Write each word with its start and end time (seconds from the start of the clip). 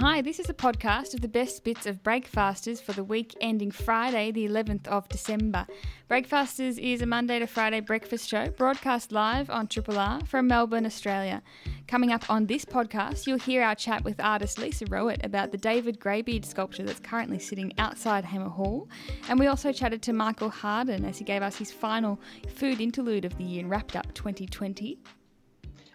Hi, 0.00 0.22
this 0.22 0.38
is 0.38 0.48
a 0.48 0.54
podcast 0.54 1.12
of 1.14 1.22
the 1.22 1.26
best 1.26 1.64
bits 1.64 1.84
of 1.84 2.04
Breakfasters 2.04 2.80
for 2.80 2.92
the 2.92 3.02
week 3.02 3.34
ending 3.40 3.72
Friday, 3.72 4.30
the 4.30 4.46
11th 4.46 4.86
of 4.86 5.08
December. 5.08 5.66
Breakfasters 6.06 6.78
is 6.78 7.02
a 7.02 7.06
Monday 7.06 7.40
to 7.40 7.48
Friday 7.48 7.80
breakfast 7.80 8.28
show 8.28 8.48
broadcast 8.50 9.10
live 9.10 9.50
on 9.50 9.66
Triple 9.66 9.98
R 9.98 10.24
from 10.24 10.46
Melbourne, 10.46 10.86
Australia. 10.86 11.42
Coming 11.88 12.12
up 12.12 12.30
on 12.30 12.46
this 12.46 12.64
podcast, 12.64 13.26
you'll 13.26 13.40
hear 13.40 13.60
our 13.64 13.74
chat 13.74 14.04
with 14.04 14.20
artist 14.20 14.60
Lisa 14.60 14.86
Roet 14.86 15.18
about 15.24 15.50
the 15.50 15.58
David 15.58 15.98
Greybeard 15.98 16.44
sculpture 16.44 16.84
that's 16.84 17.00
currently 17.00 17.40
sitting 17.40 17.72
outside 17.76 18.24
Hamer 18.24 18.50
Hall. 18.50 18.88
And 19.28 19.36
we 19.36 19.48
also 19.48 19.72
chatted 19.72 20.00
to 20.02 20.12
Michael 20.12 20.50
Harden 20.50 21.04
as 21.06 21.18
he 21.18 21.24
gave 21.24 21.42
us 21.42 21.56
his 21.56 21.72
final 21.72 22.20
food 22.54 22.80
interlude 22.80 23.24
of 23.24 23.36
the 23.36 23.42
year 23.42 23.62
and 23.62 23.70
wrapped 23.70 23.96
up 23.96 24.14
2020. 24.14 24.96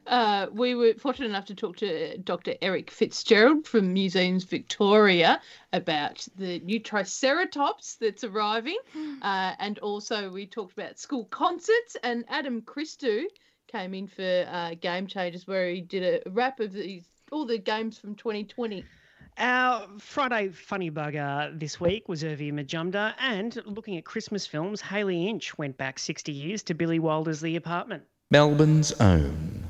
Uh, 0.08 0.48
we 0.52 0.76
were 0.76 0.94
fortunate 0.96 1.30
enough 1.30 1.46
to 1.46 1.56
talk 1.56 1.78
to 1.78 2.18
Dr. 2.18 2.56
Erich 2.62 2.92
Fitzgerald 2.92 3.66
from 3.66 3.94
Museums 3.94 4.44
Victoria 4.44 5.42
about 5.72 6.28
the 6.38 6.60
new 6.60 6.80
Triceratops 6.80 7.96
that's 7.96 8.24
arriving. 8.24 8.78
Uh, 9.24 9.56
and 9.60 9.80
also, 9.80 10.30
we 10.30 10.46
talked 10.46 10.74
about 10.74 11.00
school 11.00 11.26
concerts. 11.26 11.96
And 12.04 12.26
Adam 12.28 12.62
Christou 12.62 13.24
came 13.68 13.94
in 13.94 14.08
for 14.08 14.46
uh, 14.50 14.76
Game 14.82 15.08
Changers, 15.08 15.48
where 15.48 15.70
he 15.70 15.80
did 15.80 16.04
a 16.26 16.30
wrap 16.30 16.60
of 16.60 16.74
these, 16.74 17.06
all 17.32 17.46
the 17.46 17.58
games 17.58 17.98
from 17.98 18.16
2020. 18.16 18.84
Our 19.38 19.88
Friday 20.00 20.50
funny 20.50 20.92
bugger 20.92 21.58
this 21.58 21.80
week 21.80 22.10
was 22.10 22.22
Urvi 22.22 22.52
Majumdar, 22.52 23.14
and 23.20 23.62
looking 23.66 23.98
at 23.98 24.04
Christmas 24.04 24.46
films, 24.46 24.82
Hayley 24.82 25.28
Inch 25.28 25.58
went 25.58 25.78
back 25.78 26.00
60 26.00 26.34
years 26.34 26.64
to 26.64 26.74
Billy 26.74 27.00
Wilder's 27.00 27.40
The 27.40 27.56
Apartment. 27.56 28.04
Melbourne's 28.30 28.92
own 28.94 29.64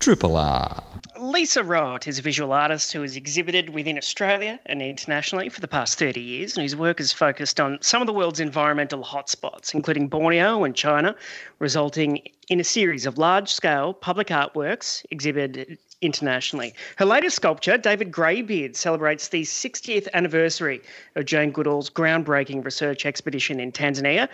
Triple 0.00 0.38
R. 0.38 0.82
Lisa 1.18 1.62
Roet 1.62 2.08
is 2.08 2.18
a 2.18 2.22
visual 2.22 2.54
artist 2.54 2.90
who 2.90 3.02
has 3.02 3.16
exhibited 3.16 3.68
within 3.68 3.98
Australia 3.98 4.58
and 4.64 4.80
internationally 4.80 5.50
for 5.50 5.60
the 5.60 5.68
past 5.68 5.98
30 5.98 6.18
years, 6.18 6.56
and 6.56 6.62
whose 6.62 6.74
work 6.74 6.96
has 7.00 7.12
focused 7.12 7.60
on 7.60 7.76
some 7.82 8.00
of 8.00 8.06
the 8.06 8.12
world's 8.14 8.40
environmental 8.40 9.04
hotspots, 9.04 9.74
including 9.74 10.08
Borneo 10.08 10.64
and 10.64 10.74
China, 10.74 11.14
resulting 11.58 12.22
in 12.48 12.60
a 12.60 12.64
series 12.64 13.04
of 13.04 13.18
large 13.18 13.50
scale 13.50 13.92
public 13.92 14.28
artworks 14.28 15.04
exhibited 15.10 15.76
internationally. 16.00 16.72
Her 16.96 17.04
latest 17.04 17.36
sculpture, 17.36 17.76
David 17.76 18.10
Greybeard, 18.10 18.76
celebrates 18.76 19.28
the 19.28 19.42
60th 19.42 20.08
anniversary 20.14 20.80
of 21.14 21.26
Jane 21.26 21.50
Goodall's 21.50 21.90
groundbreaking 21.90 22.64
research 22.64 23.04
expedition 23.04 23.60
in 23.60 23.70
Tanzania 23.70 24.30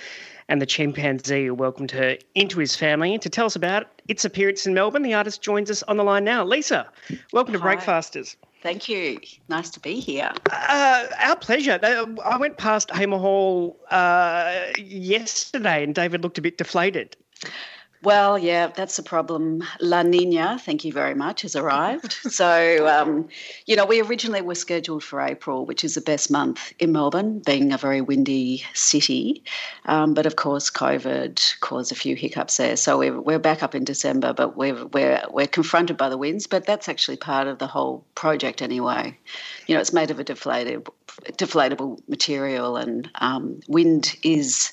and 0.48 0.62
the 0.62 0.66
chimpanzee 0.66 1.46
who 1.46 1.54
welcomed 1.54 1.90
her 1.90 2.16
into 2.34 2.58
his 2.58 2.76
family. 2.76 3.12
And 3.12 3.22
to 3.22 3.30
tell 3.30 3.46
us 3.46 3.56
about 3.56 3.86
its 4.08 4.24
appearance 4.24 4.66
in 4.66 4.74
Melbourne, 4.74 5.02
the 5.02 5.14
artist 5.14 5.42
joins 5.42 5.70
us 5.70 5.82
on 5.84 5.96
the 5.96 6.04
line 6.04 6.24
now. 6.24 6.44
Lisa, 6.44 6.88
welcome 7.32 7.52
to 7.52 7.58
Hi. 7.58 7.64
Breakfasters. 7.64 8.36
Thank 8.62 8.88
you. 8.88 9.20
Nice 9.48 9.70
to 9.70 9.80
be 9.80 10.00
here. 10.00 10.32
Uh, 10.50 11.06
our 11.20 11.36
pleasure. 11.36 11.78
I 11.82 12.36
went 12.36 12.56
past 12.56 12.90
Hamer 12.90 13.18
Hall 13.18 13.78
uh, 13.90 14.66
yesterday 14.78 15.84
and 15.84 15.94
David 15.94 16.22
looked 16.22 16.38
a 16.38 16.42
bit 16.42 16.58
deflated. 16.58 17.16
Well, 18.06 18.38
yeah, 18.38 18.68
that's 18.68 18.94
the 18.94 19.02
problem. 19.02 19.64
La 19.80 20.04
Nina, 20.04 20.60
thank 20.60 20.84
you 20.84 20.92
very 20.92 21.16
much, 21.16 21.42
has 21.42 21.56
arrived. 21.56 22.12
so, 22.30 22.86
um, 22.86 23.28
you 23.66 23.74
know, 23.74 23.84
we 23.84 24.00
originally 24.00 24.42
were 24.42 24.54
scheduled 24.54 25.02
for 25.02 25.20
April, 25.20 25.66
which 25.66 25.82
is 25.82 25.96
the 25.96 26.00
best 26.00 26.30
month 26.30 26.72
in 26.78 26.92
Melbourne, 26.92 27.40
being 27.40 27.72
a 27.72 27.76
very 27.76 28.00
windy 28.00 28.62
city. 28.74 29.42
Um, 29.86 30.14
but 30.14 30.24
of 30.24 30.36
course, 30.36 30.70
COVID 30.70 31.58
caused 31.58 31.90
a 31.90 31.96
few 31.96 32.14
hiccups 32.14 32.58
there. 32.58 32.76
So 32.76 32.96
we're, 32.96 33.20
we're 33.20 33.40
back 33.40 33.64
up 33.64 33.74
in 33.74 33.82
December, 33.82 34.32
but 34.32 34.56
we're, 34.56 34.86
we're, 34.86 35.24
we're 35.28 35.48
confronted 35.48 35.96
by 35.96 36.08
the 36.08 36.16
winds. 36.16 36.46
But 36.46 36.64
that's 36.64 36.88
actually 36.88 37.16
part 37.16 37.48
of 37.48 37.58
the 37.58 37.66
whole 37.66 38.04
project 38.14 38.62
anyway. 38.62 39.18
You 39.66 39.74
know, 39.74 39.80
it's 39.80 39.92
made 39.92 40.12
of 40.12 40.20
a 40.20 40.24
deflated, 40.24 40.86
deflatable 41.32 42.08
material, 42.08 42.76
and 42.76 43.10
um, 43.16 43.58
wind 43.66 44.14
is 44.22 44.70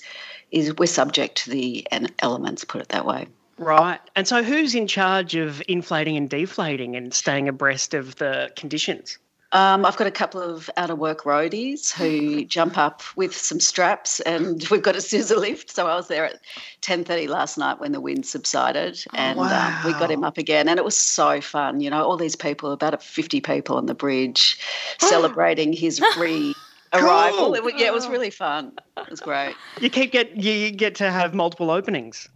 is 0.53 0.73
we're 0.77 0.86
subject 0.86 1.43
to 1.43 1.49
the 1.49 1.86
elements, 2.19 2.64
put 2.64 2.81
it 2.81 2.89
that 2.89 3.05
way. 3.05 3.27
Right. 3.58 3.99
And 4.15 4.27
so, 4.27 4.43
who's 4.43 4.73
in 4.73 4.87
charge 4.87 5.36
of 5.36 5.61
inflating 5.67 6.17
and 6.17 6.30
deflating 6.30 6.95
and 6.95 7.14
staying 7.14 7.47
abreast 7.47 7.93
of 7.93 8.15
the 8.15 8.52
conditions? 8.55 9.17
Um, 9.53 9.86
I've 9.86 9.97
got 9.97 10.08
a 10.08 10.11
couple 10.11 10.42
of 10.42 10.67
out 10.77 10.89
of 10.89 10.97
work 10.97 11.23
roadies 11.25 11.93
who 11.93 12.43
jump 12.58 12.75
up 12.75 13.03
with 13.15 13.37
some 13.37 13.59
straps, 13.59 14.19
and 14.21 14.67
we've 14.71 14.81
got 14.81 14.95
a 14.95 15.02
scissor 15.02 15.36
lift. 15.36 15.69
So 15.69 15.87
I 15.87 15.95
was 15.95 16.08
there 16.08 16.25
at 16.25 16.39
ten 16.81 17.03
thirty 17.03 17.27
last 17.27 17.58
night 17.58 17.80
when 17.80 17.92
the 17.92 18.02
wind 18.02 18.25
subsided, 18.25 19.03
and 19.13 19.39
um, 19.39 19.75
we 19.86 19.92
got 19.93 20.09
him 20.09 20.23
up 20.23 20.39
again, 20.39 20.67
and 20.67 20.80
it 20.80 20.83
was 20.83 20.97
so 20.97 21.39
fun. 21.39 21.80
You 21.80 21.92
know, 21.92 22.03
all 22.03 22.17
these 22.17 22.36
people, 22.36 22.71
about 22.71 23.02
fifty 23.03 23.39
people 23.39 23.77
on 23.77 23.86
the 23.86 23.93
bridge, 23.93 24.58
celebrating 24.99 25.71
his 25.71 26.02
re. 26.17 26.52
Arrival. 26.93 27.39
Cool. 27.39 27.55
It 27.55 27.64
was, 27.64 27.73
yeah, 27.77 27.87
it 27.87 27.93
was 27.93 28.08
really 28.08 28.30
fun. 28.30 28.73
It 28.98 29.09
was 29.09 29.20
great. 29.20 29.55
You 29.81 29.89
keep 29.89 30.11
get 30.11 30.36
you 30.37 30.71
get 30.71 30.95
to 30.95 31.11
have 31.11 31.33
multiple 31.33 31.71
openings. 31.71 32.30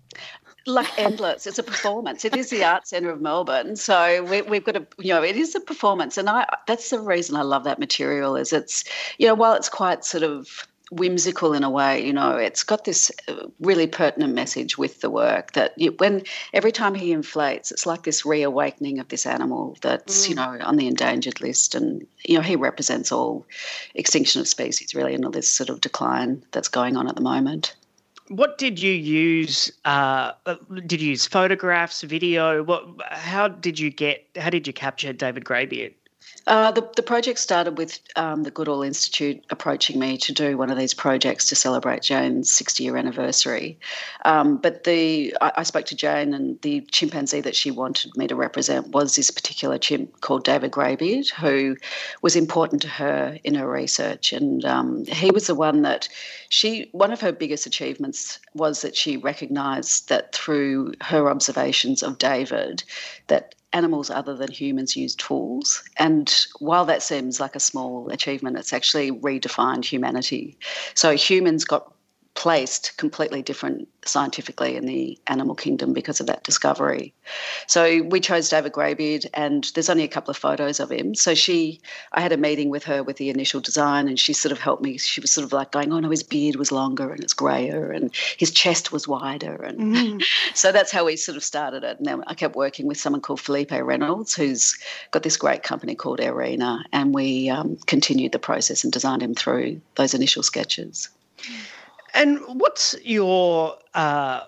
like 0.65 0.87
endless. 0.99 1.47
It's 1.47 1.59
a 1.59 1.63
performance. 1.63 2.25
It 2.25 2.35
is 2.35 2.49
the 2.49 2.63
art 2.63 2.87
centre 2.87 3.09
of 3.09 3.21
Melbourne, 3.21 3.75
so 3.75 4.23
we, 4.23 4.41
we've 4.41 4.63
got 4.65 4.75
a 4.75 4.85
you 4.97 5.13
know 5.13 5.23
it 5.23 5.37
is 5.37 5.55
a 5.55 5.59
performance, 5.61 6.17
and 6.17 6.29
I 6.29 6.45
that's 6.67 6.89
the 6.89 6.99
reason 6.99 7.35
I 7.35 7.43
love 7.43 7.63
that 7.63 7.79
material. 7.79 8.35
Is 8.35 8.51
it's 8.51 8.83
you 9.17 9.27
know 9.27 9.35
while 9.35 9.53
it's 9.53 9.69
quite 9.69 10.03
sort 10.03 10.23
of 10.23 10.67
whimsical 10.91 11.53
in 11.53 11.63
a 11.63 11.69
way, 11.69 12.05
you 12.05 12.13
know, 12.13 12.37
it's 12.37 12.63
got 12.63 12.85
this 12.85 13.11
uh, 13.27 13.47
really 13.59 13.87
pertinent 13.87 14.33
message 14.33 14.77
with 14.77 15.01
the 15.01 15.09
work 15.09 15.53
that 15.53 15.73
you, 15.77 15.91
when 15.97 16.23
every 16.53 16.71
time 16.71 16.95
he 16.95 17.11
inflates, 17.11 17.71
it's 17.71 17.85
like 17.85 18.03
this 18.03 18.25
reawakening 18.25 18.99
of 18.99 19.07
this 19.09 19.25
animal 19.25 19.77
that's 19.81 20.29
you 20.29 20.35
know 20.35 20.57
on 20.61 20.77
the 20.77 20.87
endangered 20.87 21.41
list, 21.41 21.75
and 21.75 22.07
you 22.23 22.35
know 22.35 22.41
he 22.41 22.55
represents 22.55 23.11
all 23.11 23.45
extinction 23.95 24.41
of 24.41 24.47
species 24.47 24.95
really, 24.95 25.13
and 25.13 25.25
all 25.25 25.31
this 25.31 25.49
sort 25.49 25.69
of 25.69 25.81
decline 25.81 26.43
that's 26.51 26.69
going 26.69 26.95
on 26.95 27.07
at 27.07 27.15
the 27.15 27.21
moment. 27.21 27.75
What 28.29 28.57
did 28.57 28.81
you 28.81 28.91
use? 28.91 29.71
Uh, 29.85 30.33
did 30.85 31.01
you 31.01 31.09
use 31.09 31.25
photographs, 31.25 32.01
video? 32.01 32.63
What? 32.63 32.85
How 33.09 33.47
did 33.47 33.79
you 33.79 33.89
get? 33.89 34.25
How 34.37 34.49
did 34.49 34.67
you 34.67 34.73
capture 34.73 35.13
David 35.13 35.45
Greybeard? 35.45 35.93
Uh, 36.47 36.71
the, 36.71 36.89
the 36.95 37.03
project 37.03 37.39
started 37.39 37.77
with 37.77 37.99
um, 38.15 38.43
the 38.43 38.51
Goodall 38.51 38.81
Institute 38.81 39.43
approaching 39.49 39.99
me 39.99 40.17
to 40.19 40.31
do 40.31 40.57
one 40.57 40.69
of 40.69 40.77
these 40.77 40.93
projects 40.93 41.45
to 41.49 41.55
celebrate 41.55 42.01
Jane's 42.01 42.51
60 42.53 42.83
year 42.83 42.95
anniversary. 42.95 43.77
Um, 44.23 44.55
but 44.55 44.85
the 44.85 45.35
I, 45.41 45.51
I 45.57 45.63
spoke 45.63 45.85
to 45.87 45.95
Jane, 45.95 46.33
and 46.33 46.59
the 46.61 46.81
chimpanzee 46.89 47.41
that 47.41 47.55
she 47.55 47.69
wanted 47.69 48.15
me 48.15 48.27
to 48.27 48.35
represent 48.35 48.89
was 48.89 49.15
this 49.15 49.29
particular 49.29 49.77
chimp 49.77 50.21
called 50.21 50.45
David 50.45 50.71
Greybeard, 50.71 51.29
who 51.31 51.75
was 52.21 52.37
important 52.37 52.81
to 52.83 52.87
her 52.87 53.37
in 53.43 53.53
her 53.55 53.69
research. 53.69 54.31
And 54.31 54.63
um, 54.63 55.05
he 55.05 55.31
was 55.31 55.47
the 55.47 55.55
one 55.55 55.81
that 55.81 56.07
she, 56.47 56.87
one 56.93 57.11
of 57.11 57.19
her 57.19 57.33
biggest 57.33 57.65
achievements 57.65 58.39
was 58.53 58.83
that 58.83 58.95
she 58.95 59.17
recognised 59.17 60.07
that 60.07 60.33
through 60.33 60.93
her 61.01 61.29
observations 61.29 62.03
of 62.03 62.17
David, 62.17 62.85
that 63.27 63.53
animals 63.77 64.09
other 64.09 64.35
than 64.35 64.51
humans 64.51 64.95
use 64.95 65.15
tools. 65.15 65.83
And 65.97 66.27
while 66.59 66.85
that 66.85 67.03
seems 67.03 67.39
like 67.39 67.55
a 67.55 67.59
small 67.59 68.09
achievement, 68.09 68.57
it's 68.57 68.73
actually 68.73 69.11
redefined 69.11 69.85
humanity. 69.85 70.57
So 70.95 71.15
humans 71.15 71.63
got 71.63 71.93
placed 72.37 72.95
completely 72.97 73.41
different 73.41 73.87
scientifically 74.05 74.75
in 74.75 74.85
the 74.85 75.17
animal 75.25 75.55
kingdom 75.55 75.91
because 75.91 76.19
of 76.19 76.27
that 76.27 76.43
discovery. 76.43 77.11
So 77.65 78.03
we 78.03 78.19
chose 78.19 78.47
David 78.47 78.73
Greybeard, 78.73 79.25
and 79.33 79.63
there's 79.73 79.89
only 79.89 80.03
a 80.03 80.07
couple 80.07 80.29
of 80.29 80.37
photos 80.37 80.79
of 80.79 80.91
him. 80.91 81.15
So 81.15 81.33
she, 81.33 81.81
I 82.11 82.21
had 82.21 82.31
a 82.31 82.37
meeting 82.37 82.69
with 82.69 82.83
her 82.83 83.01
with 83.01 83.17
the 83.17 83.31
initial 83.31 83.59
design, 83.59 84.07
and 84.07 84.19
she 84.19 84.33
sort 84.33 84.51
of 84.51 84.59
helped 84.59 84.83
me. 84.83 84.99
She 84.99 85.19
was 85.19 85.31
sort 85.31 85.45
of 85.45 85.51
like 85.51 85.71
going, 85.71 85.91
"Oh 85.91 85.99
no, 85.99 86.11
his 86.11 86.21
beard 86.21 86.57
was 86.57 86.71
longer 86.71 87.11
and 87.11 87.23
it's 87.23 87.33
grayer, 87.33 87.91
and 87.91 88.15
his 88.37 88.51
chest 88.51 88.91
was 88.91 89.07
wider," 89.07 89.55
and 89.55 90.23
so 90.53 90.71
that's 90.71 90.91
how 90.91 91.05
we 91.05 91.15
sort 91.15 91.37
of 91.37 91.43
started 91.43 91.83
it. 91.83 91.97
And 91.97 92.05
then 92.05 92.23
I 92.27 92.35
kept 92.35 92.55
working 92.55 92.85
with 92.85 92.99
someone 92.99 93.21
called 93.21 93.41
Felipe 93.41 93.71
Reynolds, 93.71 94.35
who's 94.35 94.77
got 95.09 95.23
this 95.23 95.37
great 95.37 95.63
company 95.63 95.95
called 95.95 96.19
Arena, 96.19 96.83
and 96.93 97.15
we 97.15 97.49
um, 97.49 97.77
continued 97.87 98.31
the 98.31 98.39
process 98.39 98.83
and 98.83 98.93
designed 98.93 99.23
him 99.23 99.33
through 99.33 99.81
those 99.95 100.13
initial 100.13 100.43
sketches. 100.43 101.09
And 102.17 102.39
what's 102.47 102.95
your 103.03 103.77
uh, 103.93 104.41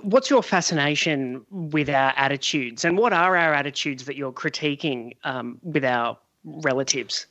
what's 0.00 0.30
your 0.30 0.42
fascination 0.42 1.44
with 1.50 1.90
our 1.90 2.14
attitudes, 2.16 2.86
and 2.86 2.96
what 2.96 3.12
are 3.12 3.36
our 3.36 3.52
attitudes 3.52 4.06
that 4.06 4.16
you're 4.16 4.32
critiquing 4.32 5.14
um, 5.24 5.58
with 5.62 5.84
our 5.84 6.16
relatives? 6.44 7.26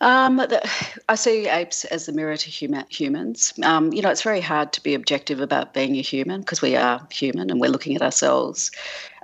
Um, 0.00 0.36
the, 0.36 0.68
I 1.08 1.14
see 1.14 1.48
apes 1.48 1.84
as 1.86 2.06
the 2.06 2.12
mirror 2.12 2.36
to 2.36 2.50
huma- 2.50 2.90
humans. 2.92 3.54
Um, 3.62 3.92
you 3.92 4.02
know, 4.02 4.10
it's 4.10 4.22
very 4.22 4.42
hard 4.42 4.72
to 4.74 4.82
be 4.82 4.94
objective 4.94 5.40
about 5.40 5.72
being 5.72 5.96
a 5.96 6.02
human 6.02 6.40
because 6.40 6.60
we 6.60 6.76
are 6.76 7.06
human 7.10 7.50
and 7.50 7.60
we're 7.60 7.70
looking 7.70 7.96
at 7.96 8.02
ourselves. 8.02 8.70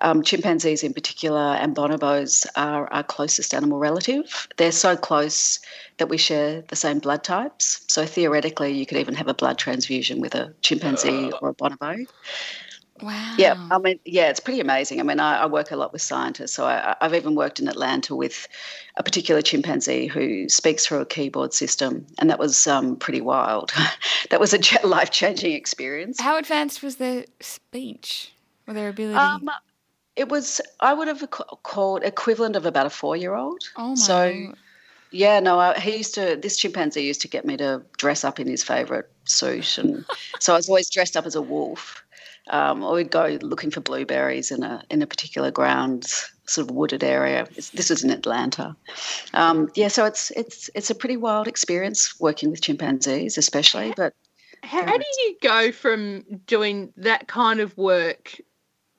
Um, 0.00 0.22
chimpanzees, 0.22 0.82
in 0.82 0.94
particular, 0.94 1.54
and 1.60 1.76
bonobos 1.76 2.46
are 2.56 2.92
our 2.92 3.02
closest 3.04 3.54
animal 3.54 3.78
relative. 3.78 4.48
They're 4.56 4.72
so 4.72 4.96
close 4.96 5.60
that 5.98 6.08
we 6.08 6.16
share 6.16 6.62
the 6.62 6.76
same 6.76 6.98
blood 6.98 7.22
types. 7.22 7.84
So 7.88 8.06
theoretically, 8.06 8.72
you 8.72 8.86
could 8.86 8.98
even 8.98 9.14
have 9.14 9.28
a 9.28 9.34
blood 9.34 9.58
transfusion 9.58 10.20
with 10.20 10.34
a 10.34 10.52
chimpanzee 10.62 11.32
or 11.40 11.50
a 11.50 11.54
bonobo. 11.54 12.06
Wow. 13.02 13.34
Yeah, 13.36 13.54
I 13.70 13.78
mean, 13.78 13.98
yeah, 14.04 14.28
it's 14.28 14.38
pretty 14.38 14.60
amazing. 14.60 15.00
I 15.00 15.02
mean, 15.02 15.18
I, 15.18 15.42
I 15.42 15.46
work 15.46 15.72
a 15.72 15.76
lot 15.76 15.92
with 15.92 16.02
scientists, 16.02 16.52
so 16.52 16.66
I, 16.66 16.94
I've 17.00 17.14
even 17.14 17.34
worked 17.34 17.58
in 17.58 17.66
Atlanta 17.66 18.14
with 18.14 18.46
a 18.96 19.02
particular 19.02 19.42
chimpanzee 19.42 20.06
who 20.06 20.48
speaks 20.48 20.86
through 20.86 21.00
a 21.00 21.06
keyboard 21.06 21.52
system, 21.52 22.06
and 22.18 22.30
that 22.30 22.38
was 22.38 22.66
um, 22.66 22.96
pretty 22.96 23.20
wild. 23.20 23.72
that 24.30 24.38
was 24.38 24.54
a 24.54 24.86
life 24.86 25.10
changing 25.10 25.52
experience. 25.52 26.20
How 26.20 26.38
advanced 26.38 26.82
was 26.82 26.96
their 26.96 27.24
speech 27.40 28.32
or 28.68 28.74
their 28.74 28.88
ability? 28.88 29.18
Um, 29.18 29.50
it 30.14 30.28
was, 30.28 30.60
I 30.78 30.94
would 30.94 31.08
have 31.08 31.28
called 31.30 32.04
equivalent 32.04 32.54
of 32.54 32.66
about 32.66 32.86
a 32.86 32.90
four 32.90 33.16
year 33.16 33.34
old. 33.34 33.62
oh 33.76 33.90
my. 33.90 33.94
so, 33.94 34.52
yeah, 35.10 35.40
no, 35.40 35.58
I, 35.58 35.78
he 35.78 35.96
used 35.96 36.14
to, 36.14 36.38
this 36.40 36.56
chimpanzee 36.56 37.02
used 37.02 37.22
to 37.22 37.28
get 37.28 37.44
me 37.44 37.56
to 37.56 37.82
dress 37.98 38.22
up 38.22 38.38
in 38.38 38.46
his 38.46 38.62
favourite 38.62 39.06
suit. 39.24 39.78
And 39.78 40.04
so 40.38 40.52
I 40.52 40.56
was 40.56 40.68
always 40.68 40.88
dressed 40.88 41.16
up 41.16 41.26
as 41.26 41.34
a 41.34 41.42
wolf. 41.42 42.01
Um, 42.48 42.82
or 42.82 42.94
we'd 42.94 43.10
go 43.10 43.38
looking 43.40 43.70
for 43.70 43.80
blueberries 43.80 44.50
in 44.50 44.62
a 44.62 44.82
in 44.90 45.00
a 45.00 45.06
particular 45.06 45.50
grounds, 45.50 46.30
sort 46.46 46.68
of 46.68 46.74
wooded 46.74 47.04
area. 47.04 47.46
It's, 47.56 47.70
this 47.70 47.90
was 47.90 48.02
in 48.02 48.10
Atlanta. 48.10 48.76
Um, 49.34 49.70
yeah, 49.74 49.88
so 49.88 50.04
it's 50.04 50.30
it's 50.32 50.68
it's 50.74 50.90
a 50.90 50.94
pretty 50.94 51.16
wild 51.16 51.46
experience 51.46 52.18
working 52.20 52.50
with 52.50 52.60
chimpanzees, 52.60 53.38
especially. 53.38 53.94
But 53.96 54.14
How, 54.62 54.84
how 54.84 54.98
do 54.98 55.04
you 55.18 55.36
go 55.40 55.72
from 55.72 56.24
doing 56.46 56.92
that 56.96 57.28
kind 57.28 57.60
of 57.60 57.76
work 57.76 58.40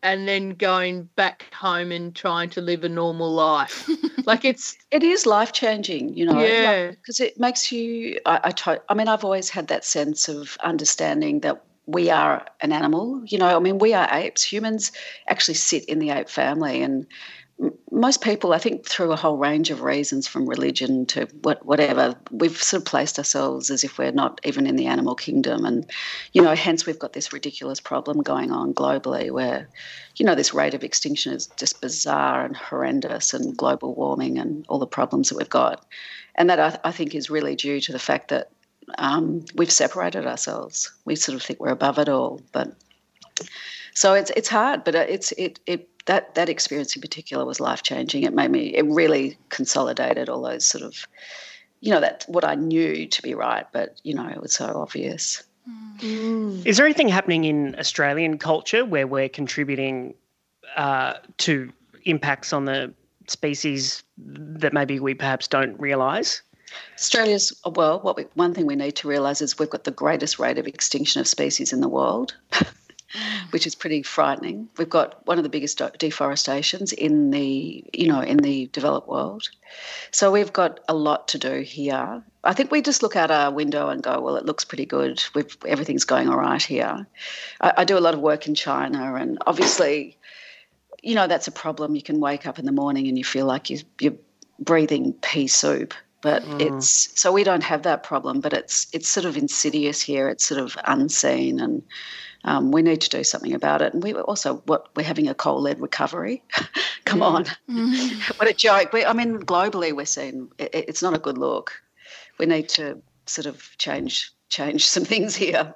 and 0.01 0.27
then 0.27 0.51
going 0.51 1.09
back 1.15 1.53
home 1.53 1.91
and 1.91 2.13
trying 2.15 2.49
to 2.51 2.61
live 2.61 2.83
a 2.83 2.89
normal 2.89 3.31
life? 3.31 3.89
like 4.25 4.45
it's 4.45 4.77
it 4.89 5.03
is 5.03 5.25
life 5.25 5.51
changing, 5.51 6.13
you 6.15 6.25
know. 6.25 6.39
Yeah. 6.39 6.91
because 6.91 7.19
it 7.19 7.37
makes 7.37 7.73
you. 7.73 8.19
I, 8.25 8.53
I 8.87 8.93
mean, 8.93 9.09
I've 9.09 9.25
always 9.25 9.49
had 9.49 9.67
that 9.67 9.83
sense 9.83 10.29
of 10.29 10.57
understanding 10.63 11.41
that 11.41 11.61
we 11.85 12.09
are 12.09 12.45
an 12.61 12.71
animal. 12.71 13.23
You 13.25 13.37
know, 13.37 13.55
I 13.55 13.59
mean, 13.59 13.77
we 13.77 13.93
are 13.93 14.07
apes. 14.11 14.43
Humans 14.43 14.91
actually 15.27 15.55
sit 15.55 15.85
in 15.85 15.99
the 15.99 16.11
ape 16.11 16.29
family, 16.29 16.81
and 16.81 17.05
m- 17.61 17.73
most 17.91 18.21
people, 18.21 18.53
I 18.53 18.57
think, 18.57 18.87
through 18.87 19.11
a 19.11 19.17
whole 19.17 19.37
range 19.37 19.69
of 19.69 19.81
reasons, 19.81 20.27
from 20.27 20.47
religion 20.47 21.05
to 21.07 21.27
what, 21.41 21.65
whatever, 21.65 22.15
we've 22.31 22.61
sort 22.61 22.81
of 22.81 22.85
placed 22.85 23.17
ourselves 23.17 23.69
as 23.69 23.83
if 23.83 23.97
we're 23.97 24.11
not 24.11 24.39
even 24.43 24.65
in 24.65 24.77
the 24.77 24.85
animal 24.85 25.15
kingdom, 25.15 25.65
and 25.65 25.89
you 26.31 26.41
know, 26.41 26.55
hence 26.55 26.85
we've 26.85 26.99
got 26.99 27.13
this 27.13 27.33
ridiculous 27.33 27.81
problem 27.81 28.21
going 28.21 28.51
on 28.51 28.73
globally, 28.73 29.29
where 29.29 29.67
you 30.15 30.25
know 30.25 30.35
this 30.35 30.53
rate 30.53 30.73
of 30.73 30.83
extinction 30.83 31.33
is 31.33 31.47
just 31.57 31.81
bizarre 31.81 32.45
and 32.45 32.55
horrendous, 32.55 33.33
and 33.33 33.57
global 33.57 33.93
warming 33.93 34.37
and 34.37 34.65
all 34.69 34.79
the 34.79 34.87
problems 34.87 35.29
that 35.29 35.37
we've 35.37 35.49
got, 35.49 35.85
and 36.35 36.49
that 36.49 36.59
I, 36.59 36.89
I 36.89 36.91
think 36.91 37.13
is 37.13 37.29
really 37.29 37.57
due 37.57 37.81
to 37.81 37.91
the 37.91 37.99
fact 37.99 38.29
that 38.29 38.49
um, 38.97 39.45
we've 39.55 39.71
separated 39.71 40.25
ourselves. 40.25 40.91
We 41.05 41.15
sort 41.15 41.35
of 41.35 41.43
think 41.43 41.59
we're 41.59 41.69
above 41.69 41.99
it 41.99 42.09
all, 42.09 42.41
but 42.51 42.73
so 43.93 44.13
it's 44.13 44.31
it's 44.35 44.49
hard. 44.49 44.83
But 44.83 44.95
it's 44.95 45.31
it 45.33 45.59
it 45.65 45.89
that 46.05 46.35
that 46.35 46.49
experience 46.49 46.95
in 46.95 47.01
particular 47.01 47.45
was 47.45 47.59
life 47.59 47.83
changing. 47.83 48.23
It 48.23 48.33
made 48.33 48.51
me 48.51 48.75
it 48.75 48.85
really 48.85 49.37
consolidated 49.49 50.29
all 50.29 50.41
those 50.41 50.65
sort 50.65 50.83
of 50.83 51.07
you 51.81 51.91
know 51.91 51.99
that 51.99 52.25
what 52.27 52.45
I 52.45 52.55
knew 52.55 53.07
to 53.07 53.21
be 53.21 53.33
right, 53.33 53.65
but 53.71 53.99
you 54.03 54.13
know 54.13 54.27
it 54.27 54.41
was 54.41 54.53
so 54.53 54.65
obvious. 54.65 55.43
Is 56.01 56.75
there 56.77 56.85
anything 56.85 57.07
happening 57.07 57.45
in 57.45 57.77
Australian 57.79 58.37
culture 58.37 58.83
where 58.83 59.07
we're 59.07 59.29
contributing 59.29 60.13
uh, 60.75 61.13
to 61.37 61.71
impacts 62.03 62.51
on 62.51 62.65
the 62.65 62.93
species 63.27 64.03
that 64.17 64.73
maybe 64.73 64.99
we 64.99 65.13
perhaps 65.13 65.47
don't 65.47 65.79
realise? 65.79 66.41
Australia's 66.97 67.53
well, 67.65 67.99
what 67.99 68.17
we, 68.17 68.23
one 68.35 68.53
thing 68.53 68.65
we 68.65 68.75
need 68.75 68.95
to 68.97 69.07
realise 69.07 69.41
is 69.41 69.59
we've 69.59 69.69
got 69.69 69.83
the 69.83 69.91
greatest 69.91 70.39
rate 70.39 70.57
of 70.57 70.67
extinction 70.67 71.21
of 71.21 71.27
species 71.27 71.73
in 71.73 71.81
the 71.81 71.89
world, 71.89 72.35
which 73.51 73.67
is 73.67 73.75
pretty 73.75 74.03
frightening. 74.03 74.69
We've 74.77 74.89
got 74.89 75.25
one 75.27 75.37
of 75.37 75.43
the 75.43 75.49
biggest 75.49 75.81
deforestations 75.97 76.93
in 76.93 77.31
the 77.31 77.83
you 77.93 78.07
know 78.07 78.21
in 78.21 78.37
the 78.37 78.67
developed 78.67 79.07
world, 79.07 79.49
so 80.11 80.31
we've 80.31 80.53
got 80.53 80.79
a 80.87 80.93
lot 80.93 81.27
to 81.29 81.37
do 81.37 81.61
here. 81.61 82.23
I 82.43 82.53
think 82.53 82.71
we 82.71 82.81
just 82.81 83.01
look 83.01 83.15
out 83.15 83.31
our 83.31 83.51
window 83.51 83.89
and 83.89 84.03
go, 84.03 84.19
well, 84.19 84.35
it 84.35 84.45
looks 84.45 84.65
pretty 84.65 84.85
good. 84.85 85.23
We've, 85.33 85.55
everything's 85.65 86.03
going 86.03 86.27
all 86.27 86.37
right 86.37 86.61
here. 86.61 87.07
I, 87.61 87.73
I 87.77 87.83
do 87.85 87.97
a 87.97 88.01
lot 88.01 88.13
of 88.13 88.19
work 88.19 88.47
in 88.47 88.55
China, 88.55 89.15
and 89.15 89.37
obviously, 89.47 90.17
you 91.01 91.15
know 91.15 91.27
that's 91.27 91.47
a 91.47 91.51
problem. 91.51 91.95
You 91.95 92.01
can 92.01 92.19
wake 92.19 92.45
up 92.47 92.59
in 92.59 92.65
the 92.65 92.71
morning 92.71 93.07
and 93.07 93.17
you 93.17 93.23
feel 93.23 93.45
like 93.45 93.69
you, 93.69 93.79
you're 93.99 94.17
breathing 94.59 95.13
pea 95.13 95.47
soup 95.47 95.93
but 96.23 96.41
it's 96.59 97.19
so 97.19 97.31
we 97.33 97.43
don't 97.43 97.63
have 97.63 97.83
that 97.83 98.01
problem 98.01 98.39
but 98.39 98.53
it's 98.53 98.87
it's 98.93 99.09
sort 99.09 99.25
of 99.25 99.37
insidious 99.37 100.01
here. 100.01 100.29
It's 100.29 100.45
sort 100.45 100.61
of 100.61 100.77
unseen 100.85 101.59
and 101.59 101.83
um, 102.45 102.71
we 102.71 102.81
need 102.81 103.01
to 103.01 103.09
do 103.09 103.23
something 103.23 103.53
about 103.53 103.81
it. 103.81 103.93
And 103.93 104.01
we 104.01 104.13
also 104.13 104.55
what 104.65 104.87
we're 104.95 105.03
having 105.03 105.27
a 105.27 105.35
coal-led 105.35 105.79
recovery. 105.79 106.41
Come 107.05 107.21
on. 107.21 107.45
What 108.37 108.49
a 108.49 108.53
joke. 108.53 108.93
We, 108.93 109.05
i 109.05 109.13
mean 109.13 109.39
globally 109.39 109.93
we're 109.93 110.05
seeing 110.05 110.49
it, 110.57 110.69
it's 110.73 111.03
not 111.03 111.13
a 111.13 111.19
good 111.19 111.37
look. 111.37 111.73
We 112.39 112.45
need 112.45 112.69
to 112.69 113.01
sort 113.25 113.45
of 113.45 113.77
change 113.77 114.31
change 114.49 114.87
some 114.87 115.05
things 115.13 115.35
here. 115.35 115.75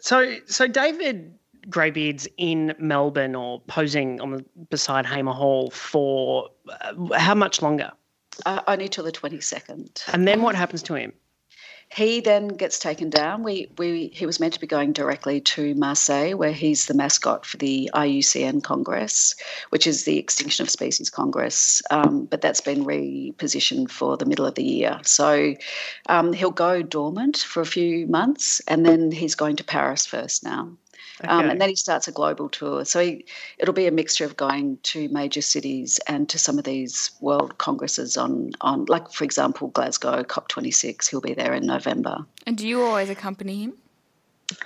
So, 0.00 0.36
so 0.46 0.66
David 0.66 1.38
Greybeard's 1.70 2.26
in 2.36 2.74
Melbourne 2.80 3.36
or 3.36 3.60
posing 3.68 4.20
on 4.20 4.32
the 4.32 4.44
beside 4.70 5.06
Hamer 5.06 5.32
Hall 5.32 5.70
for 5.70 6.48
uh, 6.68 7.16
how 7.16 7.36
much 7.36 7.62
longer? 7.62 7.92
Uh, 8.46 8.62
only 8.66 8.88
till 8.88 9.04
the 9.04 9.12
22nd 9.12 10.02
And 10.12 10.26
then 10.26 10.42
what 10.42 10.54
happens 10.54 10.82
to 10.84 10.94
him? 10.94 11.12
He 11.94 12.20
then 12.20 12.48
gets 12.48 12.78
taken 12.78 13.10
down. 13.10 13.42
We, 13.42 13.70
we, 13.76 14.06
he 14.14 14.24
was 14.24 14.40
meant 14.40 14.54
to 14.54 14.60
be 14.60 14.66
going 14.66 14.94
directly 14.94 15.42
to 15.42 15.74
Marseille, 15.74 16.34
where 16.34 16.52
he's 16.52 16.86
the 16.86 16.94
mascot 16.94 17.44
for 17.44 17.58
the 17.58 17.90
IUCN 17.92 18.62
Congress, 18.62 19.34
which 19.68 19.86
is 19.86 20.04
the 20.04 20.18
Extinction 20.18 20.62
of 20.62 20.70
Species 20.70 21.10
Congress. 21.10 21.82
Um, 21.90 22.24
but 22.24 22.40
that's 22.40 22.62
been 22.62 22.86
repositioned 22.86 23.90
for 23.90 24.16
the 24.16 24.24
middle 24.24 24.46
of 24.46 24.54
the 24.54 24.64
year. 24.64 25.00
So 25.04 25.54
um, 26.08 26.32
he'll 26.32 26.50
go 26.50 26.80
dormant 26.80 27.36
for 27.36 27.60
a 27.60 27.66
few 27.66 28.06
months, 28.06 28.60
and 28.66 28.86
then 28.86 29.12
he's 29.12 29.34
going 29.34 29.56
to 29.56 29.64
Paris 29.64 30.06
first 30.06 30.44
now. 30.44 30.70
Um, 31.24 31.50
and 31.50 31.60
then 31.60 31.68
he 31.68 31.76
starts 31.76 32.08
a 32.08 32.12
global 32.12 32.48
tour. 32.48 32.84
So 32.84 33.00
he, 33.00 33.24
it'll 33.58 33.74
be 33.74 33.86
a 33.86 33.90
mixture 33.90 34.24
of 34.24 34.36
going 34.36 34.78
to 34.84 35.08
major 35.08 35.42
cities 35.42 35.98
and 36.06 36.28
to 36.28 36.38
some 36.38 36.58
of 36.58 36.64
these 36.64 37.10
world 37.20 37.58
congresses 37.58 38.16
on, 38.16 38.52
on 38.60 38.86
like, 38.86 39.10
for 39.12 39.24
example, 39.24 39.68
Glasgow 39.68 40.22
COP26. 40.22 41.08
He'll 41.08 41.20
be 41.20 41.34
there 41.34 41.54
in 41.54 41.66
November. 41.66 42.26
And 42.46 42.56
do 42.56 42.66
you 42.66 42.82
always 42.82 43.10
accompany 43.10 43.64
him? 43.64 43.74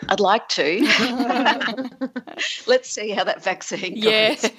I'd 0.08 0.20
like 0.20 0.49
to. 0.50 0.81
Let's 2.67 2.91
see 2.91 3.11
how 3.11 3.25
that 3.25 3.43
vaccine 3.43 3.94
goes. 3.94 4.05
Yeah. 4.05 4.35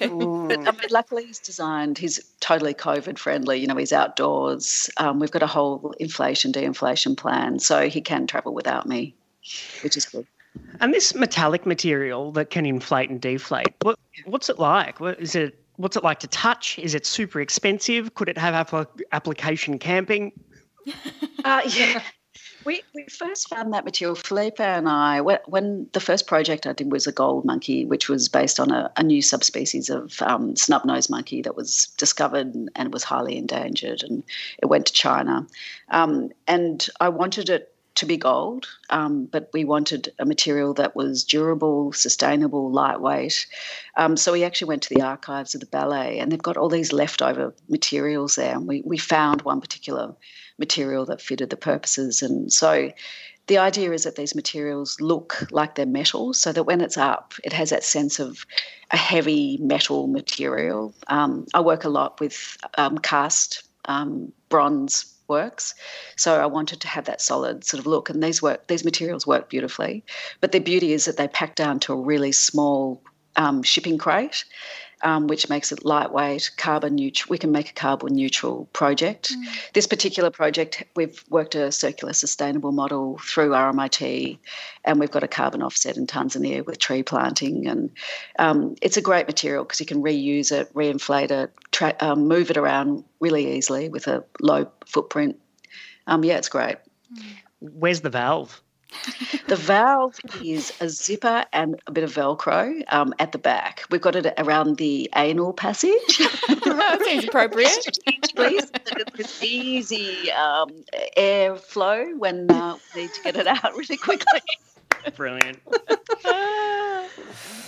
I 0.68 0.72
mean, 0.72 0.88
luckily 0.90 1.26
he's 1.26 1.38
designed, 1.38 1.98
he's 1.98 2.20
totally 2.40 2.74
COVID 2.74 3.18
friendly. 3.18 3.58
You 3.58 3.66
know, 3.66 3.76
he's 3.76 3.92
outdoors. 3.92 4.90
Um, 4.96 5.18
we've 5.18 5.30
got 5.30 5.42
a 5.42 5.46
whole 5.46 5.94
inflation, 5.98 6.52
de-inflation 6.52 7.16
plan. 7.16 7.58
So 7.58 7.88
he 7.88 8.00
can 8.00 8.26
travel 8.26 8.54
without 8.54 8.86
me, 8.86 9.14
which 9.82 9.96
is 9.96 10.06
good. 10.06 10.26
And 10.80 10.94
this 10.94 11.14
metallic 11.14 11.66
material 11.66 12.32
that 12.32 12.50
can 12.50 12.64
inflate 12.64 13.10
and 13.10 13.20
deflate, 13.20 13.74
what, 13.82 13.98
what's 14.26 14.48
it 14.48 14.58
like? 14.58 15.00
What, 15.00 15.20
is 15.20 15.34
it? 15.34 15.58
What's 15.76 15.96
it 15.96 16.02
like 16.02 16.18
to 16.20 16.26
touch? 16.28 16.78
Is 16.78 16.94
it 16.94 17.06
super 17.06 17.40
expensive? 17.40 18.14
Could 18.14 18.28
it 18.28 18.38
have 18.38 18.54
appli 18.54 18.86
application 19.12 19.78
camping? 19.78 20.32
Uh, 21.44 21.62
yeah. 21.68 22.02
We, 22.64 22.82
we 22.94 23.04
first 23.04 23.48
found 23.48 23.72
that 23.72 23.84
material, 23.84 24.16
Felipe 24.16 24.60
and 24.60 24.88
I, 24.88 25.20
when, 25.20 25.38
when 25.46 25.88
the 25.92 26.00
first 26.00 26.26
project 26.26 26.66
I 26.66 26.72
did 26.72 26.90
was 26.90 27.06
a 27.06 27.12
gold 27.12 27.44
monkey, 27.44 27.84
which 27.84 28.08
was 28.08 28.28
based 28.28 28.58
on 28.58 28.72
a, 28.72 28.90
a 28.96 29.02
new 29.02 29.22
subspecies 29.22 29.88
of 29.88 30.20
um, 30.20 30.56
snub-nosed 30.56 31.08
monkey 31.08 31.40
that 31.42 31.56
was 31.56 31.86
discovered 31.96 32.52
and 32.74 32.92
was 32.92 33.04
highly 33.04 33.38
endangered, 33.38 34.02
and 34.02 34.24
it 34.58 34.66
went 34.66 34.86
to 34.86 34.92
China. 34.92 35.46
Um, 35.90 36.30
and 36.46 36.86
I 37.00 37.08
wanted 37.08 37.48
it 37.48 37.72
to 37.98 38.06
be 38.06 38.16
gold, 38.16 38.66
um, 38.90 39.26
but 39.26 39.50
we 39.52 39.64
wanted 39.64 40.12
a 40.18 40.24
material 40.24 40.72
that 40.74 40.94
was 40.94 41.24
durable, 41.24 41.92
sustainable, 41.92 42.70
lightweight. 42.70 43.46
Um, 43.96 44.16
so 44.16 44.32
we 44.32 44.44
actually 44.44 44.68
went 44.68 44.82
to 44.84 44.94
the 44.94 45.02
archives 45.02 45.54
of 45.54 45.60
the 45.60 45.66
ballet, 45.66 46.18
and 46.18 46.30
they've 46.30 46.42
got 46.42 46.56
all 46.56 46.68
these 46.68 46.92
leftover 46.92 47.54
materials 47.68 48.36
there. 48.36 48.54
And 48.54 48.66
we, 48.66 48.82
we 48.84 48.98
found 48.98 49.42
one 49.42 49.60
particular 49.60 50.14
material 50.58 51.04
that 51.06 51.20
fitted 51.20 51.50
the 51.50 51.56
purposes. 51.56 52.22
And 52.22 52.52
so 52.52 52.92
the 53.48 53.58
idea 53.58 53.92
is 53.92 54.04
that 54.04 54.16
these 54.16 54.34
materials 54.34 55.00
look 55.00 55.46
like 55.50 55.74
they're 55.74 55.86
metal, 55.86 56.34
so 56.34 56.52
that 56.52 56.64
when 56.64 56.80
it's 56.80 56.96
up, 56.96 57.34
it 57.42 57.52
has 57.52 57.70
that 57.70 57.84
sense 57.84 58.20
of 58.20 58.46
a 58.92 58.96
heavy 58.96 59.58
metal 59.60 60.06
material. 60.06 60.94
Um, 61.08 61.46
I 61.52 61.60
work 61.60 61.84
a 61.84 61.88
lot 61.88 62.20
with 62.20 62.56
um, 62.76 62.98
cast 62.98 63.64
um, 63.86 64.32
bronze 64.48 65.14
works, 65.28 65.74
so 66.16 66.40
I 66.40 66.46
wanted 66.46 66.80
to 66.80 66.88
have 66.88 67.04
that 67.06 67.20
solid 67.20 67.64
sort 67.64 67.80
of 67.80 67.86
look. 67.86 68.10
And 68.10 68.22
these 68.22 68.42
work, 68.42 68.66
these 68.66 68.84
materials 68.84 69.26
work 69.26 69.48
beautifully, 69.48 70.04
but 70.40 70.52
their 70.52 70.60
beauty 70.60 70.92
is 70.92 71.04
that 71.04 71.16
they 71.16 71.28
pack 71.28 71.54
down 71.54 71.80
to 71.80 71.92
a 71.92 71.96
really 71.96 72.32
small 72.32 73.02
um, 73.36 73.62
shipping 73.62 73.98
crate. 73.98 74.44
Um, 75.02 75.26
which 75.26 75.48
makes 75.48 75.72
it 75.72 75.84
lightweight, 75.84 76.50
carbon 76.56 76.94
neutral. 76.94 77.30
We 77.30 77.38
can 77.38 77.52
make 77.52 77.70
a 77.70 77.74
carbon 77.74 78.14
neutral 78.14 78.66
project. 78.72 79.32
Mm. 79.32 79.72
This 79.72 79.86
particular 79.86 80.30
project, 80.30 80.84
we've 80.96 81.22
worked 81.28 81.54
a 81.54 81.70
circular 81.72 82.12
sustainable 82.12 82.72
model 82.72 83.18
through 83.18 83.50
RMIT, 83.50 84.38
and 84.84 85.00
we've 85.00 85.10
got 85.10 85.22
a 85.22 85.28
carbon 85.28 85.62
offset 85.62 85.96
in 85.96 86.06
Tanzania 86.06 86.64
with 86.64 86.78
tree 86.78 87.02
planting. 87.02 87.66
And 87.66 87.90
um, 88.38 88.76
it's 88.82 88.96
a 88.96 89.02
great 89.02 89.26
material 89.26 89.64
because 89.64 89.80
you 89.80 89.86
can 89.86 90.02
reuse 90.02 90.52
it, 90.52 90.72
reinflate 90.74 91.30
it, 91.30 91.52
tra- 91.72 91.96
um, 92.00 92.26
move 92.26 92.50
it 92.50 92.56
around 92.56 93.04
really 93.20 93.56
easily 93.56 93.88
with 93.88 94.06
a 94.06 94.24
low 94.40 94.70
footprint. 94.86 95.38
Um, 96.06 96.24
yeah, 96.24 96.38
it's 96.38 96.48
great. 96.48 96.76
Where's 97.60 98.00
the 98.00 98.10
valve? 98.10 98.62
The 99.46 99.56
valve 99.56 100.18
is 100.42 100.72
a 100.80 100.88
zipper 100.88 101.44
and 101.52 101.80
a 101.86 101.92
bit 101.92 102.04
of 102.04 102.14
Velcro 102.14 102.82
um, 102.92 103.14
at 103.18 103.32
the 103.32 103.38
back. 103.38 103.84
We've 103.90 104.00
got 104.00 104.16
it 104.16 104.32
around 104.38 104.76
the 104.76 105.10
anal 105.16 105.52
passage. 105.52 106.18
that 106.18 107.00
seems 107.04 107.24
appropriate. 107.24 107.98
Please, 108.34 108.70
it's 109.18 109.42
easy 109.42 110.30
um, 110.32 110.70
airflow 111.16 112.16
when 112.18 112.50
uh, 112.50 112.76
we 112.94 113.02
need 113.02 113.14
to 113.14 113.22
get 113.22 113.36
it 113.36 113.46
out 113.46 113.74
really 113.76 113.96
quickly. 113.96 114.40
Brilliant. 115.16 115.60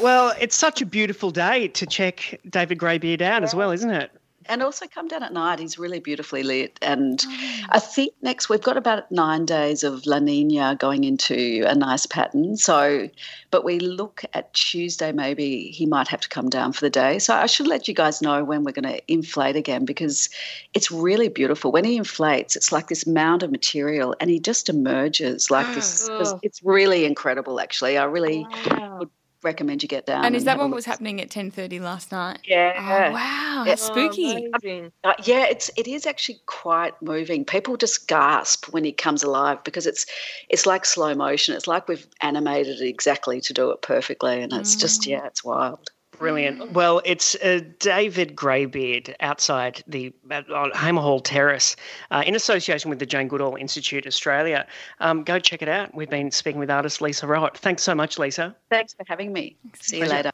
well, 0.01 0.35
it's 0.41 0.57
such 0.57 0.83
a 0.83 0.87
beautiful 0.87 1.31
day 1.31 1.69
to 1.69 1.87
check 1.87 2.41
David 2.49 2.79
Greybeard 2.79 3.23
out 3.23 3.43
as 3.43 3.55
well, 3.55 3.71
isn't 3.71 3.91
it? 3.91 4.11
And 4.47 4.63
also 4.63 4.87
come 4.87 5.09
down 5.09 5.23
at 5.23 5.33
night. 5.33 5.59
He's 5.59 5.79
really 5.79 6.01
beautifully 6.01 6.43
lit. 6.43 6.79
And 6.83 7.23
oh. 7.27 7.61
I 7.71 7.79
think 7.79 8.15
next 8.23 8.49
we've 8.49 8.63
got 8.63 8.77
about 8.77 9.11
nine 9.13 9.45
days 9.45 9.85
of 9.85 10.07
La 10.07 10.19
Nina 10.19 10.77
going 10.79 11.05
into 11.05 11.65
a 11.67 11.75
nice 11.75 12.07
pattern. 12.07 12.57
So, 12.57 13.09
but 13.51 13.65
we 13.65 13.79
look 13.79 14.23
at 14.33 14.53
Tuesday, 14.55 15.13
maybe 15.13 15.71
he 15.71 15.87
might 15.87 16.09
have 16.09 16.21
to 16.21 16.29
come 16.29 16.49
down 16.49 16.73
for 16.73 16.81
the 16.81 16.91
day. 16.91 17.19
So 17.19 17.35
I 17.35 17.47
should 17.47 17.67
let 17.67 17.89
you 17.89 17.95
guys 17.95 18.23
know 18.23 18.43
when 18.45 18.65
we're 18.65 18.73
going 18.73 18.95
to 18.95 19.13
inflate 19.13 19.57
again 19.57 19.85
because 19.85 20.31
it's 20.75 20.91
really 20.91 21.29
beautiful. 21.29 21.71
When 21.73 21.85
he 21.85 21.97
inflates, 21.97 22.57
it's 22.57 22.73
like 22.73 22.89
this 22.89 23.07
mound 23.07 23.43
of 23.43 23.51
material 23.51 24.15
and 24.21 24.31
he 24.31 24.41
just 24.41 24.69
emerges 24.69 25.51
like 25.51 25.75
this. 25.75 26.09
Oh. 26.11 26.41
It's 26.43 26.63
really 26.63 27.05
incredible, 27.05 27.61
actually. 27.61 27.99
I 27.99 28.05
really 28.05 28.47
wow. 28.67 28.99
would 29.01 29.11
recommend 29.43 29.83
you 29.83 29.89
get 29.89 30.07
down. 30.07 30.25
And 30.25 30.37
is 30.37 30.45
that 30.45 30.59
what 30.59 30.71
was 30.71 30.85
happening 30.85 31.21
at 31.21 31.31
ten 31.31 31.51
thirty 31.51 31.81
last 31.81 32.13
night? 32.13 32.41
Yeah. 32.45 32.73
Oh, 32.77 33.13
wow, 33.13 33.65
yeah. 33.67 33.75
spooky. 33.75 34.51
Oh, 34.65 34.91
uh, 35.05 35.15
yeah, 35.25 35.47
it's 35.47 35.71
it 35.77 35.87
is 35.87 36.07
actually 36.07 36.41
quite 36.47 37.01
moving. 37.03 37.45
People 37.45 37.77
just 37.77 38.09
gasp 38.09 38.67
when 38.73 38.85
he 38.85 38.93
comes 38.93 39.23
alive 39.23 39.63
because 39.65 39.87
it's 39.87 40.07
it's 40.49 40.67
like 40.67 40.85
slow 40.85 41.15
motion. 41.15 41.55
It's 41.55 41.67
like 41.67 41.89
we've 41.89 42.07
animated 42.21 42.81
it 42.81 42.89
exactly 42.89 43.41
to 43.43 43.53
do 43.53 43.71
it 43.71 43.83
perfectly, 43.83 44.43
and 44.43 44.53
it's 44.53 44.77
mm. 44.77 44.81
just 44.81 45.07
yeah, 45.07 45.27
it's 45.27 45.45
wild. 45.45 45.91
Brilliant. 46.21 46.73
Well, 46.73 47.01
it's 47.07 47.35
uh, 47.37 47.61
David 47.79 48.37
Greybeard 48.37 49.17
outside 49.21 49.83
the 49.87 50.13
uh, 50.31 50.43
on 50.55 50.71
Hamer 50.73 51.01
Hall 51.01 51.21
Terrace 51.21 51.77
uh, 52.11 52.23
in 52.27 52.35
association 52.35 52.91
with 52.91 52.99
the 52.99 53.07
Jane 53.07 53.27
Goodall 53.27 53.57
Institute 53.57 54.07
Australia. 54.07 54.67
Um, 55.01 55.25
go 55.25 55.39
check 55.39 55.63
it 55.63 55.69
out. 55.69 55.95
We've 55.95 56.11
been 56.11 56.31
speaking 56.31 56.61
with 56.61 56.71
artist 56.71 57.01
Lisa 57.01 57.27
Wright. 57.27 57.57
Thanks 57.57 57.83
so 57.83 57.95
much, 57.95 58.19
Lisa. 58.19 58.55
Thanks 58.69 58.93
for 58.93 59.05
having 59.09 59.33
me. 59.33 59.57
See 59.81 59.99
you 59.99 60.05
later. 60.05 60.31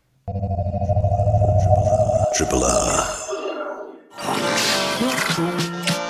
Triple 2.34 2.64
R. 2.64 3.16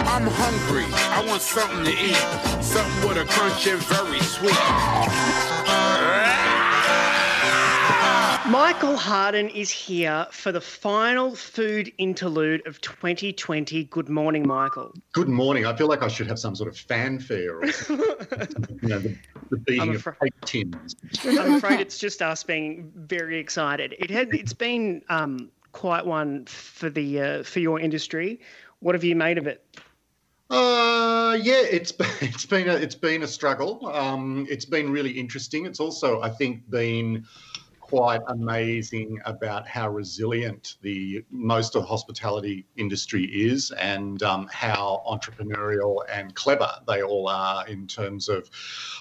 I'm 0.08 0.26
hungry. 0.26 0.86
I 0.90 1.22
want 1.28 1.42
something 1.42 1.84
to 1.84 1.90
eat. 1.90 2.16
Something 2.64 3.08
with 3.10 3.18
a 3.18 3.26
crunch 3.30 3.66
and 3.66 3.82
very 3.82 4.20
sweet. 4.20 4.56
Michael 8.58 8.96
Harden 8.96 9.50
is 9.50 9.70
here 9.70 10.26
for 10.30 10.50
the 10.50 10.62
final 10.62 11.36
food 11.36 11.92
interlude 11.98 12.66
of 12.66 12.80
2020. 12.80 13.84
Good 13.84 14.08
morning, 14.08 14.48
Michael. 14.48 14.94
Good 15.12 15.28
morning. 15.28 15.66
I 15.66 15.76
feel 15.76 15.88
like 15.88 16.02
I 16.02 16.08
should 16.08 16.26
have 16.28 16.38
some 16.38 16.56
sort 16.56 16.70
of 16.70 16.78
fanfare 16.78 17.58
or 17.58 17.66
you 18.80 18.88
know, 18.88 18.98
the, 18.98 19.14
the 19.50 19.58
beating 19.58 19.96
afraid, 19.96 20.32
of 20.40 20.40
tins. 20.46 20.96
I'm 21.22 21.56
afraid 21.56 21.80
it's 21.80 21.98
just 21.98 22.22
us 22.22 22.44
being 22.44 22.90
very 22.96 23.38
excited. 23.38 23.94
It 23.98 24.10
had, 24.10 24.32
it's 24.32 24.54
been 24.54 25.02
um, 25.10 25.50
quite 25.72 26.06
one 26.06 26.46
for 26.46 26.88
the 26.88 27.20
uh, 27.20 27.42
for 27.42 27.60
your 27.60 27.78
industry. 27.78 28.40
What 28.78 28.94
have 28.94 29.04
you 29.04 29.16
made 29.16 29.36
of 29.36 29.46
it? 29.46 29.66
Uh, 30.48 31.36
yeah, 31.42 31.60
it's 31.60 31.92
been, 31.92 32.08
it's 32.22 32.46
been 32.46 32.70
a, 32.70 32.74
it's 32.74 32.94
been 32.94 33.22
a 33.22 33.28
struggle. 33.28 33.86
Um, 33.86 34.46
it's 34.48 34.64
been 34.64 34.90
really 34.90 35.10
interesting. 35.10 35.66
It's 35.66 35.78
also, 35.78 36.22
I 36.22 36.30
think, 36.30 36.70
been 36.70 37.26
quite 37.88 38.20
amazing 38.28 39.20
about 39.24 39.68
how 39.68 39.88
resilient 39.88 40.76
the 40.82 41.24
most 41.30 41.76
of 41.76 41.82
the 41.82 41.86
hospitality 41.88 42.66
industry 42.76 43.24
is 43.24 43.70
and 43.72 44.22
um, 44.24 44.48
how 44.52 45.02
entrepreneurial 45.08 45.98
and 46.10 46.34
clever 46.34 46.68
they 46.88 47.02
all 47.02 47.28
are 47.28 47.66
in 47.68 47.86
terms 47.86 48.28
of 48.28 48.50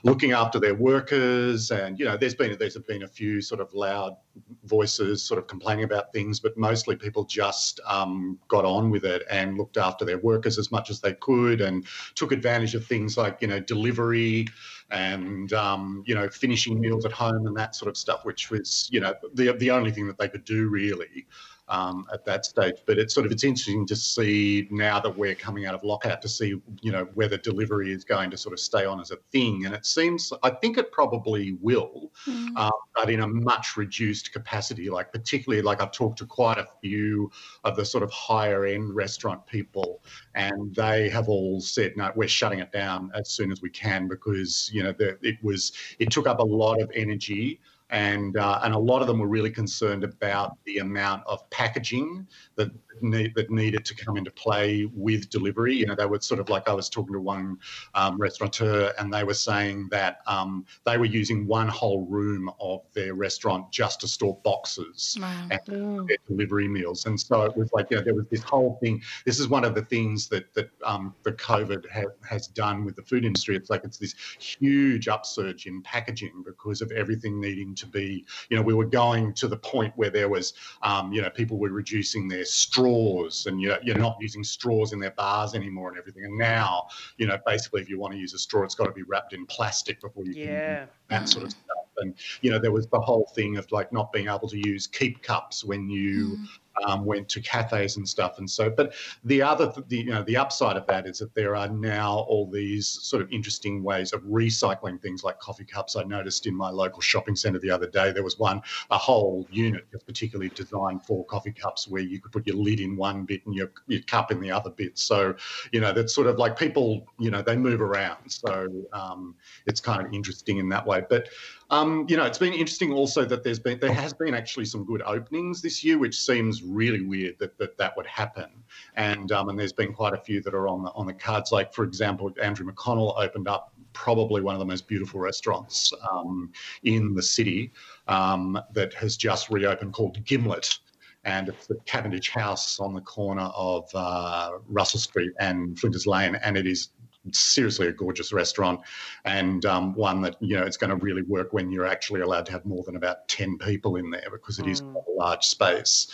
looking 0.04 0.34
after 0.34 0.60
their 0.60 0.76
workers. 0.76 1.72
And 1.72 1.98
you 1.98 2.06
know 2.06 2.16
there's 2.16 2.36
been 2.36 2.56
there's 2.60 2.78
been 2.78 3.04
a 3.04 3.08
few 3.08 3.42
sort 3.42 3.60
of 3.60 3.74
loud 3.74 4.18
voices 4.66 5.24
sort 5.24 5.40
of 5.40 5.48
complaining 5.48 5.86
about 5.86 6.12
things 6.12 6.40
but 6.42 6.58
mostly 6.58 6.96
people 6.96 7.24
just 7.24 7.80
um, 7.88 8.38
got 8.48 8.66
on 8.66 8.90
with 8.90 9.06
it 9.06 9.24
and 9.30 9.58
looked 9.58 9.78
after 9.78 10.04
their 10.04 10.18
workers 10.18 10.58
as 10.58 10.72
much 10.72 10.90
as 10.90 11.00
they 11.00 11.14
could 11.14 11.62
and 11.62 11.86
took 12.16 12.32
advantage 12.32 12.76
of 12.76 12.86
things 12.86 13.18
like 13.18 13.38
you 13.42 13.48
know 13.48 13.60
delivery 13.60 14.46
and 14.92 15.54
um, 15.54 16.04
you 16.06 16.16
know 16.16 16.30
finishing 16.30 16.80
meals 16.80 17.06
at 17.06 17.12
home 17.12 17.48
and 17.48 17.56
that 17.58 17.76
sort 17.76 17.90
of 17.90 17.98
stuff, 17.98 18.26
which 18.26 18.50
was 18.52 18.88
you 18.92 19.00
know 19.00 19.14
the 19.34 19.54
the 19.54 19.72
only 19.72 19.92
thing 19.92 20.08
that 20.08 20.18
they 20.18 20.28
could 20.28 20.46
do 20.46 20.70
really 20.70 21.26
um, 21.68 22.06
at 22.14 22.26
that 22.26 22.46
stage. 22.46 22.76
But 22.86 22.98
it's 22.98 23.14
sort 23.14 23.26
of 23.26 23.32
it's 23.32 23.44
interesting 23.44 23.86
to 23.88 23.96
see 23.96 24.68
now 24.72 25.00
that 25.00 25.18
we're 25.18 25.36
coming 25.36 25.66
out 25.66 25.76
of 25.76 25.84
lockout 25.84 26.22
to 26.22 26.30
see 26.30 26.62
you 26.82 26.92
know 26.92 27.08
whether 27.14 27.38
delivery 27.38 27.92
is 27.92 28.04
going 28.04 28.32
to 28.32 28.38
sort 28.38 28.54
of 28.54 28.60
stay 28.60 28.86
on 28.86 29.00
as 29.00 29.12
a 29.12 29.18
thing. 29.32 29.66
And 29.66 29.74
it 29.74 29.86
seems 29.86 30.32
I 30.44 30.52
think 30.52 30.78
it 30.78 30.92
probably 30.92 31.58
will, 31.62 32.12
mm. 32.28 32.50
uh, 32.56 32.72
but 32.96 33.10
in 33.10 33.22
a 33.22 33.28
much 33.28 33.78
reduced 33.78 34.32
capacity. 34.34 34.90
Like 34.90 35.12
particularly 35.12 35.62
like 35.62 35.82
I've 35.82 35.92
talked 35.92 36.20
to 36.20 36.26
quite 36.26 36.58
a 36.58 36.68
few 36.82 37.32
of 37.64 37.76
the 37.76 37.86
sort 37.86 38.04
of 38.04 38.12
higher 38.12 38.66
end 38.66 38.96
restaurant 38.96 39.46
people, 39.48 40.04
and 40.36 40.74
they 40.76 41.10
have 41.10 41.30
all 41.30 41.62
said 41.62 41.98
no, 41.98 42.12
we're 42.16 42.28
shutting 42.28 42.60
it 42.60 42.72
down 42.72 43.12
as 43.16 43.30
soon 43.30 43.52
as 43.52 43.62
we 43.62 43.70
can 43.70 44.08
because 44.08 44.70
you 44.74 44.84
know 44.84 44.92
the, 44.92 45.18
it 45.22 45.38
was 45.42 45.72
it 46.00 46.12
took 46.12 46.28
up 46.28 46.40
a 46.40 46.44
lot 46.44 46.82
of 46.82 46.92
energy 46.96 47.60
and 47.96 48.36
uh, 48.36 48.60
and 48.64 48.74
a 48.74 48.78
lot 48.78 49.02
of 49.02 49.08
them 49.08 49.20
were 49.20 49.28
really 49.28 49.50
concerned 49.50 50.04
about 50.04 50.58
the 50.66 50.80
amount 50.80 51.24
of 51.26 51.50
packaging 51.50 52.28
that 52.58 52.70
need, 53.02 53.34
that 53.36 53.50
needed 53.50 53.86
to 53.86 53.96
come 53.96 54.18
into 54.18 54.32
play 54.32 54.90
with 54.94 55.30
delivery. 55.30 55.76
You 55.76 55.88
know, 55.88 55.96
they 55.96 56.06
were 56.06 56.20
sort 56.20 56.42
of 56.42 56.50
like 56.50 56.68
I 56.68 56.74
was 56.74 56.90
talking 56.90 57.14
to 57.14 57.22
one 57.22 57.58
um, 57.94 58.18
restaurateur, 58.20 58.92
and 59.00 59.14
they 59.14 59.24
were 59.24 59.34
saying 59.34 59.88
that 59.92 60.20
um, 60.28 60.66
they 60.86 60.98
were 60.98 61.06
using 61.06 61.48
one 61.48 61.70
whole 61.70 62.06
room 62.06 62.52
of 62.60 62.82
their 62.94 63.14
restaurant 63.14 63.72
just 63.72 64.02
to 64.02 64.08
store 64.08 64.38
boxes 64.44 65.18
wow. 65.20 65.48
and 65.50 66.08
their 66.10 66.18
delivery 66.28 66.68
meals. 66.68 67.06
And 67.06 67.20
so 67.20 67.44
it 67.44 67.56
was 67.56 67.72
like, 67.72 67.90
you 67.92 67.98
know, 67.98 68.04
there 68.04 68.14
was 68.14 68.28
this 68.28 68.44
whole 68.44 68.78
thing. 68.82 69.02
This 69.26 69.40
is 69.40 69.48
one 69.48 69.64
of 69.64 69.74
the 69.74 69.84
things 69.84 70.28
that 70.30 70.54
that 70.54 70.70
um, 70.84 71.16
the 71.24 71.32
COVID 71.32 71.90
ha- 71.90 72.14
has 72.28 72.48
done 72.48 72.84
with 72.84 72.98
the 72.98 73.04
food 73.04 73.24
industry. 73.24 73.56
It's 73.56 73.70
like 73.70 73.86
it's 73.86 73.98
this 73.98 74.16
huge 74.38 75.08
upsurge 75.08 75.66
in 75.66 75.82
packaging 75.82 76.44
because 76.46 76.82
of 76.82 76.92
everything 76.92 77.40
needing 77.40 77.74
to 77.76 77.85
be. 77.86 78.26
You 78.50 78.58
know, 78.58 78.64
we 78.64 78.74
were 78.74 78.86
going 78.86 79.34
to 79.34 79.48
the 79.48 79.58
point 79.58 79.94
where 79.96 80.10
there 80.10 80.30
was, 80.30 80.54
um, 80.82 81.12
you 81.12 81.22
know, 81.22 81.30
people 81.30 81.58
were 81.58 81.70
reducing 81.70 82.28
their 82.28 82.46
straws 82.46 83.46
and 83.46 83.62
you're, 83.62 83.78
you're 83.84 83.98
not 83.98 84.18
using 84.20 84.44
straws 84.44 84.94
in 84.94 85.00
their 85.00 85.12
bars 85.12 85.56
anymore 85.56 85.90
and 85.90 85.98
everything. 85.98 86.26
And 86.26 86.38
now, 86.38 86.88
you 87.18 87.28
know, 87.28 87.38
basically 87.46 87.82
if 87.82 87.90
you 87.90 88.00
want 88.00 88.14
to 88.14 88.20
use 88.20 88.34
a 88.34 88.40
straw, 88.40 88.64
it's 88.64 88.76
got 88.76 88.86
to 88.86 88.92
be 88.92 89.04
wrapped 89.04 89.34
in 89.34 89.46
plastic 89.46 90.02
before 90.02 90.26
you 90.26 90.34
yeah. 90.34 90.78
can 90.80 90.88
that 91.10 91.30
sort 91.30 91.46
of 91.46 91.52
stuff. 91.52 91.85
And, 91.98 92.16
you 92.42 92.52
know, 92.52 92.60
there 92.60 92.72
was 92.72 92.88
the 92.88 93.00
whole 93.00 93.32
thing 93.36 93.58
of 93.58 93.72
like 93.72 93.92
not 93.92 94.12
being 94.12 94.28
able 94.28 94.48
to 94.50 94.58
use 94.58 94.88
keep 94.88 95.22
cups 95.22 95.64
when 95.64 95.90
you 95.90 96.38
mm 96.38 96.48
um, 96.84 97.06
went 97.06 97.30
to 97.30 97.42
cafes 97.42 97.98
and 97.98 98.08
stuff. 98.08 98.38
And 98.38 98.50
so, 98.50 98.70
but 98.70 98.94
the 99.24 99.42
other, 99.42 99.74
the, 99.88 99.98
you 99.98 100.06
know, 100.06 100.24
the 100.24 100.38
upside 100.38 100.78
of 100.78 100.86
that 100.88 101.08
is 101.08 101.20
that 101.20 101.34
there 101.34 101.56
are 101.56 101.68
now 101.68 102.26
all 102.28 102.50
these 102.50 102.88
sort 102.88 103.22
of 103.22 103.32
interesting 103.32 103.84
ways 103.84 104.14
of 104.14 104.22
recycling 104.24 105.02
things 105.02 105.24
like 105.24 105.40
coffee 105.40 105.66
cups. 105.66 105.96
I 105.96 106.04
noticed 106.04 106.48
in 106.48 106.56
my 106.56 106.70
local 106.70 107.02
shopping 107.02 107.36
centre 107.36 107.60
the 107.60 107.72
other 107.72 107.88
day, 107.88 108.12
there 108.12 108.24
was 108.24 108.38
one, 108.40 108.62
a 108.92 108.98
whole 108.98 109.48
unit 109.52 109.88
that's 109.92 110.04
particularly 110.04 110.50
designed 110.50 111.06
for 111.06 111.26
coffee 111.26 111.54
cups 111.54 111.88
where 111.88 112.02
you 112.02 112.20
could 112.20 112.32
put 112.32 112.48
your 112.48 112.58
lid 112.58 112.80
in 112.80 112.96
one 112.98 113.26
bit 113.26 113.42
and 113.46 113.56
your, 113.56 113.72
your 113.88 114.02
cup 114.02 114.32
in 114.32 114.40
the 114.40 114.52
other 114.52 114.70
bit. 114.70 114.98
So, 114.98 115.36
you 115.72 115.80
know, 115.80 115.94
that's 115.94 116.14
sort 116.14 116.28
of 116.28 116.38
like 116.38 116.58
people, 116.58 117.06
you 117.20 117.32
know, 117.32 117.42
they 117.42 117.56
move 117.56 117.82
around. 117.82 118.30
So 118.30 118.68
um, 118.94 119.36
it's 119.66 119.80
kind 119.80 120.06
of 120.06 120.14
interesting 120.14 120.58
in 120.58 120.70
that 120.70 120.86
way. 120.86 121.04
But 121.10 121.30
um, 121.70 122.06
you 122.08 122.16
know, 122.18 122.26
it's 122.26 122.38
been 122.38 122.54
interesting 122.54 122.94
also 122.94 123.26
that 123.26 123.44
there's 123.44 123.60
been 123.60 123.80
there 123.80 123.94
has 123.94 124.14
been 124.14 124.34
actually 124.34 124.66
some 124.66 124.86
good 124.86 125.02
openings 125.04 125.62
this 125.62 125.84
year, 125.84 125.98
which 125.98 126.20
seems 126.20 126.64
really 126.64 127.02
weird 127.02 127.40
that 127.40 127.58
that, 127.58 127.78
that 127.78 127.96
would 127.98 128.06
happen. 128.06 128.50
And 128.96 129.32
um, 129.32 129.50
and 129.50 129.58
there's 129.58 129.74
been 129.74 129.94
quite 129.94 130.14
a 130.14 130.18
few 130.18 130.42
that 130.42 130.54
are 130.54 130.68
on 130.68 130.84
the 130.84 130.92
on 130.92 131.08
the 131.08 131.14
cards. 131.14 131.52
Like 131.52 131.74
for 131.74 131.84
example, 131.84 132.32
Andrew 132.42 132.72
McConnell 132.72 133.18
opened 133.18 133.48
up 133.48 133.74
probably 133.94 134.42
one 134.42 134.54
of 134.54 134.60
the 134.60 134.66
most 134.66 134.88
beautiful 134.88 135.20
restaurants 135.20 135.92
um, 136.12 136.52
in 136.84 137.14
the 137.14 137.24
city 137.24 137.72
um, 138.08 138.60
that 138.74 138.94
has 138.94 139.16
just 139.16 139.50
reopened 139.50 139.94
called 139.94 140.24
Gimlet 140.26 140.80
and 141.26 141.50
it's 141.50 141.66
the 141.66 141.76
Cavendish 141.86 142.30
House 142.30 142.80
on 142.80 142.94
the 142.94 143.02
corner 143.02 143.50
of 143.56 143.90
uh, 143.96 144.60
Russell 144.68 145.00
Street 145.00 145.32
and 145.40 145.78
Flinders 145.78 146.06
Lane, 146.06 146.36
and 146.36 146.56
it 146.56 146.68
is 146.68 146.90
seriously 147.32 147.88
a 147.88 147.92
gorgeous 147.92 148.32
restaurant 148.32 148.80
and 149.26 149.66
um, 149.66 149.94
one 149.94 150.22
that 150.22 150.36
you 150.40 150.56
know 150.56 150.64
it's 150.64 150.78
going 150.78 150.90
to 150.90 150.96
really 150.98 151.24
work 151.24 151.54
when 151.54 151.72
you're 151.72 151.86
actually 151.86 152.22
allowed 152.22 152.46
to 152.46 152.52
have 152.52 152.66
more 152.66 152.84
than 152.84 152.96
about 152.96 153.28
10 153.28 153.58
people 153.58 153.96
in 153.96 154.10
there 154.12 154.28
because 154.32 154.60
it 154.60 154.68
is 154.68 154.82
Mm. 154.82 154.94
quite 154.94 155.06
a 155.08 155.18
large 155.18 155.44
space 155.46 156.08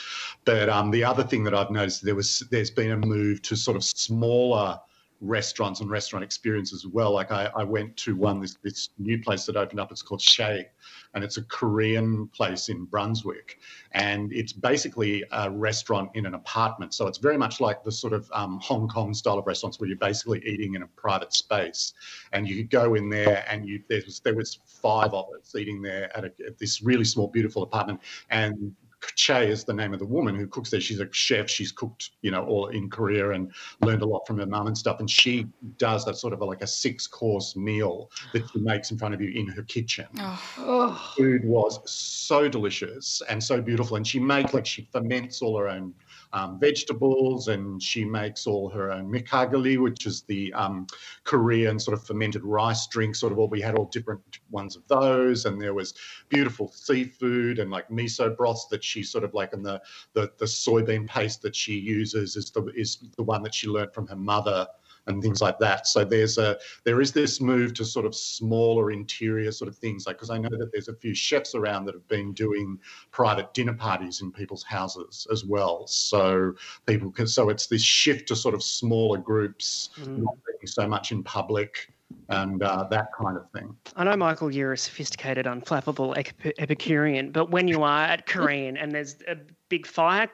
but 0.45 0.69
um, 0.69 0.91
the 0.91 1.03
other 1.03 1.23
thing 1.23 1.43
that 1.43 1.53
i've 1.55 1.71
noticed 1.71 2.05
there 2.05 2.15
was 2.15 2.43
there's 2.51 2.71
been 2.71 2.91
a 2.91 2.97
move 2.97 3.41
to 3.41 3.55
sort 3.55 3.75
of 3.75 3.83
smaller 3.83 4.79
restaurants 5.21 5.81
and 5.81 5.89
restaurant 5.89 6.23
experiences 6.23 6.83
as 6.85 6.91
well 6.91 7.13
like 7.13 7.31
i, 7.31 7.49
I 7.55 7.63
went 7.63 7.95
to 7.97 8.15
one 8.15 8.41
this, 8.41 8.57
this 8.63 8.89
new 8.97 9.21
place 9.21 9.45
that 9.45 9.55
opened 9.55 9.79
up 9.79 9.91
it's 9.91 10.01
called 10.01 10.19
Chae 10.19 10.65
and 11.13 11.23
it's 11.23 11.37
a 11.37 11.43
korean 11.43 12.27
place 12.27 12.69
in 12.69 12.85
brunswick 12.85 13.59
and 13.93 14.31
it's 14.31 14.53
basically 14.53 15.23
a 15.31 15.49
restaurant 15.49 16.09
in 16.13 16.25
an 16.25 16.33
apartment. 16.33 16.93
So 16.93 17.07
it's 17.07 17.17
very 17.17 17.37
much 17.37 17.59
like 17.59 17.83
the 17.83 17.91
sort 17.91 18.13
of 18.13 18.29
um, 18.33 18.59
Hong 18.61 18.87
Kong 18.87 19.13
style 19.13 19.37
of 19.37 19.47
restaurants 19.47 19.79
where 19.79 19.87
you're 19.87 19.97
basically 19.97 20.41
eating 20.45 20.75
in 20.75 20.83
a 20.83 20.87
private 20.87 21.33
space, 21.33 21.93
and 22.31 22.47
you 22.47 22.55
could 22.55 22.69
go 22.69 22.95
in 22.95 23.09
there 23.09 23.45
and 23.49 23.67
you 23.67 23.81
there 23.89 24.01
was 24.05 24.19
there 24.21 24.35
was 24.35 24.59
five 24.65 25.13
of 25.13 25.25
us 25.39 25.55
eating 25.55 25.81
there 25.81 26.15
at, 26.15 26.25
a, 26.25 26.31
at 26.45 26.57
this 26.57 26.81
really 26.81 27.05
small, 27.05 27.27
beautiful 27.27 27.63
apartment, 27.63 27.99
and. 28.29 28.75
Chae 29.01 29.47
is 29.47 29.63
the 29.63 29.73
name 29.73 29.93
of 29.93 29.99
the 29.99 30.05
woman 30.05 30.35
who 30.35 30.47
cooks 30.47 30.69
there. 30.69 30.81
She's 30.81 30.99
a 30.99 31.07
chef. 31.11 31.49
She's 31.49 31.71
cooked, 31.71 32.11
you 32.21 32.31
know, 32.31 32.45
all 32.45 32.67
in 32.67 32.89
Korea 32.89 33.31
and 33.31 33.51
learned 33.81 34.01
a 34.01 34.05
lot 34.05 34.25
from 34.27 34.37
her 34.39 34.45
mum 34.45 34.67
and 34.67 34.77
stuff. 34.77 34.99
And 34.99 35.09
she 35.09 35.47
does 35.77 36.05
that 36.05 36.17
sort 36.17 36.33
of 36.33 36.41
a, 36.41 36.45
like 36.45 36.61
a 36.61 36.67
six 36.67 37.07
course 37.07 37.55
meal 37.55 38.11
that 38.33 38.49
she 38.51 38.59
makes 38.59 38.91
in 38.91 38.97
front 38.97 39.13
of 39.13 39.21
you 39.21 39.29
in 39.29 39.47
her 39.47 39.63
kitchen 39.63 40.07
Oh, 40.19 41.13
food 41.17 41.43
was 41.43 41.79
so 41.89 42.47
delicious 42.47 43.21
and 43.29 43.43
so 43.43 43.61
beautiful. 43.61 43.97
And 43.97 44.05
she 44.05 44.19
makes 44.19 44.53
like 44.53 44.65
she 44.65 44.87
ferments 44.91 45.41
all 45.41 45.57
her 45.57 45.67
own 45.67 45.93
um, 46.33 46.59
vegetables, 46.59 47.47
and 47.47 47.81
she 47.81 48.05
makes 48.05 48.47
all 48.47 48.69
her 48.69 48.91
own 48.91 49.11
makgeolli, 49.11 49.81
which 49.81 50.05
is 50.05 50.21
the 50.23 50.53
um, 50.53 50.87
Korean 51.23 51.79
sort 51.79 51.97
of 51.97 52.05
fermented 52.05 52.43
rice 52.43 52.87
drink. 52.87 53.15
Sort 53.15 53.31
of 53.31 53.39
all 53.39 53.47
we 53.47 53.61
had 53.61 53.75
all 53.75 53.85
different 53.85 54.21
ones 54.49 54.75
of 54.75 54.87
those, 54.87 55.45
and 55.45 55.61
there 55.61 55.73
was 55.73 55.93
beautiful 56.29 56.71
seafood 56.71 57.59
and 57.59 57.69
like 57.69 57.87
miso 57.89 58.35
broths 58.35 58.67
that 58.67 58.83
she 58.83 59.03
sort 59.03 59.23
of 59.23 59.33
like, 59.33 59.53
and 59.53 59.65
the 59.65 59.81
the, 60.13 60.31
the 60.37 60.45
soybean 60.45 61.07
paste 61.07 61.41
that 61.41 61.55
she 61.55 61.73
uses 61.73 62.35
is 62.35 62.51
the 62.51 62.63
is 62.75 62.97
the 63.17 63.23
one 63.23 63.43
that 63.43 63.53
she 63.53 63.67
learned 63.67 63.93
from 63.93 64.07
her 64.07 64.15
mother 64.15 64.67
and 65.07 65.21
things 65.21 65.41
like 65.41 65.57
that. 65.59 65.87
So 65.87 66.03
there's 66.03 66.37
a 66.37 66.57
there 66.83 67.01
is 67.01 67.11
this 67.11 67.41
move 67.41 67.73
to 67.75 67.85
sort 67.85 68.05
of 68.05 68.15
smaller 68.15 68.91
interior 68.91 69.51
sort 69.51 69.67
of 69.67 69.77
things, 69.77 70.05
like 70.05 70.17
because 70.17 70.29
I 70.29 70.37
know 70.37 70.49
that 70.49 70.71
there's 70.71 70.87
a 70.87 70.95
few 70.95 71.13
chefs 71.13 71.55
around 71.55 71.85
that 71.85 71.95
have 71.95 72.07
been 72.07 72.33
doing 72.33 72.79
private 73.11 73.53
dinner 73.53 73.73
parties 73.73 74.21
in 74.21 74.31
people's 74.31 74.63
houses 74.63 75.27
as 75.31 75.45
well. 75.45 75.87
So 75.87 76.53
people 76.85 77.11
can 77.11 77.27
so 77.27 77.49
it's 77.49 77.67
this 77.67 77.83
shift 77.83 78.27
to 78.29 78.35
sort 78.35 78.55
of 78.55 78.63
smaller 78.63 79.17
groups, 79.17 79.89
Mm. 80.01 80.19
not 80.19 80.35
being 80.45 80.67
so 80.67 80.87
much 80.87 81.11
in 81.11 81.23
public. 81.23 81.91
And 82.29 82.61
uh, 82.61 82.85
that 82.91 83.07
kind 83.17 83.37
of 83.37 83.49
thing. 83.51 83.73
I 83.95 84.03
know, 84.03 84.15
Michael, 84.17 84.53
you're 84.53 84.73
a 84.73 84.77
sophisticated, 84.77 85.45
unflappable 85.45 86.15
Epicurean, 86.59 87.31
but 87.31 87.51
when 87.51 87.67
you 87.67 87.83
are 87.83 88.03
at 88.03 88.25
Korean 88.25 88.75
and 88.77 88.91
there's 88.91 89.15
a 89.27 89.37
big 89.69 89.85
fire 89.87 90.29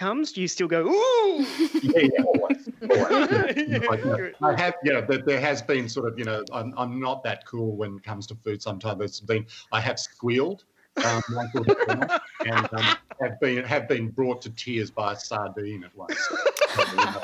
comes, 0.00 0.32
do 0.32 0.40
you 0.40 0.48
still 0.48 0.66
go, 0.66 0.86
ooh? 0.88 1.46
Yeah, 1.82 2.08
yeah, 2.16 2.22
always. 2.24 2.68
always. 2.90 3.68
Yeah, 3.68 3.78
Like, 3.90 4.02
you 4.02 4.10
know. 4.10 4.30
I 4.42 4.58
have, 4.58 4.74
you 4.82 4.94
know, 4.94 5.04
there, 5.06 5.18
there 5.18 5.40
has 5.40 5.60
been 5.60 5.90
sort 5.90 6.10
of, 6.10 6.18
you 6.18 6.24
know, 6.24 6.42
I'm, 6.52 6.72
I'm 6.78 6.98
not 6.98 7.22
that 7.24 7.46
cool 7.46 7.76
when 7.76 7.96
it 7.96 8.02
comes 8.02 8.26
to 8.28 8.34
food. 8.34 8.62
Sometimes 8.62 8.98
there's 8.98 9.20
been, 9.20 9.46
I 9.72 9.80
have 9.80 10.00
squealed, 10.00 10.64
um, 11.04 11.22
like 11.32 11.54
all 11.54 11.64
the 11.64 11.74
time, 11.86 12.20
and 12.46 12.68
um, 12.72 12.96
have 13.20 13.38
been 13.40 13.62
have 13.64 13.86
been 13.88 14.08
brought 14.08 14.42
to 14.42 14.50
tears 14.50 14.90
by 14.90 15.12
a 15.12 15.16
sardine 15.16 15.84
at 15.84 15.94
once. 15.96 16.18
So, 16.18 16.82
you 16.90 16.96
know, 16.96 17.20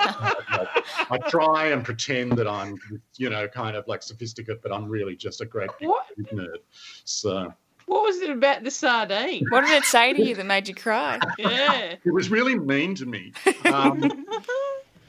like, 0.58 0.84
I 1.10 1.18
try 1.28 1.66
and 1.68 1.84
pretend 1.84 2.32
that 2.32 2.46
I'm, 2.46 2.78
you 3.16 3.28
know, 3.28 3.48
kind 3.48 3.76
of 3.76 3.88
like 3.88 4.02
sophisticated, 4.02 4.62
but 4.62 4.72
I'm 4.72 4.88
really 4.88 5.16
just 5.16 5.40
a 5.40 5.46
great 5.46 5.70
food 5.80 6.28
nerd. 6.32 6.58
So 7.04 7.52
What 7.86 8.02
was 8.02 8.20
it 8.20 8.30
about 8.30 8.64
the 8.64 8.70
sardine? 8.70 9.46
what 9.48 9.62
did 9.62 9.70
it 9.70 9.84
say 9.84 10.12
to 10.12 10.22
you 10.22 10.34
that 10.34 10.46
made 10.46 10.68
you 10.68 10.74
cry? 10.74 11.18
Yeah. 11.38 11.94
it 12.04 12.12
was 12.12 12.30
really 12.30 12.58
mean 12.58 12.94
to 12.96 13.06
me. 13.06 13.32
Um, 13.72 14.26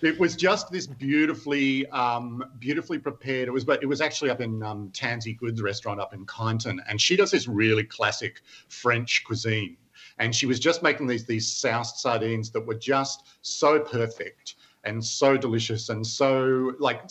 It 0.02 0.20
was 0.20 0.36
just 0.36 0.72
this 0.72 0.86
beautifully, 0.86 1.88
um, 1.88 2.44
beautifully 2.60 3.00
prepared. 3.00 3.48
It 3.48 3.52
was, 3.52 3.66
but 3.66 3.82
it 3.82 3.88
was 3.88 4.00
actually 4.00 4.30
up 4.30 4.42
in 4.42 4.62
um, 4.62 4.92
Tansy 4.94 5.34
Goods 5.34 5.60
restaurant 5.62 6.00
up 6.00 6.14
in 6.14 6.26
Kyneton, 6.26 6.78
and 6.88 7.02
she 7.02 7.16
does 7.16 7.32
this 7.32 7.48
really 7.48 7.84
classic 7.84 8.42
French 8.70 9.24
cuisine. 9.26 9.76
And 10.20 10.36
she 10.36 10.46
was 10.46 10.60
just 10.60 10.84
making 10.84 11.08
these 11.08 11.26
these 11.26 11.52
soused 11.52 11.98
sardines 11.98 12.52
that 12.52 12.62
were 12.62 12.76
just 12.76 13.26
so 13.42 13.80
perfect 13.80 14.56
and 14.84 15.04
so 15.04 15.36
delicious 15.36 15.90
and 15.90 16.06
so 16.06 16.74
like 16.80 17.02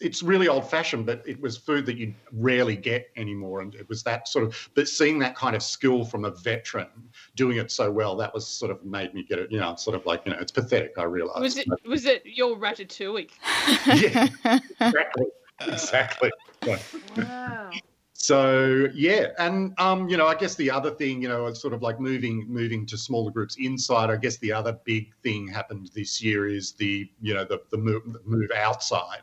it's, 0.00 0.22
really 0.22 0.48
old 0.48 0.68
fashioned, 0.68 1.06
but 1.06 1.22
it 1.26 1.40
was 1.40 1.56
food 1.56 1.86
that 1.86 1.96
you 1.96 2.14
rarely 2.32 2.76
get 2.76 3.10
anymore. 3.16 3.60
And 3.60 3.74
it 3.74 3.88
was 3.88 4.02
that 4.04 4.26
sort 4.28 4.44
of, 4.44 4.70
but 4.74 4.88
seeing 4.88 5.18
that 5.20 5.36
kind 5.36 5.54
of 5.54 5.62
skill 5.62 6.04
from 6.04 6.24
a 6.24 6.30
veteran 6.30 6.88
doing 7.36 7.58
it 7.58 7.70
so 7.70 7.90
well, 7.90 8.16
that 8.16 8.32
was 8.32 8.46
sort 8.46 8.70
of 8.70 8.84
made 8.84 9.14
me 9.14 9.22
get 9.22 9.38
it. 9.38 9.50
You 9.50 9.60
know, 9.60 9.74
sort 9.76 9.96
of 9.96 10.06
like 10.06 10.22
you 10.24 10.32
know, 10.32 10.38
it's 10.40 10.52
pathetic. 10.52 10.94
I 10.98 11.04
realise. 11.04 11.40
Was 11.40 11.58
it 11.58 11.68
was 11.86 12.06
it 12.06 12.22
your 12.24 12.56
ratatouille? 12.56 13.30
yeah, 13.86 14.28
exactly, 14.80 15.26
exactly. 15.60 16.30
Yeah. 16.66 16.78
Wow. 17.16 17.70
So 18.24 18.88
yeah, 18.94 19.32
and 19.38 19.74
um, 19.78 20.08
you 20.08 20.16
know, 20.16 20.26
I 20.26 20.34
guess 20.34 20.54
the 20.54 20.70
other 20.70 20.90
thing, 20.92 21.20
you 21.20 21.28
know, 21.28 21.44
it's 21.44 21.60
sort 21.60 21.74
of 21.74 21.82
like 21.82 22.00
moving 22.00 22.46
moving 22.48 22.86
to 22.86 22.96
smaller 22.96 23.30
groups 23.30 23.56
inside. 23.58 24.08
I 24.08 24.16
guess 24.16 24.38
the 24.38 24.50
other 24.50 24.78
big 24.84 25.14
thing 25.22 25.46
happened 25.46 25.90
this 25.94 26.22
year 26.22 26.48
is 26.48 26.72
the 26.72 27.10
you 27.20 27.34
know 27.34 27.44
the 27.44 27.60
the 27.70 27.76
move, 27.76 28.02
the 28.06 28.20
move 28.24 28.50
outside. 28.56 29.20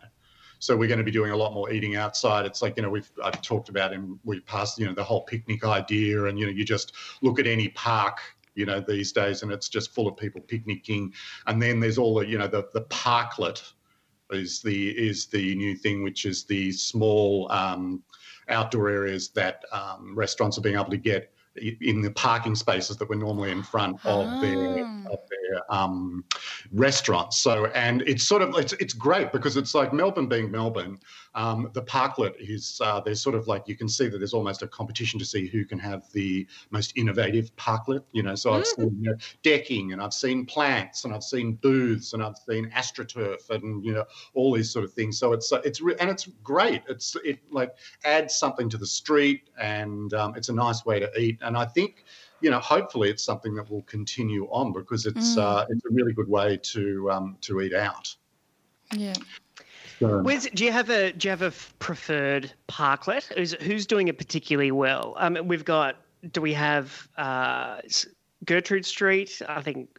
So 0.61 0.77
we're 0.77 0.87
going 0.87 0.99
to 0.99 1.03
be 1.03 1.11
doing 1.11 1.31
a 1.31 1.35
lot 1.35 1.53
more 1.53 1.71
eating 1.71 1.95
outside. 1.95 2.45
It's 2.45 2.61
like 2.61 2.77
you 2.77 2.83
know 2.83 2.89
we've 2.89 3.11
I've 3.23 3.41
talked 3.41 3.69
about 3.69 3.93
and 3.93 4.19
we 4.23 4.39
passed 4.41 4.77
you 4.79 4.85
know 4.85 4.93
the 4.93 5.03
whole 5.03 5.23
picnic 5.23 5.65
idea, 5.65 6.25
and 6.25 6.39
you 6.39 6.45
know 6.45 6.51
you 6.51 6.63
just 6.63 6.93
look 7.21 7.39
at 7.39 7.47
any 7.47 7.69
park 7.69 8.19
you 8.53 8.65
know 8.65 8.79
these 8.79 9.11
days 9.11 9.43
and 9.43 9.51
it's 9.51 9.69
just 9.69 9.91
full 9.91 10.07
of 10.07 10.15
people 10.15 10.39
picnicking, 10.39 11.13
and 11.47 11.59
then 11.59 11.79
there's 11.79 11.97
all 11.97 12.13
the 12.13 12.27
you 12.27 12.37
know 12.37 12.47
the 12.47 12.69
the 12.73 12.83
parklet 12.83 13.73
is 14.29 14.61
the 14.61 14.91
is 14.91 15.25
the 15.25 15.55
new 15.55 15.75
thing, 15.75 16.03
which 16.03 16.25
is 16.25 16.43
the 16.43 16.71
small 16.71 17.51
um, 17.51 18.03
outdoor 18.47 18.87
areas 18.87 19.29
that 19.29 19.63
um, 19.71 20.13
restaurants 20.15 20.59
are 20.59 20.61
being 20.61 20.75
able 20.75 20.91
to 20.91 20.97
get 20.97 21.33
in 21.55 22.01
the 22.01 22.11
parking 22.11 22.55
spaces 22.55 22.97
that 22.97 23.09
were 23.09 23.15
normally 23.15 23.51
in 23.51 23.61
front 23.63 23.97
of 24.05 24.41
their 24.41 24.79
Ah. 24.79 25.03
of 25.11 25.19
their 25.29 25.73
um, 25.73 26.23
restaurants. 26.71 27.39
So, 27.39 27.65
and 27.67 28.01
it's 28.03 28.23
sort 28.23 28.41
of 28.41 28.55
it's 28.55 28.73
it's 28.73 28.93
great 28.93 29.31
because 29.31 29.57
it's 29.57 29.75
like 29.75 29.91
Melbourne 29.93 30.27
being 30.27 30.49
Melbourne. 30.49 30.99
Um, 31.35 31.69
the 31.73 31.81
parklet 31.81 32.33
is 32.39 32.79
uh, 32.83 32.99
there's 33.01 33.21
sort 33.21 33.35
of 33.35 33.47
like 33.47 33.67
you 33.67 33.75
can 33.75 33.87
see 33.89 34.07
that 34.07 34.17
there's 34.17 34.33
almost 34.33 34.61
a 34.61 34.67
competition 34.67 35.19
to 35.19 35.25
see 35.25 35.47
who 35.47 35.65
can 35.65 35.79
have 35.79 36.03
the 36.13 36.47
most 36.71 36.93
innovative 36.95 37.55
parklet. 37.57 38.03
You 38.13 38.23
know, 38.23 38.35
so 38.35 38.53
I've 38.53 38.65
seen 38.65 38.97
you 39.01 39.11
know, 39.11 39.17
decking 39.43 39.91
and 39.93 40.01
I've 40.01 40.13
seen 40.13 40.45
plants 40.45 41.03
and 41.05 41.13
I've 41.13 41.23
seen 41.23 41.53
booths 41.55 42.13
and 42.13 42.23
I've 42.23 42.37
seen 42.37 42.69
astroturf 42.71 43.49
and 43.49 43.83
you 43.83 43.93
know 43.93 44.05
all 44.33 44.53
these 44.53 44.71
sort 44.71 44.85
of 44.85 44.93
things. 44.93 45.17
So 45.19 45.33
it's 45.33 45.51
uh, 45.51 45.61
it's 45.65 45.81
re- 45.81 45.95
and 45.99 46.09
it's 46.09 46.27
great. 46.43 46.83
It's 46.87 47.15
it 47.25 47.39
like 47.49 47.75
adds 48.05 48.35
something 48.35 48.69
to 48.69 48.77
the 48.77 48.87
street 48.87 49.49
and 49.59 50.13
um, 50.13 50.35
it's 50.35 50.49
a 50.49 50.53
nice 50.53 50.85
way 50.85 50.99
to 50.99 51.11
eat. 51.19 51.39
And 51.41 51.57
I 51.57 51.65
think 51.65 52.03
you 52.41 52.49
know 52.49 52.59
hopefully 52.59 53.09
it's 53.09 53.23
something 53.23 53.53
that 53.55 53.69
will 53.69 53.83
continue 53.83 54.45
on 54.45 54.73
because 54.73 55.05
it's 55.05 55.35
Mm. 55.35 55.41
uh, 55.41 55.65
it's 55.69 55.85
a 55.85 55.89
really 55.91 56.13
good 56.13 56.27
way 56.29 56.57
to 56.57 57.11
um, 57.11 57.37
to 57.41 57.61
eat 57.61 57.73
out. 57.73 58.15
Yeah. 58.95 59.13
So, 59.99 60.19
Where's, 60.23 60.47
do 60.49 60.65
you 60.65 60.71
have 60.71 60.89
a 60.89 61.11
do 61.13 61.27
you 61.27 61.29
have 61.29 61.43
a 61.43 61.47
f- 61.47 61.73
preferred 61.79 62.51
parklet? 62.67 63.31
Who's 63.37 63.53
who's 63.53 63.85
doing 63.85 64.07
it 64.07 64.17
particularly 64.17 64.71
well? 64.71 65.13
Um, 65.17 65.37
we've 65.45 65.65
got. 65.65 65.95
Do 66.31 66.41
we 66.41 66.53
have 66.53 67.07
uh, 67.17 67.81
Gertrude 68.45 68.85
Street? 68.85 69.41
I 69.47 69.61
think 69.61 69.97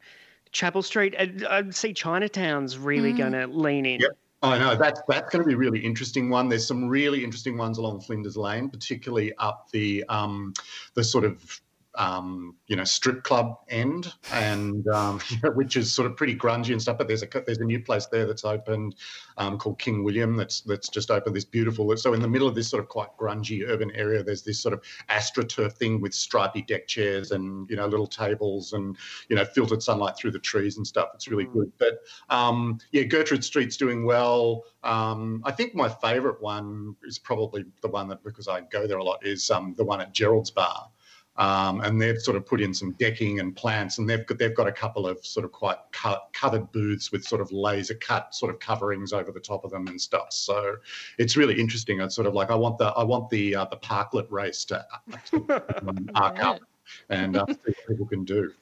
Chapel 0.52 0.83
Street. 0.83 1.14
I, 1.18 1.33
I 1.48 1.70
see 1.70 1.92
Chinatown's 1.94 2.78
really 2.78 3.12
Mm. 3.12 3.18
going 3.18 3.33
to 3.33 3.46
lean 3.46 3.87
in. 3.87 4.00
Yep. 4.00 4.11
I 4.44 4.59
know 4.59 4.74
that's 4.74 5.00
that's 5.07 5.31
going 5.31 5.44
to 5.44 5.46
be 5.46 5.55
a 5.55 5.57
really 5.57 5.78
interesting 5.78 6.28
one. 6.28 6.48
There's 6.48 6.66
some 6.66 6.88
really 6.88 7.22
interesting 7.22 7.57
ones 7.57 7.78
along 7.78 8.00
Flinders 8.00 8.37
Lane, 8.37 8.68
particularly 8.68 9.33
up 9.38 9.70
the 9.70 10.05
um, 10.09 10.52
the 10.94 11.05
sort 11.05 11.24
of 11.24 11.61
um, 11.96 12.57
you 12.66 12.76
know 12.76 12.85
strip 12.85 13.22
club 13.22 13.59
end, 13.68 14.12
and 14.33 14.87
um, 14.88 15.20
which 15.55 15.76
is 15.76 15.92
sort 15.92 16.11
of 16.11 16.16
pretty 16.16 16.35
grungy 16.35 16.72
and 16.72 16.81
stuff. 16.81 16.98
But 16.98 17.09
there's 17.09 17.22
a 17.22 17.28
there's 17.46 17.59
a 17.59 17.64
new 17.64 17.81
place 17.81 18.07
there 18.07 18.26
that's 18.26 18.44
opened 18.44 18.96
um, 19.37 19.59
called 19.59 19.78
King 19.78 20.02
William 20.05 20.37
that's 20.37 20.62
that's 20.62 20.88
just 20.88 21.11
opened. 21.11 21.37
This 21.37 21.44
beautiful. 21.44 21.94
So 21.96 22.14
in 22.14 22.22
the 22.22 22.28
middle 22.28 22.48
of 22.48 22.55
this 22.55 22.68
sort 22.68 22.83
of 22.83 22.88
quite 22.88 23.09
grungy 23.18 23.68
urban 23.68 23.90
area, 23.92 24.22
there's 24.22 24.42
this 24.42 24.61
sort 24.61 24.72
of 24.72 24.83
astroturf 25.11 25.72
thing 25.74 26.00
with 26.00 26.14
stripy 26.14 26.62
deck 26.62 26.87
chairs 26.87 27.31
and 27.33 27.68
you 27.68 27.76
know 27.76 27.87
little 27.87 28.07
tables 28.07 28.72
and 28.72 28.96
you 29.28 29.37
know 29.37 29.44
filtered 29.44 29.83
sunlight 29.83 30.16
through 30.16 30.31
the 30.33 30.38
trees 30.38 30.76
and 30.76 30.87
stuff. 30.87 31.09
It's 31.14 31.28
really 31.28 31.42
Mm. 31.42 31.52
good. 31.55 31.72
But 31.78 31.98
um, 32.35 32.78
yeah, 32.92 33.02
Gertrude 33.02 33.44
Street's 33.44 33.76
doing 33.76 34.05
well. 34.05 34.64
Um, 34.85 35.42
I 35.44 35.52
think 35.52 35.74
my 35.74 35.88
favourite 35.88 36.40
one 36.40 36.96
is 37.05 37.18
probably 37.18 37.64
the 37.83 37.88
one 37.88 38.09
that 38.09 38.22
because 38.24 38.48
I 38.48 38.62
go 38.62 38.87
there 38.87 38.98
a 38.98 39.05
lot 39.05 39.24
is 39.26 39.50
um, 39.50 39.74
the 39.76 39.85
one 39.85 40.00
at 40.00 40.12
Gerald's 40.12 40.50
Bar. 40.50 40.88
Um, 41.37 41.81
and 41.81 42.01
they've 42.01 42.21
sort 42.21 42.37
of 42.37 42.45
put 42.45 42.61
in 42.61 42.75
some 42.75 42.92
decking 42.92 43.40
and 43.40 43.57
plants, 43.57 43.99
and 43.99 44.09
they've 44.09 44.27
got, 44.27 44.38
they've 44.38 44.55
got 44.55 44.68
a 44.68 44.73
couple 44.73 45.07
of 45.07 45.25
sort 45.25 45.45
of 45.45 45.53
quite 45.53 45.79
cut, 45.90 46.29
covered 46.35 46.71
booths 46.73 47.11
with 47.11 47.25
sort 47.25 47.40
of 47.40 47.51
laser 47.51 47.95
cut 47.95 48.35
sort 48.35 48.53
of 48.53 48.61
coverings 48.61 49.14
over 49.14 49.33
the 49.33 49.40
top 49.40 49.64
of 49.64 49.71
them 49.71 49.87
and 49.87 49.99
stuff. 49.99 50.27
So 50.31 50.77
it's 51.18 51.37
really 51.37 51.59
interesting. 51.59 52.01
It's 52.01 52.14
sort 52.14 52.27
of 52.27 52.35
like 52.35 52.51
I 52.51 52.55
want 52.55 52.77
the 52.77 52.88
I 52.88 53.03
want 53.03 53.31
the 53.31 53.57
uh, 53.57 53.64
the 53.66 53.79
parklet 53.79 54.31
race 54.31 54.64
to, 54.66 54.85
to 55.31 55.62
um, 55.88 56.11
arc 56.14 56.38
up 56.40 56.61
and 57.09 57.37
uh, 57.37 57.47
see 57.47 57.55
what 57.64 57.88
people 57.88 58.07
can 58.07 58.25
do. 58.25 58.53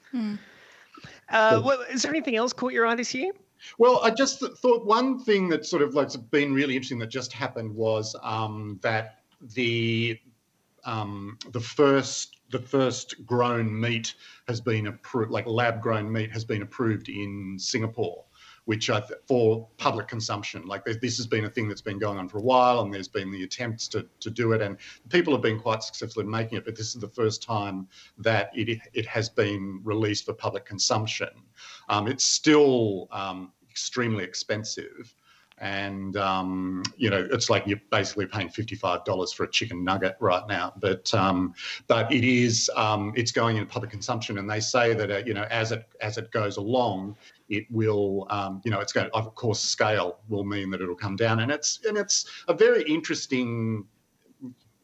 Uh, 1.28 1.60
well, 1.64 1.80
is 1.90 2.02
there 2.02 2.12
anything 2.12 2.36
else 2.36 2.52
caught 2.52 2.72
your 2.72 2.86
eye 2.86 2.94
this 2.94 3.14
year? 3.14 3.32
Well, 3.78 4.00
I 4.02 4.10
just 4.10 4.40
th- 4.40 4.52
thought 4.52 4.86
one 4.86 5.18
thing 5.18 5.48
that 5.48 5.66
sort 5.66 5.82
of 5.82 5.94
like 5.94 6.10
been 6.30 6.54
really 6.54 6.74
interesting 6.74 6.98
that 7.00 7.08
just 7.08 7.32
happened 7.32 7.74
was 7.74 8.16
um, 8.22 8.78
that 8.82 9.22
the 9.54 10.18
um, 10.84 11.38
the 11.52 11.60
first 11.60 12.39
the 12.50 12.58
first 12.58 13.24
grown 13.26 13.80
meat 13.80 14.14
has 14.48 14.60
been 14.60 14.88
approved, 14.88 15.30
like 15.30 15.46
lab 15.46 15.80
grown 15.80 16.10
meat 16.10 16.30
has 16.32 16.44
been 16.44 16.62
approved 16.62 17.08
in 17.08 17.56
Singapore, 17.58 18.24
which 18.64 18.90
I 18.90 19.00
th- 19.00 19.20
for 19.26 19.68
public 19.78 20.08
consumption. 20.08 20.66
Like 20.66 20.84
this, 20.84 21.16
has 21.16 21.26
been 21.26 21.44
a 21.44 21.50
thing 21.50 21.68
that's 21.68 21.80
been 21.80 21.98
going 21.98 22.18
on 22.18 22.28
for 22.28 22.38
a 22.38 22.42
while, 22.42 22.80
and 22.80 22.92
there's 22.92 23.08
been 23.08 23.30
the 23.30 23.44
attempts 23.44 23.88
to 23.88 24.06
to 24.20 24.30
do 24.30 24.52
it, 24.52 24.62
and 24.62 24.76
people 25.08 25.32
have 25.32 25.42
been 25.42 25.60
quite 25.60 25.82
successful 25.82 26.22
in 26.22 26.30
making 26.30 26.58
it. 26.58 26.64
But 26.64 26.76
this 26.76 26.94
is 26.94 27.00
the 27.00 27.08
first 27.08 27.42
time 27.42 27.88
that 28.18 28.50
it 28.54 28.80
it 28.92 29.06
has 29.06 29.28
been 29.28 29.80
released 29.84 30.24
for 30.24 30.34
public 30.34 30.64
consumption. 30.64 31.30
Um, 31.88 32.08
it's 32.08 32.24
still 32.24 33.08
um, 33.12 33.52
extremely 33.70 34.24
expensive. 34.24 35.14
And 35.60 36.16
um, 36.16 36.82
you 36.96 37.10
know, 37.10 37.28
it's 37.30 37.50
like 37.50 37.66
you're 37.66 37.80
basically 37.90 38.26
paying 38.26 38.48
fifty-five 38.48 39.04
dollars 39.04 39.32
for 39.32 39.44
a 39.44 39.50
chicken 39.50 39.84
nugget 39.84 40.16
right 40.18 40.42
now. 40.48 40.72
But 40.80 41.12
um, 41.12 41.54
but 41.86 42.10
it 42.10 42.24
is 42.24 42.70
um, 42.76 43.12
it's 43.14 43.30
going 43.30 43.56
into 43.56 43.70
public 43.70 43.90
consumption, 43.90 44.38
and 44.38 44.50
they 44.50 44.60
say 44.60 44.94
that 44.94 45.10
uh, 45.10 45.18
you 45.26 45.34
know 45.34 45.46
as 45.50 45.70
it 45.70 45.86
as 46.00 46.16
it 46.16 46.30
goes 46.30 46.56
along, 46.56 47.16
it 47.50 47.66
will 47.70 48.26
um, 48.30 48.62
you 48.64 48.70
know 48.70 48.80
it's 48.80 48.92
going 48.92 49.06
to, 49.06 49.14
of 49.14 49.34
course 49.34 49.60
scale 49.60 50.20
will 50.28 50.44
mean 50.44 50.70
that 50.70 50.80
it'll 50.80 50.94
come 50.94 51.16
down, 51.16 51.40
and 51.40 51.52
it's 51.52 51.80
and 51.86 51.98
it's 51.98 52.24
a 52.48 52.54
very 52.54 52.82
interesting 52.84 53.84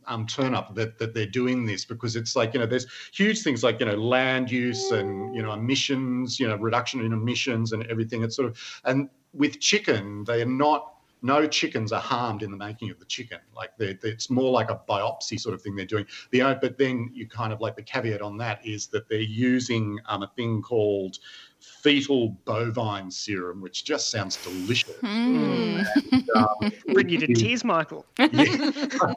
um, 0.06 0.26
turn 0.26 0.54
up 0.54 0.74
that, 0.74 0.98
that 0.98 1.14
they're 1.14 1.26
doing 1.26 1.64
this 1.64 1.84
because 1.84 2.16
it's 2.16 2.36
like 2.36 2.54
you 2.54 2.60
know 2.60 2.66
there's 2.66 2.86
huge 3.12 3.42
things 3.42 3.62
like 3.62 3.80
you 3.80 3.86
know 3.86 3.94
land 3.94 4.50
use 4.50 4.90
and 4.90 5.34
you 5.34 5.42
know 5.42 5.52
emissions 5.52 6.38
you 6.38 6.46
know 6.48 6.56
reduction 6.56 7.00
in 7.00 7.12
emissions 7.12 7.72
and 7.72 7.84
everything. 7.86 8.22
It's 8.22 8.36
sort 8.36 8.48
of 8.48 8.80
and 8.84 9.08
with 9.36 9.60
chicken 9.60 10.24
they 10.24 10.42
are 10.42 10.46
not 10.46 10.92
no 11.22 11.46
chickens 11.46 11.92
are 11.92 12.00
harmed 12.00 12.42
in 12.42 12.50
the 12.50 12.56
making 12.56 12.90
of 12.90 12.98
the 12.98 13.04
chicken 13.06 13.38
like 13.54 13.70
they're, 13.78 13.94
they're- 13.94 14.12
it's 14.12 14.30
more 14.30 14.50
like 14.50 14.70
a 14.70 14.80
biopsy 14.88 15.38
sort 15.38 15.54
of 15.54 15.62
thing 15.62 15.74
they're 15.74 15.86
doing 15.86 16.06
the 16.30 16.40
but 16.60 16.78
then 16.78 17.10
you 17.12 17.26
kind 17.26 17.52
of 17.52 17.60
like 17.60 17.74
the 17.76 17.82
caveat 17.82 18.22
on 18.22 18.36
that 18.36 18.64
is 18.64 18.86
that 18.88 19.08
they're 19.08 19.18
using 19.20 19.98
um, 20.06 20.22
a 20.22 20.30
thing 20.36 20.62
called 20.62 21.18
fetal 21.58 22.28
bovine 22.44 23.10
serum 23.10 23.60
which 23.60 23.84
just 23.84 24.10
sounds 24.10 24.36
delicious 24.44 24.96
Mm. 25.02 25.86
And, 26.12 26.30
um, 26.34 26.72
Bring 26.92 27.08
you 27.08 27.18
to 27.18 27.26
tears, 27.34 27.64
Michael. 27.64 28.06
yeah, 28.18 28.70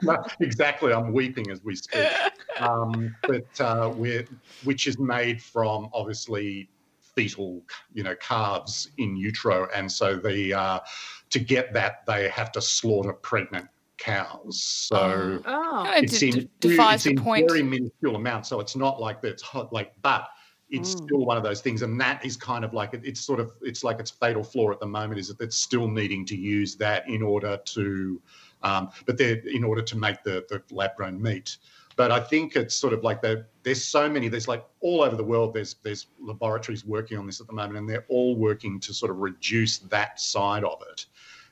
exactly. 0.40 0.92
I'm 0.94 1.14
weeping 1.14 1.50
as 1.52 1.64
we 1.64 1.76
speak. 1.76 2.08
Um, 2.60 3.16
but 3.26 3.62
uh, 3.62 3.94
we're, 3.96 4.26
which 4.66 4.86
is 4.88 5.00
made 5.00 5.42
from 5.42 5.90
obviously 5.94 6.68
fetal, 7.20 7.62
you 7.94 8.04
know, 8.04 8.16
calves 8.16 8.92
in 8.98 9.18
utero, 9.18 9.68
and 9.76 9.92
so 9.92 10.16
the 10.16 10.54
uh, 10.54 10.80
to 11.30 11.40
get 11.40 11.74
that 11.74 12.06
they 12.08 12.30
have 12.30 12.52
to 12.54 12.62
slaughter 12.62 13.14
pregnant 13.14 13.68
cows. 13.98 14.62
So. 14.64 15.42
Oh, 15.46 15.92
It's 15.98 16.20
d- 16.20 16.30
in, 16.30 16.34
d- 16.40 16.50
defies 16.62 17.06
it's 17.06 17.18
in 17.18 17.24
point. 17.24 17.48
very 17.50 17.62
minuscule 17.64 18.16
amounts, 18.16 18.48
so 18.50 18.60
it's 18.62 18.76
not 18.76 19.02
like 19.02 19.22
that. 19.22 19.32
It's 19.32 19.44
hot, 19.44 19.74
like, 19.74 19.92
but 20.02 20.30
it's 20.70 20.96
Mm. 20.96 21.04
still 21.06 21.26
one 21.26 21.36
of 21.36 21.44
those 21.44 21.62
things, 21.62 21.82
and 21.82 22.00
that 22.00 22.24
is 22.24 22.38
kind 22.38 22.64
of 22.64 22.74
like 22.74 22.94
it, 22.94 23.02
it's 23.04 23.20
sort 23.22 23.40
of 23.40 23.52
it's 23.62 23.84
like 23.84 24.00
its 24.00 24.12
fatal 24.12 24.44
flaw 24.44 24.72
at 24.72 24.80
the 24.80 24.86
moment 24.86 25.20
is 25.20 25.28
that 25.28 25.42
it's 25.42 25.58
still 25.58 25.88
needing 25.90 26.26
to 26.28 26.38
use 26.38 26.76
that 26.78 27.10
in 27.10 27.22
order 27.22 27.58
to, 27.66 28.22
um, 28.62 28.90
but 29.06 29.18
they're 29.18 29.42
in 29.48 29.64
order 29.64 29.82
to 29.82 29.98
make 29.98 30.24
the 30.24 30.46
the 30.48 30.62
lab 30.74 30.92
grown 30.96 31.22
meat. 31.22 31.58
But 32.00 32.14
I 32.14 32.22
think 32.22 32.56
it's 32.56 32.76
sort 32.76 32.94
of 32.94 33.04
like 33.04 33.22
the, 33.22 33.46
there's 33.64 33.84
so 33.84 34.08
many. 34.08 34.30
There's 34.30 34.48
like 34.48 34.66
all 34.80 35.02
over 35.02 35.18
the 35.18 35.24
world. 35.24 35.54
There's 35.54 35.76
there's 35.84 36.08
laboratories 36.18 36.86
working 36.86 37.18
on 37.18 37.26
this 37.26 37.42
at 37.42 37.48
the 37.48 37.52
moment, 37.52 37.78
and 37.78 37.90
they're 37.90 38.06
all 38.08 38.38
working 38.38 38.80
to 38.80 38.94
sort 38.94 39.12
of 39.12 39.18
reduce 39.18 39.80
that 39.80 40.18
side 40.18 40.64
of 40.64 40.82
it. 40.90 41.08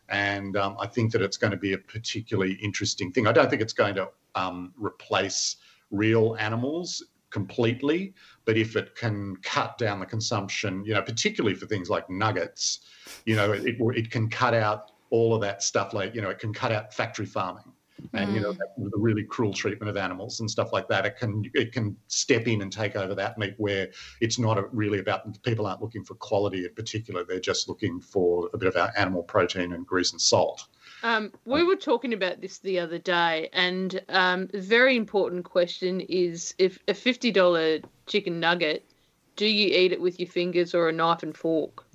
And 0.07 0.55
um, 0.55 0.77
I 0.79 0.87
think 0.87 1.11
that 1.11 1.21
it's 1.21 1.35
going 1.35 1.51
to 1.51 1.57
be 1.57 1.73
a 1.73 1.77
particularly 1.77 2.53
interesting 2.63 3.11
thing. 3.11 3.27
I 3.27 3.33
don't 3.33 3.49
think 3.49 3.61
it's 3.61 3.73
going 3.73 3.95
to 3.95 4.07
um, 4.35 4.71
replace 4.77 5.57
real 5.91 6.37
animals 6.39 7.03
completely, 7.29 8.13
but 8.45 8.55
if 8.55 8.77
it 8.77 8.95
can 8.95 9.35
cut 9.43 9.77
down 9.77 9.99
the 9.99 10.05
consumption, 10.05 10.81
you 10.85 10.93
know, 10.93 11.01
particularly 11.01 11.57
for 11.57 11.65
things 11.65 11.89
like 11.89 12.09
nuggets, 12.09 12.85
you 13.25 13.35
know, 13.35 13.51
it, 13.51 13.65
it, 13.65 13.75
it 13.97 14.11
can 14.11 14.29
cut 14.29 14.53
out 14.53 14.91
all 15.09 15.35
of 15.35 15.41
that 15.41 15.61
stuff. 15.61 15.93
Like, 15.93 16.15
you 16.15 16.21
know, 16.21 16.29
it 16.29 16.39
can 16.39 16.53
cut 16.53 16.71
out 16.71 16.93
factory 16.93 17.25
farming 17.25 17.73
and 18.13 18.33
you 18.33 18.41
know 18.41 18.53
that, 18.53 18.73
the 18.77 18.97
really 18.97 19.23
cruel 19.23 19.53
treatment 19.53 19.89
of 19.89 19.97
animals 19.97 20.39
and 20.39 20.49
stuff 20.49 20.71
like 20.73 20.87
that. 20.87 21.05
It 21.05 21.17
can 21.17 21.43
it 21.53 21.71
can 21.71 21.95
step 22.07 22.47
in 22.47 22.61
and 22.61 22.71
take 22.71 22.95
over 22.95 23.15
that 23.15 23.37
meat 23.37 23.55
where 23.57 23.89
it's 24.21 24.39
not 24.39 24.57
a, 24.57 24.63
really 24.71 24.99
about 24.99 25.41
people 25.43 25.65
aren't 25.65 25.81
looking 25.81 26.03
for 26.03 26.15
quality 26.15 26.65
in 26.65 26.73
particular. 26.73 27.23
They're 27.23 27.39
just 27.39 27.67
looking 27.67 27.99
for 27.99 28.49
a 28.53 28.57
bit 28.57 28.67
of 28.67 28.75
our 28.75 28.91
animal 28.97 29.23
protein 29.23 29.73
and 29.73 29.85
grease 29.85 30.11
and 30.11 30.21
salt. 30.21 30.67
Um, 31.03 31.31
we 31.45 31.63
were 31.63 31.75
talking 31.75 32.13
about 32.13 32.41
this 32.41 32.57
the 32.59 32.79
other 32.79 32.97
day, 32.97 33.49
and 33.53 34.01
um, 34.09 34.49
a 34.53 34.59
very 34.59 34.95
important 34.95 35.45
question 35.45 36.01
is 36.01 36.55
if 36.57 36.79
a 36.87 36.93
fifty 36.93 37.31
dollar 37.31 37.79
chicken 38.07 38.39
nugget, 38.39 38.89
do 39.35 39.45
you 39.45 39.67
eat 39.67 39.91
it 39.91 40.01
with 40.01 40.19
your 40.19 40.29
fingers 40.29 40.73
or 40.73 40.89
a 40.89 40.91
knife 40.91 41.23
and 41.23 41.37
fork? 41.37 41.85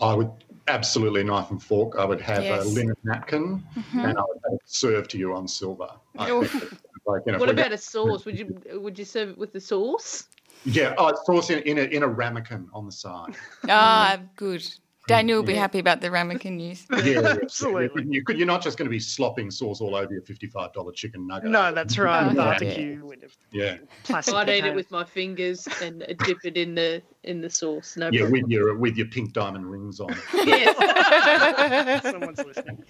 I 0.00 0.14
would 0.14 0.30
absolutely 0.70 1.24
knife 1.24 1.50
and 1.50 1.62
fork. 1.62 1.96
I 1.98 2.04
would 2.04 2.20
have 2.20 2.44
Yes. 2.44 2.64
a 2.64 2.68
linen 2.68 2.94
napkin 3.04 3.62
Mhm. 3.76 4.04
and 4.04 4.18
I 4.18 4.22
would 4.22 4.38
have 4.44 4.54
it 4.54 4.60
served 4.64 5.10
to 5.10 5.18
you 5.18 5.34
on 5.34 5.46
silver. 5.46 5.90
I 6.16 6.30
Oh. 6.30 6.42
think 6.44 6.62
it's 6.62 6.82
like, 7.06 7.22
you 7.26 7.32
know, 7.32 7.38
What 7.38 7.48
if 7.50 7.56
we 7.56 7.62
about 7.62 7.72
a 7.72 7.78
sauce? 7.78 8.24
Would 8.24 8.38
you 8.38 8.62
would 8.80 8.98
you 8.98 9.04
serve 9.04 9.30
it 9.30 9.38
with 9.38 9.52
the 9.52 9.60
sauce? 9.60 10.28
Yeah, 10.64 10.94
oh, 10.98 11.12
sauce 11.24 11.50
in, 11.50 11.60
in 11.60 11.78
a 11.78 11.82
in 11.82 12.02
a 12.02 12.08
ramekin 12.08 12.68
on 12.72 12.86
the 12.86 12.92
side. 12.92 13.34
Ah, 13.68 14.18
good. 14.36 14.66
Daniel 15.10 15.38
will 15.38 15.46
be 15.46 15.54
happy 15.54 15.78
about 15.78 16.00
the 16.00 16.10
ramekin 16.10 16.56
news. 16.56 16.86
Yeah, 17.00 17.20
yeah, 17.20 17.36
Absolutely. 17.42 18.04
You 18.08 18.22
could, 18.22 18.36
you're 18.38 18.46
not 18.46 18.62
just 18.62 18.76
going 18.76 18.86
to 18.86 18.90
be 18.90 19.00
slopping 19.00 19.50
sauce 19.50 19.80
all 19.80 19.94
over 19.94 20.12
your 20.12 20.22
fifty-five 20.22 20.72
dollar 20.72 20.92
chicken 20.92 21.26
nugget. 21.26 21.50
No, 21.50 21.72
that's 21.72 21.98
right. 21.98 22.34
Barbecue 22.36 23.04
with 23.04 23.22
a 23.22 23.28
Yeah, 23.52 23.78
plastic 24.04 24.34
I'd 24.34 24.48
eat 24.48 24.64
it 24.64 24.74
with 24.74 24.90
my 24.90 25.04
fingers 25.04 25.66
and 25.82 26.00
dip 26.24 26.38
it 26.44 26.56
in 26.56 26.74
the 26.74 27.02
in 27.24 27.40
the 27.40 27.50
sauce. 27.50 27.96
No 27.96 28.10
yeah, 28.12 28.20
problem. 28.20 28.42
with 28.42 28.50
your 28.50 28.76
with 28.76 28.96
your 28.96 29.06
pink 29.06 29.32
diamond 29.32 29.66
rings 29.66 30.00
on. 30.00 30.14
Yes. 30.34 32.02
Someone's 32.02 32.38
listening. 32.44 32.84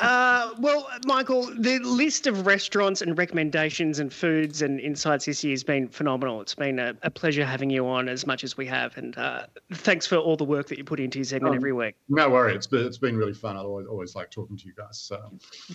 Uh, 0.00 0.45
well, 0.66 0.88
Michael, 1.04 1.44
the 1.58 1.78
list 1.78 2.26
of 2.26 2.44
restaurants 2.44 3.00
and 3.00 3.16
recommendations 3.16 4.00
and 4.00 4.12
foods 4.12 4.62
and 4.62 4.80
insights 4.80 5.26
this 5.26 5.44
year 5.44 5.52
has 5.52 5.62
been 5.62 5.88
phenomenal. 5.88 6.40
It's 6.40 6.56
been 6.56 6.80
a, 6.80 6.94
a 7.02 7.10
pleasure 7.10 7.44
having 7.44 7.70
you 7.70 7.86
on 7.86 8.08
as 8.08 8.26
much 8.26 8.42
as 8.42 8.56
we 8.56 8.66
have, 8.66 8.96
and 8.96 9.16
uh, 9.16 9.46
thanks 9.72 10.06
for 10.06 10.16
all 10.16 10.36
the 10.36 10.44
work 10.44 10.66
that 10.66 10.76
you 10.78 10.82
put 10.84 10.98
into 10.98 11.18
your 11.18 11.24
segment 11.24 11.52
Um, 11.52 11.56
every 11.56 11.72
week. 11.72 11.94
No 12.08 12.28
worry, 12.28 12.54
it's 12.54 12.66
been, 12.66 12.84
it's 12.84 12.98
been 12.98 13.16
really 13.16 13.32
fun. 13.32 13.56
I 13.56 13.60
always 13.60 13.86
always 13.86 14.16
like 14.16 14.30
talking 14.30 14.56
to 14.56 14.66
you 14.66 14.72
guys. 14.76 14.98
So 14.98 15.22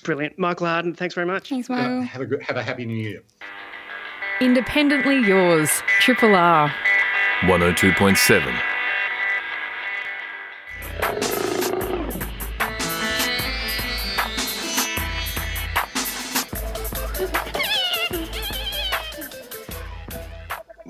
Brilliant, 0.04 0.38
Michael 0.38 0.67
Harden. 0.67 0.93
Thanks 0.93 1.15
very 1.15 1.27
much. 1.27 1.47
Thanks, 1.49 1.69
uh, 1.69 1.73
Michael. 1.73 2.01
have 2.01 2.21
a 2.21 2.25
good, 2.25 2.41
have 2.43 2.58
a 2.58 2.63
happy 2.63 2.86
new 2.86 2.97
year. 2.97 3.21
Independently 4.41 5.19
yours, 5.19 5.69
Triple 6.01 6.36
R. 6.36 6.69
102.7. 7.41 8.70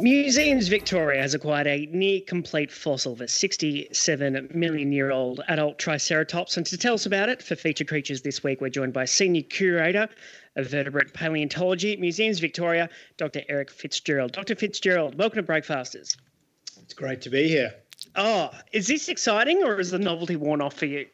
Museums 0.02 0.68
Victoria 0.68 1.22
has 1.22 1.36
acquired 1.36 1.68
a 1.68 1.86
near 1.92 2.22
complete 2.22 2.72
fossil 2.72 3.14
of 3.14 3.22
a 3.22 3.28
67 3.28 4.50
million 4.52 4.92
year 4.92 5.12
old 5.12 5.42
adult 5.48 5.78
Triceratops. 5.78 6.58
And 6.58 6.66
to 6.66 6.78
tell 6.78 6.96
us 6.96 7.06
about 7.06 7.30
it 7.30 7.40
for 7.44 7.56
Feature 7.56 7.86
Creatures 7.86 8.24
this 8.24 8.44
week, 8.44 8.62
we're 8.62 8.70
joined 8.70 8.94
by 8.94 9.06
Senior 9.06 9.44
Curator 9.44 10.10
of 10.56 10.66
Vertebrate 10.72 11.14
Paleontology 11.14 11.94
at 11.94 12.00
Museums 12.00 12.40
Victoria, 12.40 12.90
Dr. 13.18 13.44
Erich 13.48 13.70
Fitzgerald. 13.70 14.32
Dr. 14.32 14.56
Fitzgerald, 14.56 15.20
welcome 15.20 15.38
to 15.38 15.44
Breakfasters. 15.44 16.18
It's 16.82 16.96
great 16.96 17.22
to 17.22 17.30
be 17.30 17.48
here. 17.48 17.72
Oh, 18.16 18.50
is 18.72 18.88
this 18.88 19.08
exciting 19.08 19.62
or 19.64 19.80
is 19.80 19.92
the 19.92 20.00
novelty 20.00 20.36
worn 20.36 20.62
off 20.62 20.74
for 20.74 20.88
you? 20.88 21.06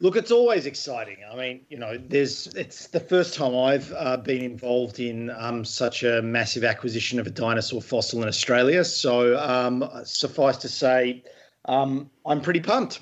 Look, 0.00 0.14
it's 0.14 0.30
always 0.30 0.64
exciting. 0.66 1.16
I 1.28 1.34
mean, 1.34 1.66
you 1.68 1.76
know, 1.76 1.98
there's 1.98 2.46
it's 2.54 2.86
the 2.86 3.00
first 3.00 3.34
time 3.34 3.56
I've 3.56 3.92
uh, 3.96 4.16
been 4.16 4.42
involved 4.42 5.00
in 5.00 5.30
um, 5.30 5.64
such 5.64 6.04
a 6.04 6.22
massive 6.22 6.62
acquisition 6.62 7.18
of 7.18 7.26
a 7.26 7.30
dinosaur 7.30 7.82
fossil 7.82 8.22
in 8.22 8.28
Australia. 8.28 8.84
So, 8.84 9.36
um, 9.38 9.88
suffice 10.04 10.56
to 10.58 10.68
say, 10.68 11.24
um, 11.64 12.08
I'm 12.24 12.40
pretty 12.40 12.60
pumped. 12.60 13.00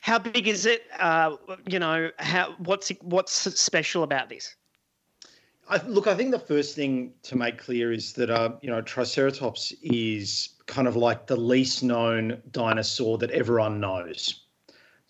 How 0.00 0.20
big 0.20 0.46
is 0.46 0.64
it? 0.64 0.82
Uh, 0.98 1.36
you 1.66 1.80
know, 1.80 2.10
how 2.20 2.54
what's 2.58 2.92
what's 3.00 3.32
special 3.32 4.04
about 4.04 4.28
this? 4.28 4.54
I, 5.68 5.80
look, 5.86 6.06
I 6.06 6.14
think 6.14 6.30
the 6.30 6.38
first 6.38 6.74
thing 6.76 7.12
to 7.24 7.36
make 7.36 7.58
clear 7.58 7.92
is 7.92 8.12
that 8.12 8.30
uh, 8.30 8.52
you 8.62 8.70
know 8.70 8.80
Triceratops 8.80 9.72
is 9.82 10.50
kind 10.66 10.86
of 10.86 10.94
like 10.94 11.26
the 11.26 11.36
least 11.36 11.82
known 11.82 12.40
dinosaur 12.52 13.18
that 13.18 13.32
everyone 13.32 13.80
knows. 13.80 14.46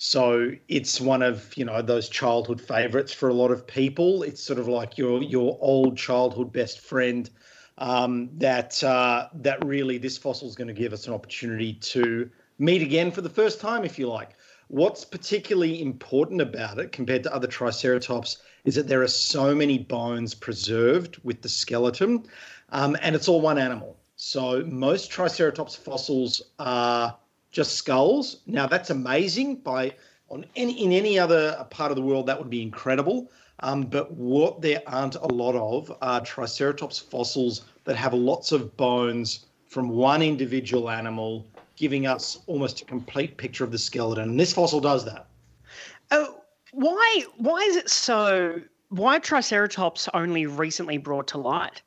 So 0.02 0.52
it's 0.68 0.98
one 0.98 1.20
of 1.20 1.54
you 1.58 1.66
know 1.66 1.82
those 1.82 2.08
childhood 2.08 2.58
favorites 2.58 3.12
for 3.12 3.28
a 3.28 3.34
lot 3.34 3.50
of 3.50 3.66
people. 3.66 4.22
It's 4.22 4.42
sort 4.42 4.58
of 4.58 4.66
like 4.66 4.96
your 4.96 5.22
your 5.22 5.58
old 5.60 5.98
childhood 5.98 6.54
best 6.54 6.80
friend. 6.80 7.28
Um, 7.76 8.30
that 8.38 8.82
uh, 8.82 9.28
that 9.34 9.62
really 9.62 9.98
this 9.98 10.16
fossil 10.16 10.48
is 10.48 10.54
going 10.54 10.68
to 10.68 10.74
give 10.74 10.94
us 10.94 11.06
an 11.06 11.12
opportunity 11.12 11.74
to 11.74 12.30
meet 12.58 12.80
again 12.80 13.10
for 13.10 13.20
the 13.20 13.28
first 13.28 13.60
time, 13.60 13.84
if 13.84 13.98
you 13.98 14.08
like. 14.08 14.30
What's 14.68 15.04
particularly 15.04 15.82
important 15.82 16.40
about 16.40 16.78
it 16.78 16.92
compared 16.92 17.22
to 17.24 17.34
other 17.34 17.46
Triceratops 17.46 18.38
is 18.64 18.76
that 18.76 18.88
there 18.88 19.02
are 19.02 19.08
so 19.08 19.54
many 19.54 19.76
bones 19.76 20.34
preserved 20.34 21.18
with 21.24 21.42
the 21.42 21.48
skeleton, 21.50 22.24
um, 22.70 22.96
and 23.02 23.14
it's 23.14 23.28
all 23.28 23.42
one 23.42 23.58
animal. 23.58 23.98
So 24.16 24.64
most 24.64 25.10
Triceratops 25.10 25.76
fossils 25.76 26.40
are 26.58 27.18
just 27.50 27.76
skulls. 27.76 28.40
Now 28.46 28.66
that's 28.66 28.90
amazing. 28.90 29.56
By 29.56 29.94
on 30.28 30.46
any, 30.56 30.84
in 30.84 30.92
any 30.92 31.18
other 31.18 31.66
part 31.70 31.90
of 31.90 31.96
the 31.96 32.02
world, 32.02 32.26
that 32.26 32.38
would 32.38 32.50
be 32.50 32.62
incredible. 32.62 33.30
Um, 33.60 33.82
but 33.82 34.12
what 34.12 34.62
there 34.62 34.82
aren't 34.86 35.16
a 35.16 35.26
lot 35.26 35.54
of 35.54 35.92
are 36.00 36.20
Triceratops 36.22 36.98
fossils 36.98 37.62
that 37.84 37.96
have 37.96 38.14
lots 38.14 38.52
of 38.52 38.76
bones 38.76 39.46
from 39.66 39.90
one 39.90 40.22
individual 40.22 40.90
animal, 40.90 41.46
giving 41.76 42.06
us 42.06 42.40
almost 42.46 42.82
a 42.82 42.84
complete 42.84 43.36
picture 43.36 43.64
of 43.64 43.70
the 43.70 43.78
skeleton. 43.78 44.30
And 44.30 44.40
this 44.40 44.52
fossil 44.52 44.80
does 44.80 45.04
that. 45.04 45.26
Oh, 46.10 46.40
why? 46.72 47.24
Why 47.36 47.58
is 47.60 47.76
it 47.76 47.90
so? 47.90 48.60
Why 48.88 49.18
Triceratops 49.18 50.08
only 50.14 50.46
recently 50.46 50.98
brought 50.98 51.28
to 51.28 51.38
light? 51.38 51.82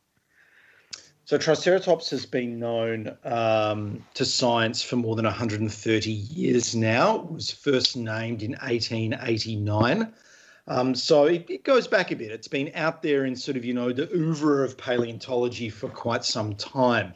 So 1.33 1.39
Triceratops 1.39 2.11
has 2.11 2.27
been 2.27 2.59
known 2.59 3.17
um, 3.23 4.05
to 4.13 4.23
science 4.23 4.83
for 4.83 4.97
more 4.97 5.15
than 5.15 5.25
130 5.25 6.11
years 6.11 6.75
now. 6.75 7.21
It 7.21 7.31
was 7.31 7.49
first 7.49 7.97
named 7.97 8.43
in 8.43 8.51
1889. 8.51 10.13
Um, 10.67 10.93
so 10.93 11.25
it, 11.25 11.49
it, 11.49 11.63
goes 11.63 11.87
back 11.87 12.11
a 12.11 12.15
bit. 12.15 12.29
It's 12.29 12.47
been 12.47 12.69
out 12.75 13.01
there 13.01 13.25
in 13.25 13.35
sort 13.35 13.57
of, 13.57 13.65
you 13.65 13.73
know, 13.73 13.91
the 13.91 14.15
oeuvre 14.15 14.63
of 14.63 14.77
paleontology 14.77 15.71
for 15.71 15.89
quite 15.89 16.23
some 16.23 16.53
time. 16.53 17.15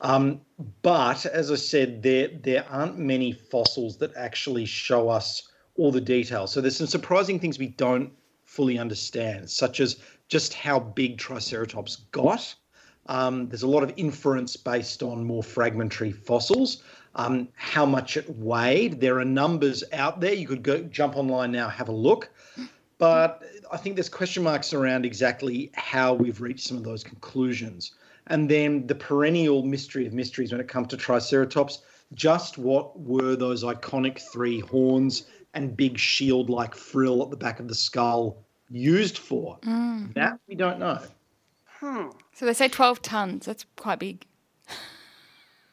Um, 0.00 0.40
but 0.80 1.26
as 1.26 1.52
I 1.52 1.56
said, 1.56 2.02
there 2.02 2.28
there 2.42 2.64
aren't 2.70 2.96
many 2.96 3.32
fossils 3.32 3.98
that 3.98 4.16
actually 4.16 4.64
show 4.64 5.10
us 5.10 5.46
all 5.76 5.92
the 5.92 6.00
details. 6.00 6.52
So 6.52 6.62
there's 6.62 6.78
some 6.78 6.86
surprising 6.86 7.38
things 7.38 7.58
we 7.58 7.66
don't 7.66 8.14
fully 8.46 8.78
understand, 8.78 9.50
such 9.50 9.80
as 9.80 10.00
just 10.28 10.54
how 10.54 10.80
big 10.80 11.18
Triceratops 11.18 11.96
got. 12.12 12.54
Um, 13.08 13.48
there's 13.48 13.62
a 13.62 13.68
lot 13.68 13.82
of 13.82 13.92
inference 13.96 14.56
based 14.56 15.02
on 15.02 15.24
more 15.24 15.42
fragmentary 15.42 16.12
fossils. 16.12 16.82
Um, 17.14 17.48
how 17.54 17.84
much 17.84 18.16
it 18.16 18.28
weighed. 18.36 19.00
There 19.00 19.18
are 19.18 19.24
numbers 19.24 19.82
out 19.92 20.20
there. 20.20 20.34
You 20.34 20.46
could 20.46 20.62
go 20.62 20.82
jump 20.82 21.16
online 21.16 21.50
now, 21.50 21.68
have 21.68 21.88
a 21.88 21.92
look. 21.92 22.30
But 22.98 23.42
I 23.72 23.76
think 23.76 23.96
there's 23.96 24.08
question 24.08 24.42
marks 24.42 24.72
around 24.72 25.06
exactly 25.06 25.70
how 25.74 26.14
we've 26.14 26.40
reached 26.40 26.66
some 26.66 26.76
of 26.76 26.84
those 26.84 27.02
conclusions. 27.02 27.92
And 28.26 28.48
then 28.48 28.86
the 28.86 28.94
perennial 28.94 29.62
mystery 29.62 30.06
of 30.06 30.12
mysteries 30.12 30.52
when 30.52 30.60
it 30.60 30.68
comes 30.68 30.88
to 30.88 30.96
Triceratops 30.96 31.82
just 32.14 32.58
what 32.58 32.98
were 32.98 33.36
those 33.36 33.64
iconic 33.64 34.20
three 34.32 34.60
horns 34.60 35.26
and 35.54 35.76
big 35.76 35.98
shield 35.98 36.48
like 36.50 36.74
frill 36.74 37.22
at 37.22 37.30
the 37.30 37.36
back 37.36 37.60
of 37.60 37.68
the 37.68 37.74
skull 37.74 38.44
used 38.70 39.18
for? 39.18 39.58
Mm. 39.62 40.14
That 40.14 40.38
we 40.48 40.54
don't 40.54 40.78
know. 40.78 41.00
Hmm. 41.66 42.08
So 42.38 42.46
they 42.46 42.54
say 42.54 42.68
12 42.68 43.02
tons. 43.02 43.46
That's 43.46 43.66
quite 43.74 43.98
big. 43.98 44.24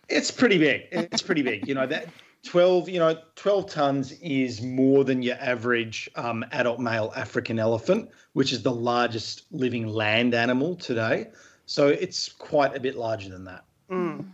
It's 0.10 0.32
pretty 0.32 0.58
big. 0.58 0.88
It's 0.92 1.22
pretty 1.22 1.44
big. 1.44 1.68
You 1.68 1.76
know, 1.76 1.86
that 1.86 2.08
12, 2.44 2.90
you 2.90 2.98
know, 2.98 3.20
12 3.36 3.70
tons 3.70 4.14
is 4.14 4.64
more 4.64 5.04
than 5.04 5.22
your 5.22 5.36
average 5.40 6.10
um, 6.16 6.44
adult 6.52 6.80
male 6.80 7.14
African 7.16 7.60
elephant, 7.60 8.10
which 8.34 8.52
is 8.52 8.64
the 8.64 8.72
largest 8.72 9.44
living 9.52 9.86
land 9.86 10.34
animal 10.34 10.76
today. 10.76 11.28
So 11.68 11.88
it's 11.88 12.30
quite 12.30 12.76
a 12.76 12.80
bit 12.80 12.96
larger 12.96 13.30
than 13.30 13.44
that. 13.44 13.64
Mm. 13.92 14.26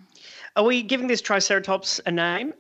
Are 0.56 0.64
we 0.64 0.84
giving 0.84 1.08
this 1.08 1.20
Triceratops 1.20 2.00
a 2.06 2.12
name? 2.12 2.54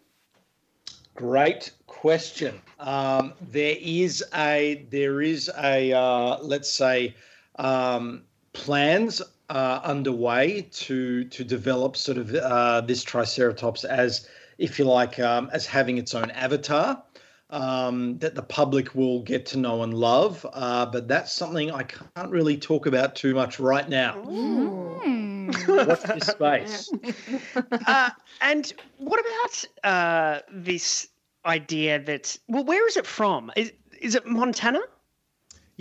Great 1.15 1.71
question. 1.87 2.61
Um, 2.77 3.35
there 3.49 3.77
is 3.79 4.21
a 4.35 4.85
there 4.89 5.21
is 5.21 5.49
a 5.57 5.93
uh, 5.93 6.39
let's 6.41 6.69
say 6.69 7.15
um, 7.55 8.23
plans 8.51 9.21
uh, 9.51 9.81
underway 9.83 10.67
to 10.71 11.25
to 11.25 11.43
develop 11.43 11.97
sort 11.97 12.17
of 12.17 12.33
uh, 12.33 12.81
this 12.81 13.03
Triceratops 13.03 13.83
as, 13.83 14.27
if 14.57 14.79
you 14.79 14.85
like, 14.85 15.19
um, 15.19 15.49
as 15.51 15.65
having 15.65 15.97
its 15.97 16.15
own 16.15 16.31
avatar 16.31 17.03
um, 17.51 18.17
that 18.19 18.33
the 18.33 18.41
public 18.41 18.95
will 18.95 19.21
get 19.21 19.45
to 19.47 19.57
know 19.57 19.83
and 19.83 19.93
love. 19.93 20.45
Uh, 20.53 20.85
but 20.85 21.07
that's 21.07 21.33
something 21.33 21.71
I 21.71 21.83
can't 21.83 22.29
really 22.29 22.57
talk 22.57 22.85
about 22.85 23.15
too 23.15 23.35
much 23.35 23.59
right 23.59 23.87
now. 23.87 24.21
Watch 25.67 26.03
this 26.03 26.27
space. 26.27 26.91
uh, 27.87 28.09
and 28.39 28.73
what 28.97 29.19
about 29.19 29.65
uh, 29.83 30.39
this 30.51 31.09
idea 31.45 31.99
that, 31.99 32.37
well, 32.47 32.63
where 32.63 32.87
is 32.87 32.95
it 32.95 33.05
from? 33.05 33.51
Is, 33.57 33.73
is 33.99 34.15
it 34.15 34.25
Montana? 34.25 34.79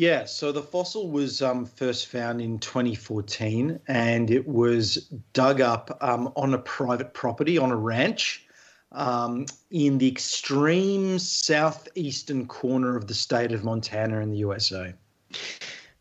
Yeah, 0.00 0.24
so 0.24 0.50
the 0.50 0.62
fossil 0.62 1.10
was 1.10 1.42
um, 1.42 1.66
first 1.66 2.06
found 2.06 2.40
in 2.40 2.58
2014 2.58 3.78
and 3.86 4.30
it 4.30 4.48
was 4.48 4.94
dug 5.34 5.60
up 5.60 5.98
um, 6.00 6.32
on 6.36 6.54
a 6.54 6.58
private 6.58 7.12
property 7.12 7.58
on 7.58 7.70
a 7.70 7.76
ranch 7.76 8.46
um, 8.92 9.44
in 9.70 9.98
the 9.98 10.08
extreme 10.08 11.18
southeastern 11.18 12.46
corner 12.46 12.96
of 12.96 13.08
the 13.08 13.14
state 13.14 13.52
of 13.52 13.62
Montana 13.62 14.20
in 14.20 14.30
the 14.30 14.38
USA. 14.38 14.94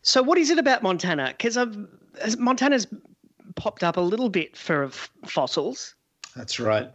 So, 0.00 0.22
what 0.22 0.38
is 0.38 0.48
it 0.48 0.56
about 0.56 0.82
Montana? 0.82 1.34
Because 1.36 1.58
Montana's 2.38 2.86
popped 3.56 3.84
up 3.84 3.98
a 3.98 4.00
little 4.00 4.30
bit 4.30 4.56
for 4.56 4.84
f- 4.84 5.10
fossils. 5.26 5.94
That's 6.34 6.58
right. 6.58 6.90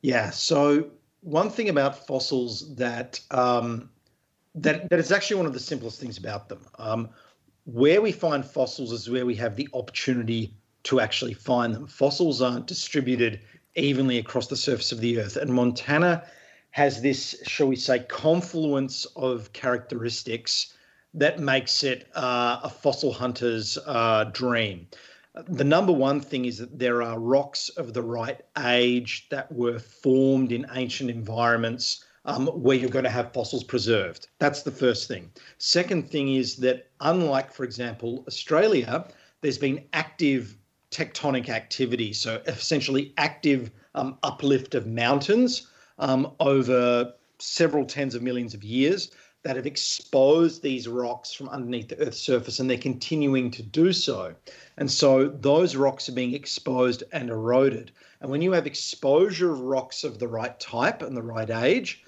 Yeah. 0.00 0.30
So, 0.30 0.90
one 1.20 1.50
thing 1.50 1.68
about 1.68 2.06
fossils 2.06 2.74
that 2.76 3.20
um, 3.30 3.90
that 4.54 4.88
that 4.90 4.98
is 4.98 5.12
actually 5.12 5.36
one 5.36 5.46
of 5.46 5.52
the 5.52 5.60
simplest 5.60 6.00
things 6.00 6.18
about 6.18 6.48
them. 6.48 6.64
Um, 6.78 7.08
where 7.64 8.00
we 8.02 8.12
find 8.12 8.44
fossils 8.44 8.92
is 8.92 9.08
where 9.08 9.26
we 9.26 9.34
have 9.36 9.56
the 9.56 9.68
opportunity 9.74 10.54
to 10.84 11.00
actually 11.00 11.34
find 11.34 11.74
them. 11.74 11.86
Fossils 11.86 12.40
aren't 12.42 12.66
distributed 12.66 13.40
evenly 13.76 14.18
across 14.18 14.48
the 14.48 14.56
surface 14.56 14.92
of 14.92 15.00
the 15.00 15.18
earth, 15.18 15.36
and 15.36 15.52
Montana 15.52 16.24
has 16.70 17.02
this, 17.02 17.36
shall 17.44 17.68
we 17.68 17.76
say, 17.76 18.00
confluence 18.00 19.04
of 19.16 19.52
characteristics 19.52 20.74
that 21.14 21.38
makes 21.40 21.82
it 21.82 22.08
uh, 22.14 22.60
a 22.62 22.68
fossil 22.68 23.12
hunter's 23.12 23.76
uh, 23.86 24.24
dream. 24.32 24.86
The 25.48 25.64
number 25.64 25.92
one 25.92 26.20
thing 26.20 26.44
is 26.44 26.58
that 26.58 26.78
there 26.78 27.02
are 27.02 27.18
rocks 27.18 27.68
of 27.70 27.94
the 27.94 28.02
right 28.02 28.40
age 28.58 29.28
that 29.30 29.50
were 29.52 29.78
formed 29.78 30.52
in 30.52 30.66
ancient 30.72 31.10
environments 31.10 32.04
um, 32.24 32.46
where 32.48 32.76
you're 32.76 32.90
going 32.90 33.04
to 33.04 33.10
have 33.10 33.32
fossils 33.32 33.64
preserved. 33.64 34.28
That's 34.38 34.62
the 34.62 34.70
first 34.70 35.08
thing. 35.08 35.30
Second 35.58 36.10
thing 36.10 36.34
is 36.34 36.56
that, 36.56 36.90
unlike, 37.00 37.52
for 37.52 37.64
example, 37.64 38.24
Australia, 38.26 39.06
there's 39.40 39.58
been 39.58 39.84
active 39.92 40.56
tectonic 40.90 41.48
activity, 41.48 42.12
so 42.12 42.42
essentially 42.46 43.14
active 43.16 43.70
um, 43.94 44.18
uplift 44.22 44.74
of 44.74 44.86
mountains 44.86 45.68
um, 45.98 46.32
over 46.40 47.12
several 47.38 47.84
tens 47.84 48.14
of 48.14 48.22
millions 48.22 48.54
of 48.54 48.62
years 48.62 49.10
that 49.42 49.56
have 49.56 49.66
exposed 49.66 50.62
these 50.62 50.86
rocks 50.86 51.32
from 51.32 51.48
underneath 51.48 51.88
the 51.88 51.98
Earth's 51.98 52.20
surface, 52.20 52.58
and 52.58 52.68
they're 52.68 52.76
continuing 52.76 53.50
to 53.50 53.62
do 53.62 53.92
so. 53.92 54.34
And 54.76 54.90
so 54.90 55.28
those 55.28 55.76
rocks 55.76 56.08
are 56.08 56.12
being 56.12 56.34
exposed 56.34 57.04
and 57.12 57.30
eroded. 57.30 57.92
And 58.20 58.30
when 58.30 58.42
you 58.42 58.52
have 58.52 58.66
exposure 58.66 59.50
of 59.50 59.60
rocks 59.60 60.04
of 60.04 60.18
the 60.18 60.28
right 60.28 60.58
type 60.60 61.00
and 61.00 61.16
the 61.16 61.22
right 61.22 61.48
age, 61.48 62.04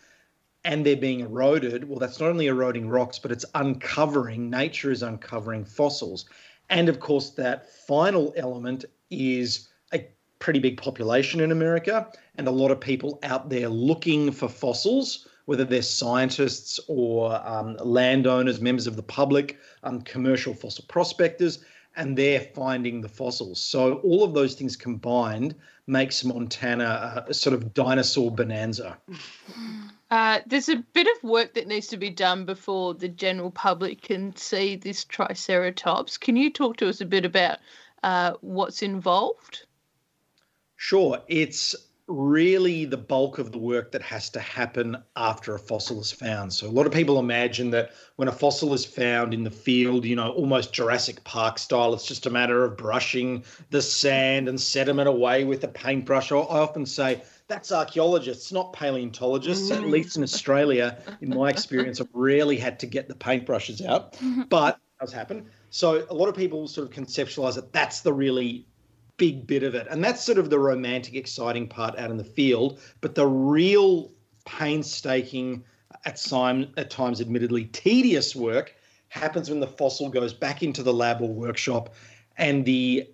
and 0.65 0.87
they're 0.87 0.97
being 0.97 1.21
eroded, 1.21 1.89
well, 1.89 1.99
that's 1.99 2.21
not 2.21 2.31
only 2.31 2.47
eroding 2.47 2.89
rocks, 2.89 3.19
but 3.19 3.33
it's 3.33 3.45
uncovering, 3.55 4.49
nature 4.49 4.91
is 4.91 5.03
uncovering 5.03 5.65
fossils. 5.65 6.27
And 6.71 6.89
of 6.89 7.01
course, 7.01 7.31
that 7.31 7.71
final 7.87 8.33
element 8.37 8.85
is 9.11 9.69
a 9.93 10.07
pretty 10.39 10.61
big 10.61 10.81
population 10.81 11.41
in 11.41 11.51
America 11.51 12.09
and 12.37 12.47
a 12.47 12.53
lot 12.53 12.71
of 12.71 12.81
people 12.81 13.19
out 13.23 13.51
there 13.51 13.69
looking 13.69 14.31
for 14.31 14.49
fossils, 14.49 15.27
whether 15.47 15.65
they're 15.65 15.83
scientists 15.83 16.79
or 16.87 17.35
um, 17.47 17.77
landowners, 17.79 18.61
members 18.61 18.87
of 18.87 18.97
the 18.97 19.03
public, 19.03 19.59
um, 19.83 20.01
commercial 20.03 20.55
fossil 20.55 20.85
prospectors, 20.89 21.65
and 21.97 22.17
they're 22.17 22.41
finding 22.41 23.01
the 23.01 23.09
fossils. 23.09 23.61
So 23.61 23.95
all 23.97 24.25
of 24.25 24.33
those 24.33 24.55
things 24.55 24.77
combined 24.77 25.55
makes 25.87 26.25
Montana 26.25 27.25
a, 27.27 27.31
a 27.31 27.35
sort 27.35 27.55
of 27.55 27.75
dinosaur 27.75 28.31
bonanza. 28.31 28.97
Uh, 30.13 30.41
there's 30.45 30.69
a 30.69 30.77
bit 30.93 31.07
of 31.07 31.25
work 31.25 31.55
that 31.55 31.67
needs 31.67 31.87
to 31.87 31.97
be 31.97 32.11
done 32.11 32.45
before 32.45 32.93
the 32.93 33.09
general 33.09 33.51
public 33.51 34.03
can 34.03 34.37
see 34.37 34.77
this 34.77 35.05
Triceratops. 35.05 36.19
Can 36.19 36.37
you 36.37 36.53
talk 36.53 36.77
to 36.77 36.89
us 36.91 37.01
a 37.01 37.07
bit 37.07 37.25
about 37.25 37.61
uh, 38.03 38.35
what's 38.43 38.83
involved? 38.83 39.65
Sure. 40.77 41.19
It's 41.29 41.75
really 42.09 42.85
the 42.85 42.99
bulk 42.99 43.39
of 43.39 43.53
the 43.53 43.59
work 43.59 43.91
that 43.93 44.03
has 44.03 44.29
to 44.29 44.41
happen 44.41 44.99
after 45.17 45.55
a 45.55 45.59
fossil 45.59 46.03
is 46.03 46.13
found. 46.13 46.53
So 46.53 46.67
a 46.67 46.69
lot 46.69 46.85
of 46.85 46.93
people 46.93 47.19
imagine 47.19 47.71
that 47.71 47.93
when 48.17 48.29
a 48.29 48.33
fossil 48.33 48.75
is 48.75 48.85
found 48.85 49.33
in 49.33 49.45
the 49.45 49.51
field, 49.51 50.05
you 50.05 50.17
know, 50.17 50.29
almost 50.33 50.75
Jurassic 50.75 51.25
Park 51.25 51.59
style, 51.59 51.95
it's 51.95 52.05
just 52.05 52.27
a 52.27 52.31
matter 52.31 52.65
of 52.65 52.77
brushing 52.77 53.45
the 53.71 53.81
sand 53.81 54.47
and 54.47 54.61
sediment 54.61 55.09
away 55.09 55.45
with 55.45 55.65
a 55.65 55.69
paintbrush. 55.69 56.31
Or 56.31 56.53
I 56.53 56.59
often 56.59 56.85
say 56.85 57.23
that's 57.53 57.71
archaeologists, 57.71 58.51
not 58.51 58.73
paleontologists. 58.73 59.71
At 59.71 59.83
mm. 59.83 59.91
least 59.91 60.17
in 60.17 60.23
Australia, 60.23 60.99
in 61.21 61.29
my 61.29 61.51
experience, 61.57 62.01
I've 62.01 62.09
rarely 62.15 62.57
had 62.57 62.81
to 62.81 62.87
get 62.87 63.09
the 63.09 63.15
paintbrushes 63.15 63.85
out, 63.85 64.15
mm-hmm. 64.15 64.43
but 64.43 64.77
it 64.77 65.05
does 65.05 65.13
happen. 65.13 65.47
So 65.69 66.07
a 66.09 66.15
lot 66.15 66.29
of 66.29 66.35
people 66.35 66.67
sort 66.67 66.89
of 66.89 66.95
conceptualize 66.95 67.55
that 67.57 67.73
that's 67.73 68.01
the 68.01 68.13
really 68.13 68.67
big 69.19 69.47
bit 69.47 69.63
of 69.63 69.75
it. 69.75 69.87
And 69.91 70.03
that's 70.03 70.25
sort 70.25 70.39
of 70.39 70.49
the 70.49 70.59
romantic, 70.59 71.15
exciting 71.15 71.69
part 71.69 71.99
out 71.99 72.11
in 72.11 72.17
the 72.17 72.25
field. 72.25 72.81
But 73.03 73.15
the 73.15 73.27
real 73.27 74.11
painstaking, 74.47 75.63
at, 76.07 76.17
time, 76.17 76.73
at 76.79 76.91
times 76.91 77.21
admittedly 77.21 77.67
tedious 77.67 78.35
work 78.35 78.75
happens 79.09 79.51
when 79.51 79.61
the 79.61 79.67
fossil 79.67 80.09
goes 80.09 80.33
back 80.33 80.63
into 80.63 80.83
the 80.83 80.93
lab 80.93 81.21
or 81.21 81.29
workshop 81.29 81.95
and 82.39 82.65
the 82.65 83.11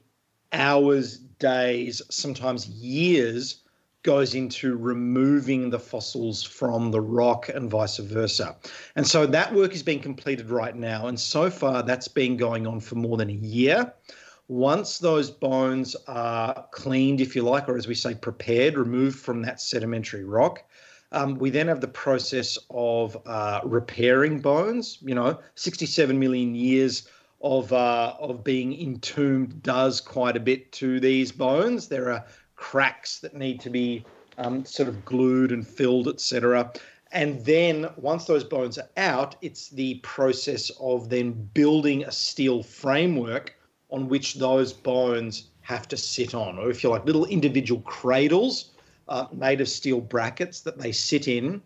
hours, 0.53 1.19
days, 1.19 2.01
sometimes 2.09 2.69
years 2.69 3.65
goes 4.09 4.35
into 4.35 4.75
removing 4.75 5.69
the 5.69 5.79
fossils 5.79 6.43
from 6.43 6.91
the 6.91 7.01
rock 7.01 7.51
and 7.51 7.71
vice 7.71 7.99
versa. 7.99 8.57
And 8.97 9.07
so 9.07 9.27
that 9.27 9.53
work 9.53 9.75
is 9.75 9.83
being 9.83 10.01
completed 10.01 10.49
right 10.49 10.75
now. 10.75 11.09
And 11.09 11.21
so 11.21 11.51
far, 11.51 11.83
that's 11.83 12.09
been 12.09 12.39
going 12.39 12.67
on 12.67 12.81
for 12.81 12.95
more 12.95 13.19
than 13.19 13.29
a 13.29 13.35
year. 13.35 13.93
Once 14.49 14.97
those 14.97 15.31
bones 15.31 15.95
are 16.07 16.67
cleaned, 16.71 17.21
if 17.21 17.37
you 17.37 17.43
like, 17.43 17.69
or 17.69 17.77
as 17.77 17.87
we 17.87 17.95
say, 17.95 18.15
prepared, 18.15 18.79
removed 18.79 19.19
from 19.19 19.43
that 19.43 19.61
sedimentary 19.61 20.25
rock, 20.25 20.65
um, 21.13 21.35
we 21.35 21.51
then 21.51 21.69
have 21.69 21.83
the 21.83 21.87
process 21.89 22.57
of 22.71 23.15
uh, 23.27 23.61
repairing 23.63 24.41
bones. 24.41 24.97
You 25.03 25.17
know, 25.17 25.39
67 25.57 26.19
million 26.19 26.55
years 26.55 27.07
of 27.43 27.75
uh, 27.75 28.15
of 28.19 28.43
being 28.43 28.73
entombed 28.81 29.63
does 29.63 30.01
quite 30.01 30.35
a 30.39 30.41
bit 30.41 30.73
to 30.73 30.99
these 30.99 31.31
bones. 31.31 31.89
There 31.89 32.11
are 32.11 32.25
cracks 32.59 33.21
that 33.21 33.35
need 33.35 33.61
to 33.61 33.71
be 33.71 34.05
um, 34.37 34.65
sort 34.67 34.89
of 34.89 35.05
glued 35.05 35.53
and 35.53 35.67
filled, 35.67 36.09
etc. 36.09 36.71
And 37.13 37.43
then 37.45 37.89
once 37.97 38.27
those 38.27 38.45
bones 38.45 38.77
are 38.77 38.89
out, 38.99 39.37
it's 39.41 39.71
the 39.71 39.95
process 40.03 40.71
of 40.79 41.09
then 41.09 41.33
building 41.55 42.05
a 42.05 42.13
steel 42.13 42.63
framework 42.63 43.55
on 43.91 44.09
which 44.09 44.35
those 44.35 44.73
bones 44.73 45.49
have 45.63 45.89
to 45.89 45.97
sit 45.97 46.35
on, 46.35 46.59
or 46.59 46.71
if 46.71 46.83
you 46.83 46.91
like, 46.91 47.07
little 47.07 47.25
individual 47.27 47.81
cradles 47.83 48.73
uh, 49.09 49.27
made 49.33 49.61
of 49.61 49.69
steel 49.69 50.01
brackets 50.01 50.61
that 50.61 50.79
they 50.79 50.93
sit 50.93 51.29
in 51.29 51.63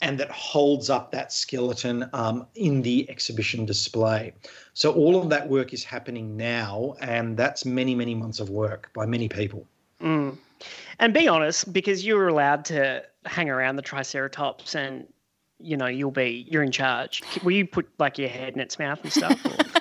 and 0.00 0.18
that 0.18 0.30
holds 0.30 0.90
up 0.90 1.10
that 1.10 1.32
skeleton 1.32 2.08
um, 2.12 2.46
in 2.54 2.82
the 2.82 3.08
exhibition 3.10 3.66
display. 3.66 4.32
So 4.74 4.92
all 4.92 5.20
of 5.20 5.28
that 5.30 5.48
work 5.48 5.72
is 5.72 5.82
happening 5.82 6.36
now, 6.36 6.94
and 7.00 7.36
that's 7.36 7.64
many, 7.64 7.96
many 7.96 8.14
months 8.14 8.38
of 8.38 8.50
work 8.50 8.90
by 8.94 9.06
many 9.06 9.28
people. 9.28 9.66
Mm. 10.02 10.38
And 10.98 11.14
be 11.14 11.28
honest, 11.28 11.72
because 11.72 12.04
you 12.04 12.16
were 12.16 12.28
allowed 12.28 12.64
to 12.66 13.04
hang 13.24 13.48
around 13.50 13.76
the 13.76 13.82
Triceratops 13.82 14.74
and 14.74 15.06
you 15.60 15.76
know 15.76 15.86
you'll 15.86 16.10
be 16.10 16.46
you're 16.48 16.62
in 16.62 16.72
charge. 16.72 17.22
Will 17.42 17.52
you 17.52 17.66
put 17.66 17.88
like 17.98 18.18
your 18.18 18.28
head 18.28 18.54
in 18.54 18.60
its 18.60 18.78
mouth 18.78 19.00
and 19.02 19.12
stuff? 19.12 19.40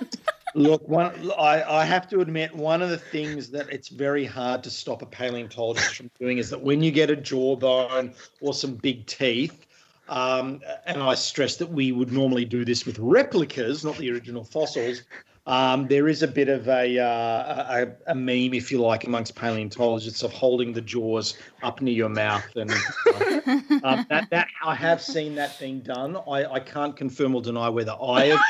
Look, 0.55 0.87
one, 0.87 1.31
I, 1.37 1.61
I 1.81 1.85
have 1.85 2.09
to 2.09 2.19
admit, 2.19 2.55
one 2.55 2.81
of 2.81 2.89
the 2.89 2.97
things 2.97 3.51
that 3.51 3.69
it's 3.69 3.89
very 3.89 4.25
hard 4.25 4.63
to 4.63 4.71
stop 4.71 5.03
a 5.03 5.05
paleontologist 5.05 5.97
from 5.97 6.09
doing 6.19 6.39
is 6.39 6.49
that 6.49 6.59
when 6.59 6.81
you 6.81 6.89
get 6.89 7.11
a 7.11 7.15
jawbone 7.15 8.15
or 8.41 8.55
some 8.55 8.73
big 8.73 9.05
teeth, 9.05 9.67
um, 10.09 10.61
and 10.87 11.03
I 11.03 11.13
stress 11.13 11.57
that 11.57 11.69
we 11.69 11.91
would 11.91 12.11
normally 12.11 12.43
do 12.43 12.65
this 12.65 12.87
with 12.87 12.97
replicas, 12.97 13.85
not 13.85 13.97
the 13.97 14.11
original 14.11 14.43
fossils. 14.43 15.03
Um, 15.47 15.87
there 15.87 16.09
is 16.09 16.23
a 16.23 16.27
bit 16.27 16.49
of 16.49 16.67
a, 16.67 16.99
uh, 16.99 17.85
a, 18.05 18.11
a 18.11 18.15
meme, 18.15 18.53
if 18.53 18.69
you 18.69 18.81
like, 18.81 19.05
amongst 19.05 19.33
paleontologists 19.33 20.21
of 20.21 20.33
holding 20.33 20.73
the 20.73 20.81
jaws 20.81 21.37
up 21.63 21.81
near 21.81 21.93
your 21.93 22.09
mouth, 22.09 22.43
and 22.57 22.69
um, 22.69 24.05
that, 24.09 24.27
that 24.29 24.47
I 24.63 24.75
have 24.75 25.01
seen 25.01 25.35
that 25.35 25.57
being 25.57 25.79
done. 25.79 26.17
I, 26.29 26.45
I 26.51 26.59
can't 26.59 26.97
confirm 26.97 27.33
or 27.33 27.41
deny 27.41 27.69
whether 27.69 27.93
I 27.93 28.25
have. 28.25 28.41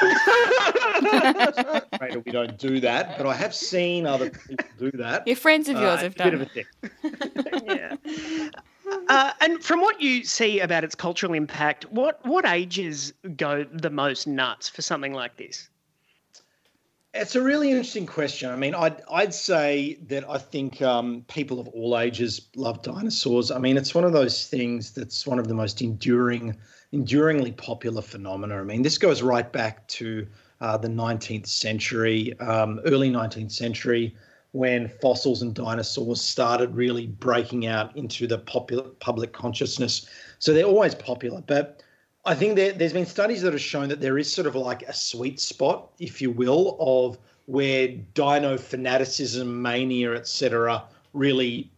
we 2.25 2.31
don't 2.31 2.57
do 2.57 2.79
that, 2.79 3.15
but 3.17 3.27
I 3.27 3.33
have 3.35 3.53
seen 3.53 4.07
other 4.07 4.31
people 4.31 4.65
do 4.79 4.91
that. 4.97 5.27
Your 5.27 5.35
friends 5.35 5.69
of 5.69 5.75
yours 5.79 5.99
Uh, 5.99 6.03
have 6.03 6.15
it's 6.15 6.21
a 6.21 6.31
done. 6.31 6.39
bit 6.39 6.41
of 6.41 6.41
a 6.41 7.55
thing. 7.61 7.65
yeah. 7.77 8.49
Uh, 9.09 9.33
and 9.41 9.63
from 9.63 9.81
what 9.81 10.01
you 10.01 10.23
see 10.23 10.61
about 10.61 10.83
its 10.83 10.95
cultural 10.95 11.33
impact, 11.33 11.85
what 11.91 12.25
what 12.25 12.45
ages 12.45 13.13
go 13.35 13.65
the 13.71 13.89
most 13.89 14.25
nuts 14.27 14.67
for 14.69 14.81
something 14.81 15.13
like 15.13 15.37
this? 15.37 15.69
It's 17.19 17.35
a 17.35 17.41
really 17.41 17.71
interesting 17.71 18.05
question. 18.05 18.51
I 18.51 18.55
mean, 18.55 18.75
I'd 18.75 19.01
I'd 19.11 19.33
say 19.33 19.97
that 20.07 20.29
I 20.29 20.37
think 20.37 20.83
um, 20.83 21.25
people 21.27 21.59
of 21.59 21.67
all 21.69 21.97
ages 21.97 22.47
love 22.55 22.83
dinosaurs. 22.83 23.49
I 23.49 23.57
mean, 23.57 23.75
it's 23.75 23.95
one 23.95 24.03
of 24.03 24.13
those 24.13 24.47
things 24.47 24.91
that's 24.91 25.25
one 25.25 25.39
of 25.39 25.47
the 25.47 25.55
most 25.55 25.81
enduring, 25.81 26.55
enduringly 26.91 27.53
popular 27.53 28.03
phenomena. 28.03 28.59
I 28.59 28.63
mean, 28.63 28.83
this 28.83 28.99
goes 28.99 29.23
right 29.23 29.51
back 29.51 29.87
to 29.99 30.27
uh, 30.61 30.77
the 30.77 30.89
19th 30.89 31.47
century, 31.47 32.39
um, 32.39 32.79
early 32.85 33.09
19th 33.09 33.51
century, 33.51 34.15
when 34.51 34.87
fossils 34.87 35.41
and 35.41 35.55
dinosaurs 35.55 36.21
started 36.21 36.75
really 36.75 37.07
breaking 37.07 37.65
out 37.65 37.97
into 37.97 38.27
the 38.27 38.37
popular 38.37 38.83
public 38.99 39.33
consciousness. 39.33 40.07
So 40.37 40.53
they're 40.53 40.65
always 40.65 40.93
popular, 40.93 41.41
but 41.47 41.81
I 42.27 42.35
think 42.35 42.57
there, 42.57 42.73
there's 42.73 42.91
been 42.91 43.05
studies 43.05 43.41
that 43.43 43.53
have 43.53 43.61
shown 43.61 43.87
that 43.87 44.01
there 44.01 44.17
is 44.17 44.31
sort 44.31 44.47
of 44.47 44.55
like 44.55 44.83
a 44.83 44.93
sweet 44.93 45.39
spot, 45.39 45.91
if 45.97 46.21
you 46.21 46.29
will, 46.29 46.75
of 46.77 47.17
where 47.45 47.87
dino 47.87 48.57
fanaticism, 48.57 49.61
mania, 49.61 50.13
etc., 50.13 50.83
really 51.13 51.71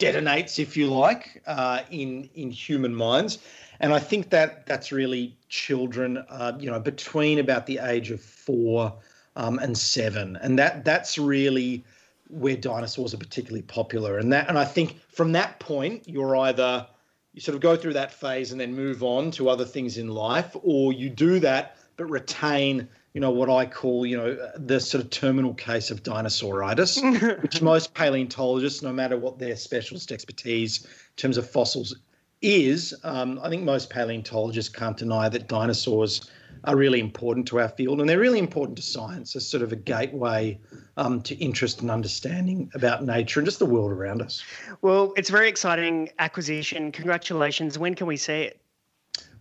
detonates, 0.00 0.58
if 0.58 0.76
you 0.76 0.88
like, 0.88 1.40
uh, 1.46 1.82
in 1.92 2.28
in 2.34 2.50
human 2.50 2.92
minds. 2.92 3.38
And 3.78 3.94
I 3.94 4.00
think 4.00 4.30
that 4.30 4.66
that's 4.66 4.90
really 4.90 5.36
children, 5.48 6.18
uh, 6.28 6.56
you 6.58 6.68
know, 6.68 6.80
between 6.80 7.38
about 7.38 7.66
the 7.66 7.78
age 7.78 8.10
of 8.10 8.20
four 8.20 8.92
um, 9.36 9.60
and 9.60 9.78
seven, 9.78 10.36
and 10.42 10.58
that 10.58 10.84
that's 10.84 11.16
really 11.16 11.84
where 12.28 12.56
dinosaurs 12.56 13.14
are 13.14 13.18
particularly 13.18 13.62
popular. 13.62 14.18
And 14.18 14.32
that, 14.32 14.48
and 14.48 14.58
I 14.58 14.64
think 14.64 14.98
from 15.08 15.30
that 15.32 15.60
point, 15.60 16.08
you're 16.08 16.36
either 16.36 16.88
you 17.32 17.40
sort 17.40 17.54
of 17.54 17.62
go 17.62 17.76
through 17.76 17.94
that 17.94 18.12
phase 18.12 18.52
and 18.52 18.60
then 18.60 18.74
move 18.74 19.02
on 19.02 19.30
to 19.32 19.48
other 19.48 19.64
things 19.64 19.98
in 19.98 20.08
life, 20.08 20.54
or 20.62 20.92
you 20.92 21.08
do 21.08 21.40
that 21.40 21.76
but 21.96 22.06
retain, 22.06 22.88
you 23.12 23.20
know, 23.20 23.30
what 23.30 23.50
I 23.50 23.66
call, 23.66 24.06
you 24.06 24.16
know, 24.16 24.50
the 24.56 24.80
sort 24.80 25.04
of 25.04 25.10
terminal 25.10 25.54
case 25.54 25.90
of 25.90 26.02
dinosauritis, 26.02 27.42
which 27.42 27.62
most 27.62 27.94
paleontologists, 27.94 28.82
no 28.82 28.92
matter 28.92 29.16
what 29.16 29.38
their 29.38 29.56
specialist 29.56 30.10
expertise 30.10 30.84
in 30.84 30.90
terms 31.16 31.36
of 31.36 31.48
fossils 31.48 31.94
is, 32.40 32.94
um, 33.04 33.38
I 33.42 33.48
think 33.48 33.62
most 33.62 33.90
paleontologists 33.90 34.74
can't 34.74 34.96
deny 34.96 35.28
that 35.28 35.48
dinosaurs 35.48 36.30
are 36.64 36.76
really 36.76 37.00
important 37.00 37.46
to 37.48 37.60
our 37.60 37.68
field, 37.68 38.00
and 38.00 38.08
they're 38.08 38.18
really 38.18 38.38
important 38.38 38.76
to 38.76 38.82
science 38.82 39.34
as 39.34 39.46
sort 39.46 39.62
of 39.62 39.72
a 39.72 39.76
gateway 39.76 40.58
um, 40.96 41.20
to 41.22 41.34
interest 41.36 41.80
and 41.80 41.90
understanding 41.90 42.70
about 42.74 43.04
nature 43.04 43.40
and 43.40 43.46
just 43.46 43.58
the 43.58 43.66
world 43.66 43.90
around 43.90 44.22
us. 44.22 44.42
Well, 44.80 45.12
it's 45.16 45.28
a 45.28 45.32
very 45.32 45.48
exciting 45.48 46.10
acquisition. 46.18 46.92
Congratulations. 46.92 47.78
When 47.78 47.94
can 47.94 48.06
we 48.06 48.16
see 48.16 48.42
it? 48.42 48.60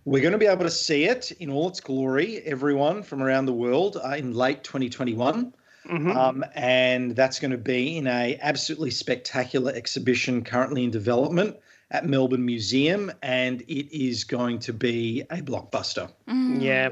We're 0.03 0.21
going 0.21 0.31
to 0.31 0.39
be 0.39 0.47
able 0.47 0.63
to 0.63 0.71
see 0.71 1.05
it 1.05 1.31
in 1.33 1.51
all 1.51 1.67
its 1.67 1.79
glory, 1.79 2.39
everyone 2.39 3.03
from 3.03 3.21
around 3.21 3.45
the 3.45 3.53
world, 3.53 3.97
uh, 4.03 4.15
in 4.15 4.33
late 4.33 4.63
2021. 4.63 5.53
Mhm. 5.87 6.15
Um, 6.15 6.45
and 6.53 7.15
that's 7.15 7.39
going 7.39 7.51
to 7.51 7.57
be 7.57 7.97
in 7.97 8.07
a 8.07 8.37
absolutely 8.41 8.91
spectacular 8.91 9.71
exhibition 9.71 10.43
currently 10.43 10.83
in 10.83 10.91
development 10.91 11.57
at 11.91 12.05
Melbourne 12.05 12.45
Museum, 12.45 13.11
and 13.21 13.61
it 13.63 13.93
is 13.95 14.23
going 14.23 14.59
to 14.59 14.73
be 14.73 15.21
a 15.29 15.37
blockbuster. 15.37 16.09
Yeah. 16.27 16.89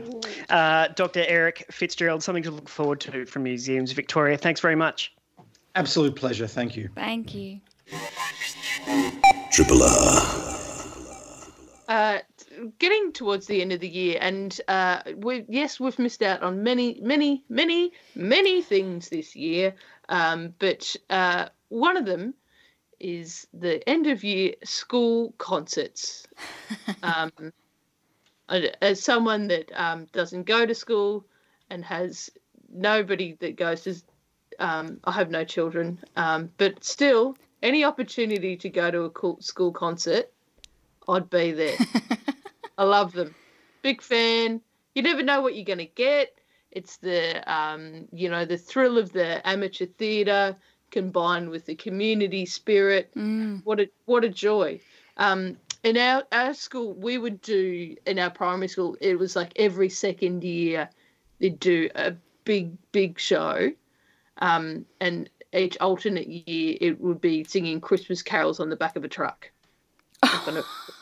Uh, 0.49 0.89
Dr. 0.89 1.23
Erich 1.25 1.65
Fitzgerald, 1.71 2.21
something 2.21 2.43
to 2.43 2.51
look 2.51 2.69
forward 2.69 2.99
to 3.01 3.25
from 3.25 3.43
Museums 3.43 3.93
Victoria. 3.93 4.37
Thanks 4.37 4.59
very 4.59 4.75
much. 4.75 5.13
Absolute 5.75 6.15
pleasure. 6.15 6.47
Thank 6.47 6.75
you. 6.75 6.89
Thank 6.95 7.33
you. 7.33 7.61
Triple 9.51 9.83
R. 9.83 10.35
Uh, 11.87 12.19
getting 12.77 13.11
towards 13.13 13.47
the 13.47 13.61
end 13.61 13.71
of 13.71 13.79
the 13.79 13.89
year, 13.89 14.17
and 14.21 14.59
uh, 14.67 15.01
we 15.15 15.45
yes, 15.47 15.79
we've 15.79 15.97
missed 15.97 16.21
out 16.21 16.43
on 16.43 16.61
many, 16.61 16.99
many, 17.01 17.43
many, 17.49 17.91
many 18.15 18.61
things 18.61 19.09
this 19.09 19.35
year. 19.35 19.73
Um, 20.09 20.53
but 20.59 20.95
uh, 21.09 21.47
one 21.69 21.97
of 21.97 22.05
them 22.05 22.35
is 22.99 23.47
the 23.53 23.87
end 23.87 24.07
of 24.07 24.23
year 24.23 24.53
school 24.63 25.33
concerts. 25.37 26.27
um, 27.03 27.31
as 28.81 29.03
someone 29.03 29.47
that 29.47 29.71
um, 29.75 30.07
doesn't 30.11 30.43
go 30.43 30.65
to 30.65 30.73
school 30.73 31.25
and 31.69 31.83
has 31.85 32.29
nobody 32.71 33.37
that 33.39 33.55
goes 33.55 33.81
to, 33.81 33.95
um, 34.59 34.99
I 35.03 35.11
have 35.11 35.29
no 35.29 35.43
children, 35.43 35.99
um, 36.15 36.49
but 36.57 36.83
still, 36.83 37.37
any 37.61 37.83
opportunity 37.83 38.55
to 38.57 38.69
go 38.69 38.89
to 38.91 39.05
a 39.05 39.41
school 39.41 39.71
concert, 39.71 40.31
I'd 41.07 41.29
be 41.29 41.51
there. 41.51 41.77
I 42.77 42.83
love 42.83 43.13
them. 43.13 43.35
Big 43.81 44.01
fan. 44.01 44.61
You 44.95 45.01
never 45.01 45.23
know 45.23 45.41
what 45.41 45.55
you're 45.55 45.65
going 45.65 45.79
to 45.79 45.85
get. 45.85 46.35
It's 46.71 46.97
the 46.97 47.51
um, 47.51 48.07
you 48.11 48.29
know 48.29 48.45
the 48.45 48.57
thrill 48.57 48.97
of 48.97 49.11
the 49.11 49.45
amateur 49.47 49.87
theatre 49.87 50.55
combined 50.91 51.49
with 51.49 51.65
the 51.65 51.75
community 51.75 52.45
spirit. 52.45 53.11
Mm. 53.15 53.61
What 53.63 53.79
a 53.79 53.89
what 54.05 54.23
a 54.23 54.29
joy! 54.29 54.79
Um, 55.17 55.57
in 55.83 55.97
our 55.97 56.23
our 56.31 56.53
school, 56.53 56.93
we 56.93 57.17
would 57.17 57.41
do 57.41 57.95
in 58.05 58.19
our 58.19 58.29
primary 58.29 58.67
school. 58.67 58.97
It 59.01 59.17
was 59.17 59.35
like 59.35 59.53
every 59.55 59.89
second 59.89 60.43
year, 60.43 60.89
they'd 61.39 61.59
do 61.59 61.89
a 61.95 62.13
big 62.43 62.77
big 62.91 63.19
show, 63.19 63.71
um, 64.39 64.85
and 64.99 65.29
each 65.53 65.77
alternate 65.79 66.27
year 66.27 66.77
it 66.79 67.01
would 67.01 67.21
be 67.21 67.43
singing 67.43 67.81
Christmas 67.81 68.21
carols 68.21 68.59
on 68.59 68.69
the 68.69 68.75
back 68.75 68.95
of 68.95 69.03
a 69.03 69.07
truck. 69.07 69.51
A, 70.21 70.63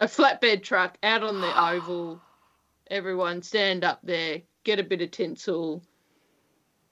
a 0.00 0.06
flatbed 0.06 0.62
truck 0.62 0.98
out 1.02 1.22
on 1.22 1.40
the 1.40 1.70
oval. 1.70 2.20
Everyone 2.88 3.42
stand 3.42 3.84
up 3.84 4.00
there, 4.02 4.42
get 4.64 4.78
a 4.78 4.84
bit 4.84 5.02
of 5.02 5.10
tinsel, 5.10 5.82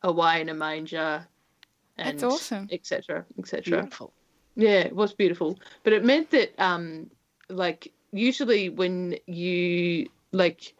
away 0.02 0.40
in 0.40 0.48
a 0.48 0.54
manger, 0.54 1.26
and 1.96 2.18
That's 2.18 2.22
awesome. 2.22 2.68
etc. 2.70 3.24
etc. 3.38 3.62
Beautiful. 3.82 4.12
Yeah, 4.56 4.80
it 4.80 4.94
was 4.94 5.12
beautiful, 5.12 5.58
but 5.82 5.92
it 5.92 6.04
meant 6.04 6.30
that 6.30 6.54
um, 6.62 7.10
like 7.48 7.92
usually 8.12 8.68
when 8.68 9.16
you 9.26 10.08
like 10.32 10.74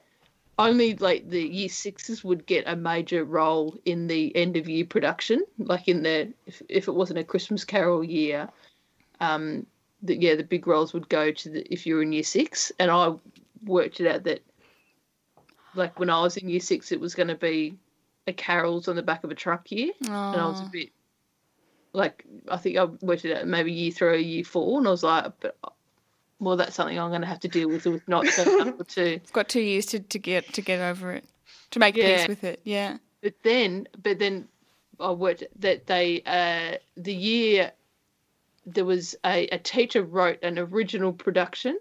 only 0.59 0.95
like 0.97 1.29
the 1.29 1.43
year 1.43 1.69
sixes 1.69 2.23
would 2.23 2.47
get 2.47 2.65
a 2.67 2.77
major 2.77 3.25
role 3.25 3.77
in 3.85 4.07
the 4.07 4.35
end 4.37 4.57
of 4.57 4.69
year 4.69 4.85
production, 4.85 5.43
like 5.59 5.89
in 5.89 6.03
the 6.03 6.33
if, 6.47 6.63
if 6.69 6.89
it 6.89 6.95
wasn't 6.95 7.19
a 7.19 7.25
Christmas 7.25 7.65
Carol 7.65 8.05
year, 8.05 8.49
um, 9.21 9.67
that 10.03 10.21
yeah, 10.21 10.37
the 10.37 10.45
big 10.45 10.67
roles 10.67 10.93
would 10.93 11.09
go 11.09 11.33
to 11.33 11.49
the 11.51 11.73
if 11.73 11.87
you 11.87 11.97
were 11.97 12.03
in 12.03 12.13
year 12.13 12.23
six, 12.23 12.71
and 12.79 12.91
I 12.91 13.15
worked 13.65 14.01
it 14.01 14.07
out 14.07 14.25
that 14.25 14.43
like 15.75 15.99
when 15.99 16.11
I 16.11 16.21
was 16.21 16.37
in 16.37 16.49
year 16.49 16.61
six, 16.61 16.93
it 16.93 17.01
was 17.01 17.15
going 17.15 17.29
to 17.29 17.35
be 17.35 17.77
a 18.27 18.33
carols 18.33 18.89
on 18.89 18.97
the 18.97 19.03
back 19.03 19.25
of 19.25 19.31
a 19.31 19.35
truck 19.35 19.71
year, 19.73 19.93
and 20.03 20.13
I 20.15 20.47
was 20.47 20.61
a 20.61 20.71
bit 20.71 20.91
like 21.95 22.25
I 22.49 22.59
think 22.59 22.77
I 22.77 22.85
worked 22.85 23.25
it 23.25 23.35
out 23.37 23.47
maybe 23.47 23.73
year 23.73 23.91
three 23.93 24.09
or 24.09 24.15
year 24.17 24.45
four, 24.45 24.79
and 24.79 24.87
I 24.87 24.91
was 24.91 25.03
like, 25.03 25.33
but 25.41 25.57
well, 26.41 26.57
that's 26.57 26.75
something 26.75 26.99
I'm 26.99 27.09
going 27.11 27.23
to 27.23 27.27
have 27.27 27.41
to 27.41 27.49
deal 27.49 27.69
with 27.69 27.87
with 27.87 28.07
not 28.07 28.27
able 28.39 28.85
to. 28.85 29.15
It's 29.15 29.31
got 29.33 29.49
two 29.49 29.61
years 29.63 29.87
to, 29.87 30.01
to 30.01 30.19
get 30.19 30.53
to 30.55 30.61
get 30.61 30.81
over 30.81 31.13
it, 31.13 31.25
to 31.71 31.79
make 31.79 31.97
Yeah. 31.97 32.19
peace 32.19 32.29
with 32.29 32.45
it. 32.45 32.61
Yeah. 32.65 32.99
But 33.23 33.35
then, 33.43 33.89
but 34.03 34.19
then 34.19 34.49
I 35.01 35.13
worked 35.13 35.45
that 35.61 35.87
they 35.87 36.21
uh, 36.27 36.79
the 36.97 37.15
year 37.15 37.73
there 38.67 38.85
was 38.85 39.15
a, 39.25 39.47
a 39.49 39.59
teacher 39.59 40.03
wrote 40.03 40.43
an 40.43 40.59
original 40.59 41.13
production. 41.13 41.79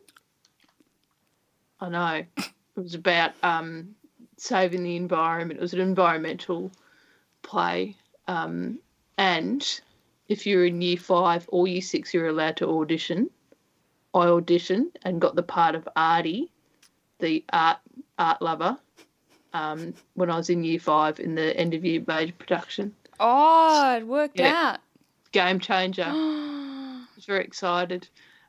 I 1.79 1.89
know 1.89 2.23
it 2.37 2.51
was 2.75 2.93
about 2.93 3.31
um, 3.41 3.95
saving 4.37 4.83
the 4.83 4.95
environment. 4.95 5.59
It 5.59 5.61
was 5.61 5.73
an 5.73 5.79
environmental 5.81 6.71
play, 7.41 7.95
um, 8.27 8.79
and 9.17 9.81
if 10.27 10.45
you're 10.45 10.65
in 10.65 10.81
year 10.81 10.97
five 10.97 11.45
or 11.49 11.67
year 11.67 11.81
six, 11.81 12.13
you're 12.13 12.27
allowed 12.27 12.57
to 12.57 12.69
audition. 12.69 13.29
I 14.13 14.25
auditioned 14.25 14.95
and 15.03 15.19
got 15.19 15.35
the 15.35 15.43
part 15.43 15.75
of 15.75 15.87
Artie, 15.95 16.51
the 17.19 17.43
art 17.51 17.79
art 18.17 18.41
lover, 18.41 18.77
um, 19.53 19.93
when 20.13 20.29
I 20.29 20.37
was 20.37 20.49
in 20.49 20.63
year 20.63 20.79
five 20.79 21.19
in 21.19 21.35
the 21.35 21.55
end 21.57 21.73
of 21.73 21.83
year 21.83 22.03
major 22.07 22.33
production. 22.33 22.95
Oh, 23.19 23.95
it 23.97 24.07
worked 24.07 24.39
Yeah. 24.39 24.77
Game 25.31 25.59
changer. 25.59 26.05
I 26.07 27.05
was 27.15 27.25
very 27.27 27.43
excited. 27.43 28.07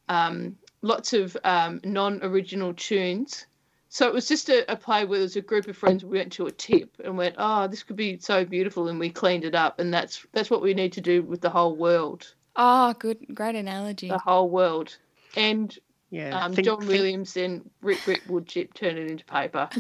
Um, 0.09 0.57
lots 0.83 1.13
of 1.13 1.37
um, 1.45 1.81
non 1.85 2.21
original 2.23 2.75
tunes. 2.75 3.47
So 3.95 4.09
it 4.09 4.13
was 4.13 4.27
just 4.27 4.49
a, 4.49 4.69
a 4.73 4.75
play 4.75 5.05
where 5.05 5.21
there 5.21 5.25
was 5.25 5.37
a 5.37 5.41
group 5.41 5.69
of 5.69 5.77
friends. 5.77 6.05
We 6.05 6.19
went 6.19 6.33
to 6.33 6.47
a 6.47 6.51
tip 6.51 6.97
and 7.05 7.17
went, 7.17 7.37
"Oh, 7.39 7.69
this 7.69 7.85
could 7.85 7.95
be 7.95 8.19
so 8.19 8.45
beautiful," 8.45 8.89
and 8.89 8.99
we 8.99 9.09
cleaned 9.09 9.45
it 9.45 9.55
up. 9.55 9.79
And 9.79 9.95
that's 9.95 10.27
that's 10.33 10.51
what 10.51 10.63
we 10.63 10.75
need 10.75 10.93
to 10.95 11.01
do 11.01 11.23
with 11.23 11.41
the 11.41 11.49
whole 11.49 11.77
world, 11.77 12.35
oh, 12.57 12.93
good, 12.99 13.19
great 13.33 13.55
analogy. 13.55 14.09
the 14.09 14.19
whole 14.19 14.51
world. 14.51 14.97
And 15.37 15.79
Yeah. 16.11 16.37
um, 16.45 16.53
think- 16.55 16.67
John 16.67 16.81
think- 16.81 16.91
Williams 16.91 17.35
then 17.35 17.71
rip 17.83 18.05
rip 18.09 18.27
wood 18.27 18.49
chip, 18.49 18.75
turn 18.75 18.99
it 18.99 19.09
into 19.09 19.25
paper. 19.27 19.69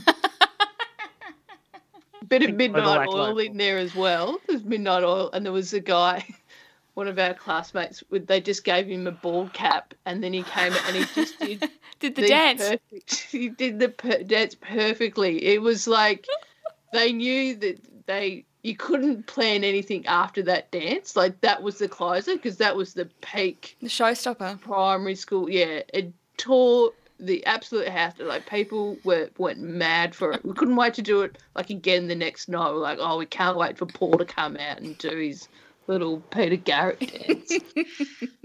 Bit 2.28 2.42
of 2.48 2.54
midnight 2.54 2.84
Overlake 2.86 3.08
oil 3.08 3.16
Local. 3.16 3.38
in 3.40 3.56
there 3.56 3.78
as 3.78 3.96
well. 3.96 4.38
There's 4.46 4.62
midnight 4.62 5.02
oil, 5.02 5.28
and 5.32 5.44
there 5.44 5.52
was 5.52 5.72
a 5.74 5.80
guy, 5.80 6.24
one 6.94 7.08
of 7.08 7.18
our 7.18 7.34
classmates. 7.34 8.04
With 8.10 8.28
they 8.28 8.40
just 8.40 8.62
gave 8.62 8.86
him 8.86 9.08
a 9.08 9.12
bald 9.12 9.52
cap, 9.52 9.92
and 10.06 10.22
then 10.22 10.32
he 10.32 10.44
came 10.44 10.72
and 10.86 10.96
he 10.96 11.04
just 11.16 11.38
did 11.40 11.68
Did 12.04 12.16
the 12.16 12.28
dance. 12.28 12.60
Perfect, 12.60 13.14
he 13.30 13.48
did 13.48 13.78
the 13.78 13.88
per- 13.88 14.22
dance 14.22 14.54
perfectly. 14.54 15.42
It 15.44 15.62
was 15.62 15.88
like 15.88 16.26
they 16.92 17.12
knew 17.12 17.54
that 17.56 17.78
they 18.06 18.44
you 18.62 18.76
couldn't 18.76 19.26
plan 19.26 19.64
anything 19.64 20.04
after 20.06 20.42
that 20.42 20.70
dance. 20.70 21.16
Like 21.16 21.40
that 21.40 21.62
was 21.62 21.78
the 21.78 21.88
closer 21.88 22.34
because 22.36 22.58
that 22.58 22.76
was 22.76 22.92
the 22.92 23.06
peak 23.22 23.76
The 23.80 23.88
showstopper. 23.88 24.60
primary 24.60 25.14
school. 25.14 25.48
Yeah, 25.48 25.80
it 25.92 26.12
tore 26.36 26.92
the 27.20 27.44
absolute 27.46 27.88
house. 27.88 28.12
Like 28.18 28.46
people 28.48 28.98
were 29.04 29.30
went 29.38 29.60
mad 29.60 30.14
for 30.14 30.32
it. 30.32 30.44
We 30.44 30.52
couldn't 30.52 30.76
wait 30.76 30.92
to 30.94 31.02
do 31.02 31.22
it 31.22 31.38
like 31.54 31.70
again 31.70 32.08
the 32.08 32.14
next 32.14 32.48
night. 32.48 32.70
We're 32.70 32.78
like, 32.80 32.98
oh, 33.00 33.16
we 33.16 33.26
can't 33.26 33.56
wait 33.56 33.78
for 33.78 33.86
Paul 33.86 34.18
to 34.18 34.26
come 34.26 34.56
out 34.58 34.80
and 34.80 34.98
do 34.98 35.16
his 35.16 35.48
little 35.86 36.20
Peter 36.20 36.56
Garrett 36.56 37.00
dance. 37.00 37.52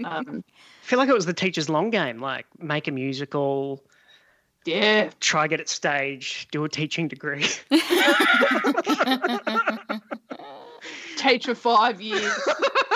um, 0.04 0.44
I 0.82 0.86
feel 0.86 0.98
like 0.98 1.08
it 1.08 1.14
was 1.14 1.26
the 1.26 1.32
teacher's 1.32 1.68
long 1.68 1.90
game, 1.90 2.20
like 2.20 2.46
make 2.58 2.88
a 2.88 2.90
musical, 2.90 3.82
yeah, 4.64 5.10
try 5.20 5.46
get 5.46 5.60
it 5.60 5.68
staged, 5.68 6.50
do 6.50 6.64
a 6.64 6.68
teaching 6.68 7.08
degree. 7.08 7.46
teach 11.16 11.46
for 11.46 11.54
five 11.54 12.00
years. 12.00 12.48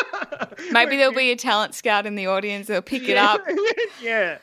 Maybe 0.73 0.97
there'll 0.97 1.15
be 1.15 1.31
a 1.31 1.37
talent 1.37 1.75
scout 1.75 2.07
in 2.07 2.15
the 2.15 2.27
audience. 2.27 2.67
They'll 2.67 2.83
pick 2.83 3.09
it 3.09 3.17
up. 3.17 3.41
yeah. 4.03 4.39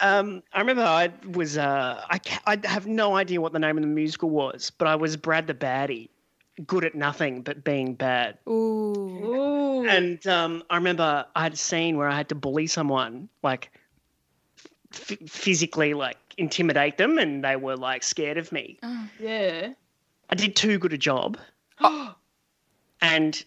Um, 0.00 0.42
I 0.52 0.58
remember 0.58 0.82
I 0.82 1.10
was 1.32 1.56
uh, 1.56 2.02
I 2.10 2.20
I 2.46 2.58
have 2.64 2.86
no 2.86 3.16
idea 3.16 3.40
what 3.40 3.52
the 3.52 3.60
name 3.60 3.76
of 3.78 3.82
the 3.82 3.88
musical 3.88 4.28
was, 4.28 4.70
but 4.76 4.88
I 4.88 4.96
was 4.96 5.16
Brad 5.16 5.46
the 5.46 5.54
baddie, 5.54 6.08
good 6.66 6.84
at 6.84 6.94
nothing 6.94 7.42
but 7.42 7.64
being 7.64 7.94
bad. 7.94 8.38
Ooh. 8.48 8.52
Ooh. 8.52 9.88
And 9.88 10.24
um, 10.26 10.62
I 10.70 10.76
remember 10.76 11.26
I 11.34 11.42
had 11.42 11.52
a 11.52 11.56
scene 11.56 11.96
where 11.96 12.08
I 12.08 12.16
had 12.16 12.28
to 12.30 12.34
bully 12.34 12.66
someone, 12.66 13.28
like 13.42 13.70
f- 14.92 15.18
physically, 15.28 15.94
like 15.94 16.16
intimidate 16.38 16.96
them, 16.96 17.18
and 17.18 17.44
they 17.44 17.56
were 17.56 17.76
like 17.76 18.02
scared 18.02 18.38
of 18.38 18.50
me. 18.52 18.78
yeah. 19.18 19.72
I 20.30 20.34
did 20.34 20.56
too 20.56 20.78
good 20.78 20.92
a 20.92 20.98
job, 20.98 21.36
and 23.02 23.44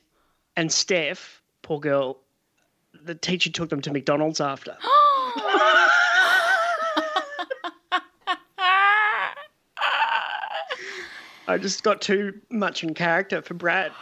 and 0.55 0.71
Steph, 0.71 1.41
poor 1.63 1.79
girl, 1.79 2.19
the 3.03 3.15
teacher 3.15 3.49
took 3.49 3.69
them 3.69 3.81
to 3.81 3.91
McDonald's 3.91 4.39
after. 4.39 4.77
I 11.47 11.57
just 11.57 11.83
got 11.83 12.01
too 12.01 12.33
much 12.49 12.83
in 12.83 12.93
character 12.93 13.41
for 13.41 13.53
Brad. 13.53 13.91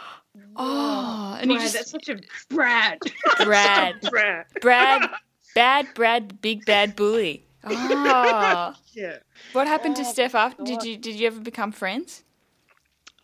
Oh, 0.58 1.38
and 1.40 1.50
you 1.50 1.56
Brad, 1.56 1.64
just 1.64 1.74
that's 1.74 1.90
such 1.90 2.10
a 2.10 2.18
Brad. 2.54 2.98
Brad, 3.44 3.98
Brad. 4.10 4.44
Brad, 4.60 5.10
bad 5.54 5.86
Brad, 5.94 6.42
big 6.42 6.66
bad 6.66 6.94
bully. 6.94 7.46
Oh, 7.64 8.74
Yeah. 8.92 9.16
what 9.54 9.66
happened 9.66 9.96
to 9.96 10.04
Steph 10.04 10.34
after? 10.34 10.62
Did 10.62 10.82
you 10.82 10.98
did 10.98 11.16
you 11.16 11.26
ever 11.26 11.40
become 11.40 11.72
friends? 11.72 12.22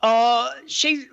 Uh, 0.02 0.50
she, 0.66 1.04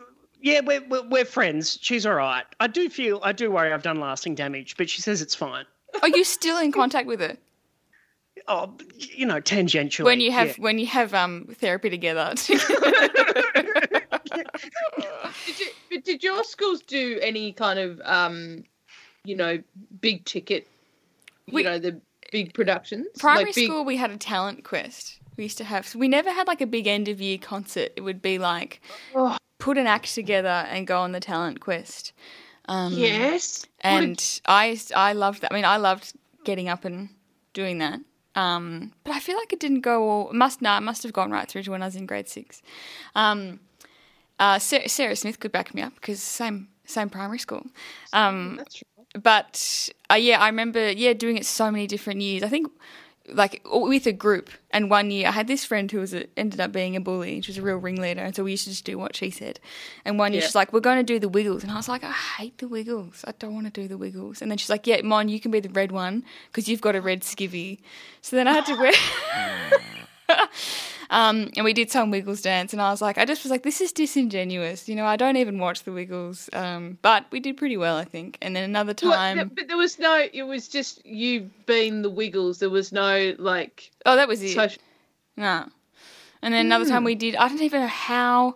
yeah, 0.41 0.61
we're, 0.65 0.81
we're, 0.87 1.07
we're 1.09 1.25
friends. 1.25 1.77
She's 1.81 2.05
all 2.05 2.15
right. 2.15 2.45
I 2.61 2.67
do 2.67 2.89
feel, 2.89 3.19
I 3.21 3.33
do 3.33 3.51
worry 3.51 3.71
I've 3.73 3.83
done 3.83 3.99
lasting 3.99 4.35
damage, 4.35 4.77
but 4.77 4.89
she 4.89 5.01
says 5.01 5.21
it's 5.21 5.35
fine. 5.35 5.65
Are 6.01 6.07
you 6.09 6.23
still 6.23 6.57
in 6.59 6.71
contact 6.71 7.07
with 7.07 7.19
her 7.19 7.35
Oh, 8.51 8.73
you 8.97 9.27
know, 9.27 9.39
tangentially. 9.39 10.03
when 10.05 10.19
you 10.19 10.31
have 10.31 10.47
yeah. 10.57 10.63
when 10.63 10.79
you 10.79 10.87
have 10.87 11.13
um 11.13 11.45
therapy 11.59 11.89
together? 11.91 12.33
Did 15.45 15.59
you, 15.59 16.01
did 16.01 16.23
your 16.23 16.43
schools 16.43 16.81
do 16.81 17.19
any 17.21 17.51
kind 17.53 17.79
of, 17.79 18.01
um, 18.05 18.63
you 19.23 19.35
know, 19.35 19.61
big 20.01 20.25
ticket, 20.25 20.67
you 21.47 21.53
We- 21.53 21.63
know, 21.63 21.79
the 21.79 21.99
big 22.31 22.53
productions? 22.53 23.07
Primary 23.19 23.45
Like 23.45 23.55
big- 23.55 23.65
school, 23.69 23.85
we 23.85 23.97
had 23.97 24.11
a 24.11 24.17
talent 24.17 24.63
quest. 24.63 25.19
We 25.37 25.43
used 25.43 25.57
to 25.59 25.63
have. 25.63 25.87
So 25.87 25.97
we 25.99 26.07
never 26.07 26.31
had 26.31 26.47
like 26.47 26.61
a 26.61 26.67
big 26.67 26.85
end 26.87 27.07
of 27.07 27.21
year 27.21 27.37
concert. 27.37 27.91
It 27.95 28.01
would 28.01 28.21
be 28.21 28.37
like 28.37 28.81
Oh. 29.15 29.37
put 29.57 29.77
an 29.77 29.87
act 29.87 30.13
together 30.13 30.49
and 30.69 30.85
go 30.85 30.99
on 30.99 31.11
the 31.11 31.19
talent 31.19 31.59
quest. 31.61 32.13
Um, 32.65 32.93
yes. 32.93 33.65
And 33.81 34.41
I 34.45 34.77
I 34.95 35.13
loved 35.13 35.41
that. 35.41 35.51
I 35.51 35.55
mean, 35.55 35.65
I 35.65 35.77
loved 35.77 36.13
getting 36.43 36.67
up 36.69 36.83
and 36.85 37.09
doing 37.53 37.77
that. 37.79 37.99
Um, 38.35 38.93
but 39.03 39.13
I 39.13 39.19
feel 39.19 39.37
like 39.37 39.51
it 39.51 39.59
didn't 39.59 39.81
go 39.81 40.03
all. 40.03 40.33
Must 40.33 40.61
no, 40.61 40.77
it 40.77 40.81
must 40.81 41.03
have 41.03 41.13
gone 41.13 41.31
right 41.31 41.47
through 41.47 41.63
to 41.63 41.71
when 41.71 41.81
I 41.81 41.85
was 41.85 41.95
in 41.95 42.05
grade 42.05 42.29
six. 42.29 42.61
Um, 43.15 43.59
uh, 44.39 44.59
Sarah, 44.59 44.87
Sarah 44.87 45.15
Smith 45.15 45.39
could 45.39 45.51
back 45.51 45.73
me 45.73 45.81
up 45.81 45.93
because 45.95 46.21
same 46.21 46.69
same 46.85 47.09
primary 47.09 47.39
school. 47.39 47.65
Um, 48.13 48.61
but 49.21 49.89
uh, 50.11 50.15
yeah, 50.15 50.39
I 50.39 50.47
remember 50.47 50.91
yeah 50.91 51.13
doing 51.13 51.37
it 51.37 51.45
so 51.45 51.71
many 51.71 51.87
different 51.87 52.21
years. 52.21 52.43
I 52.43 52.47
think 52.47 52.71
like 53.33 53.61
with 53.65 54.05
a 54.07 54.11
group. 54.11 54.49
And 54.71 54.89
one 54.89 55.09
year 55.11 55.27
I 55.27 55.31
had 55.31 55.47
this 55.47 55.65
friend 55.65 55.91
who 55.91 55.99
was 55.99 56.13
a, 56.13 56.25
ended 56.37 56.59
up 56.59 56.71
being 56.71 56.95
a 56.95 57.01
bully. 57.01 57.41
She 57.41 57.51
was 57.51 57.57
a 57.57 57.61
real 57.61 57.77
ringleader, 57.77 58.21
and 58.21 58.35
so 58.35 58.43
we 58.43 58.51
used 58.51 58.65
to 58.65 58.69
just 58.69 58.85
do 58.85 58.97
what 58.97 59.15
she 59.15 59.29
said. 59.31 59.59
And 60.05 60.19
one 60.19 60.31
year 60.33 60.41
Yeah. 60.41 60.47
she's 60.47 60.55
like, 60.55 60.71
"We're 60.73 60.79
going 60.79 60.97
to 60.97 61.03
do 61.03 61.19
the 61.19 61.29
Wiggles," 61.29 61.63
and 61.63 61.71
I 61.71 61.75
was 61.75 61.87
like, 61.89 62.03
"I 62.03 62.11
hate 62.11 62.57
the 62.59 62.67
Wiggles. 62.67 63.23
I 63.27 63.33
don't 63.39 63.53
want 63.53 63.65
to 63.73 63.81
do 63.81 63.87
the 63.87 63.97
Wiggles." 63.97 64.41
And 64.41 64.49
then 64.51 64.57
she's 64.57 64.69
like, 64.69 64.85
"Yeah, 64.87 65.01
Mon, 65.03 65.27
you 65.29 65.39
can 65.39 65.51
be 65.51 65.59
the 65.59 65.69
red 65.69 65.91
one 65.91 66.23
because 66.51 66.67
you've 66.69 66.81
got 66.81 66.95
a 66.95 67.01
red 67.01 67.21
skivvy." 67.21 67.79
So 68.21 68.35
then 68.35 68.47
I 68.47 68.53
had 68.53 68.65
to 68.67 68.75
wear. 68.75 68.93
Um, 71.11 71.49
and 71.55 71.65
we 71.65 71.73
did 71.73 71.89
some 71.89 72.11
Wiggles 72.11 72.41
dance, 72.41 72.71
and 72.71 72.81
I 72.81 72.91
was 72.91 73.01
like, 73.01 73.17
I 73.17 73.25
just 73.25 73.43
was 73.43 73.49
like, 73.49 73.63
this 73.63 73.81
is 73.81 73.91
disingenuous. 73.91 74.87
You 74.87 74.95
know, 74.95 75.05
I 75.05 75.15
don't 75.15 75.37
even 75.37 75.57
watch 75.57 75.83
the 75.83 75.91
Wiggles. 75.91 76.49
Um, 76.53 76.99
but 77.01 77.25
we 77.31 77.39
did 77.39 77.57
pretty 77.57 77.77
well, 77.77 77.97
I 77.97 78.05
think. 78.05 78.37
And 78.41 78.55
then 78.55 78.63
another 78.63 78.93
time, 78.93 79.51
but 79.55 79.67
there 79.67 79.77
was 79.77 79.97
no. 79.97 80.27
It 80.31 80.43
was 80.43 80.67
just 80.67 81.03
you 81.05 81.49
being 81.65 82.03
the 82.03 82.09
Wiggles. 82.11 82.59
There 82.59 82.69
was 82.69 82.91
no 82.91 83.33
like. 83.39 83.89
oh, 84.05 84.15
that 84.15 84.27
was 84.27 84.43
it. 84.43 84.53
social- 84.53 84.81
No. 85.35 85.65
And 86.41 86.53
then 86.53 86.67
another 86.67 86.85
time 86.85 87.03
we 87.03 87.15
did 87.15 87.35
I 87.35 87.49
don't 87.49 87.61
even 87.61 87.81
know 87.81 87.87
how 87.87 88.55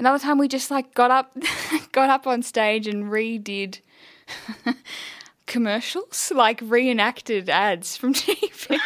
another 0.00 0.18
time 0.18 0.36
we 0.38 0.48
just 0.48 0.68
like 0.68 0.94
got 0.94 1.12
up 1.12 1.36
got 1.92 2.10
up 2.10 2.26
on 2.26 2.42
stage 2.42 2.88
and 2.88 3.04
redid 3.04 3.78
commercials, 5.46 6.32
like 6.34 6.60
reenacted 6.62 7.48
ads 7.48 7.96
from 7.96 8.14
TV. 8.14 8.78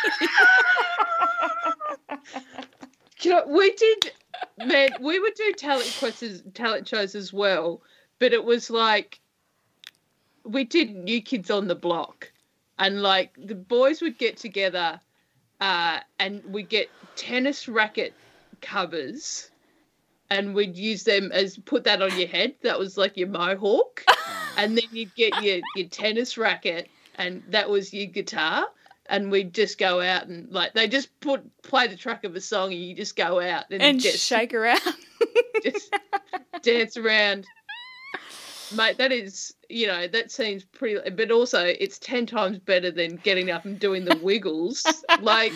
You 3.20 3.30
know, 3.30 3.44
we 3.46 3.72
did, 3.72 4.12
man. 4.58 4.90
We 5.00 5.18
would 5.18 5.34
do 5.34 5.52
talent 5.52 5.94
quizzes, 5.98 6.42
talent 6.54 6.86
shows 6.86 7.14
as 7.14 7.32
well, 7.32 7.82
but 8.18 8.32
it 8.32 8.44
was 8.44 8.70
like 8.70 9.20
we 10.44 10.64
did 10.64 10.94
New 10.94 11.22
Kids 11.22 11.50
on 11.50 11.66
the 11.66 11.74
Block, 11.74 12.30
and 12.78 13.02
like 13.02 13.34
the 13.38 13.54
boys 13.54 14.02
would 14.02 14.18
get 14.18 14.36
together, 14.36 15.00
uh, 15.60 16.00
and 16.18 16.42
we'd 16.44 16.68
get 16.68 16.90
tennis 17.16 17.68
racket 17.68 18.12
covers, 18.60 19.50
and 20.30 20.54
we'd 20.54 20.76
use 20.76 21.04
them 21.04 21.32
as 21.32 21.56
put 21.56 21.84
that 21.84 22.02
on 22.02 22.18
your 22.18 22.28
head. 22.28 22.54
That 22.62 22.78
was 22.78 22.98
like 22.98 23.16
your 23.16 23.28
mohawk, 23.28 24.04
and 24.58 24.76
then 24.76 24.88
you'd 24.92 25.14
get 25.14 25.42
your 25.42 25.60
your 25.74 25.88
tennis 25.88 26.36
racket, 26.36 26.88
and 27.14 27.42
that 27.48 27.70
was 27.70 27.94
your 27.94 28.06
guitar 28.06 28.66
and 29.08 29.30
we'd 29.30 29.52
just 29.54 29.78
go 29.78 30.00
out 30.00 30.26
and 30.26 30.50
like 30.52 30.72
they 30.74 30.88
just 30.88 31.18
put 31.20 31.42
play 31.62 31.86
the 31.86 31.96
track 31.96 32.24
of 32.24 32.34
a 32.36 32.40
song 32.40 32.72
and 32.72 32.82
you 32.82 32.94
just 32.94 33.16
go 33.16 33.40
out 33.40 33.64
and, 33.70 33.82
and 33.82 34.00
just 34.00 34.24
shake 34.26 34.54
around. 34.54 34.80
just 35.62 35.94
dance 36.62 36.96
around. 36.96 37.46
Mate, 38.74 38.98
that 38.98 39.12
is 39.12 39.54
you 39.68 39.86
know, 39.86 40.08
that 40.08 40.30
seems 40.30 40.64
pretty 40.64 41.10
but 41.10 41.30
also 41.30 41.64
it's 41.64 41.98
ten 41.98 42.26
times 42.26 42.58
better 42.58 42.90
than 42.90 43.16
getting 43.16 43.50
up 43.50 43.64
and 43.64 43.78
doing 43.78 44.04
the 44.04 44.16
wiggles. 44.22 44.84
like 45.20 45.52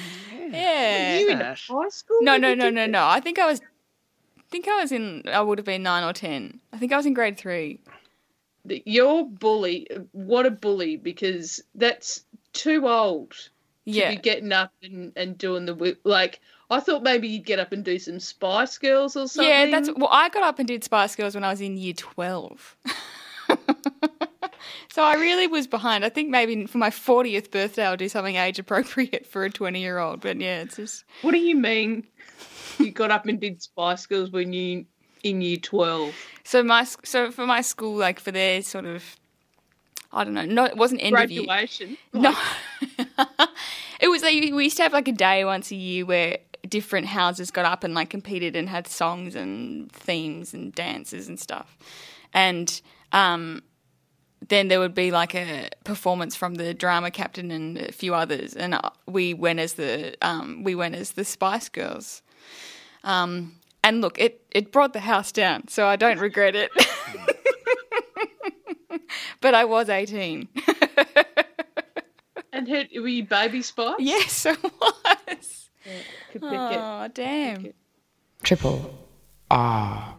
Yeah. 0.48 1.14
were 1.14 1.20
you 1.20 1.30
in 1.30 1.40
high 1.40 1.55
school? 1.88 2.18
No, 2.22 2.36
no, 2.36 2.55
no, 2.55 2.70
no, 2.70 2.86
no. 2.86 3.05
I 3.05 3.20
think 3.20 3.38
I 3.38 3.46
was 3.46 3.61
I 4.38 4.42
think 4.51 4.68
I 4.68 4.80
was 4.80 4.92
in 4.92 5.24
I 5.26 5.40
would 5.40 5.59
have 5.59 5.64
been 5.64 5.82
9 5.82 6.05
or 6.05 6.12
10. 6.12 6.61
I 6.72 6.78
think 6.78 6.92
I 6.92 6.96
was 6.96 7.07
in 7.07 7.14
grade 7.14 7.36
3. 7.36 7.80
Your 8.84 9.26
bully. 9.26 9.86
What 10.12 10.46
a 10.46 10.51
bully 10.51 10.96
because 10.96 11.62
that's 11.74 12.24
too 12.53 12.86
old 12.88 13.30
to 13.32 13.51
Yeah. 13.84 14.11
be 14.11 14.16
getting 14.16 14.53
up 14.53 14.72
and, 14.82 15.12
and 15.16 15.36
doing 15.38 15.66
the 15.66 15.96
like. 16.05 16.40
I 16.72 16.78
thought 16.78 17.03
maybe 17.03 17.26
you'd 17.26 17.44
get 17.44 17.59
up 17.59 17.72
and 17.72 17.84
do 17.84 17.98
some 17.98 18.20
Spice 18.20 18.78
Girls 18.78 19.16
or 19.16 19.26
something. 19.26 19.51
Yeah, 19.51 19.66
that's 19.66 19.90
well. 19.96 20.09
I 20.12 20.28
got 20.28 20.44
up 20.44 20.61
and 20.61 20.68
did 20.68 20.84
Spice 20.84 21.16
Girls 21.16 21.34
when 21.34 21.42
I 21.42 21.51
was 21.51 21.61
in 21.61 21.76
year 21.76 21.94
twelve, 21.94 22.76
so 24.88 25.03
I 25.03 25.14
really 25.14 25.46
was 25.46 25.66
behind. 25.66 26.05
I 26.05 26.09
think 26.09 26.30
maybe 26.30 26.66
for 26.66 26.78
my 26.78 26.90
fortieth 26.90 27.51
birthday, 27.51 27.84
I'll 27.84 27.96
do 27.96 28.09
something 28.09 28.36
age 28.36 28.59
appropriate 28.59 29.26
for 29.26 29.44
a 29.44 29.51
twenty-year-old. 29.51 30.20
But 30.20 30.40
yeah, 30.40 30.61
it's 30.62 30.76
just 30.76 31.05
What 31.22 31.32
do 31.32 31.38
you 31.38 31.57
mean? 31.57 32.07
You 32.78 32.90
got 32.92 33.11
up 33.11 33.26
and 33.26 33.40
did 33.40 33.62
Spice 33.62 34.07
Girls 34.07 34.30
when 34.30 34.53
you 34.53 34.86
in 35.22 35.40
year 35.42 35.57
twelve? 35.59 36.14
so 36.44 36.62
my 36.62 36.84
so 36.84 37.30
for 37.30 37.46
my 37.46 37.61
school, 37.62 37.96
like 37.96 38.20
for 38.20 38.30
their 38.30 38.62
sort 38.62 38.84
of, 38.84 39.16
I 40.12 40.24
don't 40.24 40.34
know, 40.34 40.44
no, 40.44 40.64
it 40.64 40.76
wasn't 40.76 41.02
end 41.02 41.16
of 41.16 41.30
year. 41.30 41.44
Graduation. 41.44 41.96
No, 42.12 42.34
it 44.00 44.08
was 44.08 44.22
like 44.22 44.34
we 44.34 44.64
used 44.64 44.76
to 44.78 44.82
have 44.82 44.92
like 44.92 45.08
a 45.08 45.12
day 45.12 45.44
once 45.44 45.70
a 45.70 45.76
year 45.76 46.04
where 46.04 46.38
different 46.68 47.06
houses 47.06 47.50
got 47.50 47.64
up 47.64 47.84
and 47.84 47.94
like 47.94 48.11
competed 48.11 48.56
and 48.56 48.68
had 48.68 48.86
songs 48.86 49.34
and 49.34 49.90
themes 49.92 50.52
and 50.52 50.74
dances 50.74 51.28
and 51.28 51.38
stuff, 51.38 51.78
and 52.34 52.80
um, 53.12 53.62
then 54.48 54.68
there 54.68 54.80
would 54.80 54.94
be 54.94 55.11
like 55.11 55.34
a 55.34 55.68
performance 55.84 56.34
from 56.34 56.56
the 56.56 56.74
drama 56.74 57.11
captain 57.11 57.50
and 57.50 57.78
a 57.78 57.92
few 57.92 58.14
others, 58.14 58.54
and 58.54 58.74
uh, 58.74 58.90
we 59.06 59.34
went 59.34 59.61
as 59.61 59.74
the 59.74 60.16
um, 60.22 60.64
we 60.64 60.74
went 60.74 60.94
as 60.94 61.12
the 61.12 61.24
Spice 61.24 61.68
Girls. 61.68 62.22
Um, 63.04 63.56
and 63.82 64.00
look, 64.00 64.18
it 64.18 64.42
it 64.50 64.72
brought 64.72 64.92
the 64.92 65.00
house 65.00 65.32
down, 65.32 65.68
so 65.68 65.86
I 65.86 65.96
don't 65.96 66.18
regret 66.18 66.56
it. 66.56 66.70
but 69.41 69.55
I 69.55 69.64
was 69.64 69.88
eighteen. 69.88 70.49
And 72.53 72.66
had, 72.68 72.88
were 72.95 73.09
you 73.09 73.24
Baby 73.24 73.62
Spice? 73.62 73.95
Yes, 74.01 74.45
I 74.45 74.57
was. 74.62 75.70
Could 76.32 76.43
pick 76.43 76.53
it. 76.53 76.78
Oh, 76.80 77.09
damn. 77.14 77.72
Triple 78.43 78.93
R. 79.51 80.18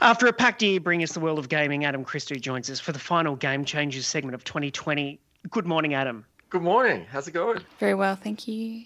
After 0.00 0.26
a 0.26 0.32
packed 0.32 0.62
year 0.62 0.80
bringing 0.80 1.04
us 1.04 1.12
the 1.12 1.20
world 1.20 1.38
of 1.38 1.48
gaming, 1.48 1.84
Adam 1.84 2.04
Christou 2.04 2.40
joins 2.40 2.68
us 2.68 2.80
for 2.80 2.92
the 2.92 2.98
final 2.98 3.36
Game 3.36 3.64
Changers 3.64 4.06
segment 4.06 4.34
of 4.34 4.44
2020. 4.44 5.18
Good 5.50 5.66
morning, 5.66 5.94
Adam. 5.94 6.26
Good 6.50 6.62
morning. 6.62 7.06
How's 7.10 7.26
it 7.28 7.32
going? 7.32 7.60
Very 7.78 7.94
well, 7.94 8.16
thank 8.16 8.46
you. 8.46 8.84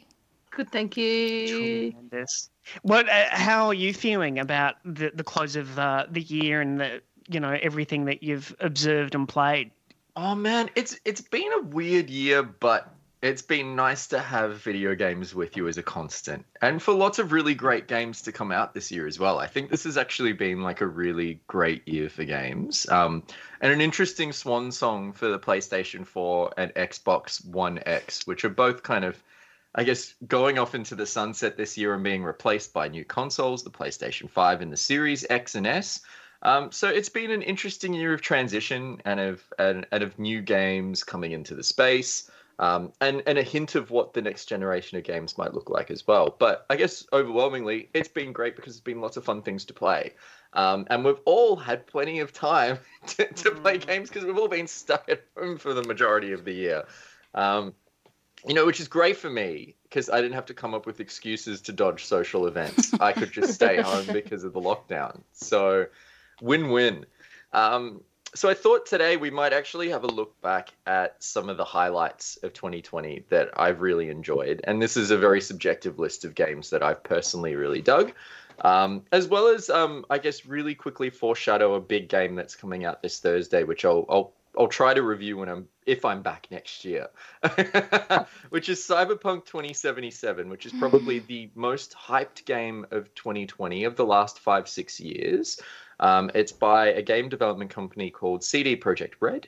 Good, 0.51 0.71
thank 0.71 0.97
you. 0.97 1.93
Tremendous. 1.93 2.51
What? 2.83 3.09
Uh, 3.09 3.25
how 3.31 3.67
are 3.67 3.75
you 3.75 3.95
feeling 3.95 4.39
about 4.39 4.77
the, 4.85 5.11
the 5.15 5.25
close 5.25 5.57
of 5.57 5.79
uh, 5.79 6.07
the 6.11 6.23
year 6.23 6.61
and 6.61 6.81
the 6.81 7.01
you 7.29 7.41
know 7.41 7.57
everything 7.63 8.07
that 8.07 8.23
you've 8.23 8.55
observed 8.61 9.15
and 9.15 9.29
played? 9.29 9.71
Oh 10.17 10.35
man, 10.35 10.71
it's 10.75 10.99
it's 11.05 11.21
been 11.21 11.53
a 11.53 11.63
weird 11.63 12.11
year, 12.11 12.43
but 12.43 12.93
it's 13.21 13.43
been 13.43 13.75
nice 13.75 14.07
to 14.09 14.21
have 14.21 14.59
video 14.59 14.95
games 14.95 15.35
with 15.35 15.57
you 15.57 15.67
as 15.67 15.77
a 15.77 15.83
constant. 15.83 16.45
And 16.63 16.81
for 16.81 16.95
lots 16.95 17.19
of 17.19 17.33
really 17.33 17.55
great 17.55 17.89
games 17.89 18.23
to 18.23 18.33
come 18.33 18.53
out 18.53 18.75
this 18.75 18.93
year 18.93 19.09
as 19.09 19.19
well. 19.19 19.39
I 19.39 19.49
think 19.49 19.71
this 19.71 19.83
has 19.85 19.97
actually 19.97 20.33
been 20.33 20.63
like 20.63 20.81
a 20.81 20.87
really 20.87 21.41
great 21.49 21.87
year 21.89 22.09
for 22.09 22.25
games. 22.25 22.89
Um, 22.89 23.25
and 23.61 23.73
an 23.73 23.81
interesting 23.81 24.33
swan 24.33 24.71
song 24.71 25.13
for 25.13 25.29
the 25.29 25.39
PlayStation 25.39 26.07
4 26.07 26.55
and 26.57 26.73
Xbox 26.75 27.45
One 27.45 27.81
X, 27.87 28.25
which 28.25 28.45
are 28.45 28.51
both 28.51 28.85
kind 28.85 29.05
of 29.05 29.21
I 29.79 29.85
guess 29.85 30.17
going 30.27 30.59
off 30.59 30.75
into 30.75 30.97
the 30.97 31.07
sunset 31.07 31.57
this 31.57 31.79
year 31.79 31.95
and 31.95 32.03
being 32.03 32.25
replaced 32.25 32.73
by 32.73 32.89
new 32.89 33.05
consoles, 33.05 33.63
the 33.63 33.71
PlayStation 33.71 34.29
5 34.29 34.61
and 34.61 34.73
the 34.73 34.77
Series 34.77 35.25
X 35.31 35.55
and 35.55 35.69
S. 35.69 36.01
Um, 36.43 36.73
so 36.73 36.89
it's 36.89 37.09
been 37.09 37.31
an 37.31 37.43
interesting 37.43 37.95
year 37.95 38.13
of 38.13 38.21
transition 38.21 39.01
and 39.05 39.21
of 39.21 39.41
and, 39.57 39.87
and 39.93 40.03
of 40.03 40.19
new 40.19 40.41
games 40.41 41.05
coming 41.05 41.31
into 41.31 41.55
the 41.55 41.63
space, 41.63 42.29
um, 42.59 42.93
and 43.01 43.23
and 43.29 43.39
a 43.39 43.43
hint 43.45 43.77
of 43.77 43.93
what 43.93 44.15
the 44.15 44.21
next 44.21 44.47
generation 44.47 44.99
of 44.99 45.05
games 45.05 45.39
might 45.39 45.55
look 45.55 45.71
like 45.71 45.93
as 45.93 46.05
well. 46.09 46.35
But 46.37 46.67
I 46.69 46.75
guess 46.75 47.07
overwhelmingly, 47.13 47.89
it's 47.95 48.09
been 48.09 48.33
great 48.33 48.57
because 48.57 48.75
there's 48.75 48.81
been 48.81 49.01
lots 49.01 49.17
of 49.17 49.25
fun 49.25 49.43
things 49.43 49.65
to 49.67 49.75
play, 49.75 50.13
um, 50.55 50.89
and 50.91 51.05
we've 51.05 51.21
all 51.25 51.55
had 51.55 51.87
plenty 51.87 52.19
of 52.19 52.33
time 52.33 52.81
to, 53.07 53.33
to 53.33 53.53
play 53.53 53.79
games 53.79 54.09
because 54.09 54.25
we've 54.25 54.39
all 54.39 54.49
been 54.49 54.67
stuck 54.67 55.09
at 55.09 55.23
home 55.37 55.57
for 55.57 55.73
the 55.73 55.85
majority 55.85 56.33
of 56.33 56.45
the 56.45 56.53
year. 56.53 56.85
Um, 57.33 57.75
you 58.47 58.55
know, 58.55 58.67
which 58.67 58.81
is 58.81 58.89
great 58.89 59.17
for 59.17 59.31
me 59.31 59.75
because 59.85 60.09
I 60.11 60.21
didn't 60.21 60.35
have 60.35 60.47
to 60.47 60.55
come 60.55 60.75
up 60.75 60.87
with 60.87 61.01
excuses 61.01 61.61
to 61.63 61.73
dodge 61.73 62.05
social 62.05 62.47
events. 62.47 62.95
I 63.01 63.13
could 63.13 63.33
just 63.33 63.55
stay 63.55 63.77
home 63.83 64.07
because 64.13 64.45
of 64.45 64.53
the 64.53 64.61
lockdown. 64.61 65.21
So, 65.33 65.87
win 66.41 66.71
win. 66.71 67.07
Um, 67.53 68.03
so, 68.35 68.49
I 68.49 68.55
thought 68.55 68.87
today 68.87 69.17
we 69.17 69.31
might 69.31 69.53
actually 69.53 69.89
have 69.89 70.05
a 70.05 70.09
look 70.09 70.41
back 70.41 70.71
at 70.87 71.23
some 71.23 71.49
of 71.49 71.57
the 71.57 71.65
highlights 71.65 72.37
of 72.43 72.53
2020 72.53 73.25
that 73.31 73.51
I've 73.57 73.81
really 73.81 74.11
enjoyed. 74.11 74.61
And 74.65 74.81
this 74.81 74.97
is 74.97 75.11
a 75.11 75.19
very 75.19 75.41
subjective 75.41 75.99
list 75.99 76.25
of 76.25 76.35
games 76.35 76.71
that 76.71 76.83
I've 76.83 77.03
personally 77.03 77.57
really 77.57 77.83
dug. 77.83 78.13
Um, 78.61 79.05
as 79.13 79.29
well 79.29 79.47
as, 79.47 79.71
um, 79.71 80.05
I 80.11 80.19
guess, 80.19 80.45
really 80.45 80.75
quickly 80.75 81.11
foreshadow 81.11 81.75
a 81.75 81.81
big 81.81 82.09
game 82.09 82.35
that's 82.35 82.57
coming 82.57 82.85
out 82.85 83.03
this 83.03 83.21
Thursday, 83.21 83.63
which 83.63 83.85
I'll, 83.85 84.05
I'll 84.09 84.33
I'll 84.59 84.67
try 84.67 84.93
to 84.93 85.03
review 85.03 85.37
when 85.37 85.49
I'm 85.49 85.69
if 85.87 86.05
I'm 86.05 86.21
back 86.21 86.49
next 86.51 86.85
year, 86.85 87.09
which 88.51 88.69
is 88.69 88.81
Cyberpunk 88.81 89.47
2077, 89.47 90.49
which 90.51 90.67
is 90.67 90.73
probably 90.73 91.19
the 91.29 91.51
most 91.55 91.95
hyped 91.95 92.45
game 92.45 92.85
of 92.91 93.15
2020 93.15 93.85
of 93.85 93.95
the 93.95 94.05
last 94.05 94.41
five 94.41 94.69
six 94.69 94.99
years. 94.99 95.61
Um, 96.01 96.31
it's 96.35 96.53
by 96.53 96.89
a 96.89 97.03
game 97.03 97.29
development 97.29 97.71
company 97.71 98.11
called 98.11 98.43
CD 98.43 98.77
Projekt 98.77 99.15
Red. 99.21 99.47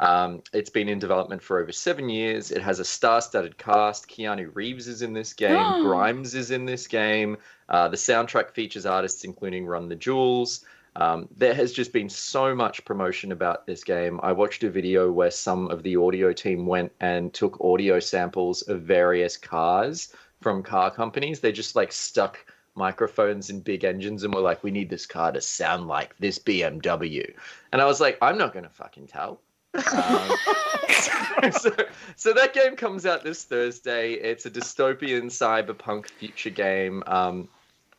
Um, 0.00 0.42
it's 0.52 0.70
been 0.70 0.88
in 0.88 0.98
development 0.98 1.42
for 1.42 1.60
over 1.60 1.72
seven 1.72 2.08
years. 2.08 2.52
It 2.52 2.62
has 2.62 2.78
a 2.78 2.84
star-studded 2.84 3.58
cast. 3.58 4.08
Keanu 4.08 4.50
Reeves 4.54 4.86
is 4.86 5.02
in 5.02 5.12
this 5.12 5.32
game. 5.32 5.56
Grimes 5.82 6.34
is 6.34 6.50
in 6.50 6.66
this 6.66 6.86
game. 6.86 7.36
Uh, 7.68 7.88
the 7.88 7.96
soundtrack 7.96 8.52
features 8.52 8.86
artists 8.86 9.24
including 9.24 9.66
Run 9.66 9.88
the 9.88 9.96
Jewels. 9.96 10.64
Um, 10.98 11.28
there 11.36 11.54
has 11.54 11.72
just 11.72 11.92
been 11.92 12.08
so 12.08 12.56
much 12.56 12.84
promotion 12.84 13.30
about 13.30 13.66
this 13.66 13.84
game. 13.84 14.18
I 14.20 14.32
watched 14.32 14.64
a 14.64 14.70
video 14.70 15.12
where 15.12 15.30
some 15.30 15.68
of 15.68 15.84
the 15.84 15.94
audio 15.96 16.32
team 16.32 16.66
went 16.66 16.90
and 17.00 17.32
took 17.32 17.60
audio 17.60 18.00
samples 18.00 18.62
of 18.62 18.82
various 18.82 19.36
cars 19.36 20.12
from 20.40 20.60
car 20.60 20.90
companies. 20.90 21.38
They 21.38 21.52
just 21.52 21.76
like 21.76 21.92
stuck 21.92 22.44
microphones 22.74 23.48
in 23.48 23.60
big 23.60 23.84
engines 23.84 24.24
and 24.24 24.34
were 24.34 24.40
like, 24.40 24.64
we 24.64 24.72
need 24.72 24.90
this 24.90 25.06
car 25.06 25.30
to 25.30 25.40
sound 25.40 25.86
like 25.86 26.16
this 26.18 26.38
BMW. 26.40 27.32
And 27.72 27.80
I 27.80 27.84
was 27.84 28.00
like, 28.00 28.18
I'm 28.20 28.36
not 28.36 28.52
going 28.52 28.64
to 28.64 28.70
fucking 28.70 29.06
tell. 29.06 29.40
Um, 29.74 29.82
so, 31.52 31.70
so 32.16 32.32
that 32.32 32.50
game 32.54 32.74
comes 32.74 33.06
out 33.06 33.22
this 33.22 33.44
Thursday. 33.44 34.14
It's 34.14 34.46
a 34.46 34.50
dystopian 34.50 35.26
cyberpunk 35.26 36.08
future 36.08 36.50
game. 36.50 37.04
Um, 37.06 37.48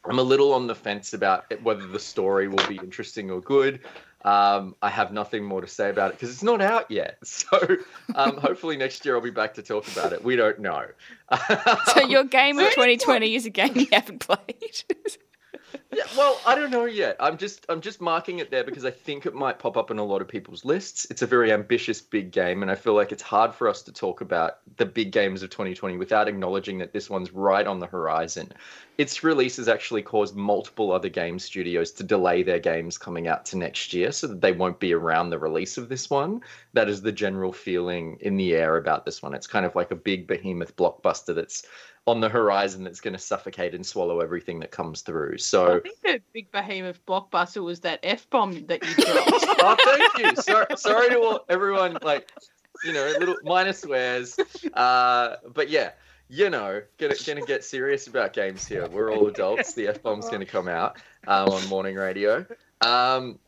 I'm 0.05 0.19
a 0.19 0.23
little 0.23 0.53
on 0.53 0.67
the 0.67 0.75
fence 0.75 1.13
about 1.13 1.51
whether 1.61 1.85
the 1.85 1.99
story 1.99 2.47
will 2.47 2.65
be 2.67 2.77
interesting 2.77 3.29
or 3.29 3.41
good. 3.41 3.81
Um, 4.23 4.75
I 4.81 4.89
have 4.89 5.13
nothing 5.13 5.45
more 5.45 5.61
to 5.61 5.67
say 5.67 5.89
about 5.89 6.11
it 6.11 6.13
because 6.15 6.31
it's 6.31 6.43
not 6.43 6.61
out 6.61 6.89
yet. 6.91 7.17
So 7.25 7.77
um, 8.15 8.37
hopefully 8.37 8.75
next 8.75 9.05
year 9.05 9.15
I'll 9.15 9.21
be 9.21 9.29
back 9.29 9.53
to 9.55 9.61
talk 9.61 9.87
about 9.87 10.13
it. 10.13 10.23
We 10.23 10.35
don't 10.35 10.59
know. 10.59 10.85
So 11.93 12.01
your 12.01 12.23
game 12.39 12.59
of 12.59 12.69
2020 12.71 13.35
is 13.35 13.45
a 13.45 13.49
game 13.49 13.75
you 13.75 13.87
haven't 13.91 14.19
played. 14.19 14.83
Yeah, 15.91 16.03
well, 16.15 16.39
I 16.45 16.53
don't 16.55 16.69
know 16.69 16.85
yet. 16.85 17.15
I'm 17.19 17.37
just 17.37 17.65
I'm 17.67 17.81
just 17.81 17.99
marking 17.99 18.39
it 18.39 18.51
there 18.51 18.63
because 18.63 18.85
I 18.85 18.91
think 18.91 19.25
it 19.25 19.33
might 19.33 19.57
pop 19.57 19.75
up 19.75 19.89
in 19.89 19.97
a 19.97 20.03
lot 20.03 20.21
of 20.21 20.27
people's 20.27 20.63
lists. 20.63 21.07
It's 21.09 21.23
a 21.23 21.27
very 21.27 21.51
ambitious 21.51 21.99
big 21.99 22.31
game, 22.31 22.61
and 22.61 22.69
I 22.69 22.75
feel 22.75 22.93
like 22.93 23.11
it's 23.11 23.23
hard 23.23 23.55
for 23.55 23.67
us 23.67 23.81
to 23.83 23.91
talk 23.91 24.21
about 24.21 24.59
the 24.77 24.85
big 24.85 25.11
games 25.11 25.41
of 25.41 25.49
2020 25.49 25.97
without 25.97 26.27
acknowledging 26.27 26.77
that 26.77 26.93
this 26.93 27.09
one's 27.09 27.31
right 27.33 27.65
on 27.65 27.79
the 27.79 27.87
horizon. 27.87 28.53
Its 28.99 29.23
release 29.23 29.57
has 29.57 29.67
actually 29.67 30.01
caused 30.01 30.35
multiple 30.35 30.91
other 30.91 31.09
game 31.09 31.39
studios 31.39 31.91
to 31.93 32.03
delay 32.03 32.43
their 32.43 32.59
games 32.59 32.97
coming 32.97 33.27
out 33.27 33.45
to 33.45 33.57
next 33.57 33.93
year 33.93 34.11
so 34.11 34.27
that 34.27 34.41
they 34.41 34.51
won't 34.51 34.79
be 34.79 34.93
around 34.93 35.29
the 35.29 35.39
release 35.39 35.77
of 35.77 35.89
this 35.89 36.09
one. 36.09 36.41
That 36.73 36.89
is 36.89 37.01
the 37.01 37.11
general 37.11 37.53
feeling 37.53 38.17
in 38.21 38.35
the 38.37 38.53
air 38.55 38.77
about 38.77 39.05
this 39.05 39.23
one. 39.23 39.33
It's 39.33 39.47
kind 39.47 39.65
of 39.65 39.73
like 39.73 39.91
a 39.91 39.95
big 39.95 40.27
behemoth 40.27 40.75
blockbuster 40.75 41.33
that's 41.33 41.65
on 42.09 42.19
the 42.19 42.29
horizon 42.29 42.83
that's 42.83 43.01
going 43.01 43.13
to 43.13 43.19
suffocate 43.19 43.73
and 43.73 43.85
swallow 43.85 44.19
everything 44.19 44.59
that 44.59 44.71
comes 44.71 45.01
through. 45.01 45.37
So 45.37 45.77
I 45.77 45.79
think 45.79 46.01
the 46.01 46.21
big 46.33 46.51
behemoth 46.51 47.05
blockbuster 47.05 47.63
was 47.63 47.81
that 47.81 47.99
f 48.03 48.29
bomb 48.29 48.65
that 48.67 48.83
you 48.83 48.95
dropped. 48.95 49.45
oh, 49.61 49.77
thank 49.83 50.37
you. 50.37 50.41
Sorry, 50.41 50.65
sorry 50.75 51.09
to 51.09 51.19
all, 51.19 51.45
everyone. 51.49 51.97
Like, 52.01 52.29
you 52.83 52.93
know, 52.93 53.13
little 53.19 53.35
minor 53.43 53.73
swears. 53.73 54.37
Uh, 54.73 55.35
but 55.53 55.69
yeah, 55.69 55.91
you 56.29 56.49
know, 56.49 56.81
gonna 56.97 57.15
gonna 57.25 57.45
get 57.45 57.63
serious 57.63 58.07
about 58.07 58.33
games 58.33 58.65
here. 58.65 58.87
We're 58.87 59.11
all 59.11 59.27
adults. 59.27 59.73
The 59.73 59.87
f 59.87 60.01
bomb's 60.01 60.27
going 60.27 60.41
to 60.41 60.45
come 60.45 60.67
out 60.67 60.97
um, 61.27 61.49
on 61.49 61.67
morning 61.67 61.95
radio. 61.95 62.45
Um, 62.81 63.39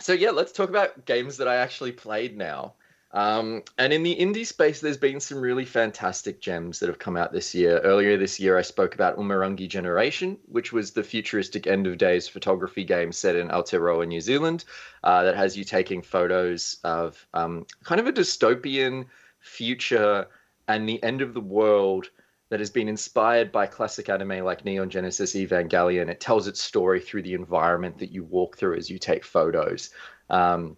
so 0.00 0.12
yeah, 0.12 0.30
let's 0.30 0.52
talk 0.52 0.68
about 0.68 1.04
games 1.04 1.36
that 1.38 1.48
I 1.48 1.56
actually 1.56 1.92
played 1.92 2.36
now. 2.36 2.74
Um, 3.14 3.62
and 3.78 3.92
in 3.92 4.02
the 4.02 4.16
indie 4.16 4.44
space, 4.44 4.80
there's 4.80 4.96
been 4.96 5.20
some 5.20 5.40
really 5.40 5.64
fantastic 5.64 6.40
gems 6.40 6.80
that 6.80 6.88
have 6.88 6.98
come 6.98 7.16
out 7.16 7.32
this 7.32 7.54
year. 7.54 7.78
Earlier 7.78 8.16
this 8.16 8.40
year, 8.40 8.58
I 8.58 8.62
spoke 8.62 8.96
about 8.96 9.16
Umurangi 9.16 9.68
Generation, 9.68 10.36
which 10.46 10.72
was 10.72 10.90
the 10.90 11.04
futuristic 11.04 11.68
end 11.68 11.86
of 11.86 11.96
days 11.96 12.26
photography 12.26 12.82
game 12.82 13.12
set 13.12 13.36
in 13.36 13.48
Aotearoa, 13.48 14.08
New 14.08 14.20
Zealand, 14.20 14.64
uh, 15.04 15.22
that 15.22 15.36
has 15.36 15.56
you 15.56 15.62
taking 15.62 16.02
photos 16.02 16.78
of 16.82 17.24
um, 17.34 17.64
kind 17.84 18.00
of 18.00 18.08
a 18.08 18.12
dystopian 18.12 19.06
future 19.38 20.26
and 20.66 20.88
the 20.88 21.00
end 21.04 21.22
of 21.22 21.34
the 21.34 21.40
world 21.40 22.10
that 22.50 22.58
has 22.58 22.70
been 22.70 22.88
inspired 22.88 23.52
by 23.52 23.66
classic 23.66 24.08
anime 24.08 24.44
like 24.44 24.64
Neon 24.64 24.90
Genesis 24.90 25.36
Evangelion. 25.36 26.08
It 26.08 26.20
tells 26.20 26.48
its 26.48 26.60
story 26.60 27.00
through 27.00 27.22
the 27.22 27.34
environment 27.34 27.98
that 27.98 28.10
you 28.10 28.24
walk 28.24 28.58
through 28.58 28.76
as 28.76 28.90
you 28.90 28.98
take 28.98 29.24
photos. 29.24 29.90
Um, 30.30 30.76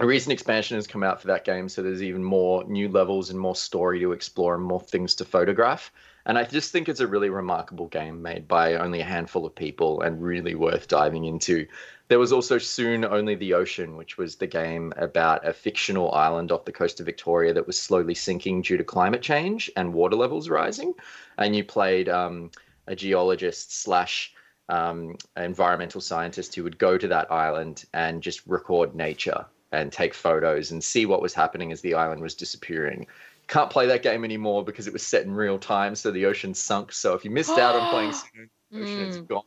a 0.00 0.06
recent 0.06 0.32
expansion 0.32 0.76
has 0.76 0.88
come 0.88 1.04
out 1.04 1.20
for 1.20 1.28
that 1.28 1.44
game, 1.44 1.68
so 1.68 1.80
there's 1.80 2.02
even 2.02 2.24
more 2.24 2.64
new 2.64 2.88
levels 2.88 3.30
and 3.30 3.38
more 3.38 3.54
story 3.54 4.00
to 4.00 4.10
explore 4.10 4.56
and 4.56 4.64
more 4.64 4.80
things 4.80 5.14
to 5.14 5.24
photograph. 5.24 5.92
And 6.26 6.36
I 6.36 6.44
just 6.44 6.72
think 6.72 6.88
it's 6.88 7.00
a 7.00 7.06
really 7.06 7.28
remarkable 7.28 7.86
game 7.86 8.20
made 8.20 8.48
by 8.48 8.74
only 8.74 9.00
a 9.00 9.04
handful 9.04 9.46
of 9.46 9.54
people 9.54 10.00
and 10.00 10.20
really 10.20 10.56
worth 10.56 10.88
diving 10.88 11.26
into. 11.26 11.66
There 12.08 12.18
was 12.18 12.32
also 12.32 12.58
Soon 12.58 13.04
Only 13.04 13.36
the 13.36 13.54
Ocean, 13.54 13.96
which 13.96 14.18
was 14.18 14.34
the 14.34 14.48
game 14.48 14.92
about 14.96 15.46
a 15.46 15.52
fictional 15.52 16.12
island 16.12 16.50
off 16.50 16.64
the 16.64 16.72
coast 16.72 16.98
of 16.98 17.06
Victoria 17.06 17.54
that 17.54 17.66
was 17.66 17.80
slowly 17.80 18.14
sinking 18.14 18.62
due 18.62 18.76
to 18.76 18.84
climate 18.84 19.22
change 19.22 19.70
and 19.76 19.94
water 19.94 20.16
levels 20.16 20.48
rising. 20.48 20.94
And 21.38 21.54
you 21.54 21.62
played 21.62 22.08
um, 22.08 22.50
a 22.88 22.96
geologist 22.96 23.82
slash 23.82 24.34
um, 24.68 25.16
environmental 25.36 26.00
scientist 26.00 26.54
who 26.54 26.64
would 26.64 26.78
go 26.78 26.98
to 26.98 27.08
that 27.08 27.30
island 27.30 27.84
and 27.92 28.22
just 28.22 28.44
record 28.46 28.96
nature 28.96 29.46
and 29.74 29.92
take 29.92 30.14
photos 30.14 30.70
and 30.70 30.82
see 30.82 31.06
what 31.06 31.20
was 31.22 31.34
happening 31.34 31.72
as 31.72 31.80
the 31.80 31.94
island 31.94 32.20
was 32.22 32.34
disappearing. 32.34 33.06
Can't 33.48 33.68
play 33.70 33.86
that 33.86 34.02
game 34.02 34.24
anymore 34.24 34.64
because 34.64 34.86
it 34.86 34.92
was 34.92 35.06
set 35.06 35.24
in 35.24 35.32
real 35.34 35.58
time, 35.58 35.94
so 35.94 36.10
the 36.10 36.24
ocean 36.26 36.54
sunk. 36.54 36.92
So 36.92 37.14
if 37.14 37.24
you 37.24 37.30
missed 37.30 37.58
out 37.58 37.74
on 37.74 37.90
playing 37.90 38.12
Soon, 38.34 38.50
the 38.70 38.82
ocean, 38.82 39.00
it's 39.08 39.16
Mm. 39.18 39.28
gone. 39.28 39.42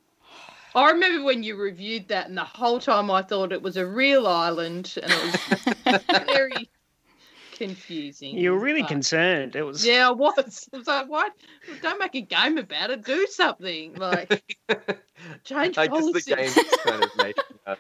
I 0.76 0.92
remember 0.92 1.24
when 1.24 1.42
you 1.42 1.56
reviewed 1.56 2.08
that, 2.10 2.28
and 2.28 2.38
the 2.38 2.44
whole 2.44 2.80
time 2.80 3.10
I 3.10 3.24
thought 3.24 3.52
it 3.52 3.62
was 3.64 3.78
a 3.78 3.86
real 3.88 4.28
island, 4.28 4.94
and 5.02 5.12
it 5.12 5.84
was 5.86 6.04
very 6.28 6.70
confusing. 7.54 8.38
You 8.38 8.52
were 8.52 8.60
really 8.60 8.82
But- 8.84 8.90
concerned. 8.90 9.56
It 9.56 9.64
was 9.64 9.84
Yeah, 9.84 10.10
I 10.10 10.12
was. 10.12 10.70
I 10.74 10.78
was 10.78 10.86
like, 10.88 11.08
what? 11.10 11.34
Don't 11.82 12.00
make 12.00 12.14
a 12.14 12.22
game 12.22 12.60
about 12.60 12.92
it. 12.92 13.04
Do 13.04 13.26
something. 13.32 13.96
Like, 13.96 14.44
change 15.44 15.78
I 15.80 15.88
guess 15.88 16.00
policies. 16.02 16.26
the 16.26 16.36
game 16.36 16.52
kind 16.84 17.04
of 17.04 17.10
making 17.18 17.44
a, 17.66 17.78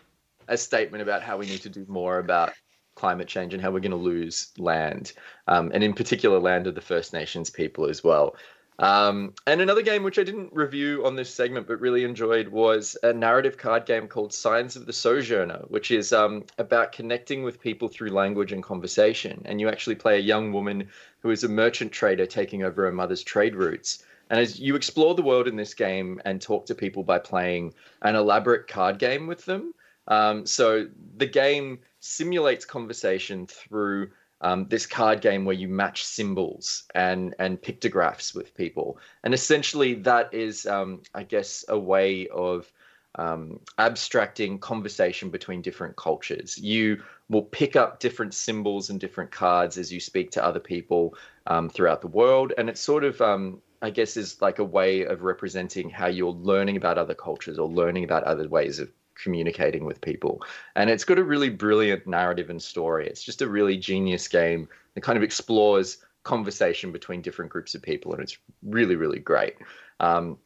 a 0.47 0.57
statement 0.57 1.01
about 1.01 1.23
how 1.23 1.37
we 1.37 1.45
need 1.45 1.61
to 1.61 1.69
do 1.69 1.85
more 1.87 2.19
about 2.19 2.53
climate 2.95 3.27
change 3.27 3.53
and 3.53 3.61
how 3.61 3.71
we're 3.71 3.79
going 3.79 3.91
to 3.91 3.97
lose 3.97 4.51
land, 4.57 5.13
um, 5.47 5.71
and 5.73 5.83
in 5.83 5.93
particular, 5.93 6.39
land 6.39 6.67
of 6.67 6.75
the 6.75 6.81
First 6.81 7.13
Nations 7.13 7.49
people 7.49 7.87
as 7.87 8.03
well. 8.03 8.35
Um, 8.79 9.33
and 9.47 9.59
another 9.59 9.81
game 9.81 10.03
which 10.03 10.19
I 10.19 10.23
didn't 10.23 10.53
review 10.53 11.03
on 11.03 11.15
this 11.15 11.33
segment 11.33 11.67
but 11.67 11.79
really 11.79 12.03
enjoyed 12.03 12.47
was 12.47 12.95
a 13.01 13.11
narrative 13.11 13.57
card 13.57 13.87
game 13.87 14.07
called 14.07 14.31
Signs 14.31 14.75
of 14.75 14.85
the 14.85 14.93
Sojourner, 14.93 15.65
which 15.67 15.89
is 15.89 16.13
um, 16.13 16.43
about 16.59 16.91
connecting 16.91 17.41
with 17.41 17.59
people 17.59 17.87
through 17.87 18.09
language 18.09 18.51
and 18.51 18.61
conversation. 18.61 19.41
And 19.45 19.59
you 19.59 19.67
actually 19.67 19.95
play 19.95 20.17
a 20.17 20.21
young 20.21 20.53
woman 20.53 20.89
who 21.21 21.31
is 21.31 21.43
a 21.43 21.49
merchant 21.49 21.91
trader 21.91 22.27
taking 22.27 22.63
over 22.63 22.85
her 22.85 22.91
mother's 22.91 23.23
trade 23.23 23.55
routes. 23.55 24.03
And 24.29 24.39
as 24.39 24.59
you 24.59 24.75
explore 24.75 25.15
the 25.15 25.23
world 25.23 25.47
in 25.47 25.55
this 25.55 25.73
game 25.73 26.21
and 26.25 26.39
talk 26.39 26.67
to 26.67 26.75
people 26.75 27.01
by 27.01 27.17
playing 27.17 27.73
an 28.03 28.15
elaborate 28.15 28.67
card 28.67 28.99
game 28.99 29.25
with 29.25 29.43
them, 29.45 29.73
um, 30.07 30.45
so 30.45 30.87
the 31.17 31.25
game 31.25 31.79
simulates 31.99 32.65
conversation 32.65 33.47
through 33.47 34.09
um, 34.41 34.67
this 34.69 34.85
card 34.85 35.21
game 35.21 35.45
where 35.45 35.55
you 35.55 35.67
match 35.67 36.05
symbols 36.05 36.83
and 36.93 37.33
and 37.39 37.61
pictographs 37.61 38.35
with 38.35 38.55
people, 38.55 38.99
and 39.23 39.33
essentially 39.33 39.95
that 39.95 40.33
is, 40.33 40.65
um, 40.65 41.01
I 41.13 41.23
guess, 41.23 41.65
a 41.67 41.77
way 41.77 42.27
of 42.27 42.71
um, 43.15 43.59
abstracting 43.79 44.59
conversation 44.59 45.31
between 45.31 45.61
different 45.63 45.95
cultures. 45.95 46.57
You 46.57 47.01
will 47.29 47.41
pick 47.41 47.75
up 47.75 47.99
different 47.99 48.35
symbols 48.35 48.89
and 48.89 48.99
different 48.99 49.31
cards 49.31 49.77
as 49.77 49.91
you 49.91 49.99
speak 49.99 50.31
to 50.31 50.43
other 50.43 50.59
people 50.59 51.15
um, 51.47 51.67
throughout 51.69 52.01
the 52.01 52.07
world, 52.07 52.53
and 52.57 52.69
it's 52.69 52.81
sort 52.81 53.03
of 53.03 53.19
um, 53.21 53.59
I 53.81 53.89
guess 53.89 54.17
is 54.17 54.41
like 54.41 54.59
a 54.59 54.63
way 54.63 55.03
of 55.03 55.23
representing 55.23 55.89
how 55.89 56.07
you're 56.07 56.31
learning 56.31 56.77
about 56.77 56.97
other 56.97 57.15
cultures 57.15 57.57
or 57.57 57.67
learning 57.67 58.03
about 58.03 58.23
other 58.23 58.47
ways 58.47 58.79
of 58.79 58.91
communicating 59.21 59.85
with 59.85 60.01
people. 60.01 60.41
And 60.75 60.89
it's 60.89 61.03
got 61.03 61.19
a 61.19 61.23
really 61.23 61.49
brilliant 61.49 62.07
narrative 62.07 62.49
and 62.49 62.61
story. 62.61 63.07
It's 63.07 63.23
just 63.23 63.41
a 63.41 63.47
really 63.47 63.77
genius 63.77 64.27
game 64.27 64.67
that 64.93 65.01
kind 65.01 65.17
of 65.17 65.23
explores 65.23 65.97
conversation 66.23 66.91
between 66.91 67.21
different 67.21 67.51
groups 67.51 67.73
of 67.73 67.81
people, 67.81 68.13
and 68.13 68.21
it's 68.21 68.37
really, 68.61 68.95
really 68.95 69.19
great. 69.19 69.55
Um, 69.99 70.37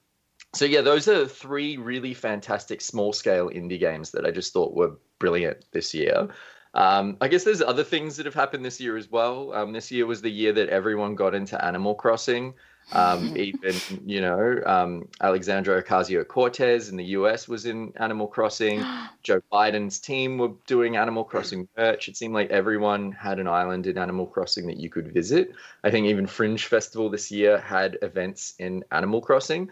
so 0.54 0.66
yeah, 0.66 0.82
those 0.82 1.08
are 1.08 1.26
three 1.28 1.78
really 1.78 2.14
fantastic 2.14 2.82
small 2.82 3.14
scale 3.14 3.50
indie 3.50 3.80
games 3.80 4.12
that 4.12 4.26
I 4.26 4.32
just 4.32 4.54
thought 4.54 4.76
were 4.76 4.98
brilliant 5.18 5.66
this 5.72 5.94
year. 5.94 6.28
Um, 6.74 7.18
I 7.20 7.28
guess 7.28 7.44
there's 7.44 7.62
other 7.62 7.84
things 7.84 8.18
that 8.18 8.26
have 8.26 8.36
happened 8.36 8.64
this 8.64 8.80
year 8.80 8.96
as 8.96 9.10
well. 9.10 9.54
Um, 9.54 9.74
this 9.74 9.92
year 9.92 10.06
was 10.06 10.22
the 10.22 10.32
year 10.32 10.54
that 10.54 10.70
everyone 10.70 11.16
got 11.16 11.36
into 11.36 11.64
Animal 11.64 11.96
Crossing. 11.96 12.54
Um, 12.94 13.38
even 13.38 13.74
you 14.06 14.20
know 14.20 14.62
um, 14.66 15.08
Alexandra 15.22 15.82
Ocasio 15.82 16.28
Cortez 16.28 16.90
in 16.90 16.98
the 16.98 17.06
U.S. 17.06 17.48
was 17.48 17.66
in 17.66 17.94
Animal 17.96 18.28
Crossing. 18.28 18.84
Joe 19.24 19.42
Biden's 19.52 20.00
team 20.00 20.38
were 20.38 20.52
doing 20.68 20.98
Animal 20.98 21.24
Crossing 21.24 21.68
merch. 21.78 22.10
It 22.10 22.18
seemed 22.18 22.34
like 22.34 22.50
everyone 22.50 23.12
had 23.14 23.40
an 23.40 23.48
island 23.48 23.88
in 23.88 23.98
Animal 23.98 24.26
Crossing 24.26 24.68
that 24.68 24.78
you 24.78 24.90
could 24.90 25.14
visit. 25.14 25.52
I 25.84 25.92
think 25.92 26.08
even 26.08 26.28
Fringe 26.28 26.66
Festival 26.66 27.10
this 27.10 27.32
year 27.32 27.60
had 27.60 27.98
events 28.02 28.56
in 28.60 28.84
Animal 28.92 29.22
Crossing. 29.22 29.70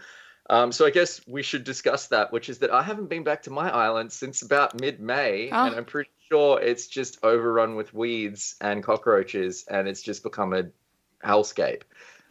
Um, 0.49 0.72
so 0.72 0.86
I 0.86 0.89
guess 0.89 1.22
we 1.28 1.43
should 1.43 1.64
discuss 1.64 2.07
that, 2.07 2.32
which 2.32 2.49
is 2.49 2.57
that 2.60 2.72
I 2.72 2.82
haven't 2.82 3.07
been 3.10 3.24
back 3.24 3.43
to 3.43 3.51
my 3.51 3.70
island 3.70 4.12
since 4.12 4.41
about 4.41 4.80
mid-May, 4.80 5.49
Oh. 5.51 5.66
and 5.68 5.76
I'm 5.76 5.86
pretty 5.86 6.10
sure 6.28 6.60
it's 6.60 6.88
just 6.88 7.24
overrun 7.24 7.76
with 7.76 7.93
weeds 7.93 8.55
and 8.62 8.82
cockroaches, 8.84 9.66
and 9.70 9.88
it's 9.88 10.01
just 10.01 10.24
become 10.24 10.53
a 10.53 10.64
hellscape. 11.24 11.82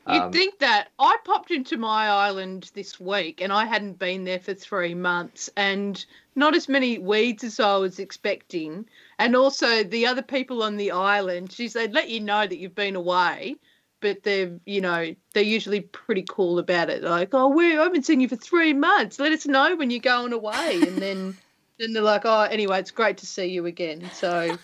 You'd 0.08 0.22
Um, 0.22 0.32
think 0.32 0.58
that 0.60 0.88
I 0.98 1.16
popped 1.24 1.50
into 1.50 1.76
my 1.76 2.08
island 2.08 2.70
this 2.74 2.98
week 2.98 3.42
and 3.42 3.52
I 3.52 3.66
hadn't 3.66 3.98
been 3.98 4.24
there 4.24 4.38
for 4.40 4.54
three 4.54 4.94
months 4.94 5.50
and 5.56 6.04
not 6.34 6.54
as 6.54 6.68
many 6.68 6.98
weeds 6.98 7.44
as 7.44 7.60
I 7.60 7.76
was 7.76 7.98
expecting. 7.98 8.88
And 9.18 9.36
also 9.36 9.84
the 9.84 10.06
other 10.06 10.22
people 10.22 10.62
on 10.62 10.76
the 10.78 10.92
island, 10.92 11.50
geez, 11.50 11.74
they'd 11.74 11.92
let 11.92 12.08
you 12.08 12.20
know 12.20 12.46
that 12.46 12.56
you've 12.56 12.74
been 12.74 12.96
away, 12.96 13.56
but 14.00 14.22
they're, 14.22 14.58
you 14.64 14.80
know, 14.80 15.14
they're 15.34 15.42
usually 15.42 15.80
pretty 15.82 16.24
cool 16.26 16.58
about 16.58 16.88
it. 16.88 17.02
Like, 17.02 17.30
oh, 17.34 17.48
we 17.48 17.76
I 17.76 17.82
haven't 17.82 18.06
seen 18.06 18.20
you 18.20 18.28
for 18.28 18.36
three 18.36 18.72
months. 18.72 19.18
Let 19.18 19.32
us 19.32 19.46
know 19.46 19.76
when 19.76 19.90
you're 19.90 20.00
going 20.00 20.32
away. 20.32 20.80
And 20.82 20.96
then 21.02 21.36
then 21.78 21.92
they're 21.92 22.02
like, 22.02 22.22
oh, 22.24 22.42
anyway, 22.42 22.80
it's 22.80 22.90
great 22.90 23.18
to 23.18 23.26
see 23.26 23.46
you 23.46 23.66
again. 23.66 24.10
So, 24.14 24.56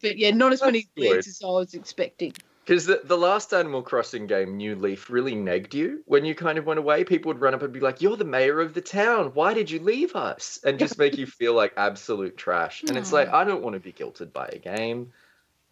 but 0.00 0.16
yeah, 0.18 0.30
not 0.30 0.52
as 0.52 0.62
many 0.62 0.88
weeds 0.96 1.28
as 1.28 1.40
I 1.44 1.48
was 1.48 1.74
expecting. 1.74 2.32
Because 2.64 2.86
the, 2.86 3.00
the 3.02 3.18
last 3.18 3.52
Animal 3.52 3.82
Crossing 3.82 4.28
game, 4.28 4.56
New 4.56 4.76
Leaf, 4.76 5.10
really 5.10 5.34
negged 5.34 5.74
you 5.74 6.02
when 6.06 6.24
you 6.24 6.34
kind 6.34 6.58
of 6.58 6.66
went 6.66 6.78
away. 6.78 7.02
People 7.02 7.30
would 7.30 7.40
run 7.40 7.54
up 7.54 7.62
and 7.62 7.72
be 7.72 7.80
like, 7.80 8.00
You're 8.00 8.16
the 8.16 8.24
mayor 8.24 8.60
of 8.60 8.72
the 8.72 8.80
town. 8.80 9.32
Why 9.34 9.52
did 9.52 9.70
you 9.70 9.80
leave 9.80 10.14
us? 10.14 10.60
And 10.64 10.78
just 10.78 10.96
make 10.96 11.18
you 11.18 11.26
feel 11.26 11.54
like 11.54 11.72
absolute 11.76 12.36
trash. 12.36 12.84
And 12.84 12.96
it's 12.96 13.12
like, 13.12 13.28
I 13.28 13.44
don't 13.44 13.62
want 13.62 13.74
to 13.74 13.80
be 13.80 13.92
guilted 13.92 14.32
by 14.32 14.46
a 14.46 14.58
game. 14.58 15.12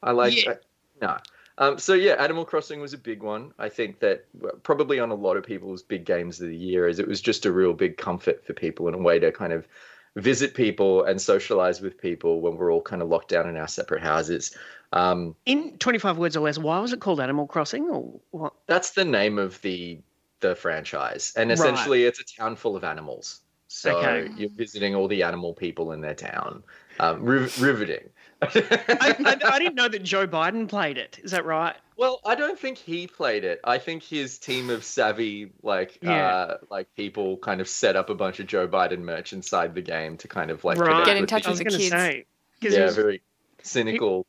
I 0.03 0.11
like, 0.13 0.45
Yeah. 0.45 0.53
I- 0.53 0.57
no. 1.01 1.17
Um, 1.59 1.79
so, 1.79 1.93
yeah, 1.93 2.13
Animal 2.15 2.47
Crossing 2.47 2.81
was 2.81 2.95
a 2.95 2.99
big 2.99 3.23
one. 3.23 3.53
I 3.59 3.69
think 3.69 4.01
that 4.01 4.25
probably 4.63 4.99
on 4.99 5.11
a 5.11 5.15
lot 5.15 5.37
of 5.37 5.45
people's 5.45 5.83
big 5.83 6.07
games 6.07 6.41
of 6.41 6.49
the 6.49 6.57
year, 6.57 6.89
is 6.89 6.99
it 6.99 7.07
was 7.07 7.21
just 7.21 7.45
a 7.45 7.53
real 7.53 7.75
big 7.75 7.99
comfort 7.99 8.45
for 8.45 8.55
people 8.55 8.87
and 8.87 8.97
a 8.97 8.99
way 8.99 9.19
to 9.19 9.31
kind 9.31 9.53
of 9.53 9.69
visit 10.17 10.55
people 10.55 11.05
and 11.05 11.21
socialize 11.21 11.81
with 11.81 11.99
people 11.99 12.41
when 12.41 12.57
we're 12.57 12.73
all 12.73 12.83
kind 12.83 13.03
of 13.03 13.09
locked 13.09 13.29
down 13.29 13.49
in 13.49 13.57
our 13.57 13.69
separate 13.69 14.03
houses. 14.03 14.57
Um, 14.93 15.37
In 15.47 15.79
25 15.79 16.19
words 16.19 16.37
or 16.37 16.41
less, 16.41 16.59
why 16.59 16.79
was 16.81 16.93
it 16.93 17.01
called 17.01 17.21
Animal 17.21 17.47
Crossing 17.47 17.85
or 17.89 18.21
what? 18.31 18.53
that's 18.67 18.91
the 18.91 19.05
name 19.05 19.39
of 19.39 19.61
the 19.63 20.01
the 20.41 20.55
franchise, 20.57 21.35
and 21.37 21.51
Right. 21.51 21.59
essentially 21.59 22.05
it's 22.07 22.19
a 22.19 22.25
town 22.25 22.57
full 22.57 22.75
of 22.75 22.83
animals. 22.83 23.41
So 23.69 23.91
Okay. 23.93 24.31
you're 24.35 24.49
visiting 24.57 24.95
all 24.95 25.07
the 25.07 25.23
animal 25.23 25.53
people 25.55 25.93
in 25.93 26.01
their 26.01 26.15
town. 26.15 26.65
Um, 26.99 27.23
riv- 27.23 27.57
riveting. 27.61 28.09
I, 28.43 29.15
I, 29.25 29.37
I 29.45 29.59
didn't 29.59 29.75
know 29.75 29.89
that 29.89 30.03
Joe 30.03 30.27
Biden 30.27 30.67
played 30.67 30.97
it. 30.99 31.21
Is 31.23 31.31
that 31.33 31.45
right? 31.45 31.77
Well, 32.01 32.19
I 32.25 32.35
don't 32.35 32.59
think 32.59 32.79
he 32.79 33.07
played 33.07 33.45
it. 33.45 33.61
I 33.63 33.77
think 33.77 34.03
his 34.03 34.39
team 34.39 34.71
of 34.71 34.85
savvy, 34.85 35.53
like, 35.63 35.99
Yeah. 36.01 36.27
uh, 36.35 36.57
like 36.71 36.89
people, 36.97 37.37
kind 37.37 37.61
of 37.61 37.69
set 37.69 37.95
up 37.95 38.09
a 38.09 38.15
bunch 38.15 38.41
of 38.41 38.47
Joe 38.47 38.67
Biden 38.67 39.01
merch 39.01 39.35
inside 39.35 39.75
the 39.75 39.83
game 39.83 40.17
to 40.17 40.27
kind 40.27 40.51
of 40.51 40.65
like 40.65 40.79
right. 40.79 41.05
Get 41.05 41.19
in 41.19 41.27
touch 41.27 41.45
I 41.47 41.51
with 41.51 41.59
was 41.59 41.59
the 41.59 41.65
going 41.65 41.73
to 41.75 41.79
kids. 41.79 41.91
say. 41.91 42.25
'cause 42.63 42.73
he 42.73 42.79
Yeah, 42.79 42.87
was- 42.87 42.97
very 42.97 43.21
cynical 43.63 44.25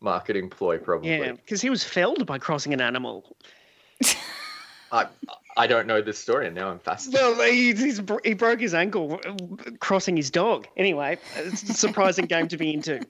marketing 0.00 0.50
ploy, 0.50 0.78
probably. 0.78 1.10
yeah, 1.10 1.30
because 1.30 1.60
he 1.62 1.70
was 1.70 1.84
felled 1.84 2.26
by 2.26 2.38
crossing 2.38 2.72
an 2.74 2.80
animal. 2.80 3.36
I, 4.90 5.06
I 5.56 5.68
don't 5.68 5.86
know 5.86 6.02
this 6.02 6.18
story, 6.18 6.46
and 6.48 6.56
now 6.56 6.70
I'm 6.70 6.80
fascinated. 6.80 7.38
Well, 7.38 7.48
he, 7.50 7.72
he's, 7.72 8.02
he 8.24 8.34
broke 8.34 8.60
his 8.60 8.74
ankle 8.74 9.20
uh, 9.24 9.70
crossing 9.78 10.16
his 10.16 10.30
dog. 10.30 10.66
Anyway, 10.76 11.18
it's 11.36 11.62
a 11.62 11.72
surprising 11.72 12.26
game 12.26 12.48
to 12.48 12.56
be 12.58 12.74
into. 12.74 13.00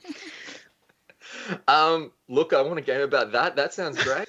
Um, 1.68 2.12
look, 2.28 2.52
I 2.52 2.62
want 2.62 2.78
a 2.78 2.82
game 2.82 3.00
about 3.00 3.32
that. 3.32 3.56
That 3.56 3.74
sounds 3.74 4.02
great. 4.02 4.28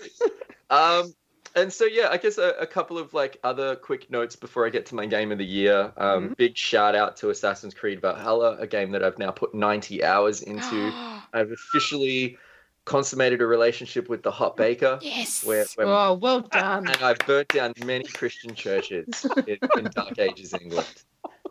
um, 0.70 1.14
and 1.56 1.72
so 1.72 1.86
yeah, 1.86 2.08
I 2.10 2.18
guess 2.18 2.38
a, 2.38 2.49
a 2.60 2.66
couple 2.66 2.97
of 2.97 3.14
like 3.14 3.38
other 3.43 3.76
quick 3.76 4.10
notes 4.10 4.36
before 4.36 4.66
I 4.66 4.70
get 4.70 4.86
to 4.88 4.95
my 4.95 5.06
game 5.06 5.32
of 5.32 5.38
the 5.38 5.45
year. 5.45 5.91
Um, 5.97 6.34
Big 6.38 6.58
shout 6.58 6.95
out 6.95 7.16
to 7.18 7.30
Assassin's 7.30 7.74
Creed 7.74 8.01
Valhalla, 8.01 8.58
a 8.60 8.66
game 8.68 8.91
that 8.91 9.04
I've 9.04 9.20
now 9.20 9.32
put 9.32 9.54
90 9.54 10.04
hours 10.04 10.41
into. 10.41 10.91
I've 11.34 11.51
officially 11.51 12.38
consummated 12.86 13.41
a 13.41 13.45
relationship 13.45 14.10
with 14.10 14.24
the 14.24 14.32
hot 14.32 14.58
baker. 14.58 14.99
Yes. 15.01 15.45
Where, 15.45 15.66
where 15.76 15.88
Oh, 15.88 16.14
well 16.16 16.41
done. 16.41 16.88
and 16.88 16.97
I've 17.04 17.20
burnt 17.20 17.47
down 17.49 17.74
many 17.86 18.04
Christian 18.06 18.56
churches 18.56 19.26
in, 19.47 19.58
in 19.78 19.89
Dark 19.95 20.20
Ages 20.20 20.54
England. 20.54 21.04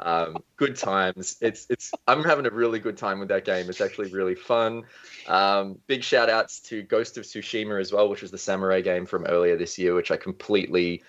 Um, 0.05 0.43
good 0.57 0.77
times. 0.77 1.37
It's 1.41 1.67
it's. 1.71 1.93
I'm 2.07 2.25
having 2.25 2.47
a 2.47 2.51
really 2.51 2.81
good 2.81 2.97
time 2.97 3.21
with 3.21 3.29
that 3.29 3.45
game. 3.45 3.69
It's 3.69 3.81
actually 3.81 4.11
really 4.11 4.35
fun. 4.35 4.83
Um, 5.29 5.79
big 5.87 6.03
shout 6.03 6.29
outs 6.29 6.61
to 6.61 6.83
Ghost 6.83 7.17
of 7.19 7.25
Tsushima 7.25 7.81
as 7.81 7.93
well, 7.93 8.09
which 8.09 8.23
was 8.23 8.31
the 8.31 8.39
samurai 8.39 8.81
game 8.81 9.07
from 9.07 9.27
earlier 9.27 9.57
this 9.57 9.79
year, 9.79 9.95
which 9.95 10.11
I 10.11 10.17
completely 10.17 11.03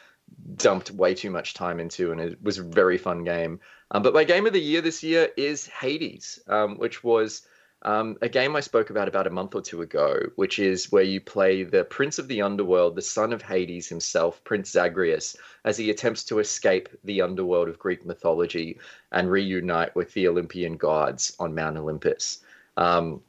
dumped 0.55 0.91
way 0.91 1.13
too 1.13 1.31
much 1.31 1.53
time 1.53 1.79
into, 1.79 2.11
and 2.11 2.21
it 2.21 2.41
was 2.41 2.59
a 2.59 2.63
very 2.63 2.97
fun 2.97 3.23
game. 3.23 3.59
Um, 3.91 4.03
but 4.03 4.13
my 4.13 4.23
game 4.23 4.45
of 4.45 4.53
the 4.53 4.61
year 4.61 4.81
this 4.81 5.03
year 5.03 5.29
is 5.37 5.67
Hades, 5.67 6.39
um, 6.47 6.77
which 6.77 7.03
was 7.03 7.43
um, 7.83 8.17
a 8.21 8.29
game 8.29 8.55
I 8.55 8.61
spoke 8.61 8.89
about 8.89 9.07
about 9.07 9.27
a 9.27 9.31
month 9.31 9.55
or 9.55 9.61
two 9.61 9.81
ago, 9.81 10.17
which 10.35 10.57
is 10.57 10.91
where 10.91 11.03
you 11.03 11.19
play 11.19 11.63
the 11.63 11.83
Prince 11.83 12.17
of 12.17 12.27
the 12.27 12.41
Underworld, 12.41 12.95
the 12.95 13.01
son 13.01 13.33
of 13.33 13.41
Hades 13.41 13.89
himself, 13.89 14.43
Prince 14.43 14.71
Zagreus, 14.71 15.35
as 15.65 15.77
he 15.77 15.89
attempts 15.89 16.23
to 16.25 16.39
escape 16.39 16.87
the 17.03 17.21
underworld 17.21 17.67
of 17.67 17.79
Greek 17.79 18.05
mythology 18.05 18.79
and 19.11 19.29
reunite 19.29 19.95
with 19.95 20.13
the 20.13 20.27
Olympian 20.27 20.77
gods 20.77 21.35
on 21.39 21.55
Mount 21.55 21.77
Olympus. 21.77 22.39
Um, 22.77 23.21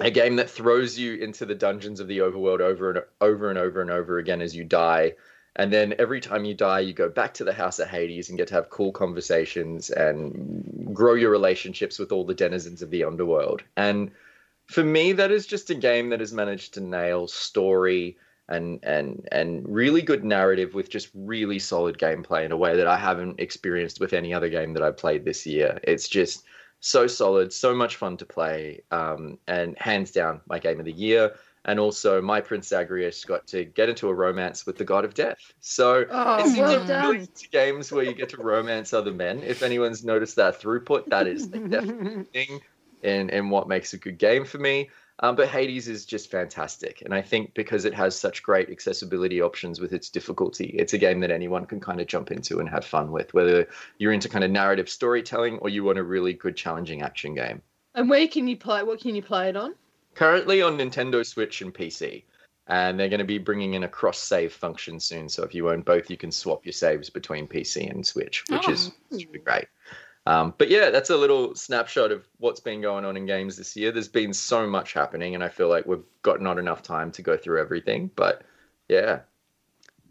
a 0.00 0.10
game 0.10 0.36
that 0.36 0.50
throws 0.50 0.98
you 0.98 1.14
into 1.14 1.46
the 1.46 1.54
dungeons 1.54 2.00
of 2.00 2.08
the 2.08 2.18
overworld 2.18 2.60
over 2.60 2.90
and 2.90 3.04
over 3.20 3.48
and 3.48 3.58
over 3.58 3.80
and 3.80 3.90
over 3.90 4.18
again 4.18 4.42
as 4.42 4.56
you 4.56 4.64
die. 4.64 5.14
And 5.56 5.72
then 5.72 5.94
every 5.98 6.20
time 6.20 6.44
you 6.44 6.54
die, 6.54 6.80
you 6.80 6.92
go 6.92 7.08
back 7.08 7.34
to 7.34 7.44
the 7.44 7.52
House 7.52 7.78
of 7.78 7.88
Hades 7.88 8.28
and 8.28 8.38
get 8.38 8.48
to 8.48 8.54
have 8.54 8.70
cool 8.70 8.90
conversations 8.90 9.90
and 9.90 10.90
grow 10.92 11.14
your 11.14 11.30
relationships 11.30 11.98
with 11.98 12.10
all 12.10 12.24
the 12.24 12.34
denizens 12.34 12.82
of 12.82 12.90
the 12.90 13.04
underworld. 13.04 13.62
And 13.76 14.10
for 14.66 14.82
me, 14.82 15.12
that 15.12 15.30
is 15.30 15.46
just 15.46 15.70
a 15.70 15.74
game 15.74 16.08
that 16.10 16.20
has 16.20 16.32
managed 16.32 16.74
to 16.74 16.80
nail 16.80 17.28
story 17.28 18.16
and 18.48 18.78
and 18.82 19.26
and 19.32 19.66
really 19.66 20.02
good 20.02 20.24
narrative 20.24 20.74
with 20.74 20.90
just 20.90 21.08
really 21.14 21.58
solid 21.58 21.98
gameplay 21.98 22.44
in 22.44 22.52
a 22.52 22.56
way 22.56 22.76
that 22.76 22.86
I 22.86 22.96
haven't 22.96 23.40
experienced 23.40 24.00
with 24.00 24.12
any 24.12 24.34
other 24.34 24.50
game 24.50 24.74
that 24.74 24.82
I've 24.82 24.98
played 24.98 25.24
this 25.24 25.46
year. 25.46 25.78
It's 25.82 26.08
just 26.08 26.44
so 26.80 27.06
solid, 27.06 27.52
so 27.52 27.74
much 27.74 27.96
fun 27.96 28.18
to 28.18 28.26
play, 28.26 28.82
um, 28.90 29.38
and 29.46 29.78
hands 29.78 30.10
down 30.10 30.42
my 30.46 30.58
game 30.58 30.78
of 30.78 30.84
the 30.84 30.92
year. 30.92 31.34
And 31.66 31.80
also, 31.80 32.20
my 32.20 32.40
Prince 32.40 32.68
Zagreus 32.68 33.24
got 33.24 33.46
to 33.48 33.64
get 33.64 33.88
into 33.88 34.08
a 34.08 34.14
romance 34.14 34.66
with 34.66 34.76
the 34.76 34.84
god 34.84 35.04
of 35.04 35.14
death. 35.14 35.38
So 35.60 36.04
Oh, 36.10 36.36
it 36.36 36.46
seems 36.46 36.58
well 36.58 36.86
done. 36.86 37.16
into 37.16 37.48
games 37.48 37.90
where 37.90 38.04
you 38.04 38.12
get 38.12 38.28
to 38.30 38.36
romance 38.36 38.92
other 38.92 39.12
men. 39.12 39.42
If 39.42 39.62
anyone's 39.62 40.04
noticed 40.04 40.36
that 40.36 40.60
throughput, 40.60 41.06
that 41.06 41.26
is 41.26 41.48
the 41.48 41.60
definite 41.60 42.28
thing 42.32 42.60
in, 43.02 43.30
in 43.30 43.48
what 43.48 43.66
makes 43.68 43.94
a 43.94 43.98
good 43.98 44.18
game 44.18 44.44
for 44.44 44.58
me. 44.58 44.90
Um, 45.20 45.36
but 45.36 45.48
Hades 45.48 45.86
is 45.88 46.04
just 46.04 46.30
fantastic. 46.30 47.00
And 47.02 47.14
I 47.14 47.22
think 47.22 47.54
because 47.54 47.84
it 47.84 47.94
has 47.94 48.18
such 48.18 48.42
great 48.42 48.68
accessibility 48.68 49.40
options 49.40 49.80
with 49.80 49.92
its 49.92 50.10
difficulty, 50.10 50.74
it's 50.76 50.92
a 50.92 50.98
game 50.98 51.20
that 51.20 51.30
anyone 51.30 51.66
can 51.66 51.78
kind 51.80 52.00
of 52.00 52.08
jump 52.08 52.32
into 52.32 52.58
and 52.58 52.68
have 52.68 52.84
fun 52.84 53.12
with, 53.12 53.32
whether 53.32 53.68
you're 53.98 54.12
into 54.12 54.28
kind 54.28 54.44
of 54.44 54.50
narrative 54.50 54.88
storytelling 54.88 55.58
or 55.58 55.68
you 55.68 55.84
want 55.84 55.98
a 55.98 56.02
really 56.02 56.32
good, 56.32 56.56
challenging 56.56 57.02
action 57.02 57.34
game. 57.34 57.62
And 57.94 58.10
where 58.10 58.26
can 58.26 58.48
you 58.48 58.56
play? 58.56 58.82
What 58.82 59.00
can 59.00 59.14
you 59.14 59.22
play 59.22 59.48
it 59.48 59.56
on? 59.56 59.74
Currently 60.14 60.62
on 60.62 60.78
Nintendo 60.78 61.24
Switch 61.24 61.62
and 61.62 61.72
PC. 61.74 62.24
And 62.66 62.98
they're 62.98 63.10
going 63.10 63.18
to 63.18 63.26
be 63.26 63.36
bringing 63.38 63.74
in 63.74 63.82
a 63.82 63.88
cross 63.88 64.18
save 64.18 64.52
function 64.52 64.98
soon. 64.98 65.28
So 65.28 65.42
if 65.42 65.54
you 65.54 65.68
own 65.68 65.82
both, 65.82 66.08
you 66.08 66.16
can 66.16 66.32
swap 66.32 66.64
your 66.64 66.72
saves 66.72 67.10
between 67.10 67.46
PC 67.46 67.90
and 67.90 68.06
Switch, 68.06 68.42
which 68.48 68.68
is 68.68 68.90
super 69.10 69.38
great. 69.38 69.66
Um, 70.26 70.54
but 70.56 70.70
yeah, 70.70 70.88
that's 70.88 71.10
a 71.10 71.16
little 71.16 71.54
snapshot 71.54 72.10
of 72.10 72.26
what's 72.38 72.60
been 72.60 72.80
going 72.80 73.04
on 73.04 73.18
in 73.18 73.26
games 73.26 73.58
this 73.58 73.76
year. 73.76 73.92
There's 73.92 74.08
been 74.08 74.32
so 74.32 74.66
much 74.66 74.94
happening, 74.94 75.34
and 75.34 75.44
I 75.44 75.50
feel 75.50 75.68
like 75.68 75.84
we've 75.84 76.04
got 76.22 76.40
not 76.40 76.58
enough 76.58 76.82
time 76.82 77.12
to 77.12 77.22
go 77.22 77.36
through 77.36 77.60
everything. 77.60 78.10
But 78.16 78.40
yeah, 78.88 79.20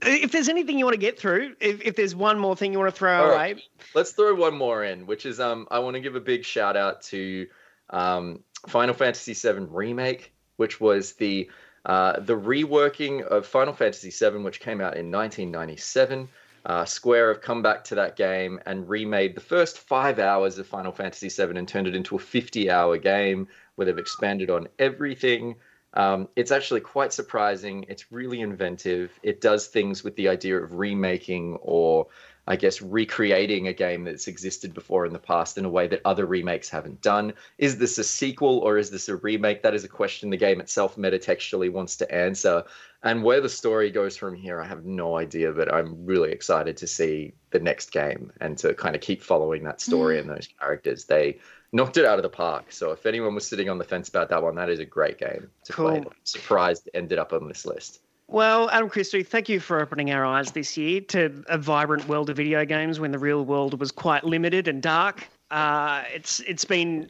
If 0.03 0.31
there's 0.31 0.49
anything 0.49 0.77
you 0.77 0.85
want 0.85 0.93
to 0.93 1.01
get 1.01 1.17
through, 1.17 1.55
if, 1.59 1.81
if 1.81 1.95
there's 1.95 2.15
one 2.15 2.37
more 2.37 2.55
thing 2.55 2.73
you 2.73 2.77
want 2.79 2.93
to 2.93 2.97
throw 2.97 3.17
All 3.23 3.31
away, 3.31 3.53
right. 3.53 3.61
let's 3.95 4.11
throw 4.11 4.35
one 4.35 4.55
more 4.55 4.83
in, 4.83 5.07
which 5.07 5.25
is 5.25 5.39
um, 5.39 5.67
I 5.71 5.79
want 5.79 5.95
to 5.95 5.99
give 6.01 6.15
a 6.15 6.21
big 6.21 6.45
shout 6.45 6.77
out 6.77 7.01
to 7.03 7.47
um, 7.89 8.43
Final 8.67 8.93
Fantasy 8.93 9.33
VII 9.33 9.67
Remake, 9.69 10.33
which 10.57 10.79
was 10.79 11.13
the 11.13 11.49
uh, 11.85 12.19
the 12.19 12.37
reworking 12.37 13.21
of 13.23 13.45
Final 13.45 13.73
Fantasy 13.73 14.09
VII, 14.09 14.37
which 14.39 14.61
came 14.61 14.79
out 14.79 14.95
in 14.95 15.11
1997. 15.11 16.29
Uh, 16.65 16.85
Square 16.85 17.33
have 17.33 17.41
come 17.41 17.61
back 17.61 17.83
to 17.83 17.95
that 17.95 18.15
game 18.15 18.59
and 18.65 18.87
remade 18.87 19.35
the 19.35 19.41
first 19.41 19.79
five 19.79 20.17
hours 20.17 20.57
of 20.57 20.65
Final 20.65 20.93
Fantasy 20.93 21.27
VII 21.27 21.57
and 21.57 21.67
turned 21.67 21.87
it 21.87 21.95
into 21.95 22.15
a 22.15 22.19
50 22.19 22.69
hour 22.69 22.97
game 22.97 23.49
where 23.75 23.85
they've 23.85 23.97
expanded 23.97 24.49
on 24.49 24.69
everything. 24.79 25.55
Um, 25.93 26.29
it's 26.37 26.51
actually 26.51 26.79
quite 26.79 27.11
surprising. 27.11 27.85
It's 27.89 28.11
really 28.11 28.39
inventive. 28.39 29.11
It 29.21 29.41
does 29.41 29.67
things 29.67 30.05
with 30.05 30.15
the 30.15 30.29
idea 30.29 30.57
of 30.57 30.73
remaking 30.73 31.57
or 31.61 32.07
I 32.45 32.57
guess, 32.57 32.81
recreating 32.81 33.67
a 33.67 33.73
game 33.73 34.03
that's 34.03 34.27
existed 34.27 34.73
before 34.73 35.05
in 35.05 35.13
the 35.13 35.19
past 35.19 35.57
in 35.57 35.63
a 35.63 35.69
way 35.69 35.87
that 35.87 36.01
other 36.03 36.25
remakes 36.25 36.67
haven't 36.69 37.01
done. 37.01 37.33
Is 37.57 37.77
this 37.77 37.97
a 37.97 38.03
sequel 38.03 38.59
or 38.59 38.77
is 38.77 38.91
this 38.91 39.07
a 39.07 39.15
remake? 39.15 39.63
That 39.63 39.73
is 39.73 39.85
a 39.85 39.89
question 39.89 40.29
the 40.29 40.37
game 40.37 40.59
itself 40.59 40.97
metatextually 40.97 41.71
wants 41.71 41.95
to 41.97 42.13
answer. 42.13 42.63
And 43.01 43.23
where 43.23 43.39
the 43.39 43.49
story 43.49 43.91
goes 43.91 44.17
from 44.17 44.35
here, 44.35 44.61
I 44.61 44.67
have 44.67 44.85
no 44.85 45.17
idea, 45.17 45.51
but 45.51 45.73
I'm 45.73 46.05
really 46.05 46.31
excited 46.31 46.75
to 46.77 46.87
see 46.87 47.33
the 47.51 47.59
next 47.59 47.91
game 47.91 48.31
and 48.41 48.57
to 48.57 48.73
kind 48.73 48.95
of 48.95 49.01
keep 49.01 49.21
following 49.21 49.63
that 49.63 49.79
story 49.79 50.17
mm. 50.17 50.21
and 50.21 50.29
those 50.29 50.49
characters. 50.59 51.05
They 51.05 51.39
knocked 51.71 51.97
it 51.97 52.05
out 52.05 52.19
of 52.19 52.23
the 52.23 52.29
park. 52.29 52.71
So 52.71 52.91
if 52.91 53.05
anyone 53.05 53.35
was 53.35 53.47
sitting 53.47 53.69
on 53.69 53.77
the 53.77 53.83
fence 53.83 54.07
about 54.09 54.29
that 54.29 54.43
one, 54.43 54.55
that 54.55 54.69
is 54.69 54.79
a 54.79 54.85
great 54.85 55.17
game 55.17 55.49
to 55.65 55.73
cool. 55.73 55.89
play. 55.89 55.97
I'm 55.97 56.05
surprised 56.23 56.87
it 56.87 56.97
ended 56.97 57.19
up 57.19 57.33
on 57.33 57.47
this 57.47 57.65
list. 57.65 58.02
Well, 58.27 58.69
Adam 58.69 58.89
Christou, 58.89 59.25
thank 59.25 59.49
you 59.49 59.59
for 59.59 59.81
opening 59.81 60.11
our 60.11 60.25
eyes 60.25 60.51
this 60.51 60.77
year 60.77 61.01
to 61.01 61.43
a 61.47 61.57
vibrant 61.57 62.07
world 62.07 62.29
of 62.29 62.37
video 62.37 62.65
games 62.65 62.99
when 62.99 63.11
the 63.11 63.19
real 63.19 63.45
world 63.45 63.79
was 63.79 63.91
quite 63.91 64.23
limited 64.23 64.67
and 64.67 64.81
dark. 64.81 65.27
Uh, 65.51 66.03
it's 66.11 66.39
it's 66.41 66.65
been 66.65 67.07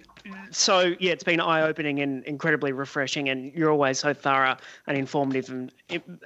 so 0.51 0.93
yeah, 0.99 1.11
it's 1.11 1.23
been 1.23 1.39
eye 1.39 1.61
opening 1.61 1.99
and 2.01 2.23
incredibly 2.25 2.71
refreshing, 2.71 3.29
and 3.29 3.53
you're 3.53 3.71
always 3.71 3.99
so 3.99 4.13
thorough 4.13 4.57
and 4.87 4.97
informative 4.97 5.49
and 5.49 5.71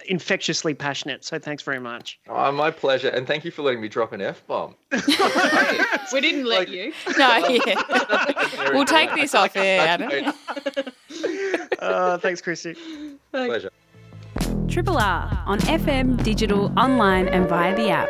infectiously 0.07 0.73
passionate. 0.73 1.23
So 1.25 1.37
thanks 1.37 1.61
very 1.61 1.79
much. 1.79 2.19
Oh, 2.27 2.51
my 2.51 2.71
pleasure, 2.71 3.09
and 3.09 3.27
thank 3.27 3.45
you 3.45 3.51
for 3.51 3.61
letting 3.61 3.81
me 3.81 3.87
drop 3.87 4.13
an 4.13 4.21
f 4.21 4.45
bomb. 4.47 4.75
we 4.91 6.21
didn't 6.21 6.45
let 6.45 6.59
like, 6.59 6.69
you. 6.69 6.93
No, 7.17 7.37
yeah. 7.47 8.71
we'll 8.71 8.85
take 8.85 9.13
this 9.13 9.35
off 9.35 9.55
air, 9.55 9.81
Adam. 9.81 10.33
uh, 11.79 12.17
thanks, 12.17 12.41
Christou. 12.41 12.75
Pleasure. 13.31 13.71
Triple 14.69 14.97
R 14.97 15.43
on 15.45 15.59
FM, 15.59 16.21
digital, 16.23 16.71
online, 16.77 17.29
and 17.29 17.47
via 17.47 17.75
the 17.75 17.89
app. 17.89 18.09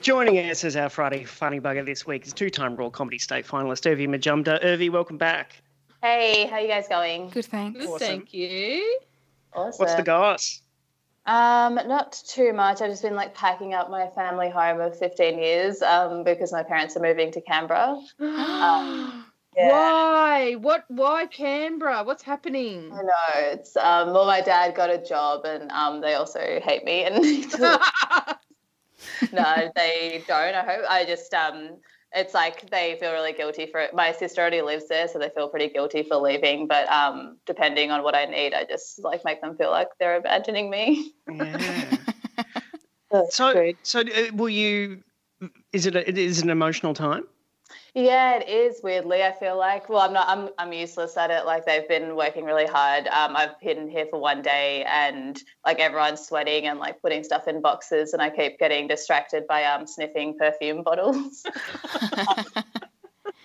Joining 0.00 0.38
us 0.38 0.64
as 0.64 0.74
our 0.74 0.88
Friday 0.88 1.24
Funny 1.24 1.60
Bugger 1.60 1.84
this 1.84 2.06
week 2.06 2.26
is 2.26 2.32
two-time 2.32 2.76
Raw 2.76 2.90
Comedy 2.90 3.18
State 3.18 3.46
finalist 3.46 3.84
Urvi 3.84 4.08
Majumdar. 4.08 4.64
Urvi, 4.64 4.90
welcome 4.90 5.18
back. 5.18 5.62
Hey, 6.02 6.46
how 6.46 6.58
you 6.58 6.66
guys 6.66 6.88
going? 6.88 7.28
Good, 7.28 7.44
thanks. 7.44 7.84
Awesome. 7.84 7.98
thank 7.98 8.34
you. 8.34 9.00
Awesome. 9.54 9.84
What's 9.84 9.94
the 9.94 10.02
goss? 10.02 10.61
Um, 11.24 11.74
not 11.74 12.20
too 12.26 12.52
much. 12.52 12.80
I've 12.80 12.90
just 12.90 13.02
been 13.02 13.14
like 13.14 13.34
packing 13.34 13.74
up 13.74 13.90
my 13.90 14.08
family 14.08 14.50
home 14.50 14.80
of 14.80 14.98
15 14.98 15.38
years 15.38 15.80
um, 15.82 16.24
because 16.24 16.52
my 16.52 16.62
parents 16.62 16.96
are 16.96 17.00
moving 17.00 17.32
to 17.32 17.40
Canberra. 17.40 18.00
Um, 18.20 19.26
yeah. 19.54 19.68
Why? 19.68 20.52
What? 20.54 20.84
Why 20.88 21.26
Canberra? 21.26 22.04
What's 22.04 22.22
happening? 22.22 22.90
I 22.90 23.02
know. 23.02 23.50
It's 23.52 23.76
um, 23.76 24.14
well, 24.14 24.24
my 24.24 24.40
dad 24.40 24.74
got 24.74 24.88
a 24.88 24.96
job, 24.96 25.44
and 25.44 25.70
um, 25.72 26.00
they 26.00 26.14
also 26.14 26.40
hate 26.64 26.84
me. 26.84 27.04
And 27.04 27.22
no, 29.32 29.70
they 29.74 30.24
don't. 30.26 30.54
I 30.54 30.64
hope. 30.64 30.84
I 30.88 31.04
just 31.04 31.32
um, 31.34 31.76
it's 32.14 32.34
like 32.34 32.70
they 32.70 32.96
feel 33.00 33.12
really 33.12 33.32
guilty 33.32 33.66
for 33.66 33.80
it. 33.80 33.94
My 33.94 34.12
sister 34.12 34.40
already 34.40 34.62
lives 34.62 34.88
there, 34.88 35.08
so 35.08 35.18
they 35.18 35.30
feel 35.30 35.48
pretty 35.48 35.68
guilty 35.68 36.02
for 36.02 36.16
leaving. 36.16 36.66
But 36.66 36.88
um, 36.88 37.38
depending 37.46 37.90
on 37.90 38.02
what 38.02 38.14
I 38.14 38.26
need, 38.26 38.54
I 38.54 38.64
just 38.64 39.02
like 39.02 39.24
make 39.24 39.40
them 39.40 39.56
feel 39.56 39.70
like 39.70 39.88
they're 39.98 40.16
abandoning 40.16 40.70
me. 40.70 41.12
Yeah. 41.30 41.96
so, 43.30 43.74
so 43.82 44.00
uh, 44.00 44.04
will 44.34 44.50
you? 44.50 45.02
Is 45.72 45.86
it 45.86 45.96
a, 45.96 46.08
is 46.08 46.38
it 46.38 46.44
an 46.44 46.50
emotional 46.50 46.94
time? 46.94 47.24
Yeah, 47.94 48.38
it 48.38 48.48
is. 48.48 48.80
Weirdly, 48.82 49.22
I 49.22 49.32
feel 49.32 49.58
like. 49.58 49.90
Well, 49.90 50.00
I'm 50.00 50.14
not. 50.14 50.26
I'm. 50.26 50.48
I'm 50.56 50.72
useless 50.72 51.14
at 51.18 51.30
it. 51.30 51.44
Like 51.44 51.66
they've 51.66 51.86
been 51.86 52.16
working 52.16 52.44
really 52.44 52.64
hard. 52.64 53.06
Um, 53.08 53.36
I've 53.36 53.60
been 53.60 53.86
here 53.86 54.06
for 54.06 54.18
one 54.18 54.40
day, 54.40 54.82
and 54.84 55.38
like 55.66 55.78
everyone's 55.78 56.26
sweating 56.26 56.66
and 56.66 56.78
like 56.78 57.02
putting 57.02 57.22
stuff 57.22 57.48
in 57.48 57.60
boxes, 57.60 58.14
and 58.14 58.22
I 58.22 58.30
keep 58.30 58.58
getting 58.58 58.88
distracted 58.88 59.46
by 59.46 59.64
um 59.64 59.86
sniffing 59.86 60.38
perfume 60.38 60.82
bottles. 60.84 61.44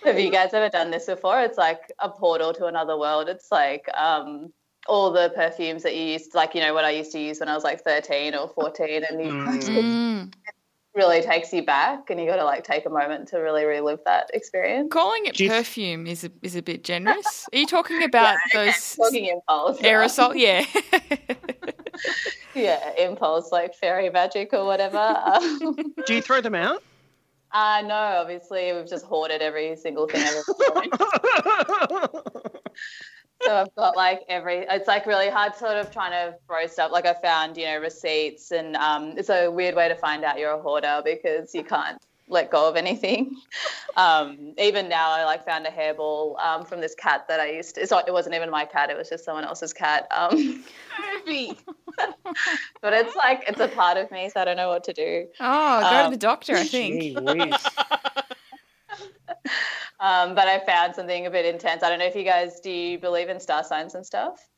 Have 0.04 0.18
you 0.18 0.30
guys 0.30 0.54
ever 0.54 0.70
done 0.70 0.90
this 0.90 1.04
before? 1.04 1.42
It's 1.42 1.58
like 1.58 1.92
a 1.98 2.08
portal 2.08 2.54
to 2.54 2.66
another 2.66 2.96
world. 2.96 3.28
It's 3.28 3.52
like 3.52 3.86
um 3.94 4.50
all 4.86 5.12
the 5.12 5.30
perfumes 5.34 5.82
that 5.82 5.94
you 5.94 6.04
used, 6.04 6.34
like 6.34 6.54
you 6.54 6.62
know 6.62 6.72
what 6.72 6.86
I 6.86 6.90
used 6.92 7.12
to 7.12 7.18
use 7.18 7.40
when 7.40 7.50
I 7.50 7.54
was 7.54 7.64
like 7.64 7.84
13 7.84 8.34
or 8.34 8.48
14, 8.48 9.02
and 9.10 9.22
you 9.22 9.30
mm 9.30 10.32
really 10.98 11.22
takes 11.22 11.52
you 11.52 11.62
back 11.62 12.10
and 12.10 12.20
you 12.20 12.26
got 12.26 12.36
to 12.36 12.44
like 12.44 12.64
take 12.64 12.84
a 12.84 12.90
moment 12.90 13.28
to 13.28 13.38
really 13.38 13.64
relive 13.64 14.00
that 14.04 14.28
experience. 14.34 14.92
Calling 14.92 15.24
it 15.24 15.38
perfume 15.38 16.06
is 16.06 16.24
a, 16.24 16.30
is 16.42 16.56
a 16.56 16.62
bit 16.62 16.84
generous. 16.84 17.48
Are 17.52 17.58
you 17.58 17.66
talking 17.66 18.02
about 18.08 18.36
yeah, 18.52 18.66
those 18.66 18.96
talking 18.96 19.26
impulse 19.26 19.80
aerosol? 19.80 20.34
Yeah. 20.36 20.66
yeah, 22.54 22.92
impulse 22.98 23.52
like 23.52 23.74
fairy 23.74 24.10
magic 24.10 24.52
or 24.52 24.66
whatever. 24.66 25.16
Do 26.06 26.14
you 26.14 26.20
throw 26.20 26.40
them 26.40 26.56
out? 26.56 26.82
Uh 27.52 27.82
no, 27.86 27.94
obviously 27.94 28.72
we've 28.74 28.88
just 28.88 29.06
hoarded 29.06 29.40
every 29.40 29.74
single 29.76 30.06
thing 30.06 30.22
I've 30.22 30.34
ever 31.90 32.12
so 33.42 33.54
I've 33.54 33.74
got 33.74 33.96
like 33.96 34.22
every. 34.28 34.66
It's 34.68 34.88
like 34.88 35.06
really 35.06 35.30
hard, 35.30 35.54
sort 35.54 35.76
of 35.76 35.92
trying 35.92 36.12
to 36.12 36.36
throw 36.46 36.66
stuff. 36.66 36.92
Like 36.92 37.06
I 37.06 37.14
found, 37.14 37.56
you 37.56 37.66
know, 37.66 37.78
receipts, 37.78 38.50
and 38.50 38.76
um, 38.76 39.14
it's 39.16 39.30
a 39.30 39.48
weird 39.48 39.74
way 39.74 39.88
to 39.88 39.94
find 39.94 40.24
out 40.24 40.38
you're 40.38 40.52
a 40.52 40.60
hoarder 40.60 41.02
because 41.04 41.54
you 41.54 41.64
can't 41.64 41.98
let 42.28 42.50
go 42.50 42.68
of 42.68 42.76
anything. 42.76 43.36
Um, 43.96 44.54
even 44.58 44.88
now, 44.88 45.10
I 45.10 45.24
like 45.24 45.44
found 45.44 45.66
a 45.66 45.70
hairball 45.70 46.38
um, 46.38 46.64
from 46.64 46.80
this 46.80 46.94
cat 46.94 47.26
that 47.26 47.40
I 47.40 47.50
used 47.50 47.74
to. 47.74 47.80
It's 47.80 47.90
not, 47.90 48.06
it 48.06 48.12
wasn't 48.12 48.36
even 48.36 48.48
my 48.48 48.64
cat; 48.64 48.90
it 48.90 48.96
was 48.96 49.08
just 49.08 49.24
someone 49.24 49.42
else's 49.42 49.72
cat. 49.72 50.06
Um, 50.12 50.62
but 52.80 52.92
it's 52.92 53.16
like 53.16 53.42
it's 53.48 53.58
a 53.58 53.66
part 53.66 53.96
of 53.96 54.08
me, 54.12 54.30
so 54.32 54.40
I 54.40 54.44
don't 54.44 54.56
know 54.56 54.68
what 54.68 54.84
to 54.84 54.92
do. 54.92 55.26
Oh, 55.40 55.80
go 55.80 55.90
to 55.90 56.04
um, 56.04 56.10
the 56.12 56.16
doctor, 56.16 56.54
I 56.54 56.62
think. 56.62 57.18
Um, 60.00 60.36
but 60.36 60.46
I 60.46 60.64
found 60.64 60.94
something 60.94 61.26
a 61.26 61.30
bit 61.30 61.44
intense. 61.44 61.82
I 61.82 61.88
don't 61.88 61.98
know 61.98 62.04
if 62.04 62.14
you 62.14 62.22
guys 62.22 62.60
do 62.60 62.70
you 62.70 63.00
believe 63.00 63.28
in 63.28 63.40
star 63.40 63.64
signs 63.64 63.96
and 63.96 64.06
stuff? 64.06 64.48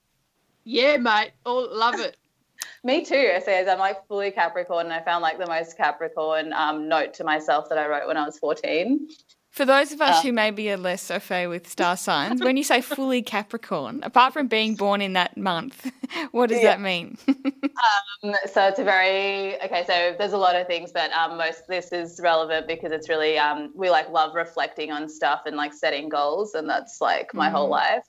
Yeah, 0.64 0.98
mate. 0.98 1.32
Oh, 1.46 1.66
love 1.72 1.98
it. 1.98 2.18
Me 2.84 3.04
too. 3.04 3.32
I 3.34 3.38
say 3.40 3.66
I'm 3.66 3.78
like 3.78 4.06
fully 4.06 4.30
Capricorn, 4.30 4.86
and 4.86 4.92
I 4.92 5.02
found 5.02 5.22
like 5.22 5.38
the 5.38 5.46
most 5.46 5.76
Capricorn 5.76 6.52
um, 6.52 6.88
note 6.88 7.14
to 7.14 7.24
myself 7.24 7.68
that 7.70 7.78
I 7.78 7.88
wrote 7.88 8.06
when 8.06 8.18
I 8.18 8.24
was 8.26 8.38
14. 8.38 9.08
For 9.50 9.64
those 9.64 9.90
of 9.92 10.00
us 10.00 10.20
uh, 10.20 10.22
who 10.22 10.32
maybe 10.32 10.70
are 10.70 10.76
less 10.76 11.10
au 11.10 11.18
fait 11.18 11.48
with 11.48 11.68
star 11.68 11.96
signs, 11.96 12.40
when 12.40 12.56
you 12.56 12.62
say 12.62 12.80
fully 12.80 13.20
Capricorn, 13.34 14.00
apart 14.04 14.32
from 14.32 14.46
being 14.46 14.76
born 14.76 15.00
in 15.00 15.14
that 15.14 15.36
month, 15.36 15.90
what 16.30 16.50
does 16.50 16.62
yeah. 16.62 16.76
that 16.76 16.80
mean? 16.80 17.18
um, 17.28 18.34
so 18.52 18.68
it's 18.68 18.78
a 18.78 18.84
very 18.84 19.60
okay. 19.60 19.84
So 19.86 20.14
there's 20.16 20.34
a 20.34 20.38
lot 20.38 20.54
of 20.54 20.68
things, 20.68 20.92
but 20.92 21.10
um, 21.12 21.36
most 21.36 21.66
this 21.66 21.92
is 21.92 22.20
relevant 22.22 22.68
because 22.68 22.92
it's 22.92 23.08
really 23.08 23.38
um, 23.38 23.72
we 23.74 23.90
like 23.90 24.08
love 24.10 24.36
reflecting 24.36 24.92
on 24.92 25.08
stuff 25.08 25.42
and 25.46 25.56
like 25.56 25.74
setting 25.74 26.08
goals, 26.08 26.54
and 26.54 26.68
that's 26.68 27.00
like 27.00 27.34
my 27.34 27.48
mm. 27.48 27.52
whole 27.52 27.68
life. 27.68 28.04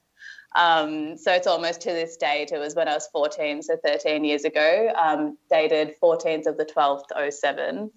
Um, 0.56 1.18
so 1.18 1.32
it's 1.32 1.48
almost 1.48 1.82
to 1.82 1.90
this 1.90 2.18
date. 2.18 2.52
It 2.52 2.60
was 2.60 2.76
when 2.76 2.88
I 2.88 2.94
was 2.94 3.08
14, 3.12 3.64
so 3.64 3.78
13 3.84 4.24
years 4.26 4.44
ago. 4.44 4.92
Um, 5.02 5.38
dated 5.50 5.96
14th 6.04 6.46
of 6.46 6.58
the 6.58 6.66
12th, 6.66 7.34
07 7.34 7.90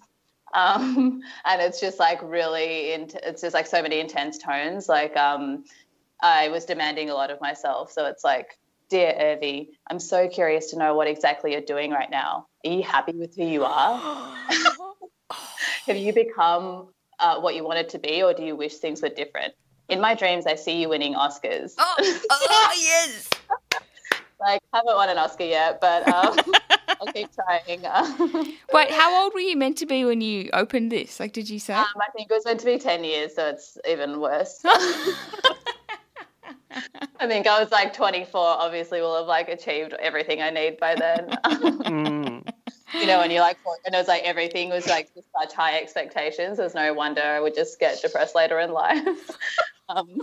um, 0.55 1.21
and 1.45 1.61
it's 1.61 1.79
just 1.79 1.99
like 1.99 2.19
really 2.23 2.93
int- 2.93 3.19
it's 3.21 3.41
just 3.41 3.53
like 3.53 3.67
so 3.67 3.81
many 3.81 3.99
intense 3.99 4.37
tones. 4.37 4.89
Like 4.89 5.15
um, 5.17 5.65
i 6.21 6.47
was 6.49 6.65
demanding 6.65 7.09
a 7.09 7.13
lot 7.13 7.29
of 7.29 7.41
myself. 7.41 7.91
So 7.91 8.05
it's 8.05 8.23
like 8.23 8.57
dear 8.89 9.13
Urvi, 9.13 9.69
i'm 9.89 9.99
so 9.99 10.27
curious 10.27 10.69
to 10.69 10.77
know 10.77 10.95
what 10.95 11.07
exactly 11.07 11.51
you're 11.51 11.61
doing 11.61 11.91
right 11.91 12.09
now. 12.09 12.47
Are 12.65 12.71
you 12.71 12.83
happy 12.83 13.13
with 13.13 13.35
who 13.35 13.45
you 13.45 13.63
are? 13.65 14.35
Have 15.87 15.97
you 15.97 16.13
become 16.13 16.89
uh, 17.19 17.39
what 17.39 17.55
you 17.55 17.63
wanted 17.63 17.89
to 17.89 17.99
be 17.99 18.23
or 18.23 18.33
do 18.33 18.43
you 18.43 18.55
wish 18.55 18.75
things 18.75 19.01
were 19.01 19.09
different? 19.09 19.53
In 19.89 20.01
my 20.01 20.15
dreams 20.15 20.45
i 20.47 20.55
see 20.55 20.81
you 20.81 20.89
winning 20.89 21.15
oscars. 21.15 21.73
Oh, 21.77 22.19
oh 22.29 22.71
yes. 22.79 23.29
Like 24.37 24.61
haven't 24.73 24.95
won 24.95 25.09
an 25.09 25.17
oscar 25.17 25.45
yet 25.45 25.79
but 25.81 26.07
um, 26.07 26.37
I'll 27.05 27.13
keep 27.13 27.29
trying. 27.33 27.81
Wait, 28.73 28.91
how 28.91 29.23
old 29.23 29.33
were 29.33 29.39
you 29.39 29.57
meant 29.57 29.77
to 29.77 29.85
be 29.85 30.05
when 30.05 30.21
you 30.21 30.49
opened 30.53 30.91
this? 30.91 31.19
Like, 31.19 31.33
did 31.33 31.49
you 31.49 31.59
say? 31.59 31.73
Um, 31.73 31.85
I 31.97 32.11
think 32.15 32.29
it 32.29 32.33
was 32.33 32.45
meant 32.45 32.59
to 32.61 32.65
be 32.65 32.77
10 32.77 33.03
years, 33.03 33.35
so 33.35 33.47
it's 33.47 33.77
even 33.87 34.19
worse. 34.19 34.63
I 37.19 37.27
think 37.27 37.47
I 37.47 37.59
was 37.59 37.71
like 37.71 37.93
24. 37.93 38.39
Obviously, 38.39 39.01
will 39.01 39.17
have 39.17 39.27
like 39.27 39.49
achieved 39.49 39.93
everything 39.93 40.41
I 40.41 40.49
need 40.49 40.77
by 40.79 40.95
then. 40.95 41.29
mm. 41.45 42.47
You 42.93 43.07
know, 43.07 43.19
when 43.19 43.31
you're 43.31 43.41
like, 43.41 43.57
and 43.85 43.93
it 43.93 43.97
was 43.97 44.07
like 44.07 44.23
everything 44.23 44.69
was 44.69 44.87
like 44.87 45.09
such 45.41 45.53
high 45.53 45.77
expectations. 45.79 46.57
There's 46.57 46.75
no 46.75 46.93
wonder 46.93 47.21
I 47.21 47.39
would 47.39 47.55
just 47.55 47.79
get 47.79 48.01
depressed 48.01 48.35
later 48.35 48.59
in 48.59 48.71
life. 48.71 49.31
Um, 49.89 50.19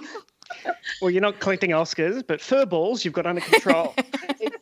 well, 1.01 1.11
you're 1.11 1.23
not 1.23 1.41
collecting 1.41 1.71
Oscars, 1.71 2.25
but 2.27 2.41
fur 2.41 2.67
balls 2.67 3.05
you've 3.05 3.15
got 3.15 3.27
under 3.27 3.41
control. 3.41 3.95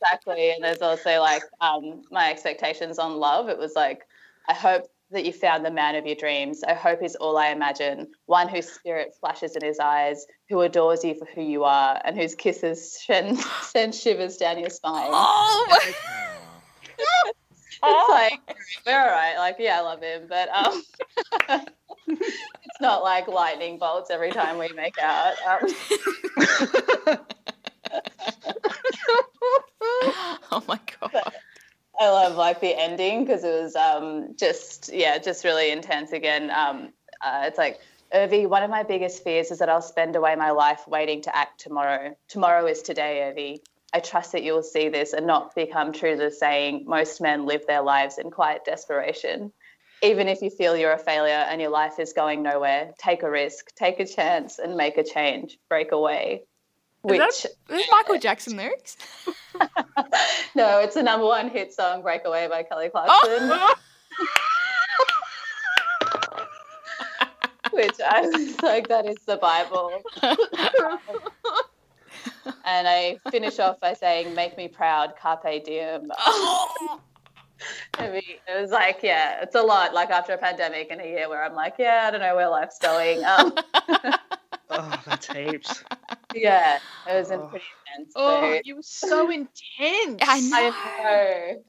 Exactly. 0.01 0.53
And 0.53 0.63
there's 0.63 0.83
also 0.83 1.21
like 1.21 1.43
um, 1.61 2.03
my 2.11 2.31
expectations 2.31 2.99
on 2.99 3.17
love. 3.17 3.49
It 3.49 3.59
was 3.59 3.75
like, 3.75 4.03
I 4.49 4.55
hope 4.55 4.85
that 5.11 5.25
you 5.25 5.33
found 5.33 5.65
the 5.65 5.71
man 5.71 5.97
of 5.97 6.07
your 6.07 6.15
dreams. 6.15 6.63
I 6.63 6.75
hope 6.75 7.01
he's 7.01 7.17
all 7.17 7.37
I 7.37 7.49
imagine. 7.49 8.09
One 8.27 8.49
whose 8.49 8.69
spirit 8.69 9.15
flashes 9.21 9.57
in 9.57 9.65
his 9.65 9.81
eyes, 9.81 10.25
who 10.49 10.61
adores 10.61 11.05
you 11.05 11.15
for 11.15 11.27
who 11.35 11.43
you 11.43 11.65
are, 11.65 12.01
and 12.05 12.17
whose 12.17 12.35
kisses 12.35 12.99
send, 13.05 13.39
send 13.63 13.95
shivers 13.95 14.37
down 14.37 14.59
your 14.59 14.71
spine. 14.71 15.11
Oh 15.13 15.67
my 15.69 15.95
it's 17.83 18.11
like 18.11 18.41
we're 18.87 19.01
all 19.01 19.07
right. 19.07 19.37
Like, 19.37 19.57
yeah, 19.59 19.79
I 19.79 19.81
love 19.81 20.03
him, 20.03 20.27
but 20.29 20.49
um, 20.51 20.83
it's 22.09 22.81
not 22.81 23.03
like 23.03 23.27
lightning 23.27 23.79
bolts 23.79 24.11
every 24.11 24.31
time 24.31 24.59
we 24.59 24.69
make 24.69 24.97
out. 25.01 25.35
Um, 27.09 27.19
oh 30.53 30.63
my 30.69 30.79
god. 31.01 31.33
I 31.99 32.09
love 32.09 32.37
like 32.37 32.61
the 32.61 32.75
ending 32.79 33.25
because 33.25 33.45
it 33.45 33.63
was 33.63 33.77
um, 33.77 34.35
just 34.39 34.91
yeah, 34.93 35.19
just 35.19 35.45
really 35.45 35.71
intense 35.71 36.13
again. 36.13 36.51
Um, 36.51 36.93
uh, 37.23 37.43
it's 37.45 37.59
like 37.59 37.79
Urvi, 38.15 38.49
one 38.49 38.63
of 38.63 38.71
my 38.71 38.83
biggest 38.83 39.23
fears 39.23 39.51
is 39.51 39.59
that 39.59 39.69
I'll 39.69 39.83
spend 39.83 40.17
away 40.17 40.35
my 40.35 40.51
life 40.51 40.89
waiting 40.89 41.23
to 41.23 41.37
act 41.37 41.61
tomorrow. 41.61 42.17
Tomorrow 42.29 42.67
is 42.67 42.83
today, 42.83 43.33
Urvi. 43.33 43.59
I 43.93 44.01
trust 44.01 44.33
that 44.33 44.43
you'll 44.43 44.63
see 44.63 44.89
this 44.89 45.13
and 45.13 45.27
not 45.27 45.55
become 45.55 45.93
true 45.93 46.17
to 46.17 46.31
saying 46.31 46.85
most 46.87 47.21
men 47.21 47.47
live 47.47 47.67
their 47.67 47.83
lives 47.83 48.19
in 48.19 48.31
quiet 48.31 48.65
desperation. 48.65 49.53
Even 50.03 50.29
if 50.29 50.41
you 50.43 50.51
feel 50.51 50.77
you're 50.77 50.93
a 50.93 50.99
failure 50.99 51.33
and 51.33 51.61
your 51.61 51.71
life 51.71 51.99
is 51.99 52.13
going 52.13 52.43
nowhere, 52.43 52.93
take 52.99 53.23
a 53.23 53.31
risk, 53.31 53.75
take 53.77 54.01
a 54.01 54.07
chance, 54.07 54.59
and 54.59 54.77
make 54.77 54.97
a 54.97 55.05
change. 55.05 55.59
Break 55.69 55.93
away. 55.93 56.45
Is 57.03 57.11
Which 57.13 57.19
that, 57.19 57.79
is 57.79 57.87
Michael 57.91 58.19
Jackson 58.19 58.59
lyrics? 58.59 58.99
no, 60.55 60.81
it's 60.81 60.95
the 60.95 61.03
number 61.03 61.25
one 61.25 61.49
hit 61.49 61.73
song, 61.73 62.03
"Breakaway" 62.03 62.47
by 62.47 62.63
Kelly 62.63 62.91
Clarkson. 62.91 63.51
Which 67.73 67.99
I 68.05 68.21
was 68.21 68.63
like, 68.63 68.89
that 68.89 69.07
is 69.07 69.17
the 69.27 69.39
Bible. 69.39 70.03
and 70.23 70.37
I 72.89 73.19
finish 73.31 73.59
off 73.59 73.81
by 73.81 73.95
saying, 73.95 74.35
"Make 74.35 74.59
me 74.59 74.69
proud, 74.69 75.15
carpe 75.19 75.65
diem." 75.65 76.13
I 77.95 78.11
mean, 78.11 78.23
it 78.47 78.61
was 78.61 78.71
like, 78.73 79.01
yeah, 79.03 79.41
it's 79.41 79.55
a 79.55 79.63
lot. 79.63 79.95
Like 79.95 80.11
after 80.11 80.35
a 80.35 80.39
pandemic 80.39 80.89
and 80.91 81.01
a 81.01 81.07
year 81.07 81.31
where 81.31 81.43
I'm 81.43 81.55
like, 81.55 81.77
yeah, 81.79 82.05
I 82.07 82.11
don't 82.11 82.21
know 82.21 82.37
where 82.37 82.49
life's 82.51 82.79
going. 82.79 83.25
Um, 83.25 83.55
Oh, 84.71 85.01
that's 85.05 85.27
heaps. 85.27 85.83
yeah, 86.35 86.79
it 87.07 87.15
was 87.15 87.31
in 87.31 87.41
pretty 87.49 87.67
intense. 87.97 88.13
Oh, 88.17 88.41
so- 88.41 88.61
you 88.65 88.77
were 88.77 88.83
so 88.83 89.31
intense. 89.31 90.23
I 90.27 90.41
know. 90.41 90.57
I 90.57 91.03
know. 91.03 91.63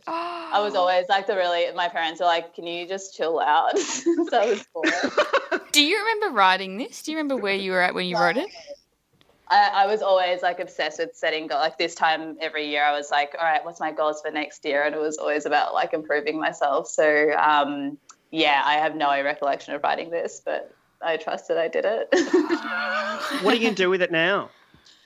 I 0.53 0.59
was 0.61 0.75
always 0.75 1.07
like 1.09 1.27
the 1.27 1.35
really. 1.35 1.71
My 1.73 1.87
parents 1.87 2.19
were 2.19 2.25
like, 2.25 2.55
"Can 2.55 2.65
you 2.67 2.87
just 2.87 3.15
chill 3.15 3.39
out?" 3.39 3.77
so 3.77 4.27
I 4.33 4.45
was 4.47 4.65
bored. 4.73 4.93
Do 5.71 5.83
you 5.83 5.97
remember 5.99 6.35
writing 6.35 6.77
this? 6.77 7.01
Do 7.03 7.11
you 7.11 7.17
remember 7.17 7.37
where 7.37 7.55
you 7.55 7.71
were 7.71 7.81
at 7.81 7.93
when 7.93 8.05
you 8.05 8.17
wrote 8.17 8.37
it? 8.37 8.49
I, 9.49 9.83
I 9.83 9.85
was 9.87 10.01
always 10.01 10.41
like 10.41 10.59
obsessed 10.59 10.99
with 10.99 11.15
setting 11.15 11.47
goals. 11.47 11.61
Like 11.61 11.77
this 11.77 11.93
time 11.95 12.37
every 12.41 12.67
year, 12.69 12.83
I 12.83 12.91
was 12.93 13.11
like, 13.11 13.35
"All 13.37 13.45
right, 13.45 13.63
what's 13.63 13.79
my 13.79 13.91
goals 13.91 14.21
for 14.21 14.31
next 14.31 14.65
year?" 14.65 14.83
And 14.83 14.95
it 14.95 14.99
was 14.99 15.17
always 15.17 15.45
about 15.45 15.73
like 15.73 15.93
improving 15.93 16.39
myself. 16.39 16.87
So 16.87 17.31
um, 17.33 17.97
yeah, 18.31 18.61
I 18.63 18.75
have 18.75 18.95
no 18.95 19.09
recollection 19.23 19.73
of 19.73 19.83
writing 19.83 20.09
this, 20.09 20.41
but 20.43 20.73
I 21.03 21.17
trust 21.17 21.47
that 21.47 21.57
I 21.57 21.67
did 21.67 21.85
it. 21.85 22.09
What 23.43 23.53
are 23.53 23.57
you 23.57 23.63
going 23.63 23.75
to 23.75 23.83
do 23.83 23.89
with 23.89 24.01
it 24.01 24.11
now? 24.11 24.49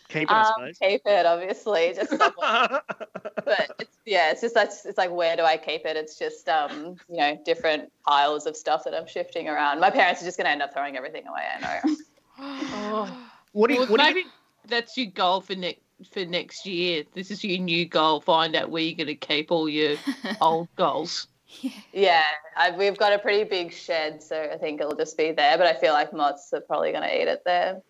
Keep 0.09 0.23
it, 0.23 0.31
I 0.31 0.41
Um, 0.41 0.71
keep 0.81 1.01
it, 1.05 1.25
obviously. 1.25 1.93
Just 1.95 2.11
but 2.17 3.75
it's, 3.79 3.97
yeah, 4.05 4.31
it's 4.31 4.41
just 4.41 4.53
that's 4.53 4.85
it's 4.85 4.97
like 4.97 5.11
where 5.11 5.35
do 5.35 5.43
I 5.43 5.57
keep 5.57 5.85
it? 5.85 5.95
It's 5.97 6.17
just 6.17 6.47
um, 6.49 6.97
you 7.09 7.17
know 7.17 7.39
different 7.45 7.91
piles 8.05 8.45
of 8.45 8.55
stuff 8.55 8.83
that 8.85 8.93
I'm 8.93 9.07
shifting 9.07 9.47
around. 9.47 9.79
My 9.79 9.89
parents 9.89 10.21
are 10.21 10.25
just 10.25 10.37
going 10.37 10.45
to 10.45 10.51
end 10.51 10.61
up 10.61 10.73
throwing 10.73 10.95
everything 10.95 11.27
away. 11.27 11.43
I 11.55 11.59
know. 11.83 11.95
Oh. 12.39 13.21
What 13.53 13.69
do 13.69 13.75
you, 13.75 13.79
Well, 13.79 13.89
what 13.91 14.01
do 14.01 14.07
you, 14.07 14.13
maybe 14.15 14.27
that's 14.67 14.97
your 14.97 15.05
goal 15.05 15.39
for 15.39 15.55
next 15.55 15.79
for 16.11 16.25
next 16.25 16.65
year. 16.65 17.03
This 17.13 17.31
is 17.31 17.43
your 17.43 17.57
new 17.59 17.85
goal. 17.85 18.19
Find 18.19 18.55
out 18.55 18.69
where 18.69 18.81
you're 18.81 18.97
going 18.97 19.07
to 19.07 19.15
keep 19.15 19.51
all 19.51 19.69
your 19.69 19.95
old 20.41 20.67
goals. 20.75 21.27
Yeah, 21.93 22.23
I, 22.57 22.71
we've 22.71 22.97
got 22.97 23.13
a 23.13 23.19
pretty 23.19 23.43
big 23.45 23.71
shed, 23.71 24.21
so 24.21 24.49
I 24.51 24.57
think 24.57 24.81
it'll 24.81 24.95
just 24.95 25.17
be 25.17 25.31
there. 25.31 25.57
But 25.57 25.67
I 25.67 25.73
feel 25.73 25.93
like 25.93 26.11
moths 26.11 26.51
are 26.53 26.59
probably 26.59 26.91
going 26.91 27.03
to 27.03 27.21
eat 27.21 27.27
it 27.27 27.43
there. 27.45 27.81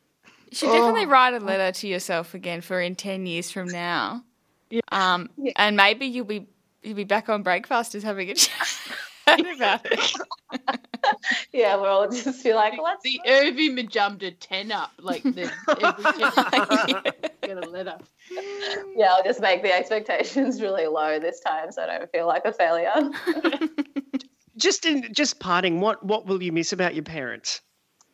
You 0.52 0.56
should 0.56 0.68
definitely 0.68 1.08
write 1.08 1.34
a 1.34 1.40
letter 1.40 1.72
to 1.80 1.88
yourself 1.88 2.34
again 2.36 2.62
for 2.62 2.80
in 2.80 2.96
ten 2.96 3.26
years 3.26 3.50
from 3.50 3.68
now. 3.68 4.24
Um, 4.92 5.30
and 5.56 5.76
maybe 5.76 6.06
you'll 6.06 6.26
be 6.26 6.48
you'll 6.84 6.96
be 6.96 7.04
back 7.04 7.30
on 7.30 7.44
Breakfasters 7.44 8.04
having 8.04 8.30
a 8.30 8.36
chat 8.36 8.68
about 9.28 9.82
it. 9.86 10.12
Yeah, 11.52 11.76
we'll 11.76 11.86
all 11.86 12.10
just 12.10 12.44
be 12.44 12.54
like, 12.54 12.74
let's. 12.82 13.04
The 13.04 13.22
Urvi 13.28 13.70
Majumdar 13.70 14.36
ten 14.40 14.72
up, 14.72 14.92
like 15.00 15.24
the 15.24 15.52
every 15.82 17.12
get 17.42 17.58
a 17.58 17.70
letter. 17.70 17.98
Yeah, 18.96 19.14
I'll 19.14 19.24
just 19.24 19.40
make 19.40 19.62
the 19.62 19.74
expectations 19.74 20.62
really 20.62 20.88
low 20.88 21.20
this 21.20 21.40
time, 21.40 21.72
so 21.72 21.84
I 21.84 21.98
don't 21.98 22.12
feel 22.12 22.28
like 22.28 22.46
a 22.46 22.52
failure. 22.52 22.94
just 24.58 24.86
in 24.86 25.14
just 25.14 25.40
parting, 25.40 25.80
what 25.80 26.04
what 26.04 26.26
will 26.26 26.42
you 26.42 26.52
miss 26.52 26.74
about 26.74 26.96
your 26.96 27.04
parents? 27.04 27.62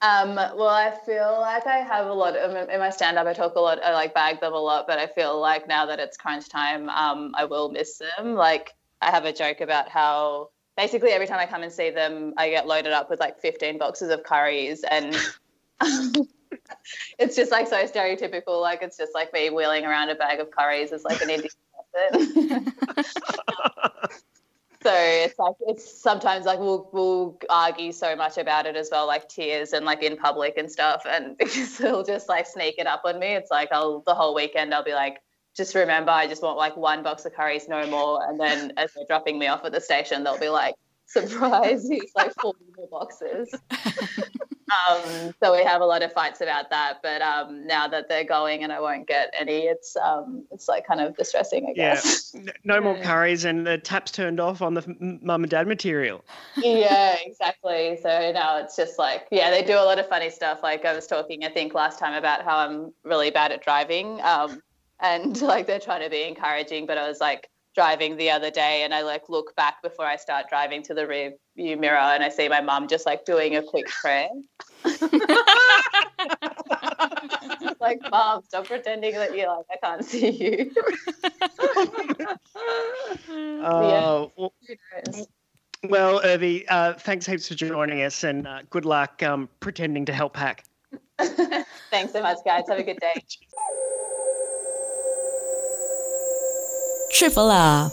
Um, 0.01 0.35
well, 0.35 0.67
I 0.67 0.95
feel 1.05 1.37
like 1.39 1.67
I 1.67 1.77
have 1.77 2.07
a 2.07 2.13
lot 2.13 2.35
of, 2.35 2.69
in 2.69 2.79
my 2.79 2.89
stand 2.89 3.19
up. 3.19 3.27
I 3.27 3.33
talk 3.33 3.55
a 3.55 3.59
lot, 3.59 3.83
I 3.83 3.93
like 3.93 4.15
bag 4.15 4.41
them 4.41 4.53
a 4.53 4.59
lot, 4.59 4.87
but 4.87 4.97
I 4.97 5.05
feel 5.05 5.39
like 5.39 5.67
now 5.67 5.85
that 5.85 5.99
it's 5.99 6.17
crunch 6.17 6.49
time, 6.49 6.89
um, 6.89 7.33
I 7.37 7.45
will 7.45 7.69
miss 7.69 7.99
them. 7.99 8.33
Like, 8.33 8.73
I 8.99 9.11
have 9.11 9.25
a 9.25 9.33
joke 9.33 9.61
about 9.61 9.89
how 9.89 10.49
basically 10.81 11.11
every 11.11 11.27
time 11.27 11.39
I 11.39 11.45
come 11.45 11.61
and 11.61 11.71
see 11.71 11.91
them, 11.91 12.33
I 12.37 12.49
get 12.49 12.65
loaded 12.65 12.91
up 12.91 13.09
with 13.09 13.19
like 13.19 13.39
15 13.39 13.77
boxes 13.77 14.09
of 14.09 14.23
curries 14.23 14.83
and. 14.89 15.15
it's 17.19 17.35
just 17.35 17.51
like 17.51 17.67
so 17.67 17.85
stereotypical. 17.85 18.61
Like 18.61 18.81
it's 18.81 18.97
just 18.97 19.13
like 19.13 19.31
me 19.31 19.49
wheeling 19.49 19.85
around 19.85 20.09
a 20.09 20.15
bag 20.15 20.39
of 20.39 20.49
curries 20.51 20.91
as 20.91 21.03
like 21.03 21.21
an 21.21 21.29
Indian 21.29 21.51
person. 21.93 22.73
So 24.83 24.91
it's 24.91 25.37
like 25.37 25.53
it's 25.67 26.01
sometimes 26.01 26.47
like 26.47 26.57
we'll 26.57 26.89
we'll 26.91 27.37
argue 27.51 27.91
so 27.91 28.15
much 28.15 28.39
about 28.39 28.65
it 28.65 28.75
as 28.75 28.89
well, 28.91 29.05
like 29.05 29.29
tears 29.29 29.73
and 29.73 29.85
like 29.85 30.01
in 30.01 30.17
public 30.17 30.57
and 30.57 30.71
stuff, 30.71 31.03
and 31.07 31.37
because 31.37 31.77
they'll 31.77 32.03
just 32.03 32.27
like 32.27 32.47
sneak 32.47 32.79
it 32.79 32.87
up 32.87 33.03
on 33.05 33.19
me. 33.19 33.35
It's 33.35 33.51
like 33.51 33.71
I'll 33.71 33.99
the 34.07 34.15
whole 34.15 34.33
weekend 34.33 34.73
I'll 34.73 34.83
be 34.83 34.95
like, 34.95 35.21
just 35.55 35.75
remember, 35.75 36.11
I 36.11 36.27
just 36.27 36.41
want 36.41 36.57
like 36.57 36.77
one 36.77 37.03
box 37.03 37.25
of 37.25 37.33
curries, 37.33 37.67
no 37.67 37.85
more. 37.87 38.27
And 38.27 38.39
then 38.39 38.73
as 38.77 38.93
they're 38.93 39.05
dropping 39.05 39.37
me 39.37 39.47
off 39.47 39.65
at 39.65 39.71
the 39.71 39.81
station, 39.81 40.23
they'll 40.23 40.39
be 40.39 40.49
like, 40.49 40.75
surprise, 41.11 41.87
he's 41.87 42.11
like 42.15 42.33
four 42.39 42.53
more 42.77 42.87
boxes. 42.87 43.53
um, 43.71 45.33
so 45.43 45.53
we 45.53 45.63
have 45.63 45.81
a 45.81 45.85
lot 45.85 46.03
of 46.03 46.13
fights 46.13 46.41
about 46.41 46.69
that. 46.69 46.99
But 47.03 47.21
um, 47.21 47.67
now 47.67 47.87
that 47.87 48.07
they're 48.07 48.23
going 48.23 48.63
and 48.63 48.71
I 48.71 48.79
won't 48.79 49.07
get 49.07 49.33
any, 49.37 49.63
it's 49.63 49.95
um, 49.97 50.45
it's 50.51 50.67
like 50.67 50.87
kind 50.87 51.01
of 51.01 51.15
distressing, 51.17 51.67
I 51.69 51.73
guess. 51.73 52.33
N- 52.33 52.49
no 52.63 52.79
more 52.79 52.97
curries 53.01 53.45
and 53.45 53.67
the 53.67 53.77
taps 53.77 54.11
turned 54.11 54.39
off 54.39 54.61
on 54.61 54.73
the 54.73 55.19
mum 55.21 55.43
and 55.43 55.51
dad 55.51 55.67
material. 55.67 56.23
yeah, 56.57 57.17
exactly. 57.25 57.99
So 58.01 58.31
now 58.31 58.57
it's 58.57 58.75
just 58.75 58.97
like, 58.97 59.27
yeah, 59.31 59.49
they 59.51 59.63
do 59.63 59.73
a 59.73 59.83
lot 59.83 59.99
of 59.99 60.07
funny 60.07 60.29
stuff. 60.29 60.59
Like 60.63 60.85
I 60.85 60.93
was 60.93 61.07
talking, 61.07 61.43
I 61.43 61.49
think 61.49 61.73
last 61.73 61.99
time 61.99 62.13
about 62.13 62.43
how 62.43 62.57
I'm 62.57 62.93
really 63.03 63.31
bad 63.31 63.51
at 63.51 63.61
driving, 63.61 64.21
um, 64.21 64.61
and 65.01 65.41
like 65.41 65.67
they're 65.67 65.79
trying 65.79 66.03
to 66.03 66.09
be 66.09 66.23
encouraging, 66.23 66.85
but 66.85 66.97
I 66.97 67.07
was 67.07 67.19
like 67.19 67.49
driving 67.75 68.17
the 68.17 68.29
other 68.29 68.51
day, 68.51 68.83
and 68.83 68.93
I 68.93 69.01
like 69.01 69.29
look 69.29 69.55
back 69.55 69.81
before 69.81 70.05
I 70.05 70.15
start 70.15 70.47
driving 70.49 70.83
to 70.83 70.93
the 70.93 71.07
rear 71.07 71.33
view 71.55 71.77
mirror, 71.77 71.97
and 71.97 72.23
I 72.23 72.29
see 72.29 72.49
my 72.49 72.61
mum 72.61 72.87
just 72.87 73.05
like 73.05 73.25
doing 73.25 73.55
a 73.55 73.63
quick 73.63 73.87
prayer. 73.87 74.29
like, 77.79 77.99
mom, 78.09 78.43
stop 78.43 78.65
pretending 78.65 79.15
that 79.15 79.35
you're 79.35 79.47
like 79.47 79.65
I 79.71 79.77
can't 79.83 80.05
see 80.05 80.29
you. 80.29 80.71
Oh, 83.63 84.31
well, 84.35 84.53
well, 85.87 86.21
Urvi, 86.21 86.65
uh, 86.69 86.93
thanks 86.93 87.25
heaps 87.25 87.47
for 87.47 87.55
joining 87.55 88.03
us 88.03 88.23
and 88.23 88.47
uh, 88.47 88.61
good 88.69 88.85
luck 88.85 89.23
um, 89.23 89.49
pretending 89.59 90.05
to 90.05 90.13
help 90.13 90.33
pack. 90.33 90.63
Thanks 91.89 92.13
so 92.13 92.21
much, 92.21 92.37
guys. 92.45 92.63
Have 92.67 92.79
a 92.79 92.83
good 92.83 92.99
day. 92.99 93.23
Triple 97.13 97.51
R. 97.51 97.91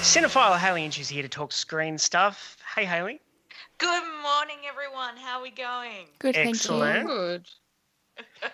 Cinephile 0.00 0.58
Hayley 0.58 0.84
Inch 0.84 0.98
is 0.98 1.08
here 1.08 1.22
to 1.22 1.28
talk 1.28 1.52
screen 1.52 1.98
stuff. 1.98 2.56
Hey, 2.74 2.84
Hayley. 2.84 3.20
Good 3.78 4.02
morning, 4.22 4.58
everyone. 4.66 5.16
How 5.16 5.38
are 5.38 5.42
we 5.42 5.50
going? 5.50 6.06
Good, 6.18 6.34
thank 6.34 6.46
you. 6.46 6.50
Excellent. 6.50 7.06
Good. 7.06 7.46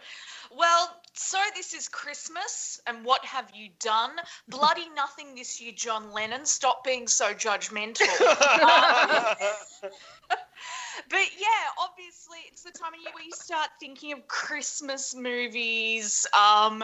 Well, 0.57 0.89
so 1.13 1.37
this 1.55 1.75
is 1.75 1.87
Christmas, 1.87 2.81
and 2.87 3.05
what 3.05 3.23
have 3.27 3.51
you 3.55 3.69
done? 3.79 4.13
Bloody 4.49 4.89
nothing 4.95 5.35
this 5.35 5.61
year, 5.61 5.73
John 5.77 6.13
Lennon. 6.13 6.47
Stop 6.47 6.83
being 6.83 7.07
so 7.09 7.35
judgmental. 7.35 8.09
Um, 8.09 9.37
but 10.31 10.31
but 11.11 11.27
yeah, 11.39 11.67
obviously 11.79 12.39
it's 12.51 12.63
the 12.63 12.71
time 12.71 12.95
of 12.95 13.01
year 13.01 13.11
where 13.13 13.25
you 13.25 13.33
start 13.33 13.69
thinking 13.79 14.15
of 14.15 14.27
Christmas 14.29 15.15
movies. 15.15 16.27
Um, 16.33 16.83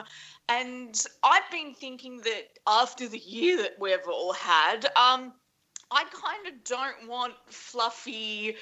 and 0.50 1.02
I've 1.22 1.50
been 1.50 1.72
thinking 1.72 2.18
that 2.18 2.48
after 2.66 3.08
the 3.08 3.18
year 3.18 3.56
that 3.62 3.76
we've 3.80 4.06
all 4.06 4.34
had, 4.34 4.84
um, 4.96 5.32
I 5.90 6.04
kind 6.04 6.46
of 6.48 6.64
don't 6.64 7.08
want 7.08 7.34
fluffy 7.48 8.56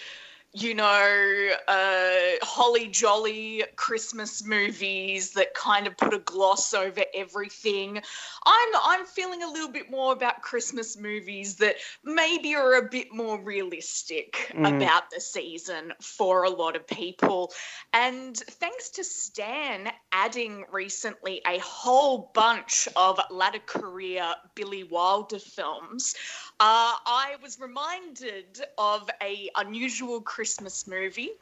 you 0.52 0.74
know, 0.74 1.50
uh, 1.68 2.10
holly 2.42 2.88
jolly 2.88 3.62
Christmas 3.76 4.44
movies 4.44 5.32
that 5.34 5.54
kind 5.54 5.86
of 5.86 5.96
put 5.96 6.12
a 6.12 6.18
gloss 6.18 6.74
over 6.74 7.02
everything. 7.14 8.00
I'm 8.44 8.68
I'm 8.82 9.06
feeling 9.06 9.44
a 9.44 9.48
little 9.48 9.70
bit 9.70 9.90
more 9.90 10.12
about 10.12 10.42
Christmas 10.42 10.98
movies 10.98 11.56
that 11.56 11.76
maybe 12.02 12.56
are 12.56 12.74
a 12.74 12.88
bit 12.88 13.12
more 13.12 13.40
realistic 13.40 14.48
Mm. 14.50 14.76
about 14.76 15.10
the 15.10 15.20
season 15.20 15.92
for 16.00 16.42
a 16.42 16.50
lot 16.50 16.74
of 16.74 16.86
people. 16.86 17.52
And 17.92 18.36
thanks 18.36 18.90
to 18.90 19.04
Stan 19.04 19.90
adding 20.10 20.64
recently 20.72 21.40
a 21.46 21.58
whole 21.58 22.30
bunch 22.34 22.88
of 22.96 23.20
latter 23.30 23.60
career 23.60 24.34
Billy 24.56 24.82
Wilder 24.82 25.38
films, 25.38 26.16
uh, 26.58 26.94
I 27.06 27.36
was 27.42 27.60
reminded 27.60 28.60
of 28.76 29.08
a 29.22 29.48
unusual 29.56 30.20
Christmas 30.20 30.39
movie 30.86 31.32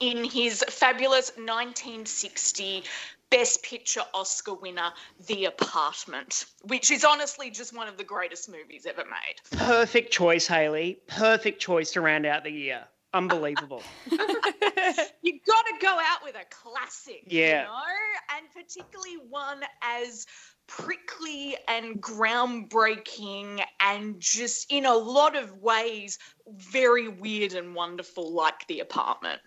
in 0.00 0.24
his 0.24 0.64
fabulous 0.68 1.30
1960 1.36 2.82
Best 3.30 3.62
Picture 3.62 4.02
Oscar 4.12 4.54
winner, 4.54 4.90
The 5.26 5.44
Apartment, 5.46 6.44
which 6.64 6.90
is 6.90 7.04
honestly 7.04 7.50
just 7.50 7.74
one 7.74 7.88
of 7.88 7.96
the 7.96 8.04
greatest 8.04 8.50
movies 8.50 8.84
ever 8.84 9.04
made. 9.04 9.58
Perfect 9.58 10.12
choice, 10.12 10.46
Hayley. 10.46 10.98
Perfect 11.06 11.60
choice 11.60 11.92
to 11.92 12.00
round 12.00 12.26
out 12.26 12.42
the 12.44 12.50
year. 12.50 12.84
Unbelievable. 13.14 13.82
you 14.10 14.18
got 14.18 15.66
to 15.66 15.74
go 15.80 15.98
out 15.98 16.24
with 16.24 16.34
a 16.34 16.44
classic, 16.50 17.22
Yeah. 17.26 17.60
you 17.60 17.66
know, 17.68 18.36
and 18.36 18.46
particularly 18.52 19.16
one 19.30 19.62
as 19.82 20.26
prickly 20.66 21.56
and 21.68 22.00
groundbreaking 22.00 23.62
and 23.80 24.18
just 24.20 24.72
in 24.72 24.86
a 24.86 24.94
lot 24.94 25.36
of 25.36 25.58
ways 25.58 26.18
very 26.48 27.08
weird 27.08 27.54
and 27.54 27.74
wonderful, 27.74 28.32
like 28.32 28.66
The 28.68 28.80
Apartment. 28.80 29.40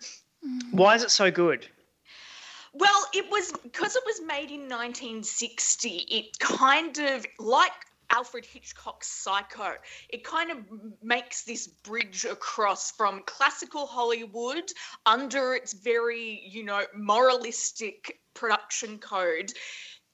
Mm. 0.46 0.72
Why 0.72 0.94
is 0.94 1.02
it 1.02 1.10
so 1.10 1.30
good? 1.30 1.66
Well, 2.72 3.06
it 3.14 3.30
was 3.30 3.52
because 3.62 3.96
it 3.96 4.02
was 4.04 4.20
made 4.20 4.50
in 4.50 4.68
1960. 4.68 5.88
It 5.88 6.38
kind 6.38 6.98
of 6.98 7.24
like 7.38 7.72
Alfred 8.10 8.44
Hitchcock's 8.44 9.08
Psycho. 9.08 9.74
It 10.10 10.24
kind 10.24 10.50
of 10.50 10.58
makes 11.02 11.44
this 11.44 11.66
bridge 11.66 12.24
across 12.24 12.90
from 12.90 13.22
classical 13.26 13.86
Hollywood 13.86 14.70
under 15.06 15.54
its 15.54 15.72
very, 15.72 16.42
you 16.46 16.64
know, 16.64 16.84
moralistic 16.94 18.20
production 18.34 18.98
code 18.98 19.52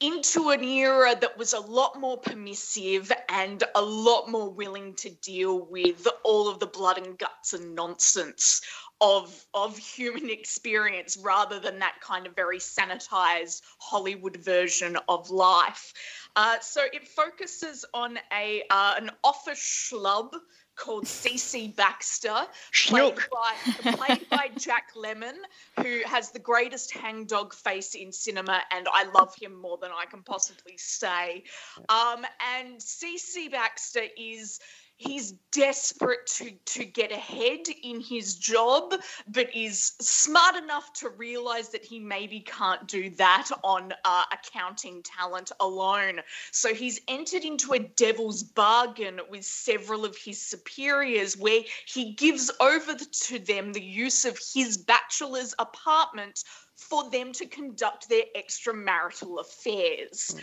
into 0.03 0.51
an 0.51 0.65
era 0.65 1.15
that 1.21 1.39
was 1.39 1.53
a 1.53 1.61
lot 1.61 1.99
more 1.99 2.19
permissive 2.19 3.13
and 3.29 3.63
a 3.77 3.81
lot 3.81 4.29
more 4.29 4.51
willing 4.51 4.95
to 4.95 5.11
deal 5.11 5.65
with 5.67 6.09
all 6.25 6.49
of 6.49 6.59
the 6.59 6.67
blood 6.67 6.99
and 6.99 7.17
guts 7.17 7.53
and 7.53 7.75
nonsense 7.75 8.61
of 9.01 9.45
of 9.55 9.77
human 9.79 10.29
experience 10.39 11.17
rather 11.17 11.61
than 11.61 11.79
that 11.79 12.01
kind 12.01 12.27
of 12.27 12.35
very 12.35 12.59
sanitized 12.59 13.63
Hollywood 13.79 14.37
version 14.37 14.97
of 15.09 15.31
life. 15.31 15.93
Uh, 16.35 16.59
so 16.61 16.83
it 16.93 17.07
focuses 17.07 17.85
on 17.95 18.19
a 18.33 18.63
uh, 18.71 18.95
an 18.97 19.11
office 19.23 19.61
schlub 19.61 20.33
called 20.77 21.05
CC 21.05 21.75
Baxter, 21.75 22.47
played 22.87 23.17
by, 23.31 23.93
played 23.93 24.29
by 24.31 24.51
Jack 24.59 24.95
Lemmon, 24.97 25.37
who 25.81 26.01
has 26.07 26.31
the 26.31 26.39
greatest 26.39 26.93
hangdog 26.93 27.55
face 27.55 27.95
in 27.95 28.13
cinema, 28.13 28.61
and 28.71 28.87
I 28.93 29.05
love 29.13 29.35
him 29.41 29.55
more 29.61 29.79
than 29.81 29.91
I 29.91 30.07
can 30.07 30.23
possibly 30.23 30.77
say. 30.77 31.45
Um, 31.89 32.25
and 32.57 32.79
CC 32.79 33.51
Baxter 33.51 34.05
is 34.17 34.61
he's 35.03 35.33
desperate 35.51 36.27
to 36.27 36.51
to 36.65 36.85
get 36.85 37.13
ahead 37.13 37.61
in 37.83 38.01
his 38.01 38.37
job 38.37 38.95
but 39.29 39.55
is 39.55 39.93
smart 40.01 40.57
enough 40.57 40.93
to 40.93 41.11
realize 41.11 41.69
that 41.71 41.85
he 41.85 41.99
maybe 41.99 42.41
can't 42.41 42.87
do 42.89 43.11
that 43.11 43.49
on 43.63 43.93
uh, 44.05 44.25
accounting 44.33 45.03
talent 45.03 45.53
alone. 45.61 46.21
So 46.53 46.75
he's 46.75 47.01
entered 47.09 47.45
into 47.45 47.73
a 47.73 47.79
devil's 47.79 48.43
bargain 48.43 49.21
with 49.31 49.45
several 49.45 50.05
of 50.05 50.17
his 50.17 50.41
superiors 50.41 51.37
where 51.37 51.63
he 51.87 52.13
gives 52.15 52.51
over 52.61 52.95
to 52.95 53.39
them 53.39 53.73
the 53.73 53.83
use 53.83 54.25
of 54.25 54.39
his 54.55 54.77
bachelor's 54.77 55.55
apartment 55.59 56.45
for 56.77 57.09
them 57.11 57.33
to 57.33 57.47
conduct 57.47 58.09
their 58.09 58.25
extramarital 58.37 59.41
affairs. 59.41 60.37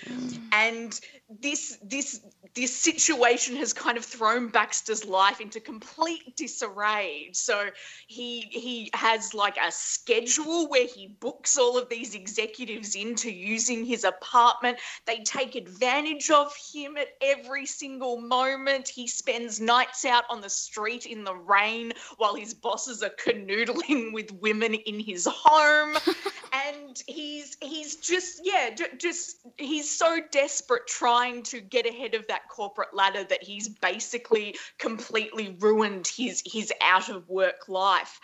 And 0.52 1.00
this 1.30 1.78
this 1.84 2.22
this 2.56 2.76
situation 2.76 3.56
has 3.58 3.74
kind 3.74 3.98
of 3.98 4.04
thrown 4.04 4.50
Baxter's 4.50 5.06
life 5.06 5.40
into 5.40 5.60
complete 5.60 6.36
disarray. 6.36 7.30
So 7.34 7.70
he 8.08 8.42
he 8.50 8.90
has 8.96 9.36
like 9.36 9.58
a 9.58 9.72
schedule 9.72 10.68
where 10.68 10.88
he 10.88 11.08
books 11.08 11.58
all 11.58 11.78
of 11.78 11.88
these 11.88 12.16
executives 12.16 12.96
into 12.96 13.32
using 13.32 13.86
his 13.86 14.04
apartment. 14.04 14.80
They 15.06 15.20
take 15.20 15.56
advantage 15.56 16.32
of 16.32 16.52
him 16.74 16.98
at 16.98 17.10
every 17.22 17.68
single 17.68 18.20
moment. 18.20 18.90
He 18.90 19.08
spends 19.08 19.62
nights 19.62 20.06
out 20.06 20.24
on 20.32 20.42
the 20.42 20.50
street 20.50 21.06
in 21.06 21.24
the 21.24 21.36
rain 21.36 21.94
while 22.18 22.34
his 22.34 22.56
bosses 22.56 23.04
are 23.04 23.12
canoodling 23.24 24.14
with 24.14 24.32
women 24.32 24.74
in 24.74 25.00
his 25.00 25.28
home. 25.30 25.96
and 26.54 27.04
he's 27.06 27.56
he's 27.62 27.98
just 27.98 28.42
yeah, 28.44 28.72
just 28.98 29.38
he's 29.58 29.90
so 29.90 30.20
desperate 30.32 30.88
trying 30.88 31.19
to 31.44 31.62
get 31.62 31.86
ahead 31.86 32.16
of 32.16 32.28
that 32.28 32.48
corporate 32.50 32.94
ladder 32.94 33.24
that 33.24 33.44
he's 33.44 33.68
basically 33.68 34.56
completely 34.78 35.56
ruined 35.60 36.08
his 36.08 36.42
his 36.46 36.72
out 36.82 37.10
of 37.10 37.28
work 37.30 37.68
life. 37.68 38.20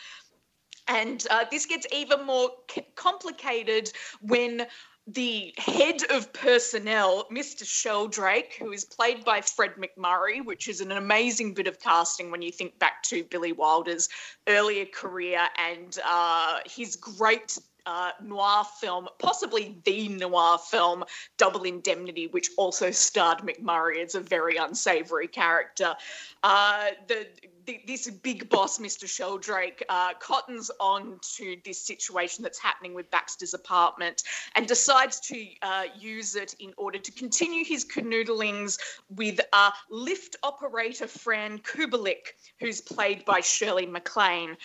And 0.88 1.26
uh, 1.30 1.46
this 1.50 1.66
gets 1.66 1.88
even 1.92 2.26
more 2.26 2.52
c- 2.70 2.86
complicated 2.96 3.92
when 4.22 4.68
the 5.08 5.54
head 5.58 6.02
of 6.10 6.34
personnel, 6.34 7.28
Mr. 7.32 7.64
Sheldrake, 7.64 8.56
who 8.60 8.72
is 8.72 8.86
played 8.86 9.24
by 9.24 9.42
Fred 9.42 9.74
MacMurray, 9.76 10.44
which 10.44 10.68
is 10.68 10.82
an 10.82 10.92
amazing 10.92 11.54
bit 11.54 11.68
of 11.68 11.80
casting 11.80 12.32
when 12.32 12.42
you 12.42 12.52
think 12.52 12.80
back 12.80 13.04
to 13.04 13.24
Billy 13.24 13.52
Wilder's 13.52 14.10
earlier 14.48 14.86
career 14.86 15.48
and 15.58 16.00
uh, 16.04 16.60
his 16.66 16.96
great 16.96 17.58
uh, 17.86 18.12
noir 18.22 18.64
film, 18.80 19.08
possibly 19.20 19.78
the 19.86 20.08
noir 20.10 20.58
film, 20.58 21.04
Double 21.38 21.64
Indemnity, 21.64 22.28
which 22.28 22.50
also 22.58 22.92
starred 22.92 23.40
MacMurray 23.40 24.04
as 24.04 24.16
a 24.16 24.20
very 24.20 24.58
unsavory 24.58 25.28
character. 25.28 25.96
Uh, 26.44 26.88
the, 27.08 27.28
the 27.66 27.82
this 27.88 28.10
big 28.10 28.50
boss, 28.50 28.80
Mr. 28.80 29.08
Sheldrake, 29.08 29.84
uh, 29.90 30.14
cottons 30.20 30.70
on 30.80 31.20
to 31.36 31.58
this 31.66 31.82
situation 31.82 32.44
that's 32.44 32.60
happening 32.60 32.94
with 32.94 33.10
Baxter's 33.12 33.54
apartment 33.54 34.24
and 34.56 34.68
decides 34.68 35.20
to 35.22 35.46
uh, 35.62 35.84
use 35.98 36.36
it 36.36 36.56
in 36.60 36.74
order 36.78 37.00
to 37.00 37.12
continue 37.12 37.64
his 37.66 37.86
canoodlings 37.86 38.78
with 39.10 39.40
uh, 39.54 39.72
lift 39.90 40.36
operator 40.44 41.08
Fran 41.08 41.60
Kubelik, 41.60 42.34
who's 42.60 42.82
played 42.82 43.26
by 43.26 43.42
Shirley 43.42 43.86
MacLaine. 43.86 44.58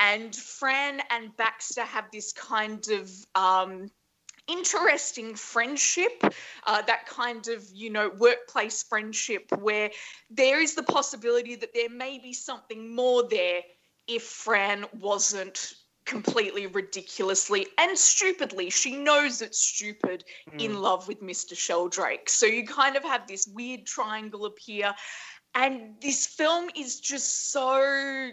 And 0.00 0.34
Fran 0.34 1.02
and 1.10 1.36
Baxter 1.36 1.84
have 1.84 2.06
this 2.10 2.32
kind 2.32 2.84
of 2.88 3.10
um, 3.34 3.90
interesting 4.48 5.34
friendship, 5.34 6.24
uh, 6.66 6.82
that 6.82 7.06
kind 7.06 7.46
of, 7.48 7.64
you 7.72 7.90
know, 7.90 8.10
workplace 8.18 8.82
friendship 8.82 9.44
where 9.60 9.90
there 10.30 10.60
is 10.60 10.74
the 10.74 10.82
possibility 10.82 11.54
that 11.56 11.74
there 11.74 11.90
may 11.90 12.18
be 12.18 12.32
something 12.32 12.94
more 12.94 13.28
there 13.28 13.60
if 14.08 14.22
Fran 14.22 14.86
wasn't 14.98 15.74
completely 16.06 16.66
ridiculously 16.66 17.66
and 17.78 17.96
stupidly. 17.96 18.70
She 18.70 18.96
knows 18.96 19.42
it's 19.42 19.60
stupid 19.60 20.24
in 20.58 20.80
love 20.80 21.06
with 21.06 21.22
mr 21.22 21.56
sheldrake. 21.56 22.28
So 22.28 22.46
you 22.46 22.66
kind 22.66 22.96
of 22.96 23.04
have 23.04 23.28
this 23.28 23.46
weird 23.46 23.86
triangle 23.86 24.46
appear. 24.46 24.94
And 25.54 25.94
this 26.00 26.26
film 26.26 26.70
is 26.74 27.00
just 27.00 27.52
so 27.52 28.30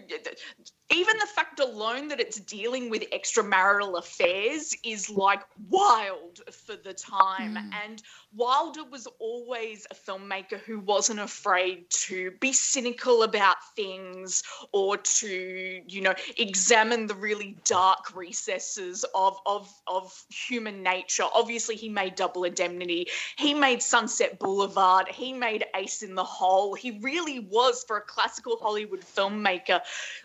even 0.90 1.18
the 1.18 1.26
fact 1.26 1.60
alone 1.60 2.08
that 2.08 2.18
it's 2.18 2.40
dealing 2.40 2.88
with 2.88 3.02
extramarital 3.10 3.98
affairs 3.98 4.74
is 4.82 5.10
like 5.10 5.42
wild 5.68 6.40
for 6.50 6.76
the 6.76 6.94
time. 6.94 7.56
Hmm. 7.56 7.70
And 7.84 8.02
Wilder 8.34 8.84
was 8.84 9.06
always 9.18 9.86
a 9.90 9.94
filmmaker 9.94 10.58
who 10.58 10.80
wasn't 10.80 11.20
afraid 11.20 11.90
to 11.90 12.30
be 12.40 12.52
cynical 12.54 13.22
about 13.22 13.56
things 13.76 14.42
or 14.72 14.96
to, 14.96 15.82
you 15.86 16.00
know, 16.00 16.14
examine 16.38 17.06
the 17.06 17.14
really 17.14 17.56
dark 17.64 18.16
recesses 18.16 19.04
of 19.14 19.38
of 19.44 19.70
of 19.86 20.24
human 20.30 20.82
nature. 20.82 21.24
Obviously, 21.34 21.76
he 21.76 21.90
made 21.90 22.14
Double 22.14 22.44
Indemnity. 22.44 23.08
He 23.36 23.52
made 23.52 23.82
Sunset 23.82 24.38
Boulevard. 24.38 25.08
He 25.08 25.34
made 25.34 25.64
Ace 25.74 26.02
in 26.02 26.14
the 26.14 26.24
Hole. 26.24 26.74
He 26.74 26.98
really 27.00 27.40
was 27.40 27.84
for 27.86 27.98
a 27.98 28.02
classical 28.02 28.56
Hollywood 28.60 29.00
filmmaker 29.00 29.80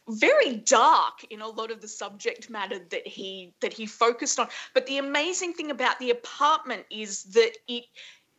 very 0.07 0.52
dark 0.53 1.23
in 1.29 1.41
a 1.41 1.47
lot 1.47 1.71
of 1.71 1.81
the 1.81 1.87
subject 1.87 2.49
matter 2.49 2.79
that 2.89 3.07
he 3.07 3.53
that 3.61 3.73
he 3.73 3.85
focused 3.85 4.39
on. 4.39 4.47
But 4.73 4.85
the 4.85 4.97
amazing 4.97 5.53
thing 5.53 5.71
about 5.71 5.99
the 5.99 6.11
apartment 6.11 6.85
is 6.89 7.23
that 7.23 7.51
it 7.67 7.85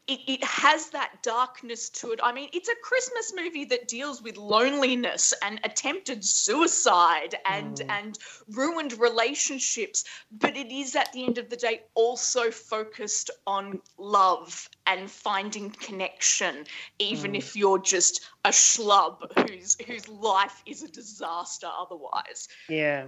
it, 0.06 0.20
it 0.26 0.44
has 0.44 0.90
that 0.90 1.22
darkness 1.22 1.88
to 1.90 2.12
it. 2.12 2.20
I 2.22 2.32
mean, 2.32 2.48
it's 2.52 2.68
a 2.68 2.74
Christmas 2.82 3.32
movie 3.34 3.64
that 3.66 3.88
deals 3.88 4.22
with 4.22 4.36
loneliness 4.36 5.32
and 5.42 5.60
attempted 5.64 6.24
suicide 6.24 7.34
and 7.46 7.76
Mm. 7.76 7.90
and 7.90 8.18
ruined 8.48 8.98
relationships, 8.98 10.04
but 10.30 10.56
it 10.56 10.70
is 10.70 10.94
at 10.94 11.12
the 11.12 11.24
end 11.24 11.38
of 11.38 11.48
the 11.48 11.56
day 11.56 11.82
also 11.94 12.50
focused 12.50 13.30
on 13.46 13.80
love 13.98 14.68
and 14.86 15.10
finding 15.10 15.70
connection, 15.70 16.66
even 16.98 17.32
Mm. 17.32 17.38
if 17.38 17.56
you're 17.56 17.78
just 17.78 18.20
a 18.44 18.50
schlub 18.50 19.16
whose 19.48 19.76
whose 19.86 20.08
life 20.08 20.62
is 20.66 20.82
a 20.82 20.88
disaster 20.88 21.68
otherwise. 21.78 22.48
Yeah. 22.68 23.06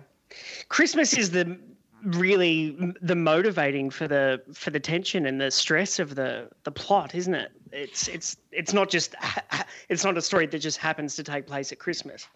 Christmas 0.69 1.17
is 1.17 1.31
the 1.31 1.59
really 2.07 2.95
the 3.03 3.17
motivating 3.17 3.91
for 3.91 4.07
the 4.07 4.41
for 4.55 4.71
the 4.71 4.79
tension 4.81 5.27
and 5.27 5.41
the 5.41 5.51
stress 5.51 5.99
of 5.99 6.15
the 6.15 6.49
the 6.63 6.71
plot, 6.71 7.15
isn't 7.15 7.35
it? 7.35 7.51
It's 7.73 8.09
it's 8.09 8.37
it's 8.53 8.73
not 8.73 8.89
just 8.89 9.15
it's 9.89 10.05
not 10.05 10.17
a 10.17 10.23
story 10.23 10.47
that 10.47 10.59
just 10.59 10.79
happens 10.79 11.17
to 11.17 11.23
take 11.23 11.47
place 11.47 11.73
at 11.73 11.79
Christmas. 11.79 12.29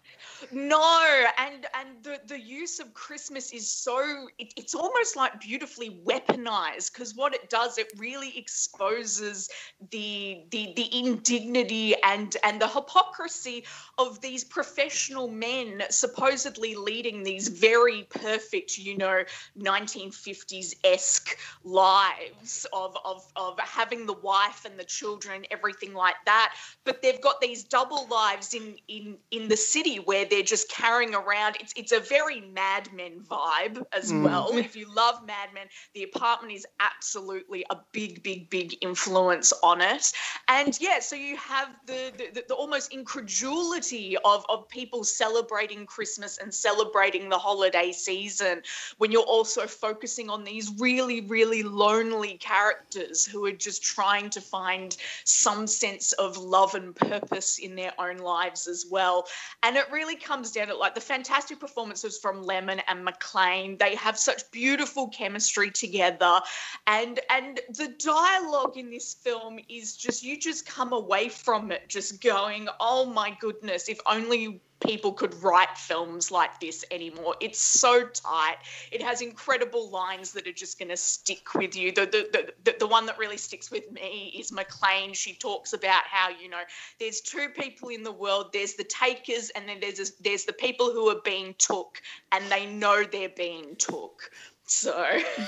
No, 0.51 1.25
and 1.37 1.65
and 1.73 2.03
the 2.03 2.19
the 2.27 2.39
use 2.39 2.79
of 2.79 2.93
Christmas 2.93 3.53
is 3.53 3.69
so 3.69 4.27
it, 4.37 4.53
it's 4.57 4.75
almost 4.75 5.15
like 5.15 5.39
beautifully 5.39 6.01
weaponized 6.05 6.93
because 6.93 7.15
what 7.15 7.33
it 7.33 7.49
does 7.49 7.77
it 7.77 7.91
really 7.97 8.37
exposes 8.37 9.49
the 9.91 10.43
the 10.51 10.73
the 10.75 10.89
indignity 10.97 11.95
and 12.03 12.35
and 12.43 12.61
the 12.61 12.67
hypocrisy 12.67 13.63
of 13.97 14.19
these 14.21 14.43
professional 14.43 15.27
men 15.27 15.83
supposedly 15.89 16.75
leading 16.75 17.23
these 17.23 17.47
very 17.47 18.03
perfect, 18.09 18.77
you 18.77 18.97
know, 18.97 19.23
1950s 19.57 20.75
esque 20.83 21.37
lives 21.63 22.65
of 22.73 22.97
of 23.05 23.25
of 23.35 23.59
having 23.59 24.05
the 24.05 24.13
wife 24.13 24.65
and 24.65 24.77
the 24.77 24.83
children, 24.83 25.20
everything 25.29 25.93
like 25.93 26.15
that. 26.25 26.53
But 26.83 26.85
they've 26.85 27.21
got 27.21 27.25
these 27.25 27.63
double 27.63 28.07
lives 28.07 28.53
in 28.53 28.75
in 28.87 29.17
in 29.31 29.47
the 29.47 29.57
city 29.57 29.97
where 29.97 30.25
they're 30.25 30.41
just 30.43 30.69
carrying 30.69 31.13
around. 31.13 31.57
It's 31.59 31.73
it's 31.75 31.91
a 31.91 31.99
very 31.99 32.41
Mad 32.41 32.89
Men 32.93 33.21
vibe 33.29 33.83
as 33.93 34.11
Mm. 34.11 34.21
well. 34.21 34.57
If 34.57 34.75
you 34.75 34.85
love 34.93 35.25
Mad 35.25 35.53
Men, 35.53 35.67
the 35.93 36.03
apartment 36.03 36.53
is 36.53 36.65
absolutely 36.79 37.65
a 37.69 37.77
big, 37.91 38.23
big, 38.23 38.49
big 38.49 38.77
influence 38.81 39.53
on 39.63 39.81
it. 39.81 40.11
And 40.47 40.77
yeah, 40.79 40.99
so 40.99 41.15
you 41.15 41.37
have 41.37 41.69
the 41.85 42.11
the, 42.17 42.29
the, 42.33 42.43
the 42.49 42.53
almost 42.55 42.91
incredulity 42.93 44.17
of 44.23 44.45
of 44.49 44.67
people 44.69 45.03
celebrating 45.03 45.85
Christmas 45.85 46.37
and 46.37 46.53
celebrating 46.53 47.29
the 47.29 47.37
holiday 47.37 47.91
season 47.91 48.61
when 48.97 49.11
you're 49.11 49.21
also 49.23 49.67
focusing 49.67 50.29
on 50.29 50.43
these 50.43 50.71
really, 50.79 51.21
really 51.21 51.63
lonely 51.63 52.37
characters 52.37 53.25
who 53.25 53.45
are 53.45 53.51
just 53.51 53.83
trying 53.83 54.29
to 54.31 54.41
find 54.41 54.97
some 55.23 55.67
sense 55.67 56.11
of 56.13 56.37
love 56.37 56.75
and 56.75 56.95
purpose 56.95 57.59
in 57.59 57.75
their 57.75 57.93
own 57.99 58.17
lives 58.17 58.67
as 58.67 58.85
well. 58.89 59.27
And 59.63 59.77
it 59.77 59.85
really 59.91 60.15
comes 60.15 60.51
down 60.51 60.67
to 60.67 60.75
like 60.75 60.95
the 60.95 61.01
fantastic 61.01 61.59
performances 61.59 62.17
from 62.19 62.43
Lemmon 62.43 62.81
and 62.87 63.03
MacLaine. 63.03 63.77
They 63.77 63.95
have 63.95 64.17
such 64.17 64.49
beautiful 64.51 65.09
chemistry 65.09 65.71
together. 65.71 66.39
And 66.87 67.19
and 67.29 67.59
the 67.69 67.89
dialogue 68.03 68.77
in 68.77 68.89
this 68.89 69.13
film 69.13 69.59
is 69.69 69.95
just 69.95 70.23
you 70.23 70.39
just 70.39 70.65
come 70.65 70.93
away 70.93 71.29
from 71.29 71.71
it 71.71 71.87
just 71.87 72.21
going, 72.21 72.67
oh 72.79 73.05
my 73.05 73.35
goodness, 73.39 73.89
if 73.89 73.99
only 74.05 74.61
people 74.81 75.13
could 75.13 75.33
write 75.43 75.77
films 75.77 76.31
like 76.31 76.59
this 76.59 76.83
anymore. 76.91 77.35
It's 77.39 77.59
so 77.59 78.07
tight. 78.07 78.57
It 78.91 79.01
has 79.01 79.21
incredible 79.21 79.89
lines 79.89 80.31
that 80.33 80.47
are 80.47 80.53
just 80.53 80.77
going 80.79 80.89
to 80.89 80.97
stick 80.97 81.53
with 81.55 81.75
you. 81.75 81.91
The, 81.91 82.05
the, 82.05 82.53
the, 82.63 82.75
the, 82.79 82.87
one 82.87 83.05
that 83.05 83.17
really 83.17 83.37
sticks 83.37 83.71
with 83.71 83.91
me 83.91 84.33
is 84.37 84.51
MacLaine. 84.51 85.13
She 85.13 85.33
talks 85.33 85.73
about 85.73 86.03
how, 86.05 86.29
you 86.29 86.49
know, 86.49 86.61
there's 86.99 87.21
two 87.21 87.49
people 87.49 87.89
in 87.89 88.03
the 88.03 88.11
world. 88.11 88.51
There's 88.51 88.73
the 88.73 88.83
takers 88.83 89.49
and 89.51 89.67
then 89.69 89.79
there's, 89.79 90.11
there's 90.19 90.45
the 90.45 90.53
people 90.53 90.91
who 90.91 91.09
are 91.09 91.21
being 91.23 91.55
took 91.57 92.01
and 92.31 92.43
they 92.51 92.65
know 92.65 93.03
they're 93.03 93.29
being 93.29 93.75
took. 93.77 94.31
So 94.65 95.05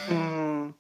Mm. 0.07 0.73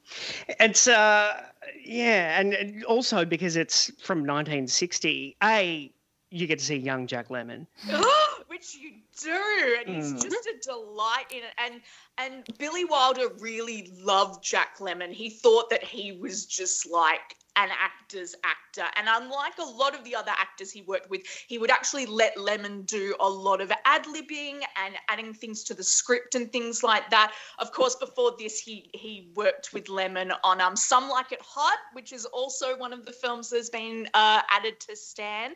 It's 0.59 0.87
uh 0.87 1.43
yeah, 1.81 2.39
and- 2.39 2.53
and 2.53 2.83
also 2.85 3.23
because 3.23 3.55
it's 3.55 3.89
from 4.01 4.19
1960, 4.19 5.37
a 5.41 5.91
you 6.29 6.47
get 6.47 6.59
to 6.59 6.65
see 6.65 6.75
young 6.75 7.07
Jack 7.07 7.29
Lemmon. 7.29 7.67
which 8.53 8.75
you 8.75 8.91
do 9.21 9.75
and 9.79 9.89
he's 9.89 10.13
Mm. 10.13 10.21
just 10.21 10.45
a 10.47 10.55
delight 10.63 11.25
in 11.31 11.39
it. 11.43 11.53
And 11.57 11.81
and 12.17 12.43
billy 12.57 12.85
wilder 12.85 13.27
really 13.39 13.91
loved 13.99 14.43
jack 14.43 14.77
lemmon 14.79 15.11
he 15.11 15.29
thought 15.29 15.69
that 15.69 15.83
he 15.83 16.11
was 16.11 16.45
just 16.45 16.85
like 16.89 17.35
an 17.55 17.69
actor's 17.79 18.33
actor. 18.43 18.85
And 18.95 19.07
unlike 19.07 19.59
a 19.59 19.63
lot 19.63 19.93
of 19.93 20.03
the 20.03 20.15
other 20.15 20.31
actors 20.31 20.71
he 20.71 20.81
worked 20.81 21.09
with 21.09 21.21
he 21.47 21.57
would 21.59 21.69
actually 21.69 22.07
let 22.07 22.35
lemmon 22.37 22.85
do 22.87 23.15
a 23.19 23.29
lot 23.29 23.61
of 23.61 23.71
ad-libbing 23.85 24.61
and 24.83 24.95
adding 25.07 25.33
things 25.33 25.63
to 25.65 25.73
the 25.75 25.83
script 25.83 26.33
and 26.35 26.51
things 26.51 26.81
like 26.83 27.09
that. 27.11 27.31
Of 27.59 27.71
course 27.71 27.95
before 27.95 28.33
this 28.39 28.59
he 28.59 28.89
he 28.93 29.29
worked 29.35 29.71
with 29.73 29.85
lemmon 29.85 30.31
on 30.43 30.61
um 30.61 30.75
some 30.75 31.09
like 31.09 31.31
it 31.31 31.41
hot 31.41 31.77
which 31.93 32.11
is 32.11 32.25
also 32.25 32.75
one 32.77 32.91
of 32.93 33.05
the 33.05 33.11
films 33.11 33.49
that's 33.51 33.69
been 33.69 34.07
uh, 34.15 34.41
added 34.49 34.79
to 34.81 34.95
stan. 34.95 35.53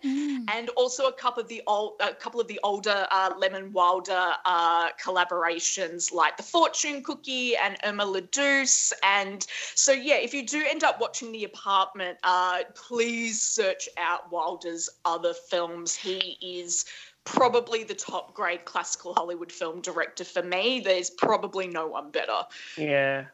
And 0.49 0.69
also 0.69 1.07
a 1.07 1.13
couple 1.13 1.41
of 1.41 1.49
the 1.49 1.61
old 1.67 1.93
a 1.99 2.13
couple 2.13 2.39
of 2.39 2.47
the 2.47 2.59
older 2.63 3.07
uh, 3.11 3.31
lemmon 3.47 3.71
wilder 3.71 4.33
uh, 4.45 4.89
collaborations 5.03 6.13
like 6.13 6.37
the 6.37 6.43
fortune 6.43 7.03
cookie 7.03 7.55
and 7.55 7.77
irma 7.83 8.05
la 8.05 8.19
douce 8.31 8.93
and 9.03 9.45
so 9.75 9.91
yeah 9.91 10.15
if 10.15 10.33
you 10.33 10.45
do 10.45 10.63
end 10.67 10.83
up 10.83 10.99
watching 10.99 11.31
the 11.31 11.43
apartment 11.43 12.17
uh, 12.23 12.59
please 12.75 13.41
search 13.41 13.87
out 13.97 14.31
wilder's 14.31 14.89
other 15.05 15.33
films 15.49 15.95
he 15.95 16.37
is 16.41 16.85
probably 17.23 17.83
the 17.83 17.93
top 17.93 18.33
grade 18.33 18.63
classical 18.65 19.13
hollywood 19.13 19.51
film 19.51 19.81
director 19.81 20.23
for 20.23 20.43
me 20.43 20.79
there's 20.79 21.09
probably 21.09 21.67
no 21.67 21.87
one 21.87 22.09
better 22.11 22.43
Yeah. 22.77 23.25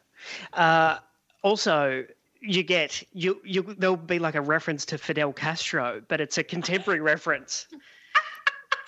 Uh, 0.52 0.98
also, 1.42 2.04
you 2.40 2.62
get 2.62 3.02
you 3.12 3.40
you 3.44 3.62
there'll 3.78 3.96
be 3.96 4.18
like 4.18 4.34
a 4.34 4.40
reference 4.40 4.84
to 4.86 4.98
Fidel 4.98 5.32
Castro, 5.32 6.02
but 6.08 6.20
it's 6.20 6.38
a 6.38 6.44
contemporary 6.44 7.00
reference. 7.00 7.66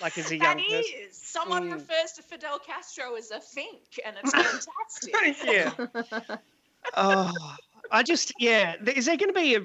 Like 0.00 0.18
as 0.18 0.30
a 0.30 0.36
young 0.36 0.56
That 0.58 0.66
person. 0.68 0.94
is. 1.08 1.16
Someone 1.16 1.70
Mm. 1.70 1.74
refers 1.74 2.12
to 2.12 2.22
Fidel 2.22 2.58
Castro 2.58 3.14
as 3.14 3.30
a 3.30 3.40
fink, 3.40 3.98
and 4.04 4.16
it's 4.22 4.32
fantastic. 4.32 5.36
Yeah. 5.44 6.36
Oh, 6.96 7.56
I 7.90 8.02
just 8.02 8.32
yeah. 8.38 8.76
Is 8.94 9.06
there 9.06 9.16
going 9.16 9.32
to 9.32 9.38
be 9.40 9.54
a? 9.56 9.60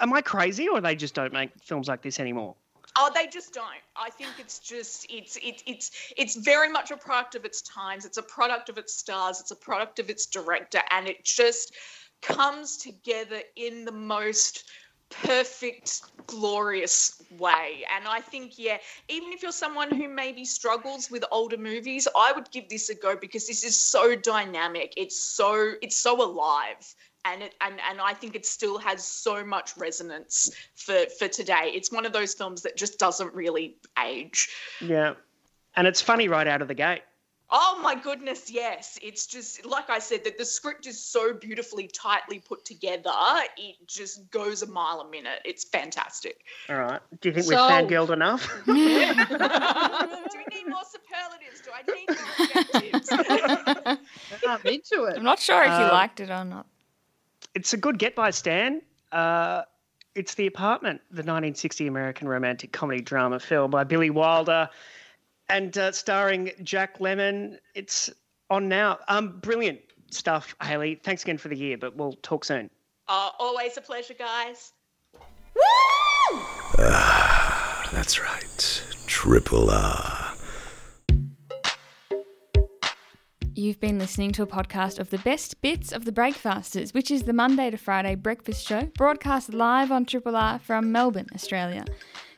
Am 0.00 0.12
I 0.12 0.20
crazy, 0.20 0.68
or 0.68 0.80
they 0.80 0.94
just 0.94 1.14
don't 1.14 1.32
make 1.32 1.50
films 1.62 1.88
like 1.88 2.02
this 2.02 2.20
anymore? 2.20 2.54
Oh, 2.98 3.10
they 3.14 3.26
just 3.26 3.52
don't. 3.52 3.66
I 3.94 4.10
think 4.10 4.30
it's 4.38 4.58
just 4.58 5.06
it's 5.10 5.36
it, 5.36 5.62
it's 5.66 5.90
it's 6.16 6.36
very 6.36 6.70
much 6.70 6.90
a 6.90 6.96
product 6.96 7.34
of 7.34 7.44
its 7.44 7.60
times. 7.62 8.04
It's 8.04 8.16
a 8.18 8.22
product 8.22 8.68
of 8.68 8.78
its 8.78 8.94
stars. 8.94 9.40
It's 9.40 9.50
a 9.50 9.56
product 9.56 9.98
of 9.98 10.08
its 10.10 10.26
director, 10.26 10.80
and 10.90 11.06
it 11.08 11.24
just 11.24 11.74
comes 12.22 12.78
together 12.78 13.40
in 13.56 13.84
the 13.84 13.92
most 13.92 14.64
perfect, 15.10 16.02
glorious 16.26 17.22
way. 17.38 17.84
And 17.94 18.06
I 18.06 18.20
think, 18.20 18.58
yeah, 18.58 18.78
even 19.08 19.32
if 19.32 19.42
you're 19.42 19.52
someone 19.52 19.90
who 19.90 20.08
maybe 20.08 20.44
struggles 20.44 21.10
with 21.10 21.24
older 21.30 21.56
movies, 21.56 22.08
I 22.16 22.32
would 22.32 22.50
give 22.50 22.68
this 22.68 22.90
a 22.90 22.94
go 22.94 23.16
because 23.16 23.46
this 23.46 23.64
is 23.64 23.76
so 23.76 24.16
dynamic. 24.16 24.94
It's 24.96 25.18
so 25.20 25.72
it's 25.82 25.96
so 25.96 26.24
alive. 26.24 26.94
And 27.24 27.42
it 27.42 27.54
and, 27.60 27.74
and 27.88 28.00
I 28.00 28.14
think 28.14 28.36
it 28.36 28.46
still 28.46 28.78
has 28.78 29.04
so 29.04 29.44
much 29.44 29.76
resonance 29.76 30.50
for, 30.74 31.06
for 31.18 31.28
today. 31.28 31.72
It's 31.74 31.90
one 31.90 32.06
of 32.06 32.12
those 32.12 32.34
films 32.34 32.62
that 32.62 32.76
just 32.76 32.98
doesn't 32.98 33.34
really 33.34 33.76
age. 33.98 34.48
Yeah, 34.80 35.14
and 35.74 35.86
it's 35.86 36.00
funny 36.00 36.28
right 36.28 36.46
out 36.46 36.62
of 36.62 36.68
the 36.68 36.74
gate. 36.74 37.02
Oh 37.48 37.78
my 37.80 37.94
goodness, 37.94 38.50
yes. 38.50 38.98
It's 39.02 39.26
just 39.26 39.64
like 39.64 39.88
I 39.88 40.00
said 40.00 40.24
that 40.24 40.36
the 40.36 40.44
script 40.44 40.86
is 40.86 41.00
so 41.02 41.32
beautifully 41.32 41.86
tightly 41.86 42.40
put 42.40 42.64
together. 42.64 43.12
It 43.56 43.76
just 43.86 44.28
goes 44.32 44.62
a 44.62 44.66
mile 44.66 45.00
a 45.00 45.08
minute. 45.10 45.38
It's 45.44 45.62
fantastic. 45.64 46.40
All 46.68 46.76
right. 46.76 47.00
Do 47.20 47.28
you 47.28 47.34
think 47.34 47.46
So- 47.46 47.50
we've 47.52 47.60
fangirled 47.88 48.10
enough? 48.10 48.42
Do 48.66 48.72
we 48.74 48.82
need 48.84 50.68
more 50.68 50.82
superlatives? 50.90 51.60
Do 51.62 51.70
I 51.72 51.82
need 51.94 52.08
more 52.08 52.82
adjectives? 52.82 53.08
I'm 54.46 54.60
into 54.64 55.04
it. 55.04 55.16
I'm 55.16 55.22
not 55.24 55.38
sure 55.38 55.62
if 55.62 55.68
you 55.68 55.72
Um, 55.86 55.90
liked 55.92 56.18
it 56.20 56.30
or 56.30 56.44
not. 56.44 56.66
It's 57.54 57.72
a 57.72 57.76
good 57.76 57.98
get 57.98 58.14
by 58.16 58.30
Stan. 58.30 58.82
Uh, 59.12 59.62
it's 60.16 60.34
The 60.34 60.46
Apartment, 60.46 61.00
the 61.10 61.18
1960 61.22 61.86
American 61.86 62.26
romantic 62.26 62.72
comedy 62.72 63.00
drama 63.02 63.38
film 63.38 63.70
by 63.70 63.84
Billy 63.84 64.10
Wilder 64.10 64.68
and 65.48 65.76
uh, 65.78 65.92
starring 65.92 66.52
Jack 66.62 66.98
Lemmon. 66.98 67.58
It's 67.74 68.10
on 68.50 68.68
now. 68.68 68.98
Um, 69.08 69.38
brilliant 69.40 69.80
stuff, 70.10 70.54
Hayley. 70.62 71.00
Thanks 71.02 71.22
again 71.22 71.38
for 71.38 71.48
the 71.48 71.56
year, 71.56 71.78
but 71.78 71.96
we'll 71.96 72.14
talk 72.22 72.44
soon. 72.44 72.70
Uh, 73.08 73.30
always 73.38 73.76
a 73.76 73.80
pleasure, 73.80 74.14
guys. 74.14 74.72
Woo! 75.14 76.40
Ah, 76.78 77.88
That's 77.92 78.20
right. 78.20 78.82
Triple 79.06 79.70
R. 79.70 80.32
You've 83.58 83.80
been 83.80 83.98
listening 83.98 84.32
to 84.32 84.42
a 84.42 84.46
podcast 84.46 84.98
of 84.98 85.08
the 85.08 85.16
best 85.18 85.62
bits 85.62 85.90
of 85.90 86.04
the 86.04 86.12
Breakfasters, 86.12 86.92
which 86.92 87.10
is 87.10 87.22
the 87.22 87.32
Monday 87.32 87.70
to 87.70 87.78
Friday 87.78 88.14
breakfast 88.14 88.66
show 88.66 88.82
broadcast 88.98 89.54
live 89.54 89.90
on 89.90 90.04
Triple 90.04 90.36
R 90.36 90.58
from 90.58 90.92
Melbourne, 90.92 91.28
Australia. 91.34 91.86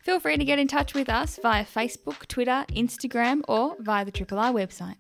Feel 0.09 0.20
free 0.20 0.39
to 0.39 0.44
get 0.47 0.59
in 0.59 0.66
touch 0.68 0.94
with 0.94 1.10
us 1.10 1.39
via 1.43 1.66
Facebook, 1.66 2.26
Twitter, 2.28 2.64
Instagram, 2.70 3.43
or 3.47 3.76
via 3.78 4.06
the 4.06 4.10
Triple 4.10 4.39
R 4.39 4.52
website. 4.52 4.97